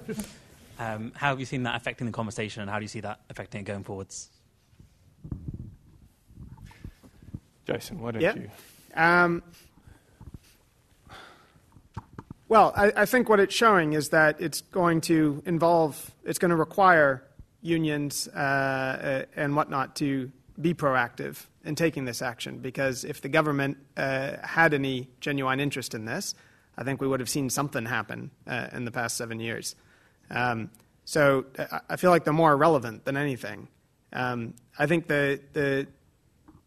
um, 0.79 1.13
how 1.15 1.29
have 1.29 1.39
you 1.39 1.45
seen 1.45 1.63
that 1.63 1.75
affecting 1.75 2.07
the 2.07 2.13
conversation, 2.13 2.61
and 2.61 2.69
how 2.69 2.77
do 2.77 2.83
you 2.83 2.89
see 2.89 2.99
that 3.01 3.21
affecting 3.29 3.61
it 3.61 3.63
going 3.63 3.83
forwards? 3.83 4.29
Jason, 7.65 8.01
why 8.01 8.11
don't 8.11 8.21
yep. 8.21 8.35
you? 8.35 8.49
Um, 8.93 9.43
well, 12.47 12.73
I, 12.75 12.91
I, 12.95 13.05
think 13.05 13.29
what 13.29 13.39
it's 13.39 13.53
showing 13.53 13.93
is 13.93 14.09
that 14.09 14.41
it's 14.41 14.61
going 14.61 15.01
to 15.01 15.43
involve, 15.45 16.11
it's 16.25 16.39
going 16.39 16.49
to 16.49 16.55
require 16.55 17.23
unions 17.61 18.27
uh, 18.29 18.39
uh, 18.39 19.25
and 19.35 19.55
whatnot 19.55 19.95
to 19.97 20.31
be 20.59 20.73
proactive 20.73 21.45
in 21.63 21.75
taking 21.75 22.05
this 22.05 22.21
action. 22.21 22.57
Because 22.57 23.03
if 23.03 23.21
the 23.21 23.29
government 23.29 23.77
uh, 23.97 24.37
had 24.43 24.73
any 24.73 25.09
genuine 25.19 25.59
interest 25.59 25.93
in 25.93 26.05
this, 26.05 26.33
I 26.77 26.83
think 26.83 27.01
we 27.01 27.07
would 27.07 27.19
have 27.19 27.29
seen 27.29 27.49
something 27.49 27.85
happen 27.85 28.31
uh, 28.47 28.67
in 28.73 28.85
the 28.85 28.91
past 28.91 29.17
seven 29.17 29.39
years. 29.39 29.75
Um, 30.31 30.71
so 31.05 31.45
I 31.89 31.95
feel 31.97 32.11
like 32.11 32.23
they're 32.23 32.33
more 32.33 32.55
relevant 32.55 33.05
than 33.05 33.17
anything. 33.17 33.67
Um, 34.13 34.53
I 34.77 34.85
think 34.85 35.07
the, 35.07 35.39
the 35.53 35.87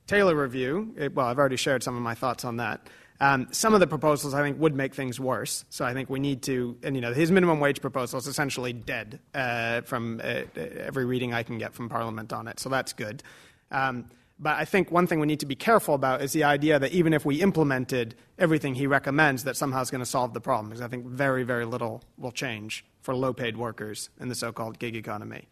Taylor 0.06 0.34
review, 0.34 0.94
it, 0.96 1.14
well, 1.14 1.26
I've 1.26 1.38
already 1.38 1.56
shared 1.56 1.82
some 1.82 1.96
of 1.96 2.02
my 2.02 2.14
thoughts 2.14 2.44
on 2.44 2.56
that. 2.56 2.88
Um, 3.20 3.46
some 3.52 3.72
of 3.72 3.78
the 3.78 3.86
proposals 3.86 4.34
I 4.34 4.42
think 4.42 4.58
would 4.58 4.74
make 4.74 4.94
things 4.94 5.20
worse. 5.20 5.64
So 5.70 5.84
I 5.84 5.92
think 5.92 6.10
we 6.10 6.18
need 6.18 6.42
to, 6.42 6.76
and 6.82 6.96
you 6.96 7.00
know, 7.00 7.12
his 7.12 7.30
minimum 7.30 7.60
wage 7.60 7.80
proposal 7.80 8.18
is 8.18 8.26
essentially 8.26 8.72
dead 8.72 9.20
uh, 9.32 9.82
from 9.82 10.20
uh, 10.22 10.42
every 10.56 11.04
reading 11.04 11.32
I 11.32 11.44
can 11.44 11.56
get 11.56 11.72
from 11.72 11.88
Parliament 11.88 12.32
on 12.32 12.48
it. 12.48 12.58
So 12.58 12.68
that's 12.68 12.92
good. 12.92 13.22
Um, 13.70 14.06
but 14.40 14.56
I 14.56 14.64
think 14.64 14.90
one 14.90 15.06
thing 15.06 15.20
we 15.20 15.28
need 15.28 15.38
to 15.40 15.46
be 15.46 15.54
careful 15.54 15.94
about 15.94 16.20
is 16.20 16.32
the 16.32 16.42
idea 16.42 16.80
that 16.80 16.90
even 16.90 17.12
if 17.12 17.24
we 17.24 17.40
implemented 17.40 18.16
everything 18.40 18.74
he 18.74 18.88
recommends, 18.88 19.44
that 19.44 19.56
somehow 19.56 19.82
is 19.82 19.90
going 19.92 20.00
to 20.00 20.06
solve 20.06 20.34
the 20.34 20.40
problem. 20.40 20.70
Because 20.70 20.80
I 20.80 20.88
think 20.88 21.06
very, 21.06 21.44
very 21.44 21.64
little 21.64 22.02
will 22.18 22.32
change 22.32 22.84
for 23.02 23.14
low-paid 23.14 23.56
workers 23.56 24.10
in 24.18 24.28
the 24.30 24.34
so-called 24.34 24.80
gig 24.80 24.96
economy. 24.96 25.46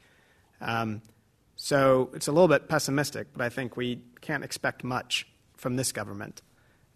Um, 0.61 1.03
so 1.63 2.09
it's 2.15 2.27
a 2.27 2.33
little 2.33 2.49
bit 2.49 2.71
pessimistic, 2.71 3.27
but 3.35 3.43
I 3.43 3.51
think 3.51 3.77
we 3.77 4.01
can't 4.23 4.43
expect 4.43 4.83
much 4.83 5.27
from 5.59 5.77
this 5.77 5.93
government. 5.93 6.41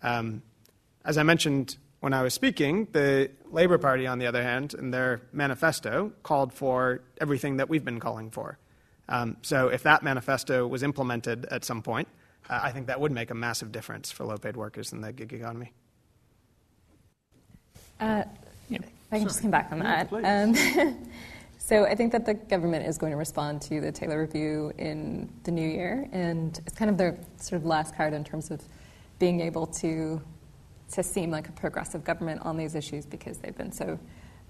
Um, 0.03 0.41
as 1.05 1.19
I 1.19 1.23
mentioned 1.23 1.77
when 2.01 2.15
I 2.15 2.23
was 2.23 2.33
speaking, 2.33 2.89
the 2.93 3.31
Labour 3.51 3.77
Party, 3.77 4.07
on 4.07 4.19
the 4.19 4.27
other 4.27 4.43
hand, 4.43 4.73
in 4.73 4.91
their 4.91 5.21
manifesto, 5.35 6.13
called 6.23 6.55
for 6.55 7.03
everything 7.21 7.59
that 7.59 7.69
we've 7.69 7.85
been 7.85 8.01
calling 8.01 8.31
for. 8.31 8.57
Um, 9.07 9.37
so 9.43 9.69
if 9.69 9.83
that 9.83 10.03
manifesto 10.03 10.67
was 10.67 10.83
implemented 10.83 11.45
at 11.51 11.63
some 11.63 11.83
point, 11.83 12.09
uh, 12.49 12.61
I 12.63 12.71
think 12.71 12.87
that 12.87 12.99
would 12.99 13.13
make 13.13 13.31
a 13.31 13.35
massive 13.35 13.71
difference 13.71 14.11
for 14.11 14.25
low 14.25 14.39
paid 14.39 14.57
workers 14.57 14.95
in 14.95 15.03
the 15.03 15.13
gig 15.13 15.35
economy. 15.35 15.73
Uh, 18.01 18.25
yeah. 18.71 18.79
I 19.13 19.19
can 19.19 19.29
just 19.29 19.43
come 19.43 19.51
back 19.51 19.71
on 19.73 19.81
that. 19.81 20.11
Um, 20.11 20.97
so 21.67 21.87
I 21.87 21.95
think 21.95 22.13
that 22.13 22.27
the 22.27 22.35
government 22.35 22.87
is 22.87 22.99
going 22.99 23.13
to 23.13 23.17
respond 23.17 23.63
to 23.63 23.81
the 23.81 23.91
Taylor 23.91 24.21
Review 24.21 24.71
in 24.77 25.33
the 25.45 25.51
new 25.51 25.67
year, 25.67 26.07
and 26.13 26.61
it's 26.67 26.77
kind 26.77 26.91
of 26.91 26.99
their 26.99 27.17
sort 27.39 27.59
of 27.59 27.65
last 27.65 27.97
card 27.97 28.13
in 28.13 28.23
terms 28.23 28.51
of 28.51 28.61
being 29.19 29.41
able 29.41 29.67
to 29.69 30.21
to 30.93 31.03
seem 31.03 31.31
like 31.31 31.49
a 31.49 31.53
progressive 31.53 32.05
government 32.05 32.43
on 32.43 32.59
these 32.59 32.75
issues 32.75 33.07
because 33.07 33.39
they've 33.39 33.57
been 33.57 33.73
so 33.73 33.99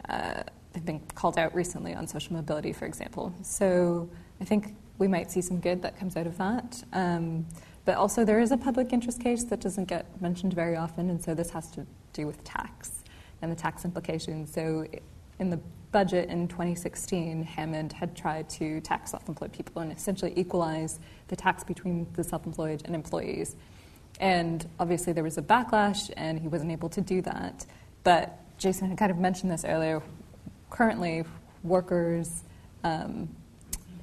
uh, 0.09 0.43
they've 0.73 0.85
been 0.85 0.99
called 1.15 1.39
out 1.39 1.55
recently 1.55 1.95
on 1.95 2.09
social 2.09 2.33
mobility, 2.33 2.73
for 2.73 2.85
example. 2.85 3.33
So 3.43 4.11
I 4.41 4.45
think 4.45 4.75
we 4.99 5.07
might 5.07 5.31
see 5.31 5.41
some 5.41 5.61
good 5.61 5.83
that 5.83 5.97
comes 5.97 6.17
out 6.17 6.27
of 6.27 6.37
that. 6.39 6.83
Um, 6.93 7.47
but 7.85 7.95
also, 7.95 8.25
there 8.25 8.41
is 8.41 8.51
a 8.51 8.57
public 8.57 8.93
interest 8.93 9.21
case 9.21 9.45
that 9.45 9.61
doesn't 9.61 9.85
get 9.85 10.21
mentioned 10.21 10.53
very 10.53 10.75
often, 10.75 11.11
and 11.11 11.23
so 11.23 11.33
this 11.33 11.51
has 11.51 11.71
to 11.73 11.87
do 12.13 12.27
with 12.27 12.43
tax 12.43 13.05
and 13.41 13.53
the 13.53 13.57
tax 13.57 13.85
implications. 13.85 14.53
So, 14.53 14.85
in 15.39 15.51
the 15.51 15.61
budget 15.95 16.29
in 16.29 16.49
2016, 16.49 17.45
Hammond 17.45 17.93
had 17.93 18.17
tried 18.17 18.51
to 18.51 18.81
tax 18.81 19.13
self 19.13 19.29
employed 19.29 19.53
people 19.53 19.81
and 19.81 19.93
essentially 19.93 20.33
equalize 20.35 20.99
the 21.29 21.37
tax 21.37 21.63
between 21.63 22.05
the 22.15 22.25
self 22.25 22.45
employed 22.47 22.83
and 22.85 22.97
employees. 22.97 23.55
And 24.19 24.69
obviously, 24.81 25.13
there 25.13 25.23
was 25.23 25.39
a 25.39 25.43
backlash, 25.43 26.11
and 26.17 26.41
he 26.41 26.49
wasn't 26.49 26.73
able 26.73 26.89
to 26.89 27.01
do 27.01 27.23
that. 27.23 27.65
But 28.03 28.37
Jason 28.59 28.89
had 28.89 28.99
kind 28.99 29.13
of 29.13 29.19
mentioned 29.19 29.53
this 29.53 29.65
earlier. 29.65 30.03
Currently, 30.69 31.25
workers, 31.63 32.43
um, 32.83 33.29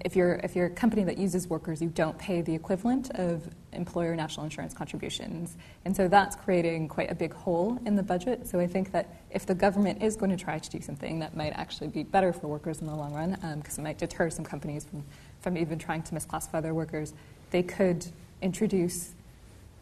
if 0.03 0.15
you're 0.15 0.35
if 0.43 0.55
you're 0.55 0.67
a 0.67 0.69
company 0.69 1.03
that 1.03 1.17
uses 1.17 1.47
workers, 1.47 1.81
you 1.81 1.89
don't 1.89 2.17
pay 2.17 2.41
the 2.41 2.53
equivalent 2.53 3.11
of 3.11 3.47
employer 3.73 4.15
national 4.15 4.43
insurance 4.43 4.73
contributions, 4.73 5.55
and 5.85 5.95
so 5.95 6.07
that's 6.07 6.35
creating 6.35 6.87
quite 6.87 7.11
a 7.11 7.15
big 7.15 7.33
hole 7.33 7.79
in 7.85 7.95
the 7.95 8.03
budget. 8.03 8.47
So 8.47 8.59
I 8.59 8.67
think 8.67 8.91
that 8.91 9.07
if 9.31 9.45
the 9.45 9.55
government 9.55 10.01
is 10.01 10.15
going 10.15 10.31
to 10.31 10.43
try 10.43 10.59
to 10.59 10.69
do 10.69 10.81
something, 10.81 11.19
that 11.19 11.35
might 11.35 11.53
actually 11.53 11.87
be 11.87 12.03
better 12.03 12.33
for 12.33 12.47
workers 12.47 12.81
in 12.81 12.87
the 12.87 12.95
long 12.95 13.13
run, 13.13 13.31
because 13.57 13.77
um, 13.77 13.85
it 13.85 13.89
might 13.89 13.97
deter 13.97 14.29
some 14.29 14.45
companies 14.45 14.85
from 14.85 15.03
from 15.41 15.57
even 15.57 15.79
trying 15.79 16.03
to 16.03 16.15
misclassify 16.15 16.61
their 16.61 16.73
workers. 16.73 17.13
They 17.49 17.63
could 17.63 18.05
introduce 18.41 19.13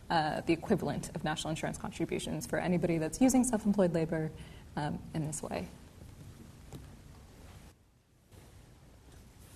uh, 0.10 0.42
the 0.46 0.54
equivalent 0.54 1.12
of 1.16 1.24
national 1.24 1.52
insurance 1.52 1.78
contributions 1.78 2.48
for 2.48 2.60
anybody 2.60 2.98
that's 2.98 3.22
using 3.22 3.44
self-employed 3.44 3.94
labor 3.94 4.32
um, 4.76 5.00
in 5.14 5.26
this 5.28 5.44
way. 5.44 5.68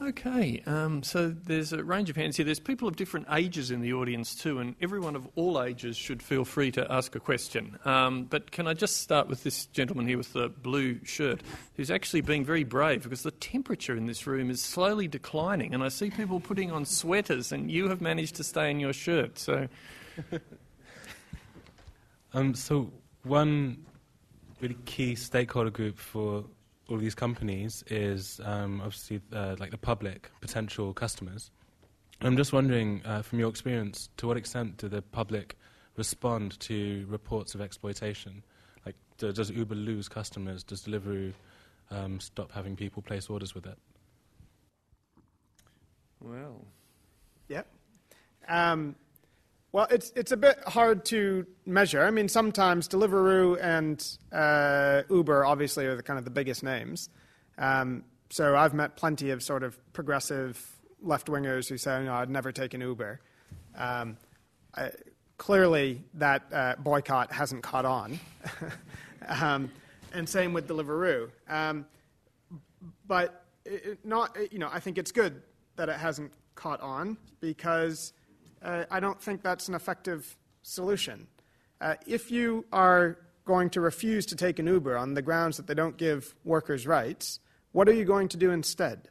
Okay, 0.05 0.61
um, 0.65 1.01
so 1.01 1.29
there's 1.29 1.71
a 1.71 1.81
range 1.81 2.09
of 2.09 2.17
hands 2.17 2.35
here. 2.35 2.43
There's 2.43 2.59
people 2.59 2.89
of 2.89 2.97
different 2.97 3.27
ages 3.31 3.71
in 3.71 3.79
the 3.79 3.93
audience 3.93 4.35
too, 4.35 4.59
and 4.59 4.75
everyone 4.81 5.15
of 5.15 5.29
all 5.35 5.63
ages 5.63 5.95
should 5.95 6.21
feel 6.21 6.43
free 6.43 6.71
to 6.71 6.91
ask 6.91 7.15
a 7.15 7.21
question. 7.21 7.79
Um, 7.85 8.25
but 8.25 8.51
can 8.51 8.67
I 8.67 8.73
just 8.73 8.97
start 8.97 9.29
with 9.29 9.43
this 9.43 9.65
gentleman 9.67 10.05
here 10.05 10.17
with 10.17 10.33
the 10.33 10.49
blue 10.49 10.99
shirt, 11.05 11.39
who's 11.77 11.89
actually 11.89 12.19
being 12.19 12.43
very 12.43 12.65
brave 12.65 13.03
because 13.03 13.23
the 13.23 13.31
temperature 13.31 13.95
in 13.95 14.05
this 14.05 14.27
room 14.27 14.49
is 14.49 14.61
slowly 14.61 15.07
declining, 15.07 15.73
and 15.73 15.81
I 15.81 15.87
see 15.87 16.09
people 16.09 16.41
putting 16.41 16.69
on 16.69 16.83
sweaters, 16.83 17.53
and 17.53 17.71
you 17.71 17.87
have 17.87 18.01
managed 18.01 18.35
to 18.35 18.43
stay 18.43 18.71
in 18.71 18.81
your 18.81 18.93
shirt. 18.93 19.39
So, 19.39 19.69
um, 22.33 22.55
so 22.55 22.91
one 23.23 23.85
really 24.59 24.77
key 24.83 25.15
stakeholder 25.15 25.69
group 25.69 25.97
for 25.97 26.43
all 26.93 26.99
these 26.99 27.15
companies 27.15 27.83
is 27.87 28.39
um, 28.43 28.79
obviously 28.79 29.19
uh, 29.33 29.55
like 29.59 29.71
the 29.71 29.77
public 29.77 30.29
potential 30.41 30.93
customers. 30.93 31.49
I'm 32.21 32.37
just 32.37 32.53
wondering, 32.53 33.01
uh, 33.03 33.23
from 33.23 33.39
your 33.39 33.49
experience, 33.49 34.09
to 34.17 34.27
what 34.27 34.37
extent 34.37 34.77
do 34.77 34.87
the 34.87 35.01
public 35.01 35.57
respond 35.97 36.59
to 36.59 37.05
reports 37.09 37.55
of 37.55 37.61
exploitation? 37.61 38.43
Like, 38.85 38.95
do, 39.17 39.31
does 39.33 39.49
Uber 39.49 39.73
lose 39.73 40.07
customers? 40.07 40.63
Does 40.63 40.83
Deliveroo 40.83 41.33
um, 41.89 42.19
stop 42.19 42.51
having 42.51 42.75
people 42.75 43.01
place 43.01 43.27
orders 43.27 43.55
with 43.55 43.65
it? 43.65 43.77
Well, 46.21 46.63
yeah. 47.49 47.63
Um, 48.47 48.95
well, 49.73 49.87
it's 49.89 50.13
it's 50.15 50.31
a 50.31 50.37
bit 50.37 50.59
hard 50.67 51.03
to 51.05 51.47
measure. 51.65 52.03
I 52.03 52.11
mean, 52.11 52.29
sometimes 52.29 52.87
Deliveroo 52.87 53.57
and 53.59 54.17
uh, 54.31 55.01
Uber 55.09 55.43
obviously 55.43 55.87
are 55.87 55.95
the 55.95 56.03
kind 56.03 56.19
of 56.19 56.25
the 56.25 56.31
biggest 56.31 56.61
names. 56.63 57.09
Um, 57.57 58.03
so 58.29 58.55
I've 58.55 58.75
met 58.75 58.95
plenty 58.95 59.31
of 59.31 59.41
sort 59.41 59.63
of 59.63 59.77
progressive 59.91 60.63
left 61.01 61.27
wingers 61.27 61.67
who 61.67 61.77
say, 61.77 62.03
"No, 62.03 62.13
I'd 62.13 62.29
never 62.29 62.51
take 62.51 62.75
an 62.75 62.81
Uber." 62.81 63.19
Um, 63.75 64.17
I, 64.75 64.91
clearly, 65.37 66.03
that 66.13 66.43
uh, 66.53 66.75
boycott 66.77 67.31
hasn't 67.31 67.63
caught 67.63 67.85
on, 67.85 68.19
um, 69.27 69.71
and 70.13 70.29
same 70.29 70.53
with 70.53 70.67
Deliveroo. 70.67 71.31
Um, 71.49 71.87
but 73.07 73.43
it, 73.65 74.05
not, 74.05 74.37
you 74.51 74.59
know, 74.59 74.69
I 74.71 74.79
think 74.79 74.99
it's 74.99 75.11
good 75.11 75.41
that 75.77 75.89
it 75.89 75.95
hasn't 75.95 76.31
caught 76.53 76.81
on 76.81 77.17
because 77.39 78.13
uh, 78.63 78.85
I 78.89 78.99
don't 78.99 79.21
think 79.21 79.43
that's 79.43 79.67
an 79.67 79.75
effective 79.75 80.37
solution. 80.61 81.27
Uh, 81.81 81.95
if 82.07 82.31
you 82.31 82.65
are 82.71 83.17
going 83.45 83.69
to 83.71 83.81
refuse 83.81 84.25
to 84.27 84.35
take 84.35 84.59
an 84.59 84.67
Uber 84.67 84.97
on 84.97 85.13
the 85.13 85.21
grounds 85.21 85.57
that 85.57 85.67
they 85.67 85.73
don't 85.73 85.97
give 85.97 86.33
workers 86.45 86.87
rights, 86.87 87.39
what 87.73 87.89
are 87.89 87.93
you 87.93 88.05
going 88.05 88.29
to 88.29 88.37
do 88.37 88.51
instead? 88.51 89.09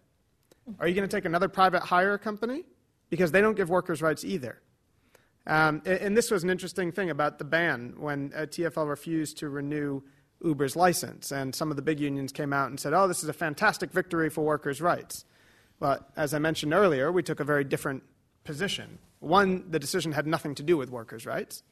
Are 0.78 0.88
you 0.88 0.94
going 0.94 1.08
to 1.08 1.14
take 1.14 1.24
another 1.24 1.48
private 1.48 1.82
hire 1.82 2.16
company? 2.16 2.64
Because 3.10 3.32
they 3.32 3.40
don't 3.40 3.56
give 3.56 3.68
workers 3.68 4.00
rights 4.00 4.24
either. 4.24 4.62
Um, 5.46 5.82
and 5.84 6.16
this 6.16 6.30
was 6.30 6.44
an 6.44 6.50
interesting 6.50 6.92
thing 6.92 7.10
about 7.10 7.38
the 7.38 7.44
ban 7.44 7.94
when 7.98 8.32
uh, 8.34 8.42
TFL 8.42 8.88
refused 8.88 9.38
to 9.38 9.48
renew 9.48 10.00
Uber's 10.42 10.76
license. 10.76 11.32
And 11.32 11.54
some 11.54 11.70
of 11.70 11.76
the 11.76 11.82
big 11.82 12.00
unions 12.00 12.32
came 12.32 12.52
out 12.52 12.70
and 12.70 12.78
said, 12.78 12.92
oh, 12.92 13.08
this 13.08 13.22
is 13.22 13.28
a 13.28 13.32
fantastic 13.32 13.90
victory 13.92 14.30
for 14.30 14.44
workers' 14.44 14.80
rights. 14.80 15.24
But 15.80 16.08
as 16.16 16.32
I 16.32 16.38
mentioned 16.38 16.72
earlier, 16.72 17.10
we 17.10 17.24
took 17.24 17.40
a 17.40 17.44
very 17.44 17.64
different 17.64 18.04
position. 18.44 18.98
One, 19.22 19.70
the 19.70 19.78
decision 19.78 20.12
had 20.12 20.26
nothing 20.26 20.54
to 20.56 20.62
do 20.62 20.76
with 20.76 20.90
workers' 20.90 21.26
rights. 21.26 21.62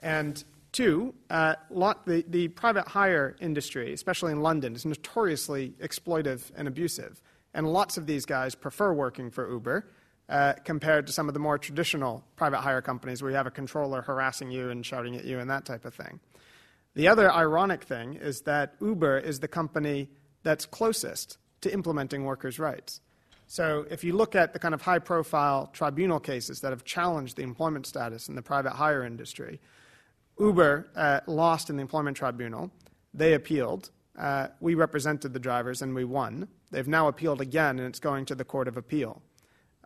And 0.00 0.42
two, 0.72 1.14
uh, 1.30 1.54
lot, 1.70 2.04
the, 2.06 2.24
the 2.28 2.48
private 2.48 2.86
hire 2.86 3.36
industry, 3.40 3.92
especially 3.92 4.32
in 4.32 4.42
London, 4.42 4.74
is 4.74 4.84
notoriously 4.84 5.74
exploitive 5.80 6.50
and 6.56 6.68
abusive. 6.68 7.22
And 7.54 7.72
lots 7.72 7.96
of 7.96 8.06
these 8.06 8.26
guys 8.26 8.54
prefer 8.54 8.92
working 8.92 9.30
for 9.30 9.50
Uber 9.50 9.86
uh, 10.28 10.54
compared 10.64 11.06
to 11.06 11.12
some 11.12 11.28
of 11.28 11.34
the 11.34 11.40
more 11.40 11.58
traditional 11.58 12.24
private 12.36 12.58
hire 12.60 12.82
companies 12.82 13.22
where 13.22 13.30
you 13.30 13.36
have 13.36 13.46
a 13.46 13.50
controller 13.50 14.02
harassing 14.02 14.50
you 14.50 14.68
and 14.70 14.84
shouting 14.84 15.16
at 15.16 15.24
you 15.24 15.38
and 15.38 15.48
that 15.48 15.64
type 15.64 15.84
of 15.84 15.94
thing. 15.94 16.20
The 16.94 17.08
other 17.08 17.32
ironic 17.32 17.84
thing 17.84 18.14
is 18.14 18.42
that 18.42 18.74
Uber 18.80 19.18
is 19.18 19.40
the 19.40 19.48
company 19.48 20.08
that's 20.42 20.66
closest 20.66 21.38
to 21.62 21.72
implementing 21.72 22.24
workers' 22.24 22.58
rights. 22.58 23.00
So 23.46 23.86
if 23.90 24.02
you 24.02 24.14
look 24.14 24.34
at 24.34 24.52
the 24.52 24.58
kind 24.58 24.74
of 24.74 24.82
high 24.82 24.98
profile 24.98 25.68
tribunal 25.72 26.18
cases 26.18 26.60
that 26.60 26.70
have 26.70 26.84
challenged 26.84 27.36
the 27.36 27.42
employment 27.42 27.86
status 27.86 28.28
in 28.28 28.34
the 28.34 28.42
private 28.42 28.72
hire 28.72 29.04
industry, 29.04 29.60
Uber 30.38 30.88
uh, 30.96 31.20
lost 31.26 31.70
in 31.70 31.76
the 31.76 31.82
employment 31.82 32.16
tribunal. 32.16 32.70
They 33.12 33.34
appealed. 33.34 33.90
Uh, 34.18 34.48
we 34.60 34.74
represented 34.74 35.32
the 35.32 35.38
drivers 35.38 35.82
and 35.82 35.94
we 35.94 36.04
won. 36.04 36.48
They've 36.70 36.88
now 36.88 37.08
appealed 37.08 37.40
again 37.40 37.78
and 37.78 37.88
it's 37.88 38.00
going 38.00 38.24
to 38.26 38.34
the 38.34 38.44
Court 38.44 38.68
of 38.68 38.76
Appeal. 38.76 39.22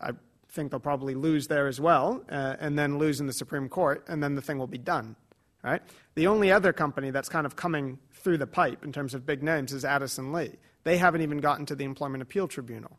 I 0.01 0.13
think 0.51 0.71
they'll 0.71 0.81
probably 0.81 1.15
lose 1.15 1.49
there 1.49 1.67
as 1.67 1.81
well 1.81 2.25
uh, 2.31 2.57
and 2.61 2.79
then 2.79 2.99
lose 2.99 3.21
in 3.21 3.27
the 3.27 3.33
Supreme 3.33 3.69
Court 3.69 4.05
and 4.09 4.23
then 4.23 4.35
the 4.35 4.43
thing 4.43 4.59
will 4.59 4.67
be 4.67 4.79
done. 4.79 5.17
Right? 5.63 5.83
The 6.15 6.29
only 6.29 6.53
other 6.53 6.73
company 6.73 7.11
that's 7.11 7.29
kind 7.29 7.45
of 7.45 7.57
coming 7.57 7.99
through 8.13 8.39
the 8.39 8.47
pipe 8.47 8.85
in 8.85 8.93
terms 8.93 9.13
of 9.13 9.27
big 9.27 9.43
names 9.43 9.73
is 9.73 9.85
Addison 9.85 10.33
Lee. 10.33 10.53
They 10.85 10.97
haven't 10.97 11.21
even 11.21 11.39
gotten 11.39 11.67
to 11.67 11.75
the 11.75 11.85
Employment 11.85 12.23
Appeal 12.23 12.49
Tribunal. 12.49 12.97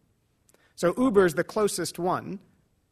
So 0.79 0.93
Uber 0.97 1.25
is 1.25 1.33
the 1.33 1.43
closest 1.43 1.99
one 1.99 2.39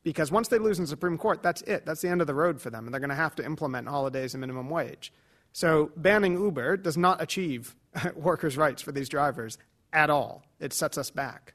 because 0.03 0.29
once 0.29 0.49
they 0.49 0.57
lose 0.57 0.77
in 0.77 0.83
the 0.83 0.89
Supreme 0.89 1.17
Court, 1.17 1.41
that's 1.41 1.61
it. 1.61 1.85
That's 1.85 2.01
the 2.01 2.09
end 2.09 2.19
of 2.19 2.27
the 2.27 2.33
road 2.33 2.59
for 2.59 2.69
them, 2.69 2.83
and 2.83 2.93
they're 2.93 2.99
going 2.99 3.11
to 3.11 3.15
have 3.15 3.33
to 3.35 3.45
implement 3.45 3.87
holidays 3.87 4.33
and 4.33 4.41
minimum 4.41 4.69
wage. 4.69 5.13
So 5.53 5.89
banning 5.95 6.33
Uber 6.33 6.75
does 6.75 6.97
not 6.97 7.21
achieve 7.21 7.77
workers' 8.13 8.57
rights 8.57 8.81
for 8.81 8.91
these 8.91 9.07
drivers 9.07 9.57
at 9.93 10.09
all. 10.09 10.43
It 10.59 10.73
sets 10.73 10.97
us 10.97 11.09
back. 11.11 11.53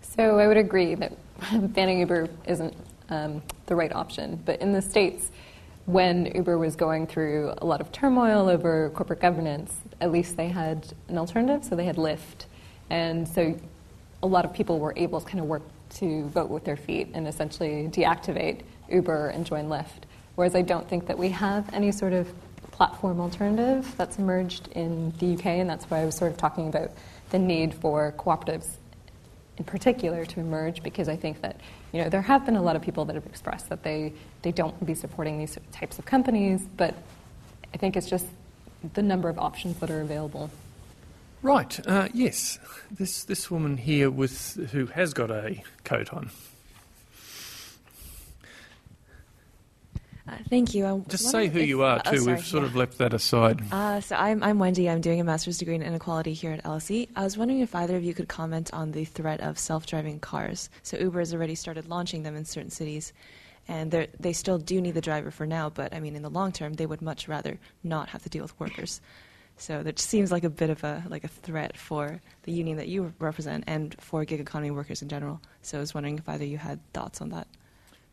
So 0.00 0.38
I 0.38 0.46
would 0.46 0.56
agree 0.56 0.94
that 0.94 1.12
banning 1.74 1.98
Uber 1.98 2.30
isn't 2.46 2.74
um, 3.10 3.42
the 3.66 3.76
right 3.76 3.92
option. 3.92 4.42
But 4.46 4.62
in 4.62 4.72
the 4.72 4.80
States, 4.80 5.30
when 5.84 6.24
Uber 6.34 6.56
was 6.56 6.74
going 6.74 7.06
through 7.06 7.52
a 7.58 7.66
lot 7.66 7.82
of 7.82 7.92
turmoil 7.92 8.48
over 8.48 8.88
corporate 8.94 9.20
governance, 9.20 9.74
at 10.00 10.10
least 10.10 10.38
they 10.38 10.48
had 10.48 10.94
an 11.08 11.18
alternative. 11.18 11.66
So 11.66 11.76
they 11.76 11.84
had 11.84 11.96
Lyft. 11.96 12.46
And 12.88 13.28
so 13.28 13.58
a 14.22 14.26
lot 14.26 14.44
of 14.44 14.52
people 14.52 14.78
were 14.78 14.94
able 14.96 15.20
to 15.20 15.26
kind 15.26 15.40
of 15.40 15.46
work 15.46 15.62
to 15.88 16.24
vote 16.28 16.50
with 16.50 16.64
their 16.64 16.76
feet 16.76 17.08
and 17.14 17.28
essentially 17.28 17.88
deactivate 17.88 18.62
Uber 18.90 19.28
and 19.28 19.46
join 19.46 19.68
Lyft. 19.68 20.04
Whereas 20.34 20.54
I 20.54 20.62
don't 20.62 20.88
think 20.88 21.06
that 21.06 21.18
we 21.18 21.30
have 21.30 21.72
any 21.72 21.92
sort 21.92 22.12
of 22.12 22.28
platform 22.70 23.20
alternative 23.20 23.94
that's 23.96 24.18
emerged 24.18 24.68
in 24.72 25.12
the 25.18 25.34
UK, 25.34 25.46
and 25.46 25.70
that's 25.70 25.86
why 25.86 26.00
I 26.00 26.04
was 26.04 26.14
sort 26.14 26.30
of 26.30 26.36
talking 26.36 26.68
about 26.68 26.90
the 27.30 27.38
need 27.38 27.74
for 27.74 28.12
cooperatives 28.18 28.68
in 29.56 29.64
particular 29.64 30.26
to 30.26 30.40
emerge 30.40 30.82
because 30.82 31.08
I 31.08 31.16
think 31.16 31.40
that 31.40 31.58
you 31.92 32.02
know 32.02 32.10
there 32.10 32.20
have 32.20 32.44
been 32.44 32.56
a 32.56 32.62
lot 32.62 32.76
of 32.76 32.82
people 32.82 33.06
that 33.06 33.14
have 33.14 33.24
expressed 33.26 33.70
that 33.70 33.82
they 33.82 34.12
they 34.42 34.52
don't 34.52 34.84
be 34.84 34.94
supporting 34.94 35.38
these 35.38 35.56
types 35.72 35.98
of 35.98 36.04
companies, 36.04 36.62
but 36.76 36.94
I 37.72 37.78
think 37.78 37.96
it's 37.96 38.08
just 38.08 38.26
the 38.94 39.02
number 39.02 39.28
of 39.28 39.38
options 39.38 39.78
that 39.78 39.90
are 39.90 40.02
available. 40.02 40.50
Right. 41.42 41.86
Uh, 41.86 42.08
yes. 42.12 42.58
This 42.90 43.24
this 43.24 43.50
woman 43.50 43.76
here 43.76 44.10
with 44.10 44.70
who 44.72 44.86
has 44.86 45.12
got 45.12 45.30
a 45.30 45.62
coat 45.84 46.12
on. 46.12 46.30
Uh, 50.28 50.32
thank 50.50 50.74
you. 50.74 50.84
I 50.84 50.98
Just 51.08 51.30
say 51.30 51.46
who 51.46 51.60
if, 51.60 51.68
you 51.68 51.82
are, 51.84 51.98
uh, 51.98 52.10
too. 52.10 52.18
Oh, 52.22 52.32
We've 52.32 52.44
sort 52.44 52.64
yeah. 52.64 52.68
of 52.68 52.76
left 52.76 52.98
that 52.98 53.14
aside. 53.14 53.62
Uh, 53.70 54.00
so 54.00 54.16
I'm, 54.16 54.42
I'm 54.42 54.58
Wendy. 54.58 54.90
I'm 54.90 55.00
doing 55.00 55.20
a 55.20 55.24
master's 55.24 55.58
degree 55.58 55.76
in 55.76 55.82
inequality 55.82 56.32
here 56.32 56.50
at 56.50 56.64
LSE. 56.64 57.08
I 57.14 57.22
was 57.22 57.38
wondering 57.38 57.60
if 57.60 57.76
either 57.76 57.96
of 57.96 58.02
you 58.02 58.12
could 58.12 58.26
comment 58.26 58.74
on 58.74 58.90
the 58.90 59.04
threat 59.04 59.40
of 59.40 59.56
self-driving 59.56 60.18
cars. 60.18 60.68
So 60.82 60.98
Uber 60.98 61.20
has 61.20 61.32
already 61.32 61.54
started 61.54 61.88
launching 61.88 62.24
them 62.24 62.34
in 62.34 62.44
certain 62.44 62.70
cities, 62.70 63.12
and 63.68 64.08
they 64.18 64.32
still 64.32 64.58
do 64.58 64.80
need 64.80 64.94
the 64.94 65.00
driver 65.00 65.30
for 65.30 65.46
now. 65.46 65.70
But 65.70 65.94
I 65.94 66.00
mean, 66.00 66.16
in 66.16 66.22
the 66.22 66.30
long 66.30 66.50
term, 66.50 66.74
they 66.74 66.86
would 66.86 67.02
much 67.02 67.28
rather 67.28 67.60
not 67.84 68.08
have 68.08 68.24
to 68.24 68.28
deal 68.28 68.42
with 68.42 68.58
workers. 68.58 69.00
So 69.58 69.82
that 69.82 69.98
seems 69.98 70.30
like 70.30 70.44
a 70.44 70.50
bit 70.50 70.70
of 70.70 70.84
a 70.84 71.02
like 71.08 71.24
a 71.24 71.28
threat 71.28 71.76
for 71.76 72.20
the 72.42 72.52
union 72.52 72.76
that 72.76 72.88
you 72.88 73.12
represent 73.18 73.64
and 73.66 73.96
for 74.00 74.24
gig 74.24 74.40
economy 74.40 74.70
workers 74.70 75.02
in 75.02 75.08
general. 75.08 75.40
So 75.62 75.78
I 75.78 75.80
was 75.80 75.94
wondering 75.94 76.18
if 76.18 76.28
either 76.28 76.44
you 76.44 76.58
had 76.58 76.80
thoughts 76.92 77.20
on 77.20 77.30
that. 77.30 77.46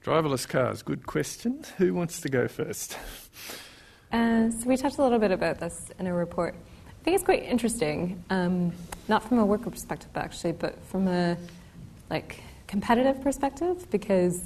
Driverless 0.03 0.47
cars, 0.47 0.81
good 0.81 1.05
question. 1.05 1.63
Who 1.77 1.93
wants 1.93 2.21
to 2.21 2.29
go 2.29 2.47
first? 2.47 2.97
Uh, 4.11 4.51
so 4.51 4.67
we 4.67 4.77
talked 4.77 4.97
a 4.99 5.01
little 5.01 5.17
bit 5.17 5.31
about 5.31 5.59
this 5.59 5.89
in 5.97 6.07
a 6.07 6.13
report. 6.13 6.53
I 6.87 7.03
think 7.03 7.15
it's 7.15 7.23
quite 7.23 7.43
interesting, 7.43 8.23
um, 8.29 8.71
not 9.07 9.27
from 9.27 9.39
a 9.39 9.45
worker 9.45 9.69
perspective 9.69 10.11
actually, 10.15 10.53
but 10.53 10.81
from 10.85 11.07
a 11.07 11.35
like 12.09 12.39
competitive 12.67 13.21
perspective 13.21 13.89
because 13.89 14.45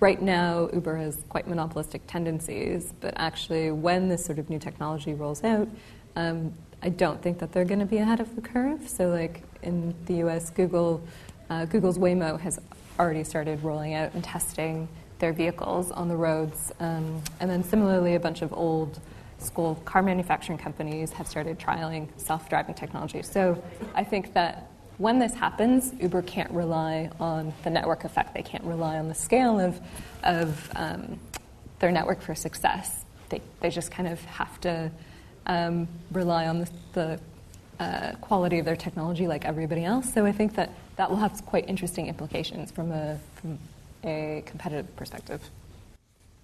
right 0.00 0.22
now 0.22 0.68
Uber 0.72 0.96
has 0.96 1.22
quite 1.28 1.46
monopolistic 1.46 2.06
tendencies, 2.06 2.92
but 3.00 3.14
actually 3.16 3.70
when 3.70 4.08
this 4.08 4.24
sort 4.24 4.38
of 4.38 4.50
new 4.50 4.58
technology 4.58 5.14
rolls 5.14 5.44
out, 5.44 5.68
um, 6.16 6.52
I 6.82 6.88
don't 6.88 7.22
think 7.22 7.38
that 7.38 7.52
they're 7.52 7.64
going 7.64 7.80
to 7.80 7.86
be 7.86 7.98
ahead 7.98 8.20
of 8.20 8.34
the 8.34 8.42
curve. 8.42 8.88
So 8.88 9.08
like 9.08 9.42
in 9.62 9.94
the 10.06 10.14
U.S., 10.14 10.50
Google, 10.50 11.02
uh, 11.48 11.64
Google's 11.66 11.98
Waymo 11.98 12.38
has 12.40 12.58
already 12.98 13.24
started 13.24 13.62
rolling 13.62 13.94
out 13.94 14.14
and 14.14 14.22
testing 14.22 14.88
their 15.18 15.32
vehicles 15.32 15.92
on 15.92 16.08
the 16.08 16.16
roads, 16.16 16.72
um, 16.80 17.22
and 17.38 17.48
then 17.48 17.62
similarly, 17.62 18.16
a 18.16 18.20
bunch 18.20 18.42
of 18.42 18.52
old 18.52 18.98
school 19.38 19.76
car 19.84 20.02
manufacturing 20.02 20.58
companies 20.58 21.12
have 21.12 21.28
started 21.28 21.58
trialing 21.60 22.08
self-driving 22.16 22.74
technology. 22.74 23.22
So 23.22 23.62
I 23.94 24.02
think 24.02 24.34
that 24.34 24.68
when 24.98 25.18
this 25.18 25.32
happens, 25.32 25.94
Uber 26.00 26.22
can't 26.22 26.50
rely 26.50 27.10
on 27.20 27.52
the 27.62 27.70
network 27.70 28.04
effect. 28.04 28.34
They 28.34 28.42
can't 28.42 28.64
rely 28.64 28.98
on 28.98 29.08
the 29.08 29.14
scale 29.14 29.58
of, 29.58 29.80
of 30.24 30.70
um, 30.76 31.18
their 31.78 31.92
network 31.92 32.20
for 32.20 32.34
success. 32.34 33.04
They, 33.28 33.40
they 33.60 33.70
just 33.70 33.90
kind 33.90 34.08
of 34.08 34.22
have 34.24 34.60
to 34.62 34.90
um, 35.46 35.88
rely 36.12 36.46
on 36.46 36.60
the, 36.60 36.70
the 36.92 37.20
uh, 37.80 38.12
quality 38.20 38.58
of 38.58 38.64
their 38.64 38.76
technology 38.76 39.26
like 39.26 39.44
everybody 39.44 39.84
else. 39.84 40.12
So 40.12 40.24
I 40.24 40.32
think 40.32 40.54
that 40.54 40.70
that 40.96 41.10
will 41.10 41.16
have 41.16 41.44
quite 41.46 41.68
interesting 41.68 42.06
implications 42.06 42.70
from 42.70 42.92
a, 42.92 43.18
from 43.34 43.58
a 44.04 44.42
competitive 44.46 44.94
perspective. 44.96 45.42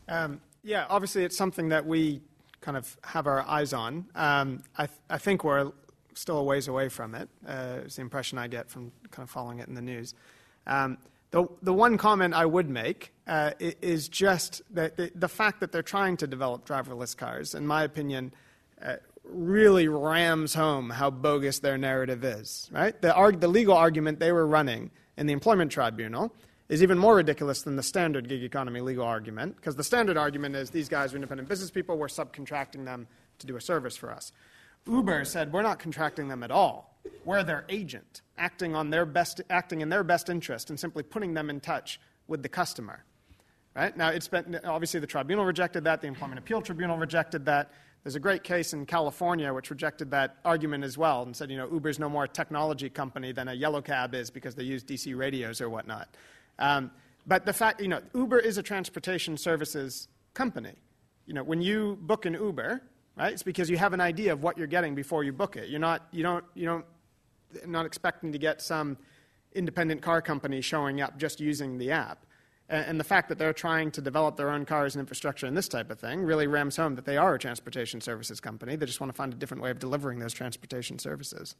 Um, 0.09 0.41
yeah, 0.65 0.87
obviously 0.89 1.25
it's 1.25 1.37
something 1.37 1.69
that 1.69 1.87
we 1.87 2.20
kind 2.61 2.77
of 2.77 2.97
have 3.05 3.27
our 3.27 3.47
eyes 3.47 3.73
on. 3.73 4.07
Um, 4.15 4.62
I, 4.77 4.87
th- 4.87 4.99
I, 5.09 5.19
think 5.19 5.45
we're 5.45 5.70
still 6.15 6.39
a 6.39 6.43
ways 6.43 6.66
away 6.66 6.89
from 6.89 7.15
it. 7.15 7.29
Uh, 7.47 7.81
it's 7.85 7.97
the 7.97 8.03
impression 8.03 8.39
I 8.39 8.49
get 8.49 8.69
from 8.69 8.91
kind 9.11 9.25
of 9.25 9.31
following 9.31 9.61
it 9.61 9.69
in 9.69 9.75
the 9.75 9.83
news. 9.83 10.15
Um, 10.66 10.99
the, 11.31 11.47
the 11.62 11.73
one 11.73 11.99
comment 11.99 12.35
I 12.35 12.47
would 12.47 12.69
make 12.69 13.12
uh, 13.27 13.53
is 13.61 14.09
just 14.09 14.62
that 14.75 14.97
the, 14.97 15.12
the, 15.15 15.29
fact 15.29 15.61
that 15.61 15.73
they're 15.73 15.83
trying 15.83 16.16
to 16.16 16.27
develop 16.27 16.66
driverless 16.66 17.16
cars, 17.16 17.55
in 17.55 17.66
my 17.66 17.85
opinion, 17.85 18.33
really 19.25 19.89
rams 19.89 20.55
home 20.55 20.91
how 20.91 21.11
bogus 21.11 21.59
their 21.59 21.79
narrative 21.79 22.25
is. 22.25 22.71
Right? 22.73 23.01
The, 23.01 23.15
arg- 23.15 23.41
the 23.41 23.49
legal 23.49 23.75
argument 23.75 24.21
they 24.21 24.33
were 24.33 24.47
running 24.47 24.91
in 25.17 25.27
the 25.27 25.33
employment 25.33 25.71
tribunal 25.71 26.35
is 26.69 26.83
even 26.83 26.99
more 26.99 27.17
ridiculous 27.17 27.63
than 27.63 27.77
the 27.77 27.83
standard 27.83 28.29
gig 28.29 28.43
economy 28.43 28.81
legal 28.81 29.05
argument, 29.05 29.57
because 29.57 29.77
the 29.77 29.85
standard 29.85 30.17
argument 30.17 30.55
is 30.55 30.71
these 30.71 30.89
guys 30.89 31.13
are 31.13 31.17
independent 31.17 31.49
business 31.49 31.71
people, 31.71 31.97
we're 31.97 32.09
subcontracting 32.09 32.85
them 32.85 33.07
to 33.39 33.47
do 33.47 33.57
a 33.57 33.61
service 33.61 33.97
for 33.97 34.13
us. 34.13 34.33
Uber 34.87 35.25
said 35.25 35.53
we're 35.53 35.63
not 35.63 35.79
contracting 35.79 36.29
them 36.29 36.43
at 36.43 36.51
all. 36.51 36.99
We're 37.25 37.43
their 37.43 37.65
agent, 37.69 38.23
acting, 38.37 38.75
on 38.75 38.91
their 38.91 39.07
best, 39.07 39.41
acting 39.49 39.81
in 39.81 39.89
their 39.89 40.05
best 40.05 40.29
interest 40.29 40.71
and 40.71 40.79
simply 40.79 41.03
putting 41.03 41.35
them 41.35 41.51
in 41.51 41.61
touch 41.61 42.01
with 42.27 42.43
the 42.43 42.49
customer. 42.49 43.05
Right? 43.79 43.97
Now, 43.97 44.09
it's 44.09 44.27
been, 44.27 44.59
obviously 44.65 44.99
the 44.99 45.07
tribunal 45.07 45.45
rejected 45.45 45.85
that, 45.85 46.01
the 46.01 46.09
Employment 46.09 46.41
Appeal 46.41 46.61
Tribunal 46.61 46.99
rejected 46.99 47.45
that. 47.45 47.71
There's 48.03 48.17
a 48.17 48.21
great 48.21 48.43
case 48.43 48.73
in 48.73 48.87
California 48.87 49.55
which 49.55 49.71
rejected 49.71 50.11
that 50.11 50.39
argument 50.45 50.83
as 50.83 50.99
well 50.99 51.23
and 51.23 51.37
said, 51.37 51.49
you 51.49 51.57
know, 51.57 51.71
Uber's 51.71 51.97
no 52.01 52.09
more 52.09 52.25
a 52.25 52.29
technology 52.29 52.91
company 52.91 53.31
than 53.31 53.47
a 53.47 53.53
yellow 53.53 53.81
cab 53.81 54.17
is 54.17 54.31
because 54.31 54.57
they 54.57 54.65
use 54.65 54.83
CB 54.83 55.17
radios 55.17 55.61
or 55.61 55.71
whatnot. 55.71 56.09
Um, 56.59 56.91
but 57.25 57.47
the 57.47 57.53
fact, 57.53 57.81
you 57.81 57.87
know, 57.87 58.01
Uber 58.15 58.41
is 58.41 58.59
a 58.59 58.65
transportation 58.65 59.37
services 59.37 60.09
company. 60.35 60.75
You 61.27 61.35
know, 61.35 61.45
when 61.45 61.63
you 61.63 61.99
book 62.01 62.27
an 62.27 62.35
Uber, 62.35 62.83
right, 63.17 63.33
it's 63.33 63.45
because 63.45 63.71
you 63.71 63.77
have 63.77 63.93
an 63.93 64.01
idea 64.01 64.33
of 64.33 64.43
what 64.43 64.59
you're 64.59 64.67
getting 64.67 64.97
before 64.97 65.23
you 65.23 65.33
book 65.33 65.57
it. 65.57 65.69
You're 65.69 65.79
not, 65.79 66.09
you 66.11 66.25
don't, 66.25 66.45
you 66.57 66.67
don't, 66.67 66.85
not 67.65 67.87
expecting 67.87 68.33
to 68.33 68.39
get 68.39 68.61
some 68.61 68.99
independent 69.53 70.03
car 70.03 70.21
company 70.21 70.63
showing 70.63 71.01
up 71.01 71.17
just 71.17 71.39
using 71.39 71.79
the 71.79 71.93
app. 71.93 72.25
And, 72.69 72.86
and 72.86 73.01
the 73.01 73.05
fact 73.05 73.28
that 73.28 73.39
they're 73.39 73.53
trying 73.53 73.90
to 73.93 74.01
develop 74.01 74.36
their 74.36 74.51
own 74.51 74.65
cars 74.65 74.95
and 74.95 75.01
infrastructure 75.01 75.47
and 75.47 75.57
this 75.57 75.69
type 75.69 75.90
of 75.90 75.99
thing 75.99 76.23
really 76.23 76.47
rams 76.47 76.77
home 76.77 76.95
that 76.97 77.05
they 77.05 77.16
are 77.16 77.35
a 77.35 77.39
transportation 77.39 78.01
services 78.01 78.40
company. 78.40 78.77
They 78.77 78.86
just 78.86 79.01
want 79.01 79.12
to 79.12 79.16
find 79.16 79.32
a 79.32 79.36
different 79.36 79.62
way 79.62 79.70
of 79.70 79.78
delivering 79.78 80.19
those 80.19 80.32
transportation 80.32 80.99
services. 80.99 81.55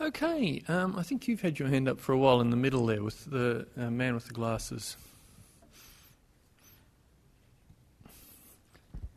Okay, 0.00 0.62
um, 0.68 0.96
I 0.96 1.02
think 1.02 1.28
you've 1.28 1.42
had 1.42 1.58
your 1.58 1.68
hand 1.68 1.86
up 1.86 2.00
for 2.00 2.12
a 2.12 2.18
while 2.18 2.40
in 2.40 2.48
the 2.48 2.56
middle 2.56 2.86
there 2.86 3.02
with 3.02 3.26
the 3.26 3.66
uh, 3.76 3.90
man 3.90 4.14
with 4.14 4.26
the 4.26 4.32
glasses. 4.32 4.96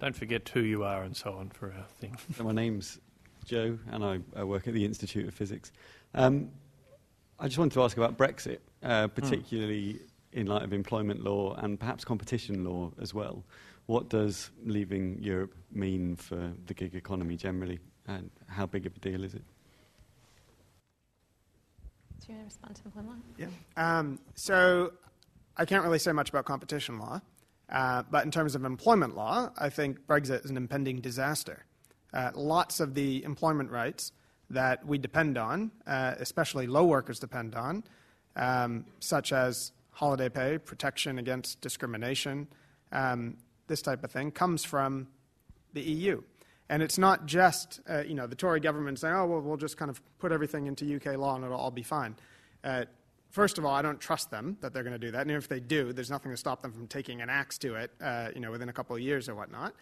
Don't 0.02 0.14
forget 0.14 0.50
who 0.50 0.60
you 0.60 0.84
are 0.84 1.04
and 1.04 1.16
so 1.16 1.36
on 1.36 1.52
for 1.52 1.68
our 1.68 1.86
thing. 2.02 2.18
So 2.36 2.44
my 2.44 2.52
name's 2.52 3.00
Joe, 3.46 3.80
and 3.90 4.04
I, 4.04 4.20
I, 4.36 4.44
work 4.44 4.68
at 4.68 4.74
the 4.74 4.84
Institute 4.84 5.26
of 5.26 5.34
Physics. 5.34 5.72
Um, 6.14 6.50
I 7.40 7.48
just 7.48 7.58
wanted 7.58 7.74
to 7.74 7.84
ask 7.84 7.98
about 7.98 8.18
Brexit, 8.18 8.60
uh, 8.84 9.08
hmm. 9.08 9.14
particularly 9.14 9.94
mm. 9.94 10.00
in 10.34 10.48
light 10.48 10.64
of 10.64 10.74
employment 10.74 11.24
law 11.24 11.56
and 11.56 11.80
perhaps 11.80 12.06
competition 12.06 12.64
law 12.64 12.92
as 13.02 13.14
well. 13.14 13.44
What 13.86 14.10
does 14.10 14.50
leaving 14.64 15.18
Europe 15.22 15.54
mean 15.72 16.16
for 16.16 16.54
the 16.68 16.74
gig 16.74 16.96
economy 16.96 17.36
generally, 17.36 17.80
and 18.08 18.30
how 18.48 18.66
big 18.66 18.86
of 18.86 18.96
a 18.96 19.00
deal 19.00 19.24
is 19.24 19.34
it? 19.34 19.44
Do 22.26 22.32
you 22.32 22.38
want 22.38 22.50
to 22.50 22.56
respond 22.56 22.76
to 22.78 22.82
employment 22.86 23.24
law? 23.40 23.48
Yeah. 23.76 24.00
Um, 24.00 24.20
so 24.36 24.94
I 25.58 25.66
can't 25.66 25.84
really 25.84 26.00
say 26.00 26.14
much 26.14 26.30
about 26.30 26.46
competition 26.46 26.98
law, 26.98 27.20
uh, 27.70 28.04
but 28.10 28.24
in 28.24 28.32
terms 28.32 28.56
of 28.56 28.64
employment 28.64 29.18
law, 29.18 29.52
I 29.58 29.70
think 29.70 30.00
Brexit 30.08 30.46
is 30.46 30.50
an 30.50 30.56
impending 30.56 31.02
disaster. 31.02 31.66
Uh, 32.14 32.32
lots 32.36 32.80
of 32.80 32.94
the 32.94 33.24
employment 33.26 33.70
rights 33.70 34.14
that 34.54 34.86
we 34.86 34.98
depend 34.98 35.38
on, 35.38 35.72
uh, 35.86 36.16
especially 36.20 36.68
low 36.68 36.86
workers 36.86 37.20
depend 37.20 37.56
on, 37.56 37.84
um, 38.36 38.86
such 39.00 39.32
as 39.32 39.72
holiday 39.92 40.30
pay, 40.30 40.58
protection 40.58 41.20
against 41.20 41.62
discrimination, 41.62 42.48
um, 42.92 43.38
this 43.68 43.82
type 43.82 44.04
of 44.04 44.12
thing, 44.12 44.32
comes 44.32 44.64
from 44.64 45.08
the 45.74 45.82
EU. 45.82 46.22
And 46.70 46.82
it's 46.82 46.98
not 46.98 47.26
just, 47.26 47.82
uh, 47.90 48.04
you 48.04 48.16
know, 48.16 48.26
the 48.26 48.36
Tory 48.36 48.60
government 48.60 49.00
saying, 49.00 49.14
oh, 49.14 49.26
well, 49.26 49.42
we'll 49.42 49.58
just 49.58 49.78
kind 49.78 49.92
of 49.92 50.02
put 50.18 50.32
everything 50.32 50.68
into 50.68 50.96
UK 50.96 51.18
law 51.18 51.36
and 51.36 51.44
it'll 51.44 51.58
all 51.58 51.72
be 51.72 51.84
fine. 51.84 52.16
Uh, 52.64 52.86
first 53.30 53.58
of 53.58 53.66
all, 53.66 53.74
I 53.74 53.82
don't 53.82 54.00
trust 54.00 54.32
them 54.32 54.58
that 54.62 54.74
they're 54.74 54.84
going 54.84 54.94
to 54.94 55.00
do 55.00 55.12
that. 55.12 55.22
And 55.22 55.32
if 55.32 55.48
they 55.48 55.60
do, 55.60 55.94
there's 55.94 56.10
nothing 56.10 56.32
to 56.32 56.38
stop 56.38 56.62
them 56.62 56.72
from 56.72 56.88
taking 56.88 57.22
an 57.22 57.30
axe 57.30 57.58
to 57.60 57.76
it, 57.76 57.92
uh, 58.02 58.30
you 58.34 58.40
know, 58.40 58.52
within 58.52 58.70
a 58.70 58.74
couple 58.74 58.96
of 58.96 59.02
years 59.02 59.28
or 59.28 59.36
whatnot. 59.36 59.74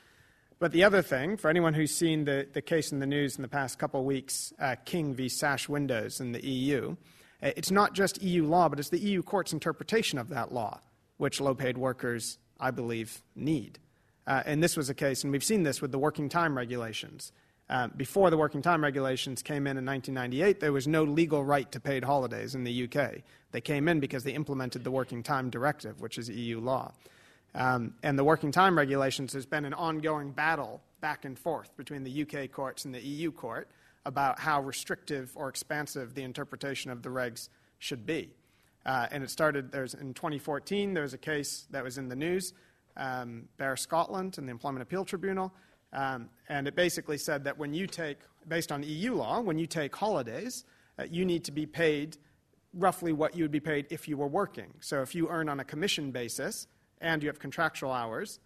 But 0.62 0.74
the 0.74 0.84
other 0.84 1.02
thing, 1.02 1.38
for 1.38 1.50
anyone 1.50 1.74
who's 1.74 1.90
seen 1.90 2.26
the, 2.26 2.48
the 2.54 2.62
case 2.62 2.92
in 2.92 3.00
the 3.00 3.08
news 3.08 3.36
in 3.36 3.42
the 3.42 3.48
past 3.48 3.80
couple 3.80 4.00
of 4.00 4.06
weeks, 4.06 4.54
uh, 4.60 4.76
King 4.86 5.16
v. 5.16 5.28
Sash 5.28 5.68
Windows 5.68 6.22
in 6.22 6.34
the 6.34 6.46
EU, 6.46 6.96
uh, 7.42 7.50
it's 7.56 7.72
not 7.72 7.96
just 7.96 8.22
EU 8.22 8.46
law, 8.46 8.70
but 8.70 8.78
it's 8.78 8.90
the 8.90 9.00
EU 9.00 9.24
court's 9.24 9.54
interpretation 9.54 10.20
of 10.20 10.30
that 10.30 10.54
law, 10.54 10.80
which 11.18 11.42
low 11.42 11.56
paid 11.56 11.80
workers, 11.80 12.38
I 12.60 12.70
believe, 12.70 13.24
need. 13.36 13.80
Uh, 14.28 14.44
and 14.46 14.62
this 14.62 14.78
was 14.78 14.88
a 14.88 14.94
case, 14.94 15.24
and 15.24 15.32
we've 15.32 15.44
seen 15.44 15.64
this 15.64 15.82
with 15.82 15.92
the 15.92 15.98
working 15.98 16.30
time 16.30 16.56
regulations. 16.56 17.32
Uh, 17.68 17.88
before 17.98 18.30
the 18.30 18.38
working 18.38 18.62
time 18.62 18.84
regulations 18.84 19.42
came 19.42 19.66
in 19.66 19.80
in 19.80 19.86
1998, 19.88 20.60
there 20.60 20.72
was 20.72 20.88
no 20.88 21.04
legal 21.04 21.44
right 21.44 21.72
to 21.72 21.80
paid 21.80 22.04
holidays 22.04 22.54
in 22.54 22.66
the 22.66 22.84
UK. 22.84 23.24
They 23.52 23.62
came 23.62 23.88
in 23.88 24.00
because 24.00 24.24
they 24.24 24.34
implemented 24.34 24.84
the 24.84 24.92
working 24.92 25.24
time 25.24 25.50
directive, 25.50 26.02
which 26.02 26.20
is 26.20 26.30
EU 26.30 26.60
law. 26.60 26.92
Um, 27.54 27.96
and 28.04 28.18
the 28.18 28.24
working 28.24 28.52
time 28.52 28.78
regulations 28.78 29.34
has 29.34 29.46
been 29.46 29.66
an 29.66 29.74
ongoing 29.74 30.32
battle 30.32 30.82
back 31.02 31.26
and 31.26 31.38
forth 31.38 31.76
between 31.76 32.04
the 32.04 32.22
UK 32.22 32.52
courts 32.52 32.86
and 32.86 32.94
the 32.94 33.02
EU 33.02 33.32
court 33.32 33.70
about 34.06 34.40
how 34.40 34.62
restrictive 34.62 35.32
or 35.36 35.50
expansive 35.50 36.14
the 36.14 36.24
interpretation 36.24 36.92
of 36.92 37.04
the 37.04 37.10
regs 37.10 37.50
should 37.80 38.06
be. 38.06 38.30
Uh, 38.86 39.08
and 39.12 39.24
it 39.24 39.30
started 39.30 39.72
there's 39.72 39.94
in 39.94 40.14
2014 40.14 40.94
there 40.94 41.04
was 41.04 41.14
a 41.14 41.18
case 41.18 41.68
that 41.70 41.84
was 41.84 41.98
in 41.98 42.08
the 42.08 42.16
news 42.16 42.54
um, 42.98 43.48
BEAR 43.58 43.76
Scotland 43.76 44.38
and 44.38 44.48
the 44.48 44.52
Employment 44.52 44.82
Appeal 44.82 45.06
Tribunal. 45.06 45.54
Um, 45.94 46.30
and 46.50 46.68
it 46.68 46.76
basically 46.76 47.18
said 47.18 47.44
that 47.44 47.58
when 47.58 47.74
you 47.74 47.86
take, 47.86 48.18
based 48.48 48.72
on 48.72 48.84
EU 48.84 49.16
law, 49.16 49.42
when 49.42 49.58
you 49.58 49.68
take 49.68 49.96
holidays, 49.96 50.66
uh, 50.98 51.04
you 51.10 51.26
need 51.26 51.44
to 51.46 51.52
be 51.52 51.66
paid 51.66 52.18
roughly 52.74 53.12
what 53.12 53.36
you 53.36 53.44
would 53.44 53.52
be 53.52 53.60
paid 53.60 53.88
if 53.90 54.08
you 54.08 54.18
were 54.18 54.28
working. 54.28 54.74
So 54.80 55.02
if 55.02 55.14
you 55.14 55.28
earn 55.30 55.50
on 55.50 55.60
a 55.60 55.66
commission 55.66 56.12
basis 56.12 56.68
and 57.02 57.22
you 57.22 57.30
have 57.30 57.40
contractual 57.40 57.92
hours, 57.92 58.40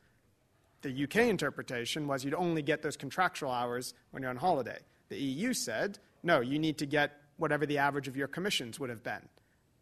the 0.82 1.03
UK 1.03 1.27
interpretation 1.27 2.07
was 2.07 2.23
you'd 2.23 2.34
only 2.34 2.61
get 2.61 2.82
those 2.82 2.98
contractual 2.98 3.52
hours 3.52 3.94
when 4.11 4.23
you're 4.23 4.30
on 4.30 4.38
holiday. 4.38 4.80
The 5.10 5.18
EU 5.18 5.53
said, 5.53 5.99
no, 6.23 6.40
you 6.41 6.57
need 6.57 6.77
to 6.80 6.86
get 6.86 7.14
whatever 7.38 7.65
the 7.65 7.77
average 7.77 8.07
of 8.07 8.15
your 8.15 8.27
commissions 8.27 8.80
would 8.80 8.90
have 8.90 9.03
been, 9.03 9.30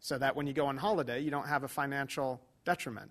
so 0.00 0.18
that 0.18 0.34
when 0.36 0.46
you 0.46 0.52
go 0.52 0.66
on 0.66 0.76
holiday, 0.76 1.20
you 1.20 1.30
don't 1.30 1.48
have 1.48 1.62
a 1.62 1.68
financial 1.68 2.40
detriment. 2.64 3.10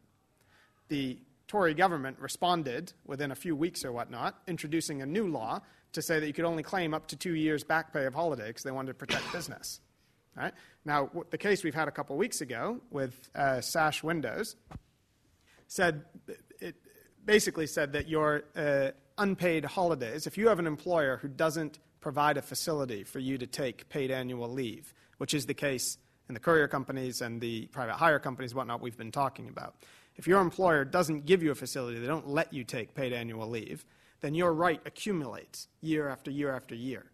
The 0.90 1.18
Tory 1.48 1.73
government 1.73 2.18
responded 2.19 2.94
within 3.06 3.31
a 3.31 3.35
few 3.35 3.56
weeks 3.56 3.85
or 3.85 3.91
whatnot, 3.91 4.41
introducing 4.48 5.02
a 5.02 5.06
new 5.06 5.27
law 5.27 5.61
to 5.94 6.02
say 6.02 6.19
that 6.19 6.27
you 6.27 6.34
could 6.34 6.45
only 6.45 6.64
claim 6.64 6.94
up 6.94 7.07
to 7.07 7.15
two 7.15 7.35
years 7.35 7.64
back 7.64 7.94
pay 7.94 8.06
of 8.06 8.14
holiday 8.14 8.48
because 8.48 8.64
they 8.64 8.72
wanted 8.72 8.88
to 8.88 8.94
protect 8.95 9.31
business. 9.34 9.80
Right? 10.35 10.53
Now, 10.84 11.11
the 11.30 11.38
case 11.38 11.64
we've 11.64 11.76
had 11.76 11.88
a 11.88 11.91
couple 11.91 12.18
weeks 12.18 12.41
ago 12.41 12.81
with 12.90 13.30
uh, 13.35 13.61
Sash 13.61 14.02
Windows 14.02 14.56
said 15.74 16.06
it 16.60 16.76
basically 17.26 17.66
said 17.66 17.94
that 17.94 18.08
your 18.08 18.44
uh, 18.56 18.91
unpaid 19.18 19.66
holidays, 19.66 20.28
if 20.28 20.38
you 20.38 20.48
have 20.48 20.60
an 20.60 20.68
employer 20.68 21.18
who 21.18 21.28
doesn't 21.28 21.80
provide 22.00 22.38
a 22.38 22.41
facility 22.41 23.04
for 23.04 23.20
you 23.20 23.40
to 23.40 23.48
take 23.48 23.90
paid 23.90 24.12
annual 24.12 24.48
leave, 24.48 24.94
which 25.18 25.34
is 25.34 25.48
the 25.48 25.54
case 25.54 25.98
in 26.30 26.34
the 26.36 26.40
courier 26.40 26.68
companies 26.68 27.22
and 27.22 27.41
the 27.41 27.66
private 27.68 27.95
hire 27.95 28.20
companies, 28.20 28.54
whatnot, 28.54 28.82
we've 28.82 28.98
been 28.98 29.12
talking 29.12 29.50
about. 29.50 29.76
If 30.16 30.28
your 30.28 30.41
employer 30.41 30.86
doesn't 30.86 31.26
give 31.26 31.41
you 31.41 31.50
a 31.50 31.56
facility, 31.56 31.98
they 31.98 32.08
don't 32.08 32.28
let 32.28 32.54
you 32.54 32.64
take 32.64 32.94
paid 32.94 33.12
annual 33.12 33.50
leave, 33.50 33.84
then 34.22 34.36
your 34.36 34.54
right 34.54 34.82
accumulates 34.86 35.70
year 35.82 36.08
after 36.08 36.30
year 36.30 36.56
after 36.56 36.76
year. 36.76 37.06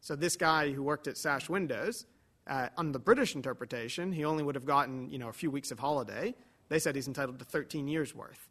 So 0.00 0.16
this 0.16 0.36
guy 0.36 0.70
who 0.70 0.82
worked 0.82 1.06
at 1.06 1.16
Sash 1.16 1.48
Windows, 1.48 2.04
uh, 2.46 2.68
under 2.76 2.92
the 2.92 2.98
British 2.98 3.34
interpretation, 3.34 4.12
he 4.12 4.24
only 4.24 4.42
would 4.42 4.54
have 4.54 4.66
gotten 4.66 5.08
you 5.08 5.18
know 5.18 5.28
a 5.28 5.32
few 5.32 5.50
weeks 5.50 5.70
of 5.70 5.78
holiday. 5.78 6.34
They 6.72 6.78
said 6.78 6.94
he's 6.94 7.06
entitled 7.06 7.38
to 7.38 7.44
13 7.44 7.86
years 7.86 8.14
worth. 8.14 8.48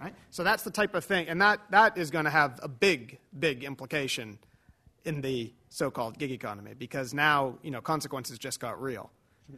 Right? 0.00 0.14
So 0.30 0.42
that's 0.42 0.62
the 0.62 0.70
type 0.70 0.94
of 0.94 1.04
thing, 1.04 1.28
and 1.28 1.38
that, 1.42 1.60
that 1.70 1.98
is 1.98 2.10
going 2.10 2.24
to 2.24 2.30
have 2.30 2.58
a 2.62 2.68
big, 2.68 3.18
big 3.38 3.62
implication 3.62 4.38
in 5.04 5.20
the 5.20 5.52
so-called 5.68 6.18
gig 6.18 6.30
economy 6.30 6.72
because 6.76 7.12
now 7.12 7.58
you 7.62 7.70
know 7.70 7.82
consequences 7.82 8.38
just 8.38 8.58
got 8.58 8.80
real. 8.80 9.10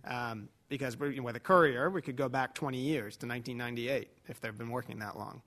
Um, 0.04 0.48
because 0.68 0.96
you 1.00 1.16
know, 1.18 1.22
with 1.22 1.36
a 1.36 1.40
courier, 1.40 1.88
we 1.88 2.02
could 2.02 2.16
go 2.16 2.28
back 2.28 2.52
20 2.54 2.78
years 2.78 3.16
to 3.18 3.28
1998 3.28 4.08
if 4.26 4.40
they've 4.40 4.58
been 4.58 4.70
working 4.70 4.98
that 4.98 5.16
long. 5.16 5.40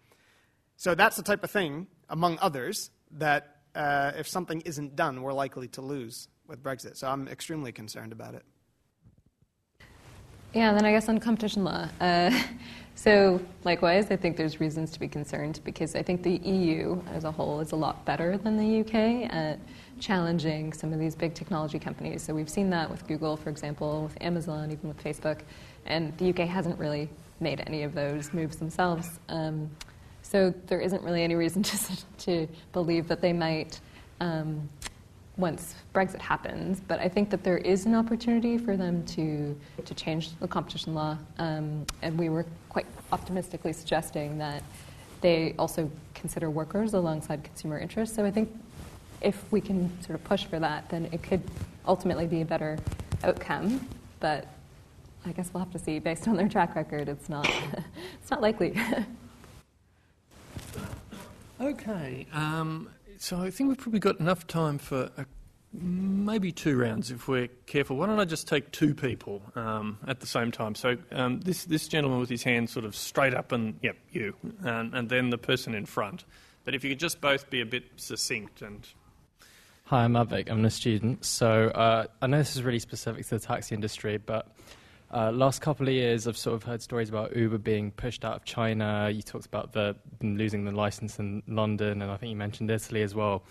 So 0.78 0.96
that's 0.96 1.18
the 1.18 1.24
type 1.24 1.44
of 1.44 1.52
thing, 1.52 1.88
among 2.10 2.38
others, 2.42 2.92
that 3.12 3.58
uh, 3.76 4.14
if 4.16 4.26
something 4.26 4.62
isn't 4.62 4.96
done, 4.96 5.22
we're 5.22 5.34
likely 5.34 5.68
to 5.70 5.82
lose 5.82 6.30
with 6.48 6.64
Brexit. 6.64 6.96
So 6.96 7.10
I'm 7.10 7.28
extremely 7.28 7.74
concerned 7.74 8.14
about 8.14 8.36
it. 8.36 8.46
Yeah, 10.54 10.70
and 10.70 10.78
then 10.78 10.86
I 10.86 10.92
guess 10.92 11.10
on 11.10 11.20
competition 11.20 11.64
law. 11.64 11.88
Uh, 12.00 12.32
so, 12.96 13.42
likewise, 13.64 14.10
I 14.10 14.16
think 14.16 14.38
there's 14.38 14.60
reasons 14.60 14.92
to 14.92 15.00
be 15.00 15.08
concerned 15.08 15.60
because 15.64 15.96
I 15.96 16.02
think 16.02 16.24
the 16.24 16.38
EU 16.38 17.02
as 17.14 17.26
a 17.26 17.32
whole 17.32 17.60
is 17.60 17.74
a 17.74 17.76
lot 17.76 18.06
better 18.06 18.38
than 18.38 18.58
the 18.58 18.80
UK 18.82 19.32
at 19.34 19.60
challenging 20.00 20.72
some 20.74 20.94
of 20.94 21.00
these 21.00 21.16
big 21.16 21.34
technology 21.34 21.80
companies. 21.80 22.24
So, 22.24 22.34
we've 22.34 22.50
seen 22.50 22.70
that 22.70 22.90
with 22.90 23.06
Google, 23.08 23.36
for 23.36 23.50
example, 23.50 24.04
with 24.04 24.18
Amazon, 24.22 24.72
even 24.72 24.88
with 24.88 25.04
Facebook. 25.04 25.42
And 25.86 26.18
the 26.18 26.30
UK 26.30 26.48
hasn't 26.48 26.80
really 26.80 27.10
made 27.40 27.62
any 27.68 27.84
of 27.84 27.94
those 27.94 28.34
moves 28.34 28.56
themselves. 28.56 29.20
Um, 29.30 29.70
so, 30.22 30.54
there 30.68 30.80
isn't 30.80 31.04
really 31.04 31.24
any 31.24 31.36
reason 31.36 31.62
to, 31.64 31.78
to 32.20 32.48
believe 32.72 33.10
that 33.10 33.22
they 33.22 33.34
might. 33.34 33.80
Um, 34.22 34.70
once 35.38 35.76
Brexit 35.94 36.20
happens, 36.20 36.82
but 36.88 37.00
I 37.00 37.08
think 37.08 37.30
that 37.30 37.44
there 37.44 37.60
is 37.60 37.86
an 37.86 37.94
opportunity 37.94 38.58
for 38.58 38.76
them 38.76 39.06
to, 39.06 39.56
to 39.86 39.94
change 39.94 40.36
the 40.40 40.48
competition 40.48 40.96
law. 40.96 41.18
Um, 41.38 41.86
and 42.02 42.18
we 42.18 42.30
were 42.30 42.46
quite 42.70 42.88
optimistically 43.12 43.74
suggesting 43.74 44.38
that 44.40 44.64
they 45.22 45.54
also 45.60 45.90
consider 46.16 46.50
workers 46.50 46.94
alongside 46.94 47.44
consumer 47.44 47.78
interests. 47.78 48.16
So 48.16 48.26
I 48.26 48.32
think 48.32 48.52
if 49.22 49.52
we 49.52 49.62
can 49.62 49.92
sort 50.02 50.16
of 50.20 50.24
push 50.24 50.46
for 50.46 50.60
that, 50.60 50.90
then 50.90 51.08
it 51.12 51.22
could 51.22 51.42
ultimately 51.88 52.28
be 52.28 52.42
a 52.42 52.46
better 52.46 52.78
outcome. 53.24 53.88
But 54.20 54.48
I 55.26 55.32
guess 55.32 55.52
we'll 55.54 55.64
have 55.64 55.74
to 55.74 55.80
see. 55.80 56.00
Based 56.00 56.28
on 56.28 56.36
their 56.36 56.48
track 56.48 56.76
record, 56.76 57.10
it's 57.10 57.30
not, 57.30 57.48
it's 58.22 58.32
not 58.32 58.42
likely. 58.42 58.76
okay. 61.62 62.26
Um, 62.34 62.90
so 63.18 63.42
I 63.42 63.50
think 63.50 63.70
we've 63.70 63.78
probably 63.78 64.00
got 64.00 64.20
enough 64.20 64.48
time 64.48 64.78
for 64.78 65.10
a, 65.18 65.26
maybe 65.74 66.52
two 66.52 66.78
rounds 66.78 67.12
if 67.12 67.28
we're 67.28 67.48
careful. 67.66 67.98
Why 67.98 68.06
don't 68.06 68.20
I 68.20 68.26
just 68.26 68.48
take 68.48 68.72
two 68.72 68.94
people 68.94 69.42
um, 69.56 69.98
at 70.08 70.20
the 70.20 70.28
same 70.28 70.52
time? 70.52 70.76
So 70.76 70.98
um, 71.12 71.42
this 71.42 71.66
this 71.66 71.88
gentleman 71.88 72.20
with 72.20 72.30
his 72.30 72.44
hand 72.44 72.70
sort 72.70 72.86
of 72.86 72.96
straight 72.96 73.34
up 73.34 73.52
and 73.52 73.78
yep, 73.82 73.98
you, 74.12 74.36
and, 74.62 74.94
and 74.94 75.10
then 75.10 75.30
the 75.30 75.38
person 75.38 75.74
in 75.74 75.86
front. 75.86 76.26
But 76.66 76.76
if 76.76 76.84
you 76.84 76.90
could 76.90 77.00
just 77.00 77.22
both 77.22 77.50
be 77.50 77.62
a 77.62 77.66
bit 77.66 77.84
succinct 77.96 78.62
and. 78.62 78.88
Hi, 79.86 80.04
I'm 80.04 80.14
Avik. 80.14 80.52
I'm 80.52 80.66
a 80.66 80.70
student. 80.70 81.24
So 81.24 81.68
uh, 81.70 82.08
I 82.22 82.28
know 82.28 82.40
this 82.40 82.58
is 82.58 82.64
really 82.64 82.80
specific 82.80 83.26
to 83.28 83.40
the 83.40 83.40
taxi 83.40 83.74
industry, 83.74 84.18
but 84.18 84.52
uh, 85.12 85.32
last 85.32 85.62
couple 85.62 85.88
of 85.88 85.94
years, 85.94 86.28
I've 86.28 86.38
sort 86.38 86.56
of 86.56 86.64
heard 86.64 86.82
stories 86.82 87.10
about 87.10 87.36
Uber 87.36 87.60
being 87.60 87.92
pushed 87.92 88.26
out 88.26 88.36
of 88.36 88.44
China. 88.44 89.10
You 89.14 89.22
talked 89.22 89.46
about 89.46 89.72
the 89.72 89.96
losing 90.22 90.66
the 90.66 90.72
license 90.72 91.20
in 91.20 91.44
London, 91.48 92.02
and 92.02 92.12
I 92.12 92.18
think 92.18 92.30
you 92.30 92.36
mentioned 92.36 92.70
Italy 92.70 93.02
as 93.04 93.16
well. 93.16 93.44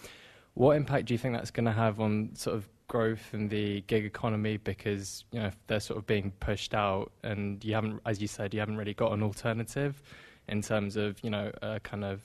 What 0.54 0.76
impact 0.76 1.06
do 1.06 1.14
you 1.14 1.18
think 1.18 1.34
that's 1.34 1.50
going 1.50 1.66
to 1.66 1.72
have 1.72 2.00
on 2.00 2.30
sort 2.34 2.56
of 2.56 2.68
growth 2.88 3.32
in 3.32 3.48
the 3.48 3.80
gig 3.82 4.04
economy? 4.04 4.58
Because 4.58 5.24
you 5.32 5.40
know 5.40 5.50
they're 5.66 5.80
sort 5.80 5.98
of 5.98 6.06
being 6.06 6.30
pushed 6.40 6.74
out, 6.74 7.10
and 7.22 7.64
you 7.64 7.74
haven't, 7.74 8.00
as 8.04 8.20
you 8.20 8.28
said, 8.28 8.52
you 8.52 8.60
haven't 8.60 8.76
really 8.76 8.94
got 8.94 9.12
an 9.12 9.22
alternative 9.22 10.02
in 10.48 10.60
terms 10.60 10.96
of 10.96 11.18
you 11.22 11.30
know 11.30 11.50
a 11.62 11.80
kind 11.80 12.04
of 12.04 12.20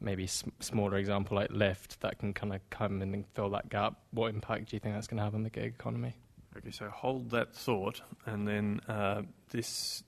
maybe 0.00 0.26
sm- 0.26 0.50
smaller 0.60 0.96
example 0.96 1.36
like 1.36 1.50
Lyft 1.50 1.98
that 2.00 2.18
can 2.18 2.32
kind 2.32 2.54
of 2.54 2.60
come 2.70 3.00
in 3.00 3.14
and 3.14 3.26
fill 3.34 3.50
that 3.50 3.70
gap. 3.70 3.94
What 4.10 4.28
impact 4.28 4.70
do 4.70 4.76
you 4.76 4.80
think 4.80 4.94
that's 4.94 5.06
going 5.06 5.18
to 5.18 5.24
have 5.24 5.34
on 5.34 5.42
the 5.42 5.50
gig 5.50 5.74
economy? 5.78 6.14
Okay, 6.56 6.70
so 6.70 6.88
hold 6.88 7.30
that 7.30 7.54
thought, 7.54 8.00
and 8.26 8.46
then 8.46 8.80
uh, 8.88 9.22
this 9.50 10.02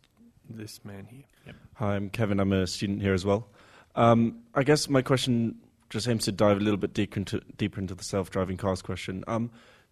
this 0.51 0.85
man 0.85 1.07
here. 1.09 1.23
Yep. 1.47 1.57
Hi, 1.75 1.95
I'm 1.95 2.11
Kevin. 2.11 2.41
I'm 2.41 2.53
a 2.53 2.67
student 2.67 3.01
here 3.01 3.15
as 3.15 3.25
well. 3.25 3.49
Um, 3.95 4.43
I 4.55 4.65
guess 4.65 4.89
my 4.89 5.03
question 5.03 5.57
just 5.89 6.09
aims 6.09 6.25
to 6.25 6.33
dive 6.33 6.57
a 6.57 6.61
little 6.61 6.79
bit 6.79 6.95
deeper 6.95 7.21
into, 7.21 7.41
deeper 7.57 7.79
into 7.79 7.95
the 7.95 8.03
self-driving 8.03 8.57
cars 8.57 8.83
question. 8.83 9.23
Um, 9.29 9.51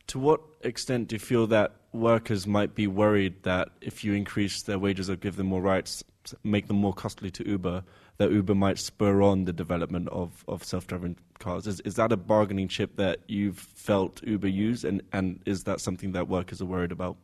to 0.09 0.19
what 0.19 0.41
extent 0.63 1.09
do 1.09 1.15
you 1.15 1.21
feel 1.21 1.47
that 1.49 1.73
workers 1.93 2.47
might 2.47 2.75
be 2.75 2.87
worried 2.87 3.43
that 3.45 3.69
if 3.81 4.03
you 4.03 4.15
increase 4.15 4.63
their 4.63 4.79
wages 4.79 5.09
or 5.09 5.17
give 5.17 5.37
them 5.37 5.47
more 5.47 5.61
rights, 5.61 6.03
make 6.43 6.67
them 6.67 6.79
more 6.79 6.95
costly 6.95 7.31
to 7.31 7.47
Uber, 7.47 7.85
that 8.21 8.31
Uber 8.31 8.55
might 8.55 8.79
spur 8.79 9.23
on 9.23 9.47
the 9.47 9.53
development 9.53 10.07
of, 10.11 10.45
of 10.47 10.63
self-driving 10.63 11.17
cars. 11.39 11.67
Is, 11.67 11.81
is 11.81 11.95
that 11.95 12.13
a 12.13 12.19
bargaining 12.19 12.69
chip 12.69 12.97
that 12.97 13.21
you've 13.29 13.59
felt 13.59 14.23
Uber 14.23 14.47
use, 14.47 14.85
and, 14.85 15.01
and 15.15 15.41
is 15.47 15.65
that 15.65 15.81
something 15.81 16.13
that 16.13 16.29
workers 16.29 16.61
are 16.61 16.67
worried 16.67 16.93
about? 16.93 17.17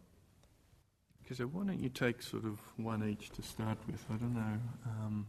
Because 1.23 1.44
why 1.44 1.64
don't 1.64 1.82
you 1.82 1.90
take 1.90 2.23
sort 2.23 2.47
of 2.47 2.59
one 2.78 3.06
each 3.06 3.28
to 3.32 3.43
start 3.43 3.77
with? 3.86 4.02
I 4.10 4.14
don't 4.14 4.35
know. 4.35 4.59
Um, 4.86 5.27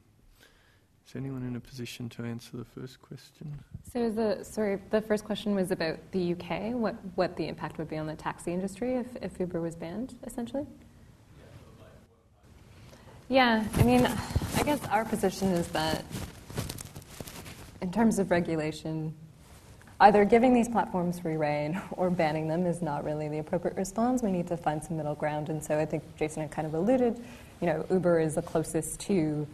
is 1.06 1.14
anyone 1.18 1.44
in 1.44 1.58
a 1.58 1.60
position 1.60 2.08
to 2.12 2.24
answer 2.24 2.56
the 2.56 2.64
first 2.64 3.02
question? 3.02 3.60
So, 3.92 4.10
the 4.10 4.46
sorry, 4.46 4.80
the 4.90 5.02
first 5.02 5.26
question 5.26 5.54
was 5.54 5.72
about 5.72 5.98
the 6.14 6.32
UK. 6.32 6.76
What 6.76 6.96
what 7.16 7.36
the 7.36 7.46
impact 7.46 7.78
would 7.78 7.90
be 7.90 7.98
on 7.98 8.08
the 8.08 8.16
taxi 8.16 8.54
industry 8.54 8.96
if, 8.96 9.08
if 9.22 9.38
Uber 9.38 9.60
was 9.60 9.76
banned, 9.76 10.16
essentially. 10.26 10.66
Yeah, 13.30 13.66
I 13.74 13.84
mean, 13.84 14.06
I 14.56 14.64
guess 14.64 14.80
our 14.86 15.04
position 15.04 15.50
is 15.50 15.68
that 15.70 16.06
in 17.82 17.92
terms 17.92 18.20
of 18.20 18.32
regulation, 18.32 19.14
either 20.00 20.24
giving 20.24 20.54
these 20.54 20.70
platforms 20.70 21.20
free 21.20 21.36
rein 21.36 21.82
or 21.92 22.10
banning 22.10 22.48
them 22.48 22.66
is 22.66 22.82
not 22.82 23.04
really 23.04 23.28
the 23.28 23.40
appropriate 23.40 23.76
response. 23.76 24.24
We 24.24 24.32
need 24.32 24.48
to 24.48 24.56
find 24.56 24.82
some 24.82 24.96
middle 24.96 25.14
ground. 25.14 25.50
And 25.50 25.62
so 25.62 25.78
I 25.78 25.86
think 25.86 26.04
Jason 26.16 26.42
had 26.42 26.52
kind 26.52 26.66
of 26.66 26.74
alluded, 26.74 27.22
you 27.60 27.68
know, 27.68 27.86
Uber 27.92 28.22
is 28.22 28.36
the 28.36 28.42
closest 28.42 29.02
to 29.02 29.46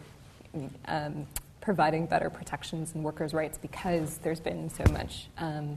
um, 0.86 1.26
providing 1.60 2.06
better 2.06 2.30
protections 2.30 2.94
and 2.94 3.02
workers' 3.02 3.34
rights 3.34 3.58
because 3.58 4.18
there's 4.18 4.38
been 4.38 4.70
so 4.70 4.84
much 4.92 5.26
um, 5.38 5.76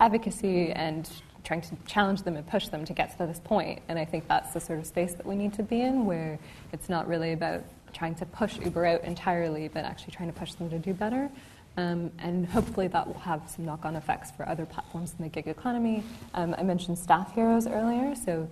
advocacy 0.00 0.70
and 0.72 1.08
trying 1.44 1.60
to 1.62 1.76
challenge 1.86 2.22
them 2.22 2.36
and 2.36 2.46
push 2.46 2.68
them 2.68 2.84
to 2.84 2.92
get 2.92 3.16
to 3.18 3.26
this 3.26 3.40
point. 3.42 3.80
And 3.88 3.98
I 3.98 4.04
think 4.04 4.28
that's 4.28 4.52
the 4.52 4.60
sort 4.60 4.78
of 4.78 4.86
space 4.86 5.14
that 5.14 5.26
we 5.26 5.34
need 5.34 5.52
to 5.54 5.62
be 5.62 5.80
in, 5.80 6.06
where 6.06 6.38
it's 6.72 6.88
not 6.88 7.08
really 7.08 7.32
about 7.32 7.62
trying 7.92 8.14
to 8.16 8.26
push 8.26 8.58
Uber 8.58 8.86
out 8.86 9.04
entirely, 9.04 9.68
but 9.68 9.84
actually 9.84 10.12
trying 10.12 10.32
to 10.32 10.38
push 10.38 10.54
them 10.54 10.70
to 10.70 10.78
do 10.78 10.92
better. 10.92 11.30
Um, 11.76 12.10
and 12.18 12.46
hopefully 12.46 12.88
that 12.88 13.06
will 13.06 13.20
have 13.20 13.48
some 13.48 13.64
knock-on 13.64 13.96
effects 13.96 14.30
for 14.32 14.48
other 14.48 14.66
platforms 14.66 15.14
in 15.18 15.24
the 15.24 15.28
gig 15.28 15.46
economy. 15.46 16.02
Um, 16.34 16.54
I 16.58 16.62
mentioned 16.62 16.98
Staff 16.98 17.34
Heroes 17.34 17.66
earlier, 17.66 18.14
so 18.14 18.48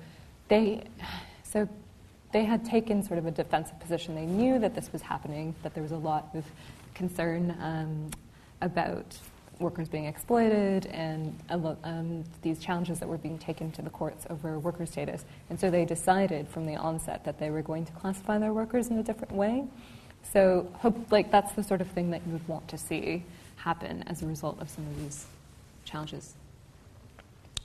they, 0.48 0.84
so 1.42 1.68
they 2.32 2.44
had 2.44 2.64
taken 2.64 3.02
sort 3.02 3.18
of 3.18 3.26
a 3.26 3.30
defensive 3.30 3.78
position. 3.80 4.14
They 4.14 4.26
knew 4.26 4.58
that 4.60 4.74
this 4.74 4.92
was 4.92 5.02
happening, 5.02 5.54
that 5.62 5.74
there 5.74 5.82
was 5.82 5.92
a 5.92 5.96
lot 5.96 6.28
of 6.34 6.44
concern 6.94 7.56
um, 7.60 8.10
about 8.60 9.18
workers 9.60 9.88
being 9.88 10.06
exploited 10.06 10.86
and 10.86 11.38
um, 11.50 12.24
these 12.42 12.58
challenges 12.58 13.00
that 13.00 13.08
were 13.08 13.18
being 13.18 13.38
taken 13.38 13.70
to 13.72 13.82
the 13.82 13.90
courts 13.90 14.26
over 14.30 14.58
worker 14.58 14.86
status. 14.86 15.24
And 15.50 15.58
so 15.58 15.70
they 15.70 15.84
decided 15.84 16.48
from 16.48 16.66
the 16.66 16.76
onset 16.76 17.24
that 17.24 17.38
they 17.38 17.50
were 17.50 17.62
going 17.62 17.84
to 17.86 17.92
classify 17.92 18.38
their 18.38 18.52
workers 18.52 18.88
in 18.88 18.98
a 18.98 19.02
different 19.02 19.32
way. 19.32 19.64
So 20.32 20.68
hope 20.74 21.10
like 21.10 21.30
that's 21.30 21.52
the 21.52 21.62
sort 21.62 21.80
of 21.80 21.88
thing 21.88 22.10
that 22.10 22.22
you 22.26 22.32
would 22.32 22.46
want 22.48 22.68
to 22.68 22.78
see 22.78 23.24
happen 23.56 24.04
as 24.06 24.22
a 24.22 24.26
result 24.26 24.60
of 24.60 24.68
some 24.68 24.86
of 24.86 25.00
these 25.00 25.26
challenges. 25.84 26.34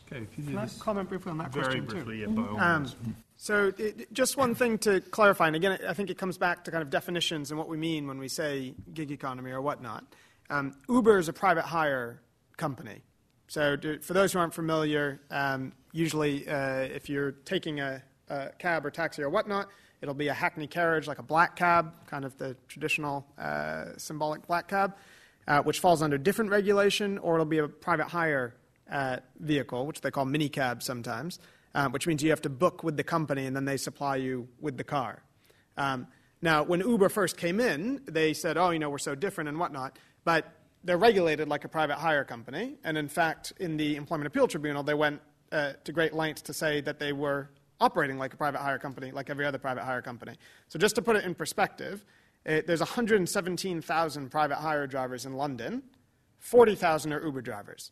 Okay, 0.07 0.23
if 0.23 0.37
you 0.37 0.45
Can 0.45 0.57
I 0.57 0.67
comment 0.79 1.09
briefly 1.09 1.31
on 1.31 1.37
that 1.39 1.51
very 1.51 1.81
question 1.81 1.85
briefly, 1.85 2.19
too? 2.19 2.21
Yeah, 2.21 2.27
by 2.27 2.59
um, 2.59 2.91
so 3.37 3.73
it, 3.77 4.13
just 4.13 4.37
one 4.37 4.55
thing 4.55 4.77
to 4.79 5.01
clarify, 5.01 5.47
and 5.47 5.55
again, 5.55 5.79
I 5.87 5.93
think 5.93 6.09
it 6.09 6.17
comes 6.17 6.37
back 6.37 6.63
to 6.65 6.71
kind 6.71 6.81
of 6.81 6.89
definitions 6.89 7.51
and 7.51 7.57
what 7.57 7.67
we 7.67 7.77
mean 7.77 8.07
when 8.07 8.17
we 8.17 8.27
say 8.27 8.73
gig 8.93 9.11
economy 9.11 9.51
or 9.51 9.61
whatnot. 9.61 10.03
Um, 10.53 10.75
Uber 10.87 11.17
is 11.17 11.29
a 11.29 11.33
private 11.33 11.63
hire 11.63 12.21
company. 12.57 13.01
So, 13.47 13.75
to, 13.75 13.99
for 14.01 14.13
those 14.13 14.31
who 14.33 14.37
aren't 14.39 14.53
familiar, 14.53 15.19
um, 15.31 15.73
usually 15.93 16.47
uh, 16.47 16.81
if 16.81 17.09
you're 17.09 17.31
taking 17.31 17.79
a, 17.79 18.03
a, 18.29 18.49
cab 18.59 18.85
or 18.85 18.91
taxi 18.91 19.23
or 19.23 19.31
whatnot, 19.31 19.69
it'll 20.01 20.13
be 20.13 20.27
a 20.27 20.33
hackney 20.33 20.67
carriage 20.67 21.07
like 21.07 21.17
a 21.17 21.23
black 21.23 21.55
cab, 21.55 21.95
kind 22.05 22.23
of 22.23 22.37
the 22.37 22.55
traditional 22.67 23.25
uh, 23.39 23.97
symbolic 23.97 24.45
black 24.45 24.67
cab, 24.67 24.95
uh, 25.47 25.63
which 25.63 25.79
falls 25.79 26.03
under 26.03 26.19
different 26.19 26.51
regulation, 26.51 27.17
or 27.17 27.33
it'll 27.33 27.45
be 27.45 27.57
a 27.57 27.67
private 27.67 28.07
hire 28.07 28.55
uh, 28.91 29.17
vehicle, 29.39 29.87
which 29.87 30.01
they 30.01 30.11
call 30.11 30.25
minicab 30.25 30.83
sometimes, 30.83 31.39
um, 31.73 31.91
which 31.91 32.05
means 32.05 32.21
you 32.21 32.29
have 32.29 32.43
to 32.43 32.49
book 32.49 32.83
with 32.83 32.95
the 32.95 33.03
company 33.03 33.47
and 33.47 33.55
then 33.55 33.65
they 33.65 33.77
supply 33.77 34.17
you 34.17 34.47
with 34.61 34.77
the 34.77 34.83
car. 34.83 35.23
Um, 35.77 36.05
now, 36.43 36.61
when 36.61 36.81
Uber 36.81 37.07
first 37.07 37.37
came 37.37 37.61
in, 37.61 38.01
they 38.05 38.33
said, 38.33 38.57
oh, 38.57 38.71
you 38.71 38.77
know, 38.77 38.89
we're 38.89 38.97
so 38.97 39.15
different 39.15 39.47
and 39.47 39.57
whatnot, 39.57 39.97
but 40.23 40.51
they're 40.83 40.97
regulated 40.97 41.47
like 41.47 41.65
a 41.65 41.69
private 41.69 41.95
hire 41.95 42.23
company. 42.23 42.75
And 42.83 42.97
in 42.97 43.07
fact, 43.07 43.53
in 43.59 43.77
the 43.77 43.95
Employment 43.95 44.27
Appeal 44.27 44.47
Tribunal, 44.47 44.83
they 44.83 44.93
went 44.93 45.21
uh, 45.51 45.73
to 45.83 45.91
great 45.91 46.13
lengths 46.13 46.41
to 46.43 46.53
say 46.53 46.81
that 46.81 46.99
they 46.99 47.13
were 47.13 47.49
operating 47.79 48.17
like 48.17 48.33
a 48.33 48.37
private 48.37 48.59
hire 48.59 48.79
company, 48.79 49.11
like 49.11 49.29
every 49.29 49.45
other 49.45 49.57
private 49.57 49.83
hire 49.83 50.01
company. 50.01 50.33
So, 50.67 50.79
just 50.79 50.95
to 50.95 51.01
put 51.01 51.15
it 51.15 51.25
in 51.25 51.35
perspective, 51.35 52.05
it, 52.45 52.67
there's 52.67 52.79
117,000 52.79 54.29
private 54.29 54.55
hire 54.55 54.87
drivers 54.87 55.25
in 55.25 55.33
London, 55.33 55.83
40,000 56.39 57.13
are 57.13 57.23
Uber 57.23 57.41
drivers. 57.41 57.91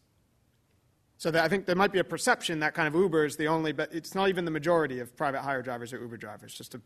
So 1.18 1.30
that 1.32 1.45
I 1.45 1.48
think 1.48 1.68
there 1.68 1.76
might 1.76 1.91
be 1.91 1.99
a 1.99 2.03
perception 2.03 2.60
that 2.62 2.74
kind 2.74 2.88
of 2.88 2.99
Uber 2.99 3.26
is 3.26 3.36
the 3.36 3.48
only, 3.48 3.72
but 3.72 3.94
it's 3.94 4.16
not 4.16 4.28
even 4.28 4.44
the 4.44 4.52
majority 4.52 4.99
of 4.99 5.16
private 5.16 5.41
hire 5.41 5.62
drivers 5.62 5.94
are 5.94 6.02
Uber 6.02 6.18
drivers, 6.18 6.53
just 6.53 6.72
to 6.72 6.82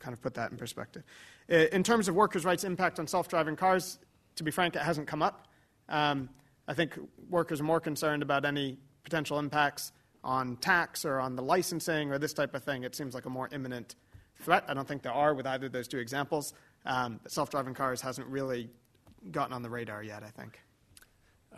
kind 0.00 0.12
of 0.12 0.20
put 0.20 0.34
that 0.34 0.50
in 0.50 0.56
perspective. 0.56 1.04
In 1.48 1.84
terms 1.84 2.08
of 2.08 2.16
workers' 2.16 2.44
rights 2.44 2.64
impact 2.64 2.98
on 2.98 3.06
self 3.06 3.28
driving 3.28 3.54
cars, 3.54 4.00
to 4.40 4.44
be 4.44 4.50
frank, 4.50 4.74
it 4.74 4.82
hasn't 4.82 5.06
come 5.06 5.22
up. 5.22 5.46
Um, 5.88 6.30
I 6.66 6.74
think 6.74 6.98
workers 7.28 7.60
are 7.60 7.64
more 7.64 7.80
concerned 7.80 8.22
about 8.22 8.44
any 8.44 8.78
potential 9.04 9.38
impacts 9.38 9.92
on 10.24 10.56
tax 10.56 11.04
or 11.04 11.20
on 11.20 11.36
the 11.36 11.42
licensing 11.42 12.10
or 12.10 12.18
this 12.18 12.32
type 12.32 12.54
of 12.54 12.64
thing. 12.64 12.84
It 12.84 12.94
seems 12.94 13.14
like 13.14 13.26
a 13.26 13.30
more 13.30 13.48
imminent 13.52 13.96
threat. 14.40 14.64
I 14.66 14.74
don't 14.74 14.88
think 14.88 15.02
there 15.02 15.12
are 15.12 15.34
with 15.34 15.46
either 15.46 15.66
of 15.66 15.72
those 15.72 15.88
two 15.88 15.98
examples. 15.98 16.54
Um, 16.86 17.20
self 17.28 17.50
driving 17.50 17.74
cars 17.74 18.00
hasn't 18.00 18.26
really 18.28 18.70
gotten 19.30 19.52
on 19.52 19.62
the 19.62 19.70
radar 19.70 20.02
yet, 20.02 20.22
I 20.22 20.30
think. 20.30 20.58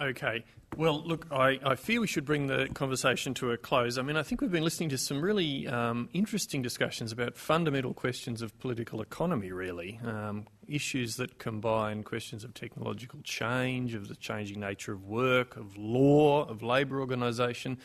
Okay. 0.00 0.44
Well, 0.76 1.02
look, 1.04 1.26
I, 1.30 1.58
I 1.62 1.74
fear 1.74 2.00
we 2.00 2.06
should 2.06 2.24
bring 2.24 2.46
the 2.46 2.68
conversation 2.72 3.34
to 3.34 3.52
a 3.52 3.58
close. 3.58 3.98
I 3.98 4.02
mean, 4.02 4.16
I 4.16 4.22
think 4.22 4.40
we've 4.40 4.50
been 4.50 4.64
listening 4.64 4.88
to 4.88 4.98
some 4.98 5.20
really 5.20 5.68
um, 5.68 6.08
interesting 6.14 6.62
discussions 6.62 7.12
about 7.12 7.36
fundamental 7.36 7.92
questions 7.92 8.40
of 8.40 8.58
political 8.58 9.02
economy, 9.02 9.52
really. 9.52 10.00
Um, 10.02 10.46
issues 10.66 11.16
that 11.16 11.38
combine 11.38 12.04
questions 12.04 12.42
of 12.42 12.54
technological 12.54 13.20
change, 13.22 13.92
of 13.92 14.08
the 14.08 14.14
changing 14.14 14.60
nature 14.60 14.92
of 14.92 15.04
work, 15.04 15.56
of 15.56 15.76
law, 15.76 16.46
of 16.46 16.62
labour 16.62 16.98
organisation, 16.98 17.76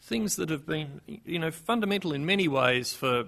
things 0.00 0.36
that 0.36 0.48
have 0.48 0.66
been, 0.66 1.00
you 1.24 1.40
know, 1.40 1.50
fundamental 1.50 2.12
in 2.12 2.24
many 2.24 2.46
ways 2.46 2.94
for 2.94 3.24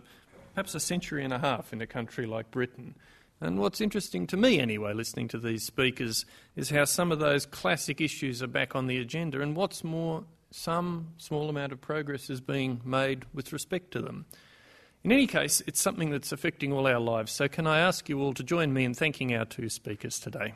perhaps 0.55 0.77
a 0.77 0.81
century 0.81 1.25
and 1.25 1.33
a 1.33 1.39
half 1.39 1.73
in 1.73 1.81
a 1.81 1.87
country 1.87 2.25
like 2.25 2.53
Britain. 2.53 2.95
And 3.41 3.59
what's 3.59 3.81
interesting 3.81 4.27
to 4.29 4.37
me, 4.37 4.59
anyway, 4.59 4.93
listening 4.93 5.29
to 5.29 5.39
these 5.39 5.65
speakers, 5.65 6.27
is 6.57 6.71
how 6.71 6.85
some 6.85 7.13
of 7.13 7.21
those 7.21 7.47
classic 7.47 8.01
issues 8.01 8.43
are 8.43 8.49
back 8.49 8.75
on 8.75 8.87
the 8.87 8.99
agenda, 8.99 9.41
and 9.41 9.55
what's 9.55 9.85
more, 9.85 10.25
some 10.51 11.09
small 11.19 11.49
amount 11.49 11.73
of 11.73 11.81
progress 11.81 12.31
is 12.31 12.41
being 12.41 12.81
made 12.85 13.25
with 13.33 13.53
respect 13.53 13.93
to 13.93 14.01
them. 14.01 14.27
In 15.05 15.13
any 15.13 15.29
case, 15.29 15.63
it's 15.67 15.81
something 15.81 16.11
that's 16.11 16.33
affecting 16.33 16.73
all 16.73 16.89
our 16.89 16.99
lives, 16.99 17.31
so 17.31 17.47
can 17.47 17.67
I 17.67 17.79
ask 17.79 18.09
you 18.09 18.21
all 18.21 18.35
to 18.35 18.43
join 18.43 18.73
me 18.73 18.85
in 18.85 18.95
thanking 18.95 19.33
our 19.35 19.45
two 19.45 19.69
speakers 19.69 20.19
today? 20.19 20.55